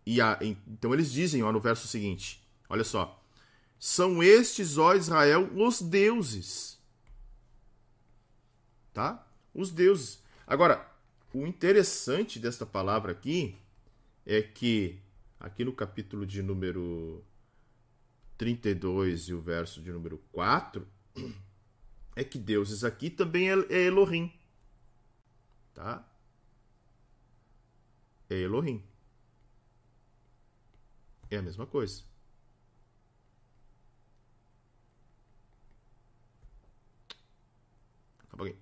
e, 0.05 0.15
e 0.15 0.22
a, 0.22 0.38
então 0.41 0.93
eles 0.93 1.10
dizem 1.10 1.41
ó, 1.41 1.53
no 1.53 1.61
verso 1.61 1.88
seguinte: 1.88 2.45
olha 2.68 2.84
só. 2.84 3.23
São 3.80 4.22
estes, 4.22 4.77
ó 4.77 4.93
Israel, 4.93 5.49
os 5.55 5.81
deuses. 5.81 6.77
Tá? 8.93 9.26
Os 9.55 9.72
deuses. 9.72 10.22
Agora, 10.45 10.85
o 11.34 11.47
interessante 11.47 12.39
desta 12.39 12.65
palavra 12.65 13.14
aqui 13.14 13.57
é 14.26 14.41
que 14.41 14.99
aqui 15.39 15.64
no 15.64 15.72
capítulo 15.72 16.26
de 16.26 16.43
número 16.43 17.23
32 18.44 19.30
e 19.30 19.34
o 19.34 19.40
verso 19.40 19.82
de 19.82 19.90
número 19.90 20.18
4, 20.34 20.86
é 22.14 22.26
que 22.26 22.38
deuses 22.38 22.84
aqui 22.84 23.10
também 23.10 23.49
é, 23.49 23.53
é 23.70 23.84
Elohim. 23.84 24.34
Tá? 25.74 26.06
É 28.30 28.36
Elohim. 28.36 28.84
É 31.32 31.38
a 31.38 31.41
mesma 31.41 31.65
coisa. 31.65 32.03
Apaguei. 38.30 38.57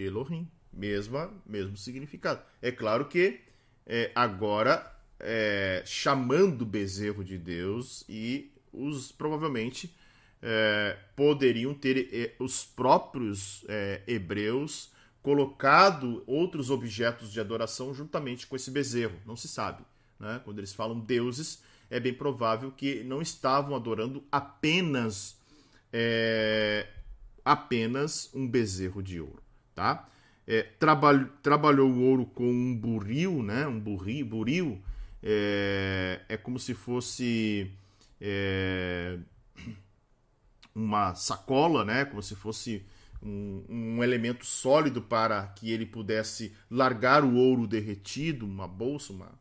Elohim 0.00 0.50
mesma, 0.72 1.32
mesmo 1.46 1.76
significado. 1.76 2.44
É 2.60 2.72
claro 2.72 3.08
que 3.08 3.40
é, 3.86 4.10
agora 4.16 4.95
é, 5.18 5.82
chamando 5.84 6.64
bezerro 6.66 7.24
de 7.24 7.38
Deus 7.38 8.04
e 8.08 8.52
os 8.72 9.10
provavelmente 9.10 9.94
é, 10.42 10.96
poderiam 11.14 11.74
ter 11.74 12.08
é, 12.12 12.34
os 12.38 12.64
próprios 12.64 13.64
é, 13.68 14.02
hebreus 14.06 14.92
colocado 15.22 16.22
outros 16.26 16.70
objetos 16.70 17.32
de 17.32 17.40
adoração 17.40 17.92
juntamente 17.92 18.46
com 18.46 18.54
esse 18.54 18.70
bezerro. 18.70 19.18
Não 19.26 19.36
se 19.36 19.48
sabe. 19.48 19.82
Né? 20.20 20.40
Quando 20.44 20.58
eles 20.58 20.72
falam 20.72 21.00
deuses, 21.00 21.62
é 21.90 21.98
bem 21.98 22.14
provável 22.14 22.70
que 22.70 23.02
não 23.02 23.20
estavam 23.20 23.74
adorando 23.74 24.22
apenas 24.30 25.36
é, 25.92 26.86
apenas 27.44 28.30
um 28.34 28.46
bezerro 28.46 29.02
de 29.02 29.20
ouro, 29.20 29.42
tá? 29.74 30.08
é, 30.46 30.62
trabalh, 30.78 31.26
trabalhou 31.42 31.90
o 31.90 32.02
ouro 32.02 32.26
com 32.26 32.48
um 32.48 32.76
buril, 32.76 33.42
né? 33.42 33.66
Um 33.66 33.80
burri, 33.80 34.22
buril 34.22 34.80
é, 35.28 36.20
é 36.28 36.36
como 36.36 36.56
se 36.56 36.72
fosse 36.72 37.72
é, 38.20 39.18
uma 40.72 41.16
sacola, 41.16 41.84
né? 41.84 42.04
Como 42.04 42.22
se 42.22 42.36
fosse 42.36 42.86
um, 43.20 43.64
um, 43.68 44.04
elemento 44.04 44.46
sólido 44.46 45.02
para 45.02 45.44
que 45.48 45.72
ele 45.72 45.84
pudesse 45.84 46.54
largar 46.70 47.24
o 47.24 47.34
ouro 47.34 47.66
derretido, 47.66 48.46
uma 48.46 48.68
bolsa, 48.68 49.12
uma, 49.12 49.32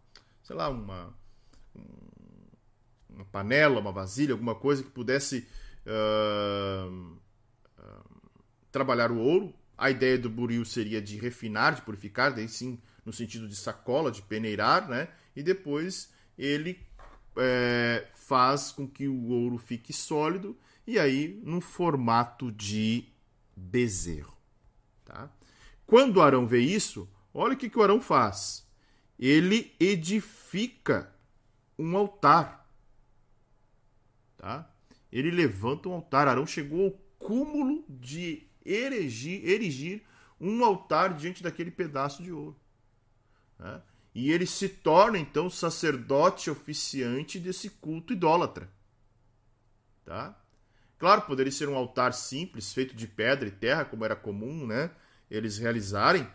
sei 0.44 0.56
lá, 0.56 0.70
uma, 0.70 1.14
uma 3.08 3.26
panela, 3.26 3.80
uma 3.80 3.92
vasilha, 3.92 4.34
alguma 4.34 4.56
coisa 4.56 4.82
que 4.82 4.90
pudesse 4.90 5.48
uh, 5.86 7.16
uh, 7.78 8.20
trabalhar 8.72 9.12
o 9.12 9.20
ouro 9.20 9.54
a 9.78 9.90
ideia 9.90 10.18
do 10.18 10.30
buril 10.30 10.64
seria 10.64 11.02
de 11.02 11.18
refinar, 11.18 11.76
de 11.76 11.82
purificar, 11.82 12.34
daí 12.34 12.48
sim 12.48 12.80
no 13.06 13.14
sentido 13.14 13.48
de 13.48 13.56
sacola, 13.56 14.12
de 14.12 14.22
peneirar, 14.22 14.88
né? 14.90 15.10
E 15.36 15.44
depois 15.44 16.12
ele 16.38 16.80
é, 17.38 18.08
faz 18.14 18.72
com 18.72 18.88
que 18.88 19.08
o 19.08 19.28
ouro 19.30 19.58
fique 19.58 19.92
sólido 19.92 20.58
e 20.88 21.00
aí 21.00 21.40
no 21.44 21.60
formato 21.62 22.52
de 22.52 23.10
bezerro, 23.56 24.38
tá? 25.04 25.30
Quando 25.86 26.22
Arão 26.22 26.48
vê 26.48 26.60
isso, 26.60 27.10
olha 27.34 27.54
o 27.54 27.58
que, 27.58 27.70
que 27.70 27.78
o 27.78 27.84
Arão 27.84 28.02
faz. 28.02 28.68
Ele 29.18 29.74
edifica 29.80 31.14
um 31.78 31.96
altar, 31.96 32.70
tá? 34.38 34.70
Ele 35.12 35.32
levanta 35.32 35.88
um 35.88 35.94
altar. 35.94 36.28
Arão 36.28 36.46
chegou 36.46 36.86
ao 36.86 36.92
cúmulo 37.18 37.86
de 37.88 38.48
erigir, 38.66 39.48
erigir 39.48 40.04
um 40.40 40.64
altar 40.64 41.14
diante 41.14 41.42
daquele 41.42 41.72
pedaço 41.72 42.22
de 42.22 42.32
ouro. 42.32 42.60
Né? 43.58 43.82
E 44.16 44.32
ele 44.32 44.46
se 44.46 44.70
torna 44.70 45.20
então 45.20 45.50
sacerdote 45.50 46.50
oficiante 46.50 47.38
desse 47.38 47.70
culto 47.70 48.14
idólatra. 48.14 48.72
Tá? 50.06 50.42
Claro, 50.98 51.24
poderia 51.24 51.52
ser 51.52 51.68
um 51.68 51.76
altar 51.76 52.14
simples, 52.14 52.74
feito 52.74 52.96
de 52.96 53.08
pedra 53.08 53.50
e 53.50 53.52
terra, 53.52 53.84
como 53.84 54.06
era 54.06 54.16
comum 54.16 54.66
né, 54.66 54.90
eles 55.30 55.58
realizarem, 55.58 56.26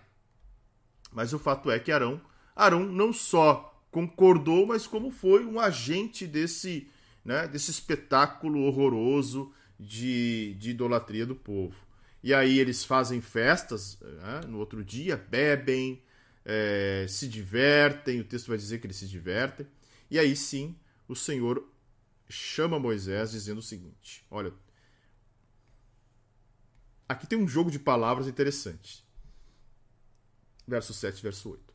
mas 1.10 1.32
o 1.32 1.38
fato 1.38 1.70
é 1.70 1.78
que 1.78 1.90
Arão, 1.90 2.20
Arão 2.54 2.84
não 2.84 3.12
só 3.12 3.82
concordou, 3.90 4.66
mas 4.66 4.86
como 4.86 5.10
foi 5.10 5.44
um 5.44 5.58
agente 5.58 6.26
desse, 6.26 6.88
né, 7.24 7.48
desse 7.48 7.70
espetáculo 7.70 8.60
horroroso 8.64 9.52
de, 9.78 10.54
de 10.58 10.70
idolatria 10.70 11.24
do 11.24 11.34
povo. 11.34 11.74
E 12.22 12.34
aí 12.34 12.58
eles 12.58 12.84
fazem 12.84 13.20
festas 13.20 13.98
né, 14.00 14.42
no 14.46 14.58
outro 14.58 14.84
dia, 14.84 15.16
bebem, 15.16 16.02
é, 16.44 17.06
se 17.08 17.28
divertem. 17.28 18.20
O 18.20 18.24
texto 18.24 18.48
vai 18.48 18.58
dizer 18.58 18.78
que 18.78 18.86
eles 18.86 18.96
se 18.96 19.06
divertem. 19.06 19.66
E 20.10 20.18
aí 20.18 20.34
sim, 20.34 20.76
o 21.08 21.14
Senhor 21.14 21.66
chama 22.28 22.78
Moisés 22.78 23.32
dizendo 23.32 23.58
o 23.58 23.62
seguinte: 23.62 24.24
Olha, 24.30 24.52
aqui 27.08 27.26
tem 27.26 27.38
um 27.38 27.48
jogo 27.48 27.70
de 27.70 27.78
palavras 27.78 28.26
interessante. 28.26 29.04
verso 30.66 30.94
7, 30.94 31.22
verso 31.22 31.50
8. 31.50 31.70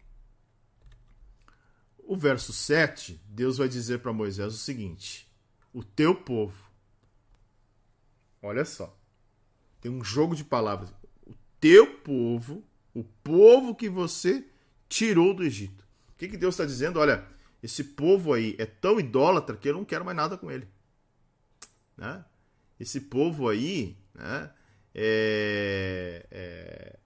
O 2.07 2.15
verso 2.15 2.53
7, 2.53 3.19
Deus 3.27 3.57
vai 3.57 3.67
dizer 3.67 3.99
para 3.99 4.13
Moisés 4.13 4.53
o 4.53 4.57
seguinte: 4.57 5.27
O 5.73 5.83
teu 5.83 6.15
povo. 6.15 6.65
Olha 8.41 8.63
só. 8.63 8.95
Tem 9.81 9.91
um 9.91 10.03
jogo 10.03 10.35
de 10.35 10.43
palavras. 10.43 10.93
O 11.25 11.33
teu 11.59 11.99
povo, 11.99 12.63
o 12.93 13.03
povo 13.03 13.75
que 13.75 13.89
você 13.89 14.47
tirou 14.87 15.33
do 15.33 15.43
Egito. 15.43 15.85
O 16.09 16.17
que, 16.17 16.27
que 16.27 16.37
Deus 16.37 16.55
está 16.55 16.65
dizendo? 16.65 16.99
Olha, 16.99 17.25
esse 17.61 17.83
povo 17.83 18.33
aí 18.33 18.55
é 18.57 18.65
tão 18.65 18.99
idólatra 18.99 19.57
que 19.57 19.67
eu 19.67 19.73
não 19.73 19.85
quero 19.85 20.05
mais 20.05 20.15
nada 20.15 20.37
com 20.37 20.51
ele. 20.51 20.67
Né? 21.97 22.23
Esse 22.79 23.01
povo 23.01 23.49
aí 23.49 23.97
né, 24.13 24.51
é, 24.93 26.25
é, 26.31 26.99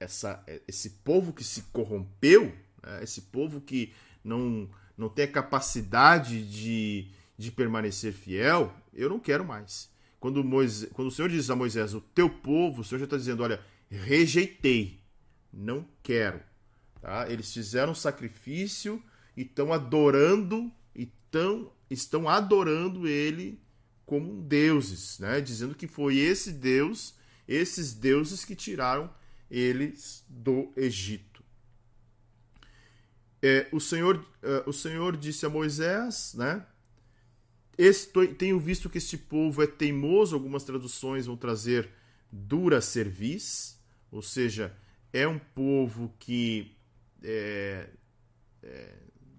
essa, 0.00 0.44
esse 0.66 0.90
povo 0.90 1.32
que 1.32 1.44
se 1.44 1.62
corrompeu, 1.72 2.54
né, 2.82 3.02
esse 3.02 3.22
povo 3.22 3.60
que 3.60 3.94
não, 4.22 4.68
não 4.96 5.08
tem 5.08 5.24
a 5.24 5.32
capacidade 5.32 6.44
de, 6.46 7.08
de 7.36 7.50
permanecer 7.50 8.12
fiel, 8.12 8.74
eu 8.92 9.08
não 9.08 9.18
quero 9.18 9.44
mais. 9.44 9.90
Quando, 10.20 10.42
Moisés, 10.42 10.90
quando 10.92 11.08
o 11.08 11.10
Senhor 11.10 11.28
diz 11.28 11.48
a 11.48 11.56
Moisés, 11.56 11.94
o 11.94 12.00
teu 12.00 12.28
povo, 12.28 12.80
o 12.80 12.84
Senhor 12.84 12.98
já 12.98 13.04
está 13.04 13.16
dizendo, 13.16 13.42
olha, 13.42 13.60
rejeitei, 13.90 15.00
não 15.52 15.86
quero. 16.02 16.40
Tá? 17.00 17.30
Eles 17.30 17.52
fizeram 17.52 17.94
sacrifício 17.94 19.02
e 19.36 19.42
estão 19.42 19.72
adorando, 19.72 20.70
e 20.94 21.06
tão, 21.30 21.72
estão 21.88 22.28
adorando 22.28 23.06
ele 23.06 23.60
como 24.04 24.42
deuses, 24.42 25.18
né? 25.18 25.40
dizendo 25.40 25.74
que 25.74 25.86
foi 25.86 26.16
esse 26.16 26.52
Deus, 26.52 27.14
esses 27.46 27.94
deuses 27.94 28.44
que 28.44 28.56
tiraram 28.56 29.12
eles 29.50 30.24
do 30.28 30.72
Egito. 30.76 31.42
É, 33.40 33.68
o, 33.70 33.80
Senhor, 33.80 34.16
uh, 34.16 34.68
o 34.68 34.72
Senhor 34.72 35.16
disse 35.16 35.46
a 35.46 35.48
Moisés, 35.48 36.34
né? 36.34 36.66
Estou, 37.76 38.26
tenho 38.26 38.58
visto 38.58 38.90
que 38.90 38.98
este 38.98 39.16
povo 39.16 39.62
é 39.62 39.66
teimoso, 39.66 40.34
algumas 40.34 40.64
traduções 40.64 41.26
vão 41.26 41.36
trazer 41.36 41.88
dura 42.30 42.80
cerviz, 42.80 43.77
ou 44.10 44.22
seja, 44.22 44.74
é 45.12 45.26
um 45.26 45.38
povo 45.38 46.14
que 46.18 46.76
é, 47.22 47.88
é, 48.62 48.94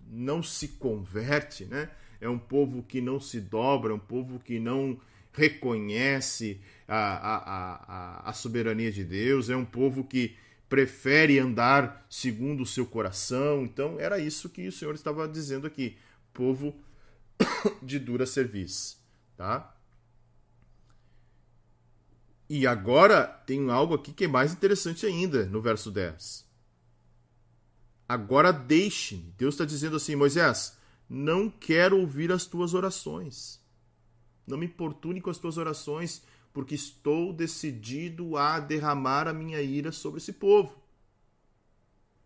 não 0.08 0.42
se 0.42 0.70
converte, 0.70 1.66
né? 1.66 1.90
é 2.22 2.28
um 2.28 2.38
povo 2.38 2.84
que 2.84 3.02
não 3.02 3.20
se 3.20 3.40
dobra, 3.40 3.92
é 3.92 3.96
um 3.96 4.00
povo 4.00 4.40
que 4.40 4.60
não 4.60 5.00
reconhece 5.32 6.60
a, 6.88 6.98
a, 6.98 7.38
a, 8.28 8.30
a 8.30 8.34
soberania 8.34 8.92
de 8.92 9.04
Deus, 9.04 9.50
é 9.50 9.56
um 9.56 9.66
povo 9.66 10.04
que 10.04 10.36
prefere 10.68 11.40
andar 11.40 12.06
segundo 12.10 12.64
o 12.64 12.66
seu 12.66 12.86
coração. 12.86 13.64
Então, 13.64 14.00
era 14.00 14.20
isso 14.20 14.50
que 14.50 14.68
o 14.68 14.72
Senhor 14.72 14.94
estava 14.94 15.28
dizendo 15.28 15.66
aqui: 15.66 15.98
povo 16.34 16.76
de 17.82 18.00
dura 18.00 18.26
serviço. 18.26 19.00
Tá? 19.38 19.74
E 22.50 22.66
agora 22.66 23.28
tem 23.46 23.70
algo 23.70 23.94
aqui 23.94 24.12
que 24.12 24.26
é 24.26 24.28
mais 24.28 24.52
interessante 24.52 25.06
ainda 25.06 25.46
no 25.46 25.62
verso 25.62 25.92
10. 25.92 26.48
Agora 28.08 28.52
deixe-me. 28.52 29.32
Deus 29.38 29.54
está 29.54 29.66
dizendo 29.66 29.98
assim, 29.98 30.16
Moisés, 30.16 30.76
não 31.08 31.48
quero 31.48 32.00
ouvir 32.00 32.32
as 32.32 32.48
tuas 32.48 32.74
orações. 32.74 33.62
Não 34.48 34.58
me 34.58 34.66
importune 34.66 35.22
com 35.22 35.30
as 35.30 35.38
tuas 35.38 35.58
orações, 35.58 36.24
porque 36.52 36.74
estou 36.74 37.32
decidido 37.32 38.36
a 38.36 38.60
derramar 38.60 39.28
a 39.28 39.34
minha 39.34 39.62
ira 39.62 39.92
sobre 39.92 40.18
esse 40.18 40.34
povo. 40.34 40.76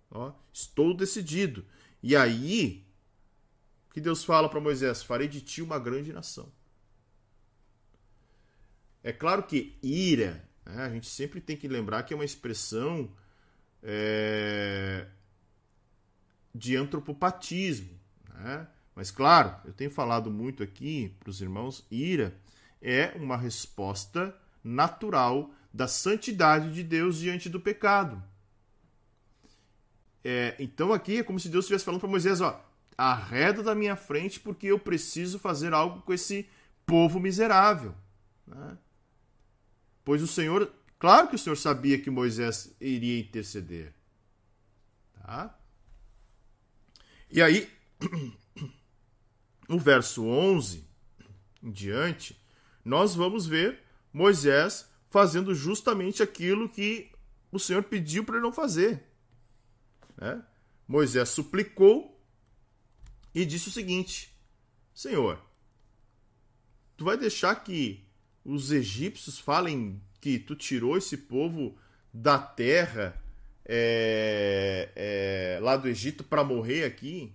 Ó, 0.10 0.32
estou 0.54 0.94
decidido. 0.94 1.66
E 2.02 2.16
aí, 2.16 2.86
que 3.94 4.00
Deus 4.00 4.24
fala 4.24 4.48
para 4.48 4.62
Moisés: 4.62 5.04
Farei 5.04 5.28
de 5.28 5.42
ti 5.42 5.62
uma 5.62 5.78
grande 5.78 6.14
nação. 6.14 6.50
É 9.04 9.12
claro 9.12 9.44
que 9.44 9.78
ira, 9.84 10.44
né, 10.66 10.84
a 10.84 10.90
gente 10.90 11.08
sempre 11.08 11.42
tem 11.42 11.58
que 11.58 11.68
lembrar 11.68 12.04
que 12.04 12.14
é 12.14 12.16
uma 12.16 12.24
expressão 12.24 13.12
é, 13.84 15.06
de 16.56 16.76
antropopatismo. 16.76 18.00
Né? 18.34 18.66
Mas, 18.96 19.12
claro, 19.12 19.56
eu 19.66 19.74
tenho 19.74 19.92
falado 19.92 20.32
muito 20.32 20.64
aqui 20.64 21.16
para 21.20 21.30
os 21.30 21.42
irmãos: 21.42 21.86
ira 21.92 22.34
é 22.82 23.14
uma 23.16 23.38
resposta 23.38 24.36
natural 24.64 25.52
da 25.74 25.88
santidade 25.88 26.74
de 26.74 26.84
Deus 26.84 27.18
diante 27.18 27.50
do 27.50 27.60
pecado. 27.60 28.24
É, 30.24 30.56
então, 30.60 30.94
aqui 30.94 31.18
é 31.18 31.24
como 31.24 31.40
se 31.40 31.50
Deus 31.50 31.66
estivesse 31.66 31.84
falando 31.84 32.00
para 32.00 32.10
Moisés: 32.10 32.40
ó, 32.40 32.64
arreda 32.98 33.62
da 33.62 33.76
minha 33.76 33.96
frente 33.96 34.40
porque 34.40 34.68
eu 34.68 34.80
preciso 34.80 35.40
fazer 35.40 35.74
algo 35.74 36.02
com 36.04 36.14
esse 36.14 36.48
povo 36.86 37.20
miserável. 37.20 37.94
Né? 38.48 38.78
Pois 40.04 40.22
o 40.22 40.28
Senhor, 40.28 40.72
claro 41.00 41.28
que 41.28 41.36
o 41.36 41.40
Senhor 41.40 41.56
sabia 41.56 42.00
que 42.00 42.10
Moisés 42.10 42.76
iria 42.80 43.20
interceder. 43.20 43.94
Tá? 45.22 45.58
E 47.32 47.42
aí, 47.42 47.70
no 49.68 49.80
verso 49.80 50.26
11 50.26 50.86
em 51.62 51.72
diante, 51.72 52.40
nós 52.84 53.16
vamos 53.16 53.46
ver 53.46 53.82
Moisés 54.12 54.90
fazendo 55.10 55.56
justamente 55.56 56.22
aquilo 56.22 56.68
que 56.68 57.12
o 57.52 57.60
Senhor 57.60 57.84
pediu 57.84 58.24
para 58.24 58.36
ele 58.36 58.44
não 58.44 58.52
fazer. 58.52 59.04
Né? 60.18 60.44
Moisés 60.88 61.30
suplicou 61.30 62.22
e 63.34 63.46
disse 63.46 63.70
o 63.70 63.72
seguinte: 63.72 64.36
Senhor, 64.94 65.40
tu 66.98 67.06
vai 67.06 67.18
deixar 67.18 67.56
que 67.64 68.06
os 68.46 68.72
egípcios 68.72 69.40
falem 69.40 70.02
que 70.20 70.40
tu 70.40 70.56
tirou 70.56 70.98
esse 70.98 71.18
povo 71.18 71.76
da 72.14 72.38
terra 72.38 73.20
é, 73.66 74.90
é, 74.96 75.60
lá 75.62 75.78
do 75.78 75.88
Egito 75.88 76.24
para 76.24 76.44
morrer 76.44 76.84
aqui? 76.84 77.34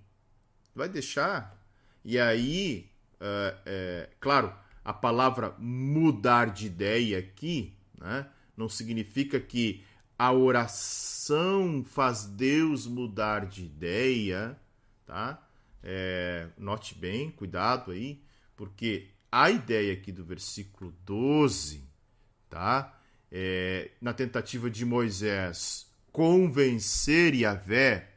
Vai 0.75 0.89
deixar? 0.89 1.59
E 2.05 2.19
aí, 2.19 2.91
é, 3.21 3.57
é, 3.67 4.09
claro, 4.21 4.53
a 4.85 4.93
palavra 4.93 5.55
mudar 5.59 6.51
de 6.51 6.67
ideia 6.67 7.19
aqui 7.19 7.75
né, 7.99 8.27
não 8.57 8.69
significa 8.69 9.41
que 9.41 9.85
a 10.19 10.33
oração 10.33 11.85
faz 11.85 12.25
Deus 12.25 12.87
mudar 12.87 13.47
de 13.47 13.65
ideia, 13.65 14.59
tá? 15.07 15.43
É, 15.83 16.49
note 16.59 16.95
bem, 16.95 17.31
cuidado 17.31 17.93
aí, 17.93 18.21
porque 18.57 19.09
a 19.31 19.51
ideia 19.51 19.93
aqui 19.93 20.11
do 20.11 20.25
versículo 20.25 20.95
12, 21.05 21.85
tá? 22.49 22.99
É, 23.31 23.91
na 24.01 24.15
tentativa 24.15 24.71
de 24.71 24.85
Moisés 24.85 25.87
convencer 26.11 27.35
Yahvé, 27.35 28.09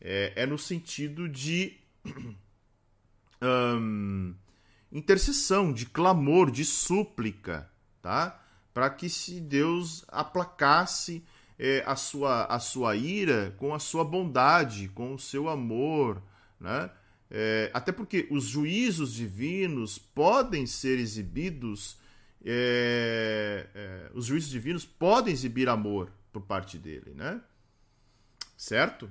é, 0.00 0.32
é 0.36 0.46
no 0.46 0.58
sentido 0.58 1.28
de 1.28 1.76
um, 3.42 4.34
intercessão, 4.92 5.72
de 5.72 5.86
clamor, 5.86 6.50
de 6.50 6.64
súplica, 6.64 7.70
tá? 8.02 8.40
Para 8.72 8.90
que 8.90 9.08
se 9.08 9.40
Deus 9.40 10.04
aplacasse 10.08 11.24
é, 11.58 11.82
a, 11.86 11.96
sua, 11.96 12.44
a 12.44 12.58
sua 12.58 12.94
ira 12.94 13.54
com 13.58 13.74
a 13.74 13.78
sua 13.78 14.04
bondade, 14.04 14.88
com 14.88 15.14
o 15.14 15.18
seu 15.18 15.48
amor, 15.48 16.22
né? 16.60 16.90
É, 17.30 17.70
até 17.74 17.90
porque 17.90 18.28
os 18.30 18.44
juízos 18.44 19.12
divinos 19.12 19.98
podem 19.98 20.66
ser 20.66 20.98
exibidos, 20.98 21.98
é, 22.44 23.66
é, 23.74 24.10
os 24.14 24.26
juízos 24.26 24.50
divinos 24.50 24.84
podem 24.84 25.32
exibir 25.32 25.68
amor 25.68 26.12
por 26.32 26.42
parte 26.42 26.78
dele, 26.78 27.12
né? 27.14 27.40
Certo? 28.56 29.10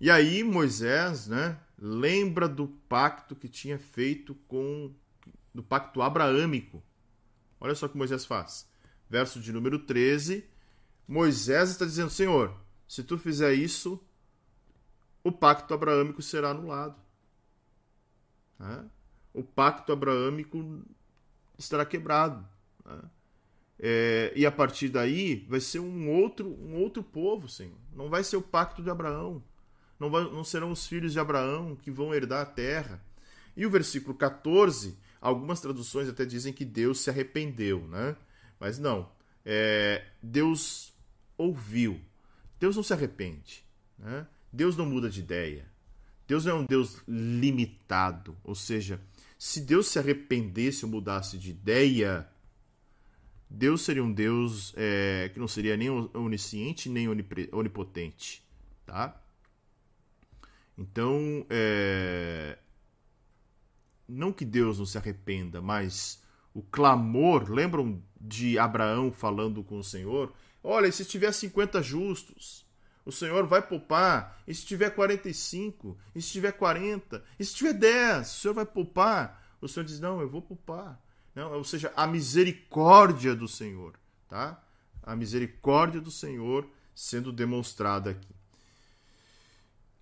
E 0.00 0.10
aí 0.10 0.44
Moisés, 0.44 1.26
né, 1.26 1.58
lembra 1.78 2.48
do 2.48 2.66
pacto 2.66 3.34
que 3.34 3.48
tinha 3.48 3.78
feito 3.78 4.34
com 4.46 4.94
do 5.52 5.62
pacto 5.62 6.02
abraâmico. 6.02 6.82
Olha 7.58 7.74
só 7.74 7.86
o 7.86 7.88
que 7.88 7.96
Moisés 7.96 8.26
faz. 8.26 8.68
Verso 9.08 9.40
de 9.40 9.52
número 9.52 9.78
13, 9.78 10.44
Moisés 11.08 11.70
está 11.70 11.84
dizendo: 11.84 12.10
Senhor, 12.10 12.54
se 12.86 13.02
tu 13.02 13.16
fizer 13.16 13.54
isso, 13.54 14.02
o 15.26 15.32
pacto 15.32 15.74
abraâmico 15.74 16.22
será 16.22 16.50
anulado. 16.50 16.94
Né? 18.60 18.84
O 19.34 19.42
pacto 19.42 19.92
abraâmico 19.92 20.84
estará 21.58 21.84
quebrado. 21.84 22.46
Né? 22.84 23.00
É, 23.76 24.32
e 24.36 24.46
a 24.46 24.52
partir 24.52 24.88
daí 24.88 25.44
vai 25.48 25.58
ser 25.58 25.80
um 25.80 26.08
outro, 26.08 26.48
um 26.48 26.76
outro 26.76 27.02
povo, 27.02 27.48
Senhor. 27.48 27.76
Não 27.92 28.08
vai 28.08 28.22
ser 28.22 28.36
o 28.36 28.42
pacto 28.42 28.84
de 28.84 28.88
Abraão. 28.88 29.42
Não, 29.98 30.10
vai, 30.10 30.22
não 30.22 30.44
serão 30.44 30.70
os 30.70 30.86
filhos 30.86 31.12
de 31.12 31.18
Abraão 31.18 31.74
que 31.74 31.90
vão 31.90 32.14
herdar 32.14 32.42
a 32.42 32.46
terra. 32.46 33.04
E 33.56 33.66
o 33.66 33.70
versículo 33.70 34.14
14, 34.14 34.96
algumas 35.20 35.60
traduções 35.60 36.08
até 36.08 36.24
dizem 36.24 36.52
que 36.52 36.64
Deus 36.64 37.00
se 37.00 37.10
arrependeu, 37.10 37.80
né? 37.88 38.14
Mas 38.60 38.78
não. 38.78 39.10
é, 39.44 40.04
Deus 40.22 40.94
ouviu. 41.36 42.00
Deus 42.60 42.76
não 42.76 42.84
se 42.84 42.92
arrepende. 42.92 43.64
Né? 43.98 44.24
Deus 44.56 44.76
não 44.76 44.86
muda 44.86 45.10
de 45.10 45.20
ideia. 45.20 45.66
Deus 46.26 46.46
não 46.46 46.56
é 46.56 46.60
um 46.60 46.64
Deus 46.64 47.02
limitado. 47.06 48.34
Ou 48.42 48.54
seja, 48.54 49.00
se 49.38 49.60
Deus 49.60 49.88
se 49.88 49.98
arrependesse 49.98 50.84
ou 50.86 50.90
mudasse 50.90 51.36
de 51.36 51.50
ideia, 51.50 52.26
Deus 53.50 53.82
seria 53.82 54.02
um 54.02 54.12
Deus 54.12 54.72
é, 54.76 55.30
que 55.32 55.38
não 55.38 55.46
seria 55.46 55.76
nem 55.76 55.90
onisciente 55.90 56.88
nem 56.88 57.06
onipotente. 57.52 58.42
Tá? 58.86 59.20
Então, 60.78 61.46
é, 61.50 62.58
não 64.08 64.32
que 64.32 64.44
Deus 64.44 64.78
não 64.78 64.86
se 64.86 64.96
arrependa, 64.96 65.60
mas 65.60 66.22
o 66.54 66.62
clamor, 66.62 67.50
lembram 67.50 68.02
de 68.18 68.58
Abraão 68.58 69.12
falando 69.12 69.62
com 69.62 69.78
o 69.78 69.84
Senhor? 69.84 70.32
Olha, 70.62 70.90
se 70.90 71.04
tiver 71.04 71.30
50 71.30 71.82
justos, 71.82 72.65
o 73.06 73.12
Senhor 73.12 73.46
vai 73.46 73.62
poupar. 73.62 74.42
E 74.46 74.54
se 74.54 74.66
tiver 74.66 74.90
45, 74.90 75.96
e 76.14 76.20
se 76.20 76.32
tiver 76.32 76.52
40, 76.52 77.24
e 77.38 77.44
se 77.44 77.54
tiver 77.54 77.72
10, 77.72 78.28
o 78.28 78.40
Senhor 78.40 78.54
vai 78.54 78.66
poupar. 78.66 79.56
O 79.60 79.68
Senhor 79.68 79.86
diz: 79.86 80.00
Não, 80.00 80.20
eu 80.20 80.28
vou 80.28 80.42
poupar. 80.42 81.00
Não, 81.34 81.52
ou 81.52 81.64
seja, 81.64 81.92
a 81.96 82.06
misericórdia 82.06 83.34
do 83.34 83.46
Senhor, 83.46 83.94
tá? 84.28 84.60
A 85.02 85.14
misericórdia 85.14 86.00
do 86.00 86.10
Senhor 86.10 86.68
sendo 86.94 87.30
demonstrada 87.30 88.10
aqui. 88.10 88.34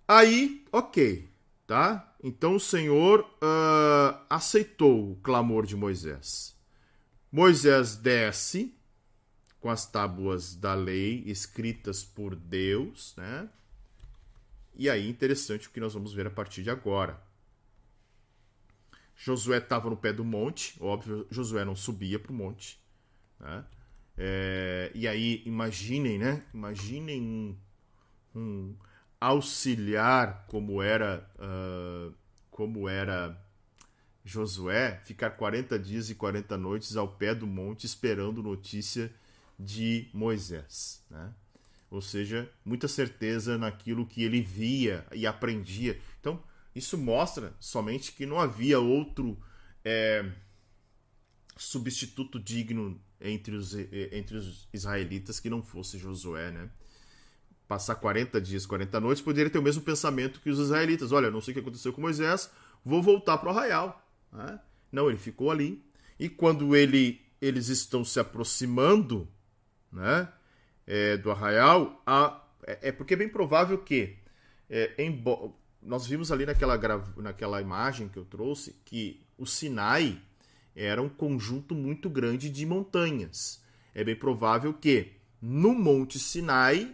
Aí, 0.07 0.65
ok, 0.71 1.29
tá? 1.67 2.15
Então 2.23 2.55
o 2.55 2.59
Senhor 2.59 3.21
uh, 3.21 4.17
aceitou 4.29 5.11
o 5.11 5.15
clamor 5.17 5.65
de 5.65 5.75
Moisés. 5.75 6.55
Moisés 7.31 7.95
desce 7.95 8.73
com 9.65 9.71
as 9.71 9.83
tábuas 9.83 10.55
da 10.55 10.75
lei 10.75 11.23
escritas 11.25 12.03
por 12.03 12.35
Deus, 12.35 13.15
né? 13.17 13.49
E 14.75 14.87
aí, 14.87 15.09
interessante 15.09 15.67
o 15.67 15.71
que 15.71 15.79
nós 15.79 15.95
vamos 15.95 16.13
ver 16.13 16.27
a 16.27 16.29
partir 16.29 16.61
de 16.61 16.69
agora. 16.69 17.19
Josué 19.15 19.57
estava 19.57 19.89
no 19.89 19.97
pé 19.97 20.13
do 20.13 20.23
monte, 20.23 20.77
óbvio, 20.79 21.25
Josué 21.31 21.65
não 21.65 21.75
subia 21.75 22.19
para 22.19 22.31
o 22.31 22.35
monte. 22.35 22.79
Né? 23.39 23.65
É, 24.15 24.91
e 24.93 25.07
aí, 25.07 25.41
imaginem, 25.47 26.19
né? 26.19 26.45
Imaginem 26.53 27.23
um, 27.23 27.57
um 28.35 28.75
auxiliar 29.19 30.45
como 30.47 30.79
era 30.79 31.27
uh, 31.39 32.13
como 32.51 32.87
era 32.87 33.35
Josué, 34.23 35.01
ficar 35.05 35.31
40 35.31 35.79
dias 35.79 36.11
e 36.11 36.13
40 36.13 36.55
noites 36.55 36.95
ao 36.95 37.07
pé 37.07 37.33
do 37.33 37.47
monte 37.47 37.87
esperando 37.87 38.43
notícia 38.43 39.11
de 39.59 40.09
Moisés, 40.13 41.03
né? 41.09 41.33
Ou 41.89 42.01
seja, 42.01 42.49
muita 42.63 42.87
certeza 42.87 43.57
naquilo 43.57 44.05
que 44.05 44.23
ele 44.23 44.41
via 44.41 45.05
e 45.13 45.25
aprendia. 45.25 45.99
Então, 46.19 46.43
isso 46.75 46.97
mostra 46.97 47.55
somente 47.59 48.11
que 48.11 48.25
não 48.25 48.39
havia 48.39 48.79
outro 48.79 49.39
é, 49.83 50.29
substituto 51.55 52.39
digno 52.39 52.99
entre 53.21 53.55
os, 53.55 53.73
entre 54.11 54.35
os 54.35 54.67
israelitas 54.73 55.39
que 55.39 55.49
não 55.49 55.63
fosse 55.63 55.97
Josué, 55.97 56.51
né? 56.51 56.69
passar 57.67 57.95
40 57.95 58.39
dias, 58.39 58.65
40 58.65 58.99
noites, 58.99 59.23
poderia 59.23 59.49
ter 59.49 59.57
o 59.57 59.63
mesmo 59.63 59.81
pensamento 59.81 60.39
que 60.39 60.49
os 60.49 60.59
israelitas. 60.59 61.11
Olha, 61.11 61.31
não 61.31 61.41
sei 61.41 61.51
o 61.51 61.55
que 61.55 61.61
aconteceu 61.61 61.91
com 61.91 62.01
Moisés, 62.01 62.49
vou 62.83 63.01
voltar 63.01 63.37
para 63.37 63.47
o 63.47 63.51
arraial. 63.51 64.05
Né? 64.31 64.59
Não, 64.91 65.09
ele 65.09 65.17
ficou 65.17 65.51
ali. 65.51 65.83
E 66.19 66.29
quando 66.29 66.75
ele, 66.75 67.21
eles 67.41 67.67
estão 67.69 68.05
se 68.05 68.19
aproximando 68.19 69.27
né, 69.95 70.27
é, 70.85 71.17
do 71.17 71.31
arraial, 71.31 72.01
a, 72.05 72.43
é, 72.67 72.89
é, 72.89 72.91
porque 72.91 73.13
é 73.13 73.17
bem 73.17 73.29
provável 73.29 73.77
que, 73.79 74.17
é, 74.69 74.93
em, 74.97 75.23
nós 75.81 76.05
vimos 76.05 76.31
ali 76.31 76.45
naquela, 76.45 76.77
naquela 77.17 77.61
imagem 77.61 78.07
que 78.09 78.17
eu 78.17 78.25
trouxe, 78.25 78.75
que 78.85 79.25
o 79.37 79.45
Sinai 79.45 80.21
era 80.75 81.01
um 81.01 81.09
conjunto 81.09 81.73
muito 81.73 82.09
grande 82.09 82.49
de 82.49 82.65
montanhas. 82.65 83.63
É 83.93 84.03
bem 84.03 84.15
provável 84.15 84.73
que 84.73 85.13
no 85.41 85.73
Monte 85.73 86.19
Sinai 86.19 86.93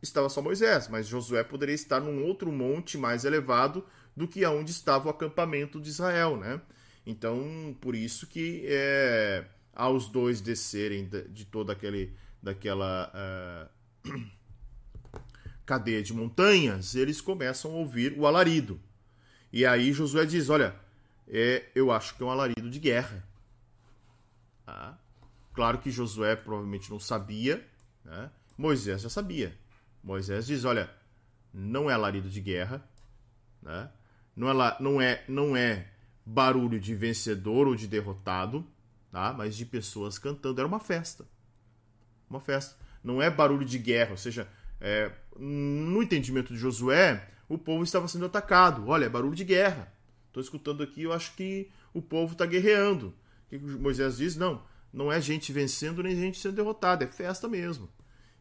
estava 0.00 0.28
só 0.28 0.40
Moisés, 0.40 0.88
mas 0.88 1.06
Josué 1.06 1.44
poderia 1.44 1.74
estar 1.74 2.00
num 2.00 2.24
outro 2.24 2.50
monte 2.52 2.96
mais 2.96 3.24
elevado 3.24 3.84
do 4.16 4.26
que 4.26 4.44
aonde 4.44 4.70
estava 4.70 5.08
o 5.08 5.10
acampamento 5.10 5.80
de 5.80 5.88
Israel, 5.88 6.36
né? 6.36 6.60
Então, 7.06 7.76
por 7.80 7.94
isso 7.94 8.26
que 8.26 8.64
é, 8.66 9.44
aos 9.74 10.08
dois 10.08 10.40
descerem 10.40 11.08
de, 11.08 11.44
toda 11.46 11.72
aquele, 11.72 12.14
daquela 12.42 13.70
uh, 14.04 14.10
cadeia 15.66 16.02
de 16.02 16.12
montanhas, 16.12 16.94
eles 16.94 17.20
começam 17.20 17.72
a 17.72 17.74
ouvir 17.74 18.14
o 18.18 18.26
alarido. 18.26 18.80
E 19.52 19.64
aí 19.66 19.92
Josué 19.92 20.26
diz: 20.26 20.48
Olha, 20.48 20.74
é, 21.26 21.70
eu 21.74 21.90
acho 21.90 22.14
que 22.14 22.22
é 22.22 22.26
um 22.26 22.30
alarido 22.30 22.70
de 22.70 22.78
guerra. 22.78 23.24
Ah, 24.66 24.96
claro 25.52 25.78
que 25.78 25.90
Josué 25.90 26.36
provavelmente 26.36 26.90
não 26.90 27.00
sabia, 27.00 27.66
né? 28.04 28.30
Moisés 28.56 29.02
já 29.02 29.08
sabia. 29.08 29.56
Moisés 30.02 30.46
diz: 30.46 30.64
olha, 30.64 30.90
não 31.52 31.90
é 31.90 31.94
alarido 31.94 32.28
de 32.28 32.40
guerra, 32.40 32.82
né? 33.62 33.90
não, 34.34 34.48
é, 34.50 34.76
não, 34.80 35.00
é, 35.00 35.24
não 35.28 35.56
é 35.56 35.86
barulho 36.24 36.80
de 36.80 36.94
vencedor 36.94 37.68
ou 37.68 37.74
de 37.74 37.86
derrotado, 37.86 38.66
tá? 39.10 39.32
mas 39.32 39.56
de 39.56 39.64
pessoas 39.64 40.18
cantando. 40.18 40.60
Era 40.60 40.68
uma 40.68 40.80
festa. 40.80 41.26
Uma 42.28 42.40
festa. 42.40 42.76
Não 43.02 43.22
é 43.22 43.30
barulho 43.30 43.64
de 43.64 43.78
guerra, 43.78 44.12
ou 44.12 44.16
seja, 44.16 44.48
é, 44.80 45.10
no 45.38 46.02
entendimento 46.02 46.52
de 46.52 46.58
Josué, 46.58 47.28
o 47.48 47.56
povo 47.56 47.82
estava 47.82 48.08
sendo 48.08 48.26
atacado. 48.26 48.86
Olha, 48.86 49.06
é 49.06 49.08
barulho 49.08 49.34
de 49.34 49.44
guerra. 49.44 49.92
Estou 50.26 50.42
escutando 50.42 50.82
aqui, 50.82 51.02
eu 51.02 51.12
acho 51.12 51.34
que 51.34 51.70
o 51.94 52.02
povo 52.02 52.32
está 52.32 52.44
guerreando. 52.44 53.14
O 53.46 53.48
que 53.48 53.58
Moisés 53.58 54.18
diz? 54.18 54.36
Não, 54.36 54.62
não 54.92 55.10
é 55.10 55.20
gente 55.20 55.52
vencendo 55.52 56.02
nem 56.02 56.14
gente 56.14 56.38
sendo 56.38 56.56
derrotada, 56.56 57.04
é 57.04 57.08
festa 57.08 57.48
mesmo. 57.48 57.88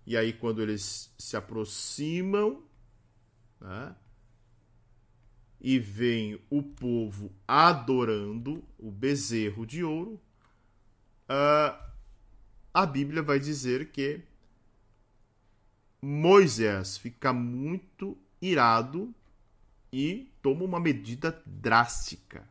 E 0.05 0.15
aí, 0.15 0.31
quando 0.33 0.61
eles 0.61 1.13
se 1.17 1.35
aproximam 1.35 2.63
né, 3.59 3.95
e 5.59 5.79
veem 5.79 6.39
o 6.49 6.61
povo 6.63 7.33
adorando 7.47 8.63
o 8.77 8.91
bezerro 8.91 9.65
de 9.65 9.83
ouro, 9.83 10.21
uh, 11.29 11.86
a 12.77 12.85
Bíblia 12.85 13.23
vai 13.23 13.39
dizer 13.39 13.91
que 13.91 14.21
Moisés 15.99 16.95
fica 16.95 17.33
muito 17.33 18.15
irado 18.39 19.11
e 19.91 20.31
toma 20.43 20.63
uma 20.63 20.79
medida 20.79 21.41
drástica, 21.43 22.47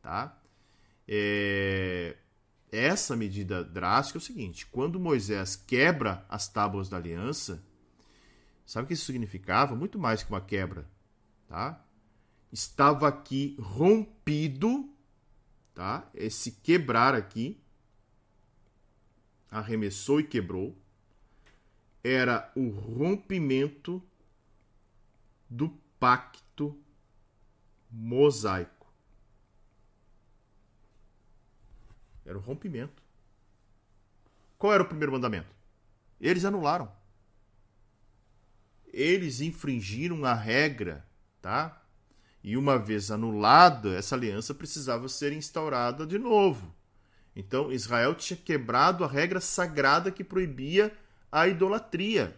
tá? 0.00 0.40
É, 1.08 2.16
essa 2.70 3.16
medida 3.16 3.64
drástica 3.64 4.18
é 4.18 4.20
o 4.20 4.22
seguinte: 4.22 4.64
quando 4.66 5.00
Moisés 5.00 5.56
quebra 5.56 6.24
as 6.28 6.46
tábuas 6.46 6.88
da 6.88 6.96
aliança, 6.96 7.60
sabe 8.64 8.84
o 8.84 8.86
que 8.86 8.94
isso 8.94 9.06
significava? 9.06 9.74
Muito 9.74 9.98
mais 9.98 10.22
que 10.22 10.30
uma 10.30 10.40
quebra, 10.40 10.88
tá? 11.48 11.84
Estava 12.52 13.08
aqui 13.08 13.56
rompido, 13.58 14.88
tá? 15.74 16.08
Esse 16.14 16.52
quebrar 16.52 17.16
aqui 17.16 17.60
arremessou 19.54 20.18
e 20.18 20.24
quebrou 20.24 20.76
era 22.02 22.52
o 22.54 22.68
rompimento 22.68 24.02
do 25.48 25.70
pacto 25.98 26.78
mosaico. 27.90 28.86
Era 32.26 32.36
o 32.36 32.40
rompimento. 32.40 33.02
Qual 34.58 34.72
era 34.72 34.82
o 34.82 34.86
primeiro 34.86 35.12
mandamento? 35.12 35.48
Eles 36.20 36.44
anularam. 36.44 36.90
Eles 38.92 39.40
infringiram 39.40 40.24
a 40.24 40.34
regra, 40.34 41.06
tá? 41.40 41.82
E 42.42 42.56
uma 42.56 42.78
vez 42.78 43.10
anulada, 43.10 43.96
essa 43.96 44.14
aliança 44.14 44.54
precisava 44.54 45.08
ser 45.08 45.32
instaurada 45.32 46.06
de 46.06 46.18
novo. 46.18 46.74
Então, 47.36 47.72
Israel 47.72 48.14
tinha 48.14 48.36
quebrado 48.36 49.04
a 49.04 49.08
regra 49.08 49.40
sagrada 49.40 50.10
que 50.10 50.22
proibia 50.22 50.96
a 51.30 51.48
idolatria. 51.48 52.36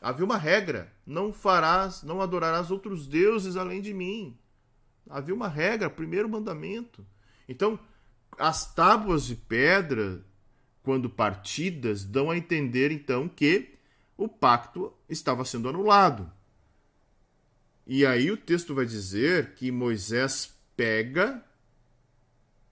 Havia 0.00 0.24
uma 0.24 0.38
regra: 0.38 0.92
não 1.06 1.32
farás, 1.32 2.02
não 2.02 2.20
adorarás 2.20 2.70
outros 2.70 3.06
deuses 3.06 3.56
além 3.56 3.82
de 3.82 3.92
mim. 3.92 4.36
Havia 5.08 5.34
uma 5.34 5.48
regra, 5.48 5.90
primeiro 5.90 6.28
mandamento. 6.28 7.06
Então, 7.48 7.78
as 8.38 8.74
tábuas 8.74 9.24
de 9.24 9.34
pedra, 9.34 10.22
quando 10.82 11.10
partidas, 11.10 12.04
dão 12.04 12.30
a 12.30 12.36
entender 12.36 12.90
então 12.90 13.28
que 13.28 13.74
o 14.16 14.28
pacto 14.28 14.92
estava 15.08 15.44
sendo 15.44 15.68
anulado. 15.68 16.30
E 17.86 18.04
aí 18.04 18.30
o 18.30 18.36
texto 18.36 18.74
vai 18.74 18.84
dizer 18.84 19.54
que 19.54 19.72
Moisés 19.72 20.54
pega, 20.76 21.42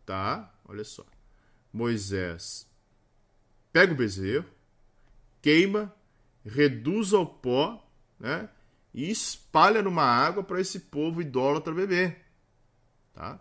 tá? 0.04 0.52
Olha 0.66 0.84
só. 0.84 1.04
Moisés 1.72 2.66
pega 3.72 3.92
o 3.92 3.96
bezerro, 3.96 4.46
queima, 5.42 5.94
reduz 6.44 7.12
ao 7.12 7.26
pó, 7.26 7.86
né? 8.18 8.48
E 8.94 9.10
espalha 9.10 9.82
numa 9.82 10.02
água 10.02 10.42
para 10.42 10.60
esse 10.60 10.80
povo 10.80 11.20
idólatra 11.20 11.74
beber, 11.74 12.24
tá? 13.12 13.38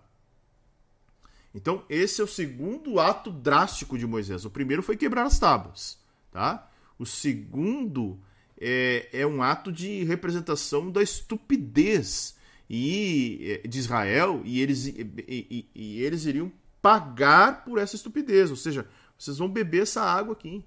Então, 1.53 1.85
esse 1.87 2.19
é 2.19 2.23
o 2.23 2.27
segundo 2.27 2.99
ato 2.99 3.31
drástico 3.31 3.97
de 3.97 4.05
Moisés. 4.05 4.43
O 4.43 4.49
primeiro 4.49 4.83
foi 4.83 4.97
quebrar 4.97 5.25
as 5.25 5.39
tábuas, 5.39 5.97
tá? 6.29 6.69
O 6.99 7.05
segundo 7.05 8.19
é, 8.59 9.07
é 9.13 9.25
um 9.25 9.41
ato 9.41 9.71
de 9.71 10.03
representação 10.03 10.91
da 10.91 11.01
estupidez 11.01 12.35
e 12.69 13.61
é, 13.63 13.67
de 13.67 13.79
Israel 13.79 14.41
e 14.43 14.59
eles, 14.59 14.85
e, 14.87 15.09
e, 15.27 15.69
e 15.73 16.01
eles 16.01 16.25
iriam 16.25 16.51
pagar 16.85 17.65
por 17.65 17.79
essa 17.79 17.95
estupidez, 17.95 18.51
ou 18.51 18.55
seja, 18.55 18.87
vocês 19.17 19.39
vão 19.39 19.49
beber 19.49 19.81
essa 19.81 20.03
água 20.03 20.33
aqui, 20.33 20.63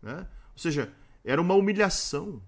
né? 0.00 0.26
Ou 0.52 0.58
seja, 0.58 0.90
era 1.22 1.42
uma 1.42 1.52
humilhação. 1.52 2.40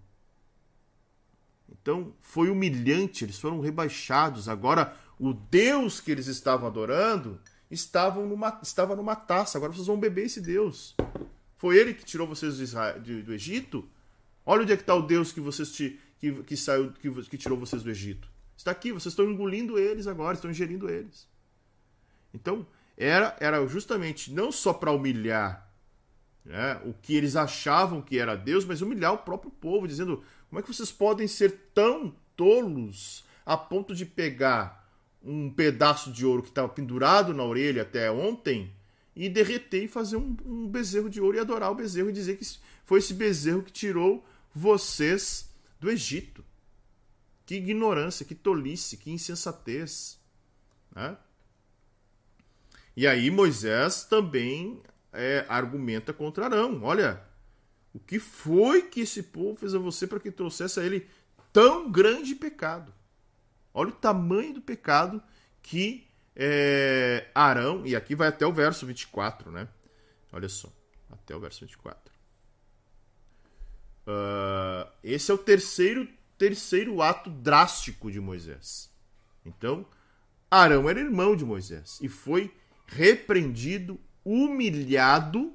Então 1.71 2.15
foi 2.19 2.49
humilhante, 2.49 3.23
eles 3.23 3.39
foram 3.39 3.61
rebaixados. 3.61 4.49
Agora 4.49 4.97
o 5.21 5.35
Deus 5.35 6.01
que 6.01 6.11
eles 6.11 6.29
estavam 6.29 6.67
adorando 6.67 7.39
numa, 8.27 8.59
estava 8.63 8.97
numa 8.97 9.15
taça. 9.15 9.59
Agora 9.59 9.71
vocês 9.71 9.87
vão 9.87 10.01
beber 10.01 10.25
esse 10.25 10.41
Deus. 10.41 10.97
Foi 11.59 11.77
ele 11.77 11.93
que 11.93 12.07
tirou 12.07 12.27
vocês 12.27 12.57
do, 12.57 12.63
Israel, 12.63 12.99
do 13.03 13.35
Egito? 13.35 13.87
Olha 14.47 14.63
onde 14.63 14.73
é 14.73 14.77
que 14.77 14.83
está 14.83 14.95
o 14.95 15.03
Deus 15.03 15.31
que 15.31 15.41
vocês 15.41 15.71
te, 15.73 16.01
que, 16.19 16.43
que 16.45 16.57
saiu, 16.57 16.91
que, 16.93 17.11
que 17.25 17.37
tirou 17.37 17.59
vocês 17.59 17.83
do 17.83 17.91
Egito. 17.91 18.31
Está 18.57 18.71
aqui, 18.71 18.93
vocês 18.93 19.13
estão 19.13 19.31
engolindo 19.31 19.79
eles 19.79 20.07
agora, 20.07 20.37
estão 20.37 20.51
ingerindo 20.51 20.89
eles. 20.89 21.29
Então, 22.33 22.67
era, 22.97 23.37
era 23.41 23.66
justamente 23.66 24.33
não 24.33 24.53
só 24.53 24.73
para 24.73 24.93
humilhar 24.93 25.71
né, 26.45 26.81
o 26.85 26.93
que 26.93 27.15
eles 27.15 27.37
achavam 27.37 28.03
que 28.03 28.19
era 28.19 28.37
Deus, 28.37 28.65
mas 28.65 28.83
humilhar 28.83 29.12
o 29.15 29.19
próprio 29.19 29.51
povo, 29.51 29.89
dizendo: 29.89 30.23
como 30.49 30.61
é 30.61 30.62
que 30.62 30.73
vocês 30.73 30.93
podem 30.93 31.27
ser 31.27 31.71
tão 31.75 32.15
tolos 32.37 33.25
a 33.47 33.57
ponto 33.57 33.95
de 33.95 34.05
pegar 34.05 34.85
um 35.23 35.51
pedaço 35.51 36.12
de 36.12 36.27
ouro 36.27 36.43
que 36.43 36.51
estava 36.51 36.69
pendurado 36.69 37.33
na 37.33 37.43
orelha 37.43 37.83
até 37.83 38.11
ontem 38.11 38.71
e 39.16 39.29
derreter 39.29 39.85
e 39.85 39.89
fazer 39.89 40.16
um, 40.16 40.37
um 40.45 40.69
bezerro 40.69 41.09
de 41.09 41.21
ouro 41.21 41.37
e 41.37 41.41
adorar 41.41 41.71
o 41.71 41.75
bezerro 41.75 42.11
e 42.11 42.12
dizer 42.12 42.37
que 42.37 42.45
foi 42.85 42.99
esse 42.99 43.15
bezerro 43.15 43.62
que 43.62 43.73
tirou 43.73 44.25
vocês 44.55 45.51
do 45.81 45.91
Egito. 45.91 46.45
Que 47.47 47.57
ignorância, 47.57 48.25
que 48.25 48.35
tolice, 48.35 48.97
que 48.97 49.11
insensatez. 49.11 50.19
Né? 50.95 51.16
E 52.97 53.07
aí 53.07 53.31
Moisés 53.31 54.05
também 54.05 54.81
é, 55.12 55.45
argumenta 55.49 56.12
contra 56.12 56.45
Arão. 56.47 56.83
Olha, 56.83 57.23
o 57.93 57.99
que 57.99 58.19
foi 58.19 58.83
que 58.83 59.01
esse 59.01 59.23
povo 59.23 59.57
fez 59.57 59.75
a 59.75 59.79
você 59.79 60.07
para 60.07 60.21
que 60.21 60.31
trouxesse 60.31 60.81
a 60.81 60.85
ele 60.85 61.09
tão 61.53 61.91
grande 61.91 62.35
pecado? 62.35 62.93
Olha 63.73 63.91
o 63.91 63.93
tamanho 63.93 64.55
do 64.55 64.61
pecado 64.61 65.23
que 65.62 66.07
é, 66.37 67.29
Arão, 67.35 67.87
e 67.87 67.95
aqui 67.95 68.15
vai 68.15 68.29
até 68.29 68.47
o 68.47 68.53
verso 68.53 68.87
24, 68.87 69.51
né? 69.51 69.69
Olha 70.33 70.49
só, 70.49 70.69
até 71.11 71.35
o 71.35 71.41
verso 71.41 71.65
24. 71.65 72.12
Uh, 74.07 74.91
esse 75.03 75.31
é 75.31 75.35
o 75.35 75.39
terceiro, 75.39 76.09
terceiro 76.37 77.01
ato 77.01 77.31
drástico 77.31 78.11
de 78.11 78.21
Moisés. 78.21 78.91
Então, 79.47 79.87
Arão 80.51 80.91
era 80.91 81.01
irmão 81.01 81.35
de 81.35 81.45
Moisés 81.45 81.99
e 82.03 82.09
foi 82.09 82.55
repreendido, 82.86 83.98
humilhado 84.24 85.52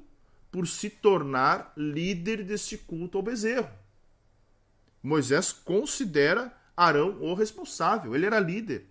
por 0.50 0.66
se 0.66 0.90
tornar 0.90 1.72
líder 1.76 2.44
deste 2.44 2.76
culto 2.76 3.18
ao 3.18 3.22
bezerro. 3.22 3.70
Moisés 5.02 5.52
considera 5.52 6.52
Arão 6.76 7.20
o 7.20 7.34
responsável, 7.34 8.14
ele 8.14 8.26
era 8.26 8.38
líder. 8.38 8.86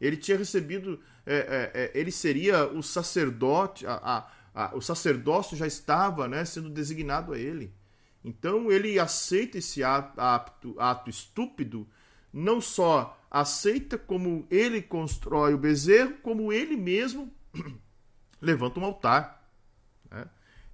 Ele 0.00 0.16
tinha 0.16 0.36
recebido, 0.36 1.00
é, 1.26 1.36
é, 1.36 1.70
é, 1.74 1.90
ele 1.94 2.12
seria 2.12 2.66
o 2.66 2.82
sacerdote, 2.82 3.86
a, 3.86 3.94
a, 3.94 4.30
a, 4.54 4.76
o 4.76 4.80
sacerdócio 4.80 5.56
já 5.56 5.66
estava 5.66 6.28
né, 6.28 6.44
sendo 6.44 6.70
designado 6.70 7.32
a 7.32 7.38
ele. 7.38 7.72
Então 8.24 8.70
ele 8.70 8.98
aceita 8.98 9.58
esse 9.58 9.82
ato, 9.82 10.74
ato 10.78 11.10
estúpido, 11.10 11.88
não 12.32 12.60
só 12.60 13.18
aceita 13.30 13.96
como 13.96 14.46
ele 14.50 14.82
constrói 14.82 15.54
o 15.54 15.58
bezerro, 15.58 16.14
como 16.22 16.52
ele 16.52 16.76
mesmo 16.76 17.32
levanta 18.40 18.80
um 18.80 18.84
altar. 18.84 19.48
Né? 20.10 20.26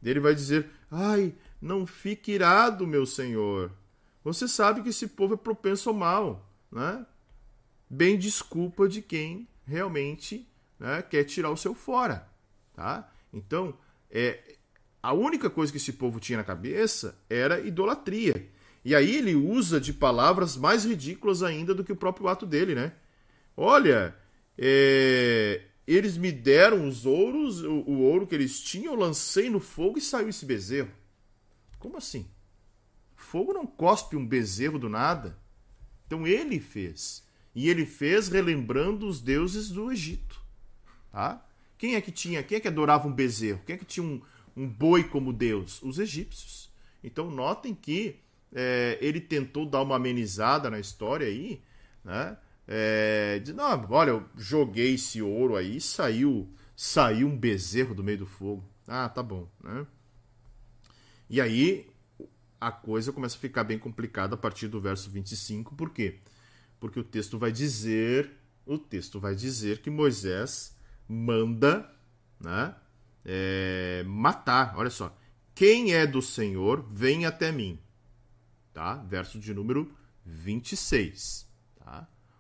Ele 0.02 0.20
vai 0.20 0.34
dizer: 0.34 0.68
Ai, 0.90 1.34
não 1.60 1.86
fique 1.86 2.32
irado, 2.32 2.86
meu 2.86 3.06
senhor. 3.06 3.72
Você 4.22 4.48
sabe 4.48 4.82
que 4.82 4.88
esse 4.88 5.08
povo 5.08 5.34
é 5.34 5.36
propenso 5.36 5.88
ao 5.88 5.94
mal. 5.94 6.50
Né? 6.70 7.04
Bem 7.88 8.18
desculpa 8.18 8.88
de 8.88 9.02
quem 9.02 9.48
realmente 9.66 10.48
né, 10.78 11.02
quer 11.02 11.24
tirar 11.24 11.50
o 11.50 11.56
seu 11.56 11.74
fora. 11.74 12.28
Tá? 12.74 13.10
Então, 13.32 13.76
é, 14.10 14.56
a 15.02 15.12
única 15.12 15.50
coisa 15.50 15.70
que 15.70 15.78
esse 15.78 15.92
povo 15.92 16.18
tinha 16.18 16.38
na 16.38 16.44
cabeça 16.44 17.18
era 17.28 17.60
idolatria. 17.60 18.48
E 18.84 18.94
aí 18.94 19.16
ele 19.16 19.34
usa 19.34 19.80
de 19.80 19.92
palavras 19.92 20.56
mais 20.56 20.84
ridículas 20.84 21.42
ainda 21.42 21.74
do 21.74 21.82
que 21.84 21.92
o 21.92 21.96
próprio 21.96 22.28
ato 22.28 22.44
dele, 22.46 22.74
né? 22.74 22.92
Olha, 23.56 24.14
é, 24.58 25.62
eles 25.86 26.16
me 26.16 26.32
deram 26.32 26.88
os 26.88 27.04
ouros, 27.04 27.62
o, 27.62 27.72
o, 27.72 28.00
ouro 28.02 28.26
que 28.26 28.34
eles 28.34 28.60
tinham, 28.60 28.94
eu 28.94 28.98
lancei 28.98 29.50
no 29.50 29.60
fogo 29.60 29.98
e 29.98 30.00
saiu 30.00 30.28
esse 30.28 30.46
bezerro. 30.46 30.90
Como 31.78 31.96
assim? 31.96 32.26
Fogo 33.14 33.52
não 33.52 33.66
cospe 33.66 34.16
um 34.16 34.26
bezerro 34.26 34.78
do 34.78 34.88
nada. 34.88 35.38
Então 36.06 36.26
ele 36.26 36.58
fez. 36.58 37.22
E 37.54 37.68
ele 37.68 37.84
fez 37.84 38.28
relembrando 38.28 39.06
os 39.06 39.20
deuses 39.20 39.70
do 39.70 39.92
Egito. 39.92 40.40
Tá? 41.12 41.46
Quem 41.76 41.94
é 41.94 42.00
que 42.00 42.10
tinha, 42.10 42.42
quem 42.42 42.56
é 42.56 42.60
que 42.60 42.68
adorava 42.68 43.06
um 43.06 43.12
bezerro? 43.12 43.60
Quem 43.66 43.74
é 43.74 43.78
que 43.78 43.84
tinha 43.84 44.04
um, 44.04 44.20
um 44.56 44.66
boi 44.66 45.04
como 45.04 45.32
deus? 45.32 45.82
Os 45.82 45.98
egípcios. 45.98 46.70
Então 47.02 47.30
notem 47.30 47.74
que 47.74 48.16
é, 48.54 48.98
ele 49.00 49.20
tentou 49.20 49.66
dar 49.66 49.82
uma 49.82 49.96
amenizada 49.96 50.70
na 50.70 50.78
história 50.78 51.26
aí, 51.26 51.62
né? 52.02 52.36
É, 52.66 53.38
de, 53.40 53.52
não, 53.52 53.86
olha, 53.90 54.10
eu 54.10 54.26
joguei 54.36 54.94
esse 54.94 55.20
ouro 55.20 55.56
aí, 55.56 55.80
saiu, 55.80 56.48
saiu 56.76 57.28
um 57.28 57.36
bezerro 57.36 57.94
do 57.94 58.02
meio 58.02 58.18
do 58.18 58.26
fogo. 58.26 58.64
Ah, 58.86 59.08
tá 59.08 59.22
bom, 59.22 59.48
né? 59.62 59.86
E 61.28 61.40
aí 61.40 61.90
a 62.60 62.72
coisa 62.72 63.12
começa 63.12 63.36
a 63.36 63.40
ficar 63.40 63.64
bem 63.64 63.78
complicada 63.78 64.34
a 64.34 64.38
partir 64.38 64.68
do 64.68 64.80
verso 64.80 65.10
25, 65.10 65.74
por 65.74 65.90
quê? 65.90 66.20
Porque 66.80 66.98
o 66.98 67.04
texto 67.04 67.38
vai 67.38 67.52
dizer, 67.52 68.30
o 68.64 68.78
texto 68.78 69.20
vai 69.20 69.34
dizer 69.34 69.80
que 69.82 69.90
Moisés 69.90 70.76
manda, 71.08 71.90
né, 72.40 72.74
é, 73.24 74.02
matar. 74.06 74.74
Olha 74.76 74.90
só, 74.90 75.16
quem 75.54 75.92
é 75.92 76.06
do 76.06 76.20
Senhor, 76.22 76.84
vem 76.90 77.26
até 77.26 77.52
mim. 77.52 77.78
Tá? 78.72 78.96
Verso 78.96 79.38
de 79.38 79.54
número 79.54 79.94
26. 80.24 81.43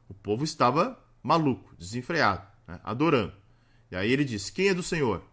O 0.08 0.14
povo 0.14 0.44
estava 0.44 1.02
maluco, 1.22 1.74
desenfreado, 1.76 2.46
né? 2.66 2.80
adorando. 2.84 3.34
E 3.90 3.96
aí 3.96 4.10
ele 4.10 4.24
diz: 4.24 4.50
Quem 4.50 4.68
é 4.68 4.74
do 4.74 4.82
Senhor? 4.82 5.24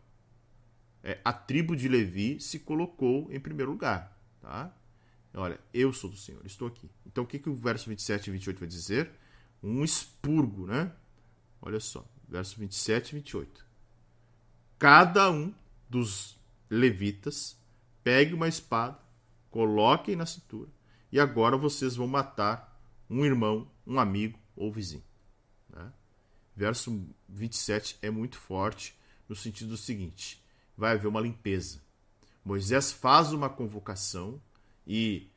É, 1.03 1.19
a 1.25 1.33
tribo 1.33 1.75
de 1.75 1.87
Levi 1.87 2.39
se 2.39 2.59
colocou 2.59 3.27
em 3.31 3.39
primeiro 3.39 3.71
lugar. 3.71 4.17
Tá? 4.39 4.73
Olha, 5.33 5.59
eu 5.73 5.91
sou 5.91 6.09
do 6.09 6.17
Senhor, 6.17 6.45
estou 6.45 6.67
aqui. 6.67 6.89
Então 7.05 7.23
o 7.23 7.27
que, 7.27 7.39
que 7.39 7.49
o 7.49 7.55
verso 7.55 7.89
27 7.89 8.27
e 8.27 8.31
28 8.33 8.59
vai 8.59 8.67
dizer? 8.67 9.11
Um 9.63 9.83
expurgo, 9.83 10.67
né? 10.67 10.91
Olha 11.61 11.79
só, 11.79 12.05
verso 12.27 12.59
27 12.59 13.09
e 13.09 13.15
28. 13.15 13.65
Cada 14.77 15.31
um 15.31 15.53
dos 15.89 16.39
levitas 16.69 17.57
pegue 18.03 18.33
uma 18.33 18.47
espada, 18.47 18.97
coloquem 19.49 20.15
na 20.15 20.25
cintura, 20.25 20.69
e 21.11 21.19
agora 21.19 21.55
vocês 21.55 21.95
vão 21.95 22.07
matar 22.07 22.81
um 23.09 23.23
irmão, 23.23 23.69
um 23.85 23.99
amigo 23.99 24.39
ou 24.61 24.71
vizinho. 24.71 25.03
Né? 25.69 25.91
Verso 26.55 27.03
27 27.27 27.97
é 28.01 28.11
muito 28.11 28.37
forte 28.37 28.95
no 29.27 29.35
sentido 29.35 29.75
seguinte: 29.75 30.43
vai 30.77 30.93
haver 30.93 31.07
uma 31.07 31.19
limpeza. 31.19 31.81
Moisés 32.45 32.91
faz 32.91 33.33
uma 33.33 33.49
convocação 33.49 34.41
e, 34.85 35.27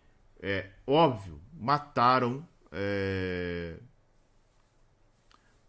é 0.40 0.70
óbvio, 0.86 1.40
mataram 1.52 2.46
é, 2.70 3.78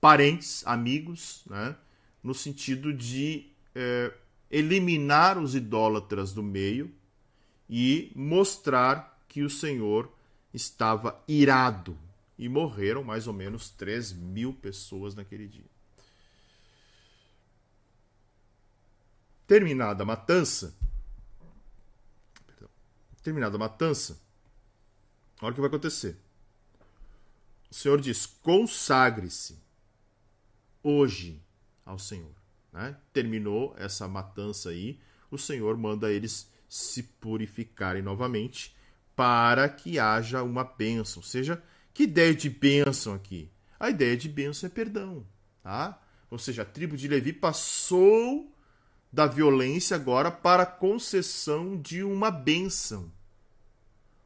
parentes, 0.02 0.66
amigos, 0.66 1.44
né? 1.46 1.76
no 2.24 2.34
sentido 2.34 2.94
de 2.94 3.52
é, 3.74 4.14
eliminar 4.50 5.38
os 5.38 5.56
idólatras 5.56 6.34
do 6.34 6.42
meio 6.44 6.94
e 7.70 8.12
mostrar 8.16 9.22
que 9.28 9.44
o 9.44 9.50
Senhor 9.50 10.12
estava 10.54 11.22
irado 11.28 11.98
e 12.38 12.50
morreram 12.50 13.04
mais 13.04 13.28
ou 13.28 13.34
menos 13.34 13.70
3 13.70 14.14
mil 14.14 14.54
pessoas 14.54 15.16
naquele 15.16 15.48
dia. 15.48 15.66
Terminada 19.48 20.04
a 20.04 20.06
matança, 20.06 20.76
terminada 23.22 23.56
a 23.56 23.60
matança, 23.60 24.20
olha 25.42 25.52
o 25.52 25.56
que 25.56 25.62
vai 25.62 25.68
acontecer. 25.68 26.18
O 27.70 27.74
Senhor 27.74 28.02
diz: 28.02 28.26
consagre-se 28.26 29.60
hoje 30.82 31.42
ao 31.86 32.00
Senhor. 32.00 32.34
Né? 32.72 32.96
Terminou 33.14 33.76
essa 33.78 34.08
matança 34.08 34.70
aí, 34.70 35.00
o 35.32 35.38
Senhor 35.38 35.78
manda 35.78 36.12
eles 36.12 36.52
se 36.68 37.04
purificarem 37.04 38.02
novamente 38.02 38.76
para 39.16 39.70
que 39.70 39.98
haja 39.98 40.44
uma 40.44 40.64
bênção. 40.64 41.22
Ou 41.22 41.28
seja, 41.28 41.64
que 41.96 42.04
ideia 42.04 42.36
de 42.36 42.50
bênção 42.50 43.14
aqui? 43.14 43.50
A 43.80 43.90
ideia 43.90 44.18
de 44.18 44.28
bênção 44.28 44.68
é 44.68 44.70
perdão. 44.70 45.26
Tá? 45.64 46.00
Ou 46.30 46.38
seja, 46.38 46.64
a 46.64 46.66
tribo 46.66 46.98
de 46.98 47.08
Levi 47.08 47.32
passou 47.32 48.54
da 49.12 49.26
violência 49.26 49.96
agora 49.96 50.30
para 50.30 50.64
a 50.64 50.66
concessão 50.66 51.80
de 51.82 52.04
uma 52.04 52.30
bênção. 52.30 53.10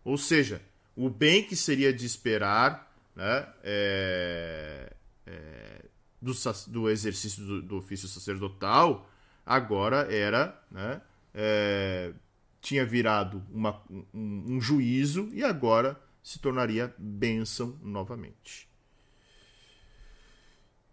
Ou 0.04 0.18
seja, 0.18 0.64
o 0.96 1.12
bem 1.12 1.44
que 1.44 1.56
seria 1.56 1.94
de 1.94 2.08
esperar 2.08 2.92
né, 3.16 3.48
é, 3.64 4.94
é, 5.28 5.86
do, 6.20 6.34
do, 6.68 6.90
exercício 6.90 7.46
do, 7.46 7.62
do, 7.62 7.78
ofício 7.78 8.08
sacerdotal 8.08 9.08
agora 9.46 10.12
era 10.12 10.60
né, 10.72 11.02
é, 11.36 12.14
tinha 12.62 12.84
virado 12.84 13.44
uma, 13.52 13.80
um, 14.12 14.56
um 14.56 14.62
juízo 14.62 15.30
e 15.34 15.44
agora 15.44 16.00
se 16.24 16.40
tornaria 16.40 16.94
bênção 16.98 17.78
novamente. 17.82 18.70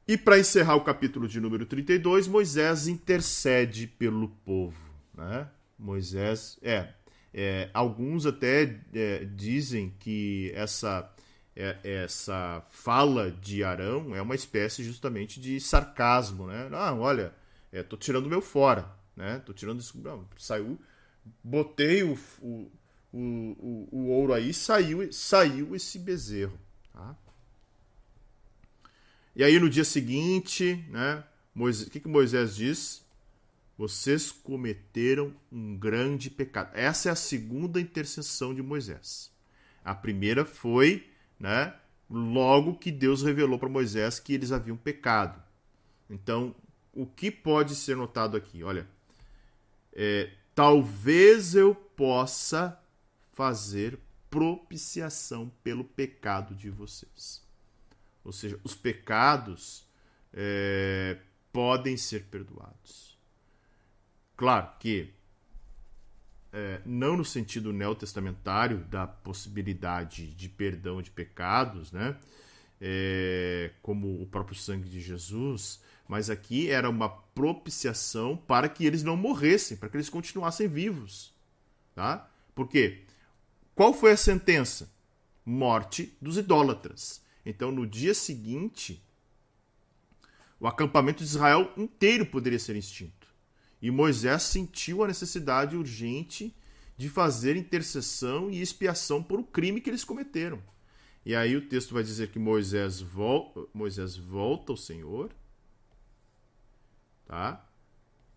E 0.09 0.17
para 0.17 0.39
encerrar 0.39 0.77
o 0.77 0.85
capítulo 0.85 1.27
de 1.27 1.41
número 1.41 1.67
32, 1.67 2.29
Moisés 2.29 2.87
intercede 2.87 3.89
pelo 3.89 4.29
povo. 4.29 4.79
Né? 5.13 5.49
Moisés, 5.77 6.59
é, 6.63 6.91
é 7.35 7.69
alguns 7.75 8.25
até 8.25 8.79
é, 8.95 9.25
dizem 9.25 9.93
que 9.99 10.53
essa, 10.55 11.13
é, 11.57 11.77
essa 11.83 12.65
fala 12.71 13.33
de 13.33 13.65
Arão 13.65 14.15
é 14.15 14.23
uma 14.23 14.37
espécie 14.37 14.85
justamente 14.85 15.41
de 15.41 15.59
sarcasmo. 15.61 16.47
Né? 16.47 16.69
Ah, 16.73 16.95
olha, 16.95 17.35
estou 17.73 17.99
tirando 17.99 18.27
o 18.27 18.31
meu 18.31 18.41
fora. 18.41 18.89
Né? 19.17 19.43
Tô 19.45 19.53
tirando 19.53 19.81
isso. 19.81 19.99
Não, 19.99 20.25
saiu, 20.37 20.79
botei 21.43 22.05
o, 22.05 22.17
o, 22.41 22.71
o, 23.13 23.89
o, 23.91 24.09
ouro 24.09 24.33
aí, 24.33 24.53
saiu, 24.53 25.11
saiu 25.13 25.75
esse 25.75 25.99
bezerro. 25.99 26.59
Tá? 26.93 27.17
E 29.35 29.45
aí 29.45 29.59
no 29.59 29.69
dia 29.69 29.85
seguinte, 29.85 30.85
né, 30.91 31.25
Moisés, 31.55 31.89
o 31.89 31.91
que, 31.91 32.01
que 32.01 32.09
Moisés 32.09 32.57
diz? 32.57 33.05
Vocês 33.79 34.33
cometeram 34.33 35.35
um 35.53 35.77
grande 35.77 36.31
pecado. 36.31 36.71
Essa 36.75 37.11
é 37.11 37.13
a 37.13 37.17
segunda 37.17 37.81
intercessão 37.81 38.55
de 38.55 38.63
Moisés. 38.63 39.31
A 39.85 39.95
primeira 39.95 40.45
foi, 40.45 41.07
né, 41.39 41.75
logo 42.09 42.77
que 42.77 42.91
Deus 42.91 43.23
revelou 43.23 43.59
para 43.59 43.69
Moisés 43.69 44.19
que 44.19 44.33
eles 44.33 44.53
haviam 44.53 44.77
pecado. 44.77 45.43
Então, 46.09 46.55
o 46.93 47.05
que 47.07 47.31
pode 47.31 47.75
ser 47.75 47.97
notado 47.97 48.37
aqui? 48.37 48.63
Olha, 48.63 48.87
é, 49.93 50.31
talvez 50.55 51.55
eu 51.55 51.75
possa 51.75 52.79
fazer 53.37 53.99
propiciação 54.31 55.53
pelo 55.63 55.85
pecado 55.85 56.55
de 56.55 56.71
vocês. 56.71 57.45
Ou 58.25 58.33
seja, 58.33 58.59
os 58.65 58.75
pecados 58.75 59.87
é, 60.33 61.19
podem 61.53 61.99
ser 61.99 62.25
perdoados. 62.25 63.17
Claro 64.37 64.71
que 64.81 65.13
é, 66.51 66.81
não 66.87 67.15
no 67.15 67.25
sentido 67.27 67.75
neotestamentário 67.75 68.79
da 68.87 69.07
possibilidade 69.07 70.33
de 70.35 70.49
perdão 70.49 71.03
de 71.03 71.11
pecados, 71.11 71.93
né? 71.93 72.17
É, 72.81 73.71
como 73.83 74.21
o 74.21 74.27
próprio 74.27 74.57
sangue 74.57 74.89
de 74.89 75.01
Jesus, 75.01 75.83
mas 76.09 76.31
aqui 76.31 76.71
era 76.71 76.89
uma 76.89 77.09
propiciação 77.09 78.37
para 78.37 78.69
que 78.69 78.85
eles 78.85 79.03
não 79.03 79.17
morressem, 79.17 79.77
para 79.77 79.89
que 79.89 79.97
eles 79.97 80.11
continuassem 80.11 80.69
vivos, 80.69 81.35
tá? 81.95 82.31
Porque 82.55 83.06
qual 83.77 83.93
foi 83.93 84.13
a 84.13 84.17
sentença? 84.17 84.91
Morte 85.45 86.17
dos 86.21 86.39
idólatras. 86.39 87.23
Então, 87.45 87.71
no 87.71 87.87
dia 87.87 88.15
seguinte, 88.15 89.05
o 90.59 90.67
acampamento 90.67 91.19
de 91.19 91.29
Israel 91.29 91.71
inteiro 91.77 92.25
poderia 92.25 92.59
ser 92.59 92.75
extinto. 92.75 93.29
E 93.81 93.91
Moisés 93.91 94.45
sentiu 94.45 95.05
a 95.05 95.07
necessidade 95.07 95.77
urgente 95.77 96.57
de 96.97 97.11
fazer 97.11 97.55
intercessão 97.55 98.51
e 98.51 98.63
expiação 98.63 99.23
por 99.23 99.39
o 99.39 99.45
crime 99.45 99.83
que 99.83 99.91
eles 99.91 100.05
cometeram. 100.05 100.59
E 101.23 101.37
aí 101.37 101.55
o 101.55 101.69
texto 101.69 101.93
vai 101.93 102.03
dizer 102.03 102.31
que 102.31 102.39
Moisés, 102.39 103.03
vol 103.03 103.69
Moisés 103.75 104.17
volta 104.17 104.73
ao 104.73 104.77
Senhor. 104.77 105.31
Tá? 107.27 107.63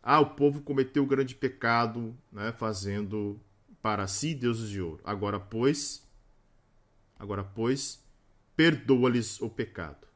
Ah, 0.04 0.20
o 0.20 0.32
povo 0.32 0.62
cometeu 0.62 1.04
o 1.04 1.08
grande 1.08 1.34
pecado, 1.34 2.14
né, 2.30 2.52
fazendo 2.52 3.40
para 3.82 4.08
si 4.08 4.36
deuses 4.36 4.70
de 4.70 4.82
ouro. 4.82 5.02
Agora, 5.04 5.40
pois, 5.40 6.04
agora, 7.18 7.44
pois, 7.44 8.04
perdoa-lhes 8.56 9.42
o 9.42 9.50
pecado. 9.50 10.08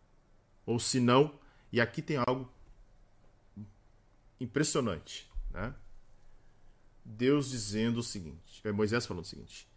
Ou 0.66 0.80
se 0.80 1.00
não, 1.00 1.40
e 1.72 1.80
aqui 1.80 2.02
tem 2.02 2.18
algo 2.18 2.52
impressionante, 4.40 5.30
né? 5.52 5.74
Deus 7.06 7.50
dizendo 7.50 8.00
o 8.00 8.04
seguinte, 8.04 8.62
é 8.64 8.72
Moisés 8.72 9.06
falando 9.06 9.24
o 9.24 9.28
seguinte: 9.28 9.68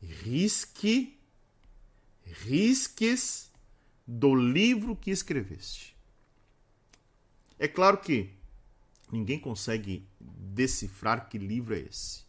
risque, 0.00 1.18
risques 2.24 3.50
do 4.06 4.34
livro 4.34 4.94
que 4.94 5.10
escreveste. 5.10 5.96
É 7.58 7.66
claro 7.66 7.98
que 7.98 8.30
ninguém 9.10 9.38
consegue 9.38 10.06
decifrar 10.20 11.28
que 11.28 11.38
livro 11.38 11.74
é 11.74 11.80
esse. 11.80 12.27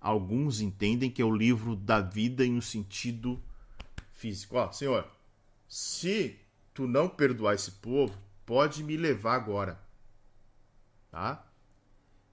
Alguns 0.00 0.60
entendem 0.60 1.10
que 1.10 1.20
é 1.20 1.24
o 1.24 1.34
livro 1.34 1.76
da 1.76 2.00
vida 2.00 2.44
em 2.44 2.56
um 2.56 2.60
sentido 2.60 3.40
físico. 4.14 4.56
Ó, 4.56 4.72
Senhor, 4.72 5.06
se 5.68 6.38
tu 6.72 6.86
não 6.86 7.08
perdoar 7.08 7.54
esse 7.54 7.72
povo, 7.72 8.16
pode 8.46 8.82
me 8.82 8.96
levar 8.96 9.34
agora. 9.34 9.78
Tá? 11.10 11.46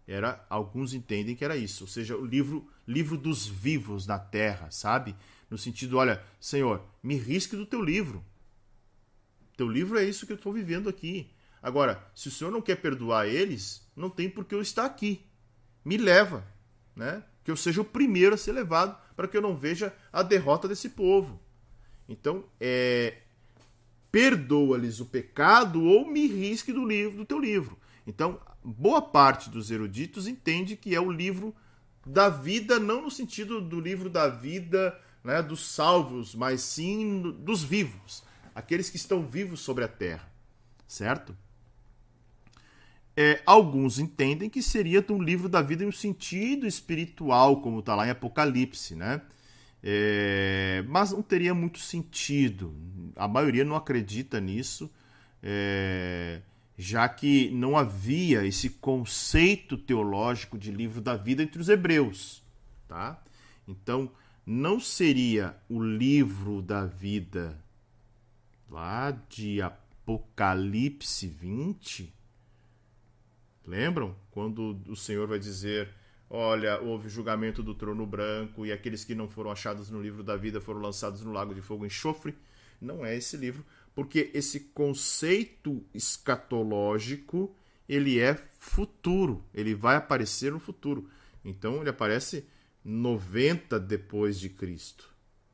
Era, 0.07 0.45
alguns 0.49 0.93
entendem 0.93 1.35
que 1.35 1.43
era 1.43 1.57
isso, 1.57 1.83
ou 1.83 1.87
seja, 1.87 2.15
o 2.15 2.25
livro, 2.25 2.65
livro 2.87 3.17
dos 3.17 3.45
vivos 3.45 4.07
na 4.07 4.17
terra, 4.17 4.71
sabe? 4.71 5.13
No 5.49 5.57
sentido, 5.57 5.97
olha, 5.97 6.23
Senhor, 6.39 6.81
me 7.03 7.15
risque 7.15 7.57
do 7.57 7.65
teu 7.65 7.81
livro. 7.81 8.23
Teu 9.57 9.67
livro 9.67 9.99
é 9.99 10.05
isso 10.05 10.25
que 10.25 10.31
eu 10.31 10.37
estou 10.37 10.53
vivendo 10.53 10.87
aqui. 10.87 11.29
Agora, 11.61 12.01
se 12.15 12.29
o 12.29 12.31
Senhor 12.31 12.51
não 12.51 12.61
quer 12.61 12.77
perdoar 12.77 13.27
eles, 13.27 13.85
não 13.95 14.09
tem 14.09 14.29
por 14.29 14.45
que 14.45 14.55
eu 14.55 14.61
estar 14.61 14.85
aqui. 14.85 15.25
Me 15.83 15.97
leva, 15.97 16.47
né? 16.95 17.23
Que 17.47 17.51
eu 17.51 17.55
seja 17.55 17.79
o 17.79 17.85
primeiro 17.85 18.35
a 18.35 18.37
ser 18.37 18.51
levado 18.51 18.93
para 19.15 19.25
que 19.25 19.37
eu 19.37 19.41
não 19.41 19.55
veja 19.55 19.95
a 20.11 20.21
derrota 20.21 20.67
desse 20.67 20.89
povo. 20.89 21.39
Então, 22.05 22.43
é, 22.59 23.19
perdoa-lhes 24.11 24.99
o 24.99 25.05
pecado 25.05 25.81
ou 25.81 26.05
me 26.05 26.27
risque 26.27 26.73
do 26.73 26.85
livro 26.85 27.19
do 27.19 27.25
teu 27.25 27.39
livro. 27.39 27.77
Então, 28.05 28.37
boa 28.61 29.01
parte 29.01 29.49
dos 29.49 29.71
eruditos 29.71 30.27
entende 30.27 30.75
que 30.75 30.93
é 30.93 30.99
o 30.99 31.09
livro 31.09 31.55
da 32.05 32.27
vida, 32.27 32.81
não 32.81 33.01
no 33.01 33.09
sentido 33.09 33.61
do 33.61 33.79
livro 33.79 34.09
da 34.09 34.27
vida 34.27 34.99
né, 35.23 35.41
dos 35.41 35.69
salvos, 35.69 36.35
mas 36.35 36.59
sim 36.59 37.33
dos 37.39 37.63
vivos, 37.63 38.25
aqueles 38.53 38.89
que 38.89 38.97
estão 38.97 39.25
vivos 39.25 39.61
sobre 39.61 39.85
a 39.85 39.87
terra, 39.87 40.29
certo? 40.85 41.33
É, 43.19 43.41
alguns 43.47 43.97
entendem 43.97 44.47
que 44.47 44.61
seria 44.61 45.03
um 45.09 45.19
livro 45.19 45.49
da 45.49 45.59
vida 45.59 45.83
em 45.83 45.87
um 45.87 45.91
sentido 45.91 46.67
espiritual, 46.67 47.61
como 47.61 47.79
está 47.79 47.95
lá 47.95 48.05
em 48.05 48.11
Apocalipse, 48.11 48.93
né? 48.93 49.23
É, 49.81 50.83
mas 50.87 51.11
não 51.11 51.23
teria 51.23 51.55
muito 51.55 51.79
sentido. 51.79 52.75
A 53.15 53.27
maioria 53.27 53.65
não 53.65 53.75
acredita 53.75 54.39
nisso, 54.39 54.87
é, 55.41 56.41
já 56.77 57.09
que 57.09 57.49
não 57.49 57.75
havia 57.75 58.45
esse 58.45 58.69
conceito 58.69 59.79
teológico 59.79 60.55
de 60.55 60.71
livro 60.71 61.01
da 61.01 61.15
vida 61.15 61.41
entre 61.41 61.59
os 61.59 61.69
hebreus. 61.69 62.43
Tá? 62.87 63.19
Então, 63.67 64.11
não 64.45 64.79
seria 64.79 65.57
o 65.67 65.81
livro 65.81 66.61
da 66.61 66.85
vida 66.85 67.57
lá 68.69 69.09
de 69.27 69.59
Apocalipse 69.59 71.27
20? 71.27 72.16
Lembram? 73.67 74.15
Quando 74.31 74.81
o 74.87 74.95
Senhor 74.95 75.27
vai 75.27 75.37
dizer 75.37 75.93
Olha, 76.29 76.81
houve 76.81 77.07
julgamento 77.07 77.63
do 77.63 77.73
trono 77.73 78.05
branco 78.05 78.65
e 78.65 78.71
aqueles 78.71 79.05
que 79.05 79.15
não 79.15 79.29
foram 79.29 79.49
achados 79.49 79.89
no 79.89 80.01
livro 80.01 80.23
da 80.23 80.35
vida 80.35 80.59
foram 80.59 80.81
lançados 80.81 81.21
no 81.21 81.31
lago 81.31 81.55
de 81.55 81.61
fogo 81.61 81.85
e 81.85 81.87
enxofre. 81.87 82.35
Não 82.81 83.05
é 83.05 83.15
esse 83.15 83.37
livro, 83.37 83.65
porque 83.95 84.29
esse 84.33 84.59
conceito 84.59 85.83
escatológico 85.93 87.55
ele 87.87 88.19
é 88.19 88.35
futuro, 88.59 89.43
ele 89.53 89.73
vai 89.73 89.95
aparecer 89.95 90.51
no 90.51 90.59
futuro. 90.59 91.09
Então 91.45 91.79
ele 91.79 91.89
aparece 91.89 92.45
90 92.83 93.79
depois 93.79 94.37
de 94.37 94.49
Cristo, 94.49 95.09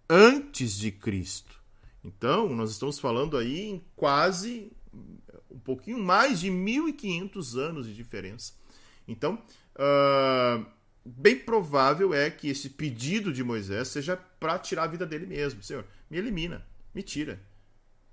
antes 0.09 0.77
de 0.77 0.91
Cristo. 0.91 1.55
Então, 2.03 2.49
nós 2.49 2.71
estamos 2.71 2.99
falando 2.99 3.37
aí 3.37 3.61
em 3.61 3.81
quase 3.95 4.69
um 5.51 5.59
pouquinho 5.59 5.99
mais 5.99 6.39
de 6.39 6.49
1500 6.49 7.57
anos 7.57 7.87
de 7.87 7.93
diferença. 7.93 8.53
Então, 9.07 9.41
uh, 9.75 10.65
bem 11.05 11.37
provável 11.37 12.13
é 12.13 12.29
que 12.29 12.49
esse 12.49 12.69
pedido 12.69 13.33
de 13.33 13.43
Moisés 13.43 13.89
seja 13.89 14.15
para 14.15 14.59
tirar 14.59 14.83
a 14.83 14.87
vida 14.87 15.05
dele 15.05 15.25
mesmo. 15.25 15.63
Senhor, 15.63 15.85
me 16.09 16.17
elimina, 16.17 16.65
me 16.93 17.03
tira, 17.03 17.41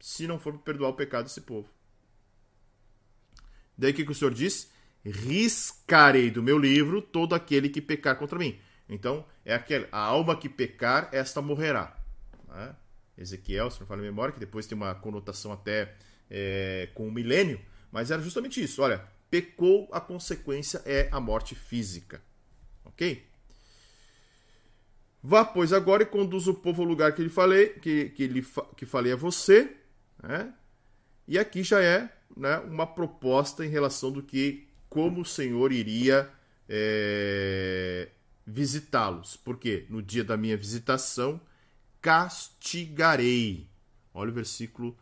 se 0.01 0.27
não 0.27 0.39
for 0.39 0.59
perdoar 0.59 0.91
o 0.91 0.95
pecado 0.95 1.25
desse 1.25 1.41
povo. 1.41 1.69
Daí 3.77 3.91
o 3.91 3.95
que, 3.95 4.05
que 4.05 4.13
o 4.13 4.15
Senhor 4.15 4.33
diz? 4.33 4.71
Riscarei 5.05 6.31
do 6.31 6.43
meu 6.43 6.59
livro 6.59 7.03
todo 7.03 7.35
aquele 7.35 7.69
que 7.69 7.81
pecar 7.81 8.17
contra 8.17 8.39
mim. 8.39 8.59
Então, 8.89 9.25
é 9.45 9.55
aquele, 9.55 9.87
a 9.93 9.99
alma 9.99 10.37
que 10.37 10.49
pecar, 10.49 11.09
esta 11.13 11.43
morrerá. 11.43 11.97
Né? 12.49 12.75
Ezequiel, 13.17 13.71
se 13.71 13.81
não 13.81 13.87
fala 13.87 14.01
a 14.01 14.05
memória, 14.05 14.33
que 14.33 14.41
depois 14.41 14.67
tem 14.67 14.77
uma 14.77 14.95
conotação 14.95 15.53
até 15.53 15.95
é, 16.31 16.89
com 16.95 17.07
o 17.07 17.13
milênio, 17.13 17.61
mas 17.93 18.11
era 18.11 18.21
justamente 18.23 18.63
isso. 18.63 18.83
Olha, 18.83 19.05
pecou, 19.31 19.89
a 19.93 20.01
consequência 20.01 20.83
é 20.85 21.09
a 21.13 21.21
morte 21.21 21.55
física. 21.55 22.23
Ok? 22.85 23.27
Vá, 25.23 25.45
pois, 25.45 25.73
agora 25.73 26.03
e 26.03 26.07
conduz 26.07 26.47
o 26.47 26.55
povo 26.55 26.83
ao 26.83 26.89
lugar 26.89 27.15
que 27.15 27.23
lhe 27.23 27.31
falei, 27.31 27.71
que, 27.71 28.11
que, 28.11 28.27
lhe, 28.27 28.47
que 28.77 28.85
falei 28.85 29.13
a 29.13 29.17
você. 29.17 29.75
Né? 30.23 30.53
E 31.27 31.39
aqui 31.39 31.63
já 31.63 31.81
é 31.81 32.13
né, 32.37 32.59
uma 32.59 32.87
proposta 32.87 33.65
em 33.65 33.71
relação 33.71 34.13
do 34.13 34.23
que 34.23 34.69
como 34.95 35.23
o 35.23 35.25
Senhor 35.25 35.73
iria 35.73 36.31
é, 36.69 38.11
visitá-los. 38.47 39.37
Porque 39.37 39.87
no 39.91 40.01
dia 40.01 40.23
da 40.23 40.37
minha 40.37 40.57
visitação 40.57 41.41
castigarei. 42.01 43.69
Olha 44.15 44.31
o 44.31 44.35
versículo 44.35 44.97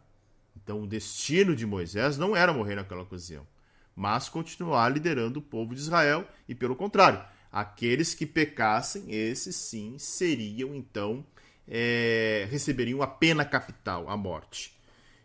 Então, 0.56 0.82
o 0.82 0.86
destino 0.86 1.56
de 1.56 1.66
Moisés 1.66 2.16
não 2.18 2.36
era 2.36 2.52
morrer 2.52 2.76
naquela 2.76 3.02
ocasião, 3.02 3.46
mas 3.94 4.28
continuar 4.28 4.88
liderando 4.88 5.38
o 5.38 5.42
povo 5.42 5.74
de 5.74 5.80
Israel, 5.80 6.26
e 6.48 6.54
pelo 6.54 6.76
contrário, 6.76 7.24
aqueles 7.50 8.14
que 8.14 8.26
pecassem, 8.26 9.12
esses 9.12 9.56
sim 9.56 9.98
seriam 9.98 10.74
então 10.74 11.24
é, 11.66 12.46
receberiam 12.50 13.02
a 13.02 13.06
pena 13.06 13.44
capital, 13.44 14.08
a 14.08 14.16
morte. 14.16 14.76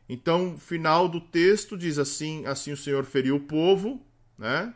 Então, 0.09 0.57
final 0.57 1.09
do 1.09 1.19
texto 1.19 1.77
diz 1.77 1.97
assim: 1.97 2.45
assim 2.45 2.71
o 2.71 2.77
Senhor 2.77 3.03
feriu 3.05 3.35
o 3.35 3.41
povo, 3.41 4.01
né? 4.37 4.73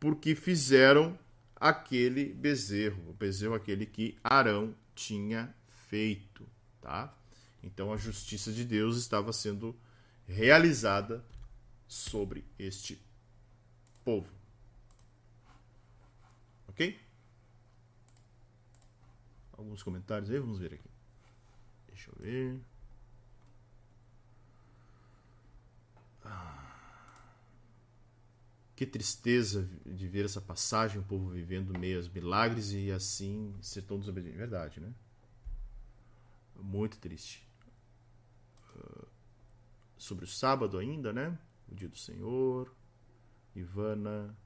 Porque 0.00 0.34
fizeram 0.34 1.18
aquele 1.54 2.26
bezerro, 2.26 3.02
o 3.08 3.12
bezerro 3.12 3.54
aquele 3.54 3.86
que 3.86 4.18
Arão 4.22 4.74
tinha 4.94 5.54
feito, 5.88 6.46
tá? 6.80 7.14
Então 7.66 7.92
a 7.92 7.96
justiça 7.96 8.52
de 8.52 8.64
Deus 8.64 8.96
estava 8.96 9.32
sendo 9.32 9.76
realizada 10.24 11.24
sobre 11.88 12.44
este 12.56 12.96
povo. 14.04 14.32
Ok? 16.68 16.98
Alguns 19.52 19.82
comentários 19.82 20.30
aí, 20.30 20.38
vamos 20.38 20.60
ver 20.60 20.74
aqui. 20.74 20.88
Deixa 21.88 22.10
eu 22.10 22.14
ver. 22.20 22.60
Que 28.76 28.86
tristeza 28.86 29.68
de 29.84 30.06
ver 30.06 30.26
essa 30.26 30.40
passagem, 30.40 31.00
o 31.00 31.04
povo 31.04 31.30
vivendo 31.30 31.76
meio 31.78 31.96
aos 31.96 32.08
milagres 32.08 32.72
e 32.72 32.92
assim 32.92 33.56
ser 33.60 33.82
tão 33.82 33.98
desobediente. 33.98 34.36
Verdade, 34.36 34.80
né? 34.80 34.92
Muito 36.54 36.98
triste. 36.98 37.45
Uh, 38.76 39.06
sobre 39.96 40.24
o 40.24 40.28
sábado 40.28 40.78
ainda, 40.78 41.12
né? 41.12 41.38
O 41.68 41.74
dia 41.74 41.88
do 41.88 41.96
Senhor. 41.96 42.72
Ivana. 43.54 44.36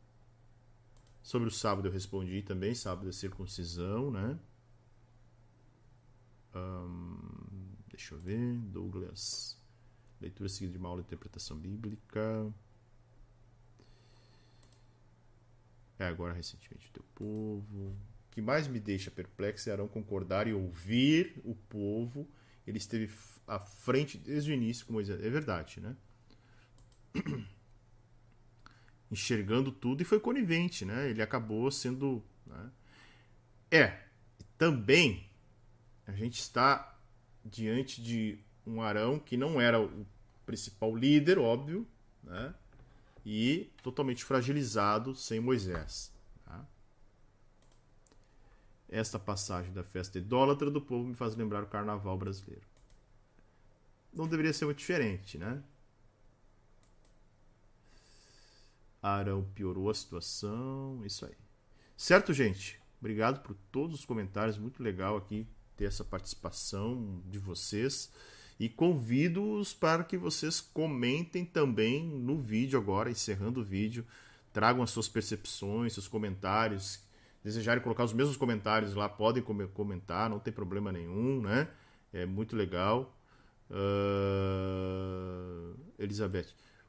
Sobre 1.22 1.48
o 1.48 1.50
sábado 1.50 1.88
eu 1.88 1.92
respondi 1.92 2.42
também, 2.42 2.74
sábado 2.74 3.08
é 3.08 3.12
circuncisão, 3.12 4.10
né? 4.10 4.38
Deixa 8.00 8.14
eu 8.14 8.18
ver. 8.18 8.56
Douglas. 8.72 9.58
Leitura 10.20 10.48
seguida 10.48 10.72
de 10.72 10.78
uma 10.78 10.88
aula 10.88 11.02
de 11.02 11.06
interpretação 11.06 11.56
bíblica. 11.56 12.50
É 15.98 16.06
agora 16.06 16.32
recentemente 16.32 16.88
o 16.88 16.92
teu 16.92 17.04
povo. 17.14 17.90
O 17.90 18.30
que 18.30 18.40
mais 18.40 18.66
me 18.66 18.80
deixa 18.80 19.10
perplexo 19.10 19.68
é 19.68 19.72
Arão 19.72 19.86
concordar 19.86 20.46
e 20.46 20.54
ouvir 20.54 21.40
o 21.44 21.54
povo. 21.54 22.26
Ele 22.66 22.78
esteve 22.78 23.06
à 23.50 23.58
frente 23.58 24.16
desde 24.16 24.52
o 24.52 24.54
início 24.54 24.86
com 24.86 24.92
Moisés. 24.92 25.20
É 25.20 25.28
verdade, 25.28 25.80
né? 25.80 25.96
Enxergando 29.10 29.72
tudo 29.72 30.02
e 30.02 30.04
foi 30.04 30.20
conivente, 30.20 30.84
né? 30.84 31.10
Ele 31.10 31.20
acabou 31.20 31.68
sendo. 31.72 32.22
Né? 32.46 32.70
É, 33.72 34.04
também 34.56 35.28
a 36.06 36.12
gente 36.12 36.38
está 36.38 36.96
diante 37.44 38.00
de 38.00 38.38
um 38.64 38.80
Arão 38.80 39.18
que 39.18 39.36
não 39.36 39.60
era 39.60 39.80
o 39.80 40.06
principal 40.46 40.94
líder, 40.94 41.36
óbvio, 41.36 41.84
né? 42.22 42.54
e 43.26 43.72
totalmente 43.82 44.24
fragilizado 44.24 45.12
sem 45.12 45.40
Moisés. 45.40 46.12
Tá? 46.44 46.64
Esta 48.88 49.18
passagem 49.18 49.72
da 49.72 49.82
festa 49.82 50.18
idólatra 50.18 50.70
do 50.70 50.80
povo 50.80 51.08
me 51.08 51.14
faz 51.16 51.34
lembrar 51.34 51.64
o 51.64 51.66
carnaval 51.66 52.16
brasileiro. 52.16 52.69
Não 54.12 54.26
deveria 54.26 54.52
ser 54.52 54.64
muito 54.64 54.78
diferente, 54.78 55.38
né? 55.38 55.62
Arão 59.02 59.44
piorou 59.54 59.88
a 59.88 59.94
situação, 59.94 61.02
isso 61.04 61.24
aí. 61.24 61.36
Certo, 61.96 62.32
gente? 62.32 62.78
Obrigado 63.00 63.40
por 63.42 63.56
todos 63.72 64.00
os 64.00 64.04
comentários, 64.04 64.58
muito 64.58 64.82
legal 64.82 65.16
aqui 65.16 65.46
ter 65.76 65.84
essa 65.84 66.04
participação 66.04 67.22
de 67.26 67.38
vocês. 67.38 68.12
E 68.58 68.68
convido-os 68.68 69.72
para 69.72 70.04
que 70.04 70.18
vocês 70.18 70.60
comentem 70.60 71.46
também 71.46 72.04
no 72.04 72.42
vídeo 72.42 72.78
agora, 72.78 73.10
encerrando 73.10 73.60
o 73.60 73.64
vídeo. 73.64 74.06
Tragam 74.52 74.82
as 74.82 74.90
suas 74.90 75.08
percepções, 75.08 75.94
seus 75.94 76.08
comentários 76.08 77.02
desejarem 77.42 77.82
colocar 77.82 78.04
os 78.04 78.12
mesmos 78.12 78.36
comentários 78.36 78.94
lá, 78.94 79.08
podem 79.08 79.42
comentar, 79.42 80.28
não 80.28 80.38
tem 80.38 80.52
problema 80.52 80.92
nenhum, 80.92 81.40
né? 81.40 81.68
É 82.12 82.26
muito 82.26 82.54
legal. 82.54 83.16
Uh... 83.70 85.30
Elizabeth. 85.98 86.48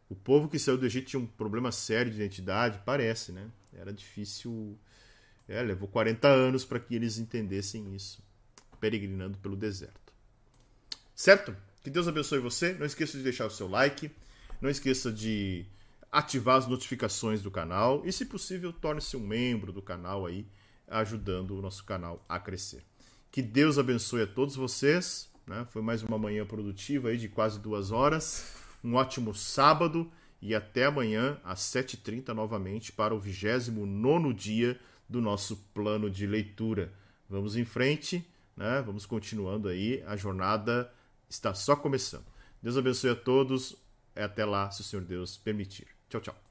O 0.09 0.15
povo 0.15 0.49
que 0.49 0.59
saiu 0.59 0.77
do 0.77 0.85
Egito 0.85 1.07
tinha 1.07 1.19
um 1.19 1.25
problema 1.25 1.71
sério 1.71 2.11
de 2.11 2.17
identidade, 2.17 2.81
parece, 2.85 3.31
né? 3.31 3.49
Era 3.73 3.93
difícil. 3.93 4.77
É, 5.47 5.61
levou 5.61 5.87
40 5.87 6.27
anos 6.27 6.65
para 6.65 6.79
que 6.79 6.95
eles 6.95 7.17
entendessem 7.17 7.95
isso, 7.95 8.21
peregrinando 8.79 9.37
pelo 9.37 9.55
deserto. 9.55 10.13
Certo? 11.15 11.55
Que 11.83 11.89
Deus 11.89 12.07
abençoe 12.07 12.39
você. 12.39 12.73
Não 12.73 12.85
esqueça 12.85 13.17
de 13.17 13.23
deixar 13.23 13.45
o 13.45 13.51
seu 13.51 13.67
like. 13.67 14.11
Não 14.61 14.69
esqueça 14.69 15.11
de 15.11 15.65
ativar 16.11 16.57
as 16.57 16.67
notificações 16.67 17.41
do 17.41 17.49
canal. 17.49 18.05
E, 18.05 18.11
se 18.11 18.25
possível, 18.25 18.73
torne-se 18.73 19.15
um 19.15 19.25
membro 19.25 19.71
do 19.71 19.81
canal 19.81 20.25
aí, 20.25 20.45
ajudando 20.87 21.57
o 21.57 21.61
nosso 21.61 21.85
canal 21.85 22.23
a 22.27 22.39
crescer. 22.39 22.83
Que 23.31 23.41
Deus 23.41 23.77
abençoe 23.77 24.23
a 24.23 24.27
todos 24.27 24.55
vocês. 24.55 25.30
Né? 25.51 25.65
Foi 25.69 25.81
mais 25.81 26.01
uma 26.01 26.17
manhã 26.17 26.45
produtiva 26.45 27.09
aí 27.09 27.17
de 27.17 27.27
quase 27.27 27.59
duas 27.59 27.91
horas. 27.91 28.55
Um 28.81 28.95
ótimo 28.95 29.35
sábado 29.35 30.09
e 30.41 30.55
até 30.55 30.85
amanhã 30.85 31.37
às 31.43 31.59
7h30 31.59 32.29
novamente 32.29 32.93
para 32.93 33.13
o 33.13 33.19
29 33.19 34.33
dia 34.33 34.79
do 35.09 35.19
nosso 35.19 35.57
plano 35.73 36.09
de 36.09 36.25
leitura. 36.25 36.93
Vamos 37.29 37.57
em 37.57 37.65
frente, 37.65 38.25
né? 38.55 38.81
vamos 38.81 39.05
continuando 39.05 39.67
aí. 39.67 40.01
A 40.07 40.15
jornada 40.15 40.89
está 41.29 41.53
só 41.53 41.75
começando. 41.75 42.25
Deus 42.63 42.77
abençoe 42.77 43.09
a 43.09 43.15
todos. 43.15 43.75
Até 44.15 44.45
lá, 44.45 44.71
se 44.71 44.79
o 44.79 44.83
Senhor 44.85 45.03
Deus 45.03 45.35
permitir. 45.35 45.87
Tchau, 46.09 46.21
tchau. 46.21 46.50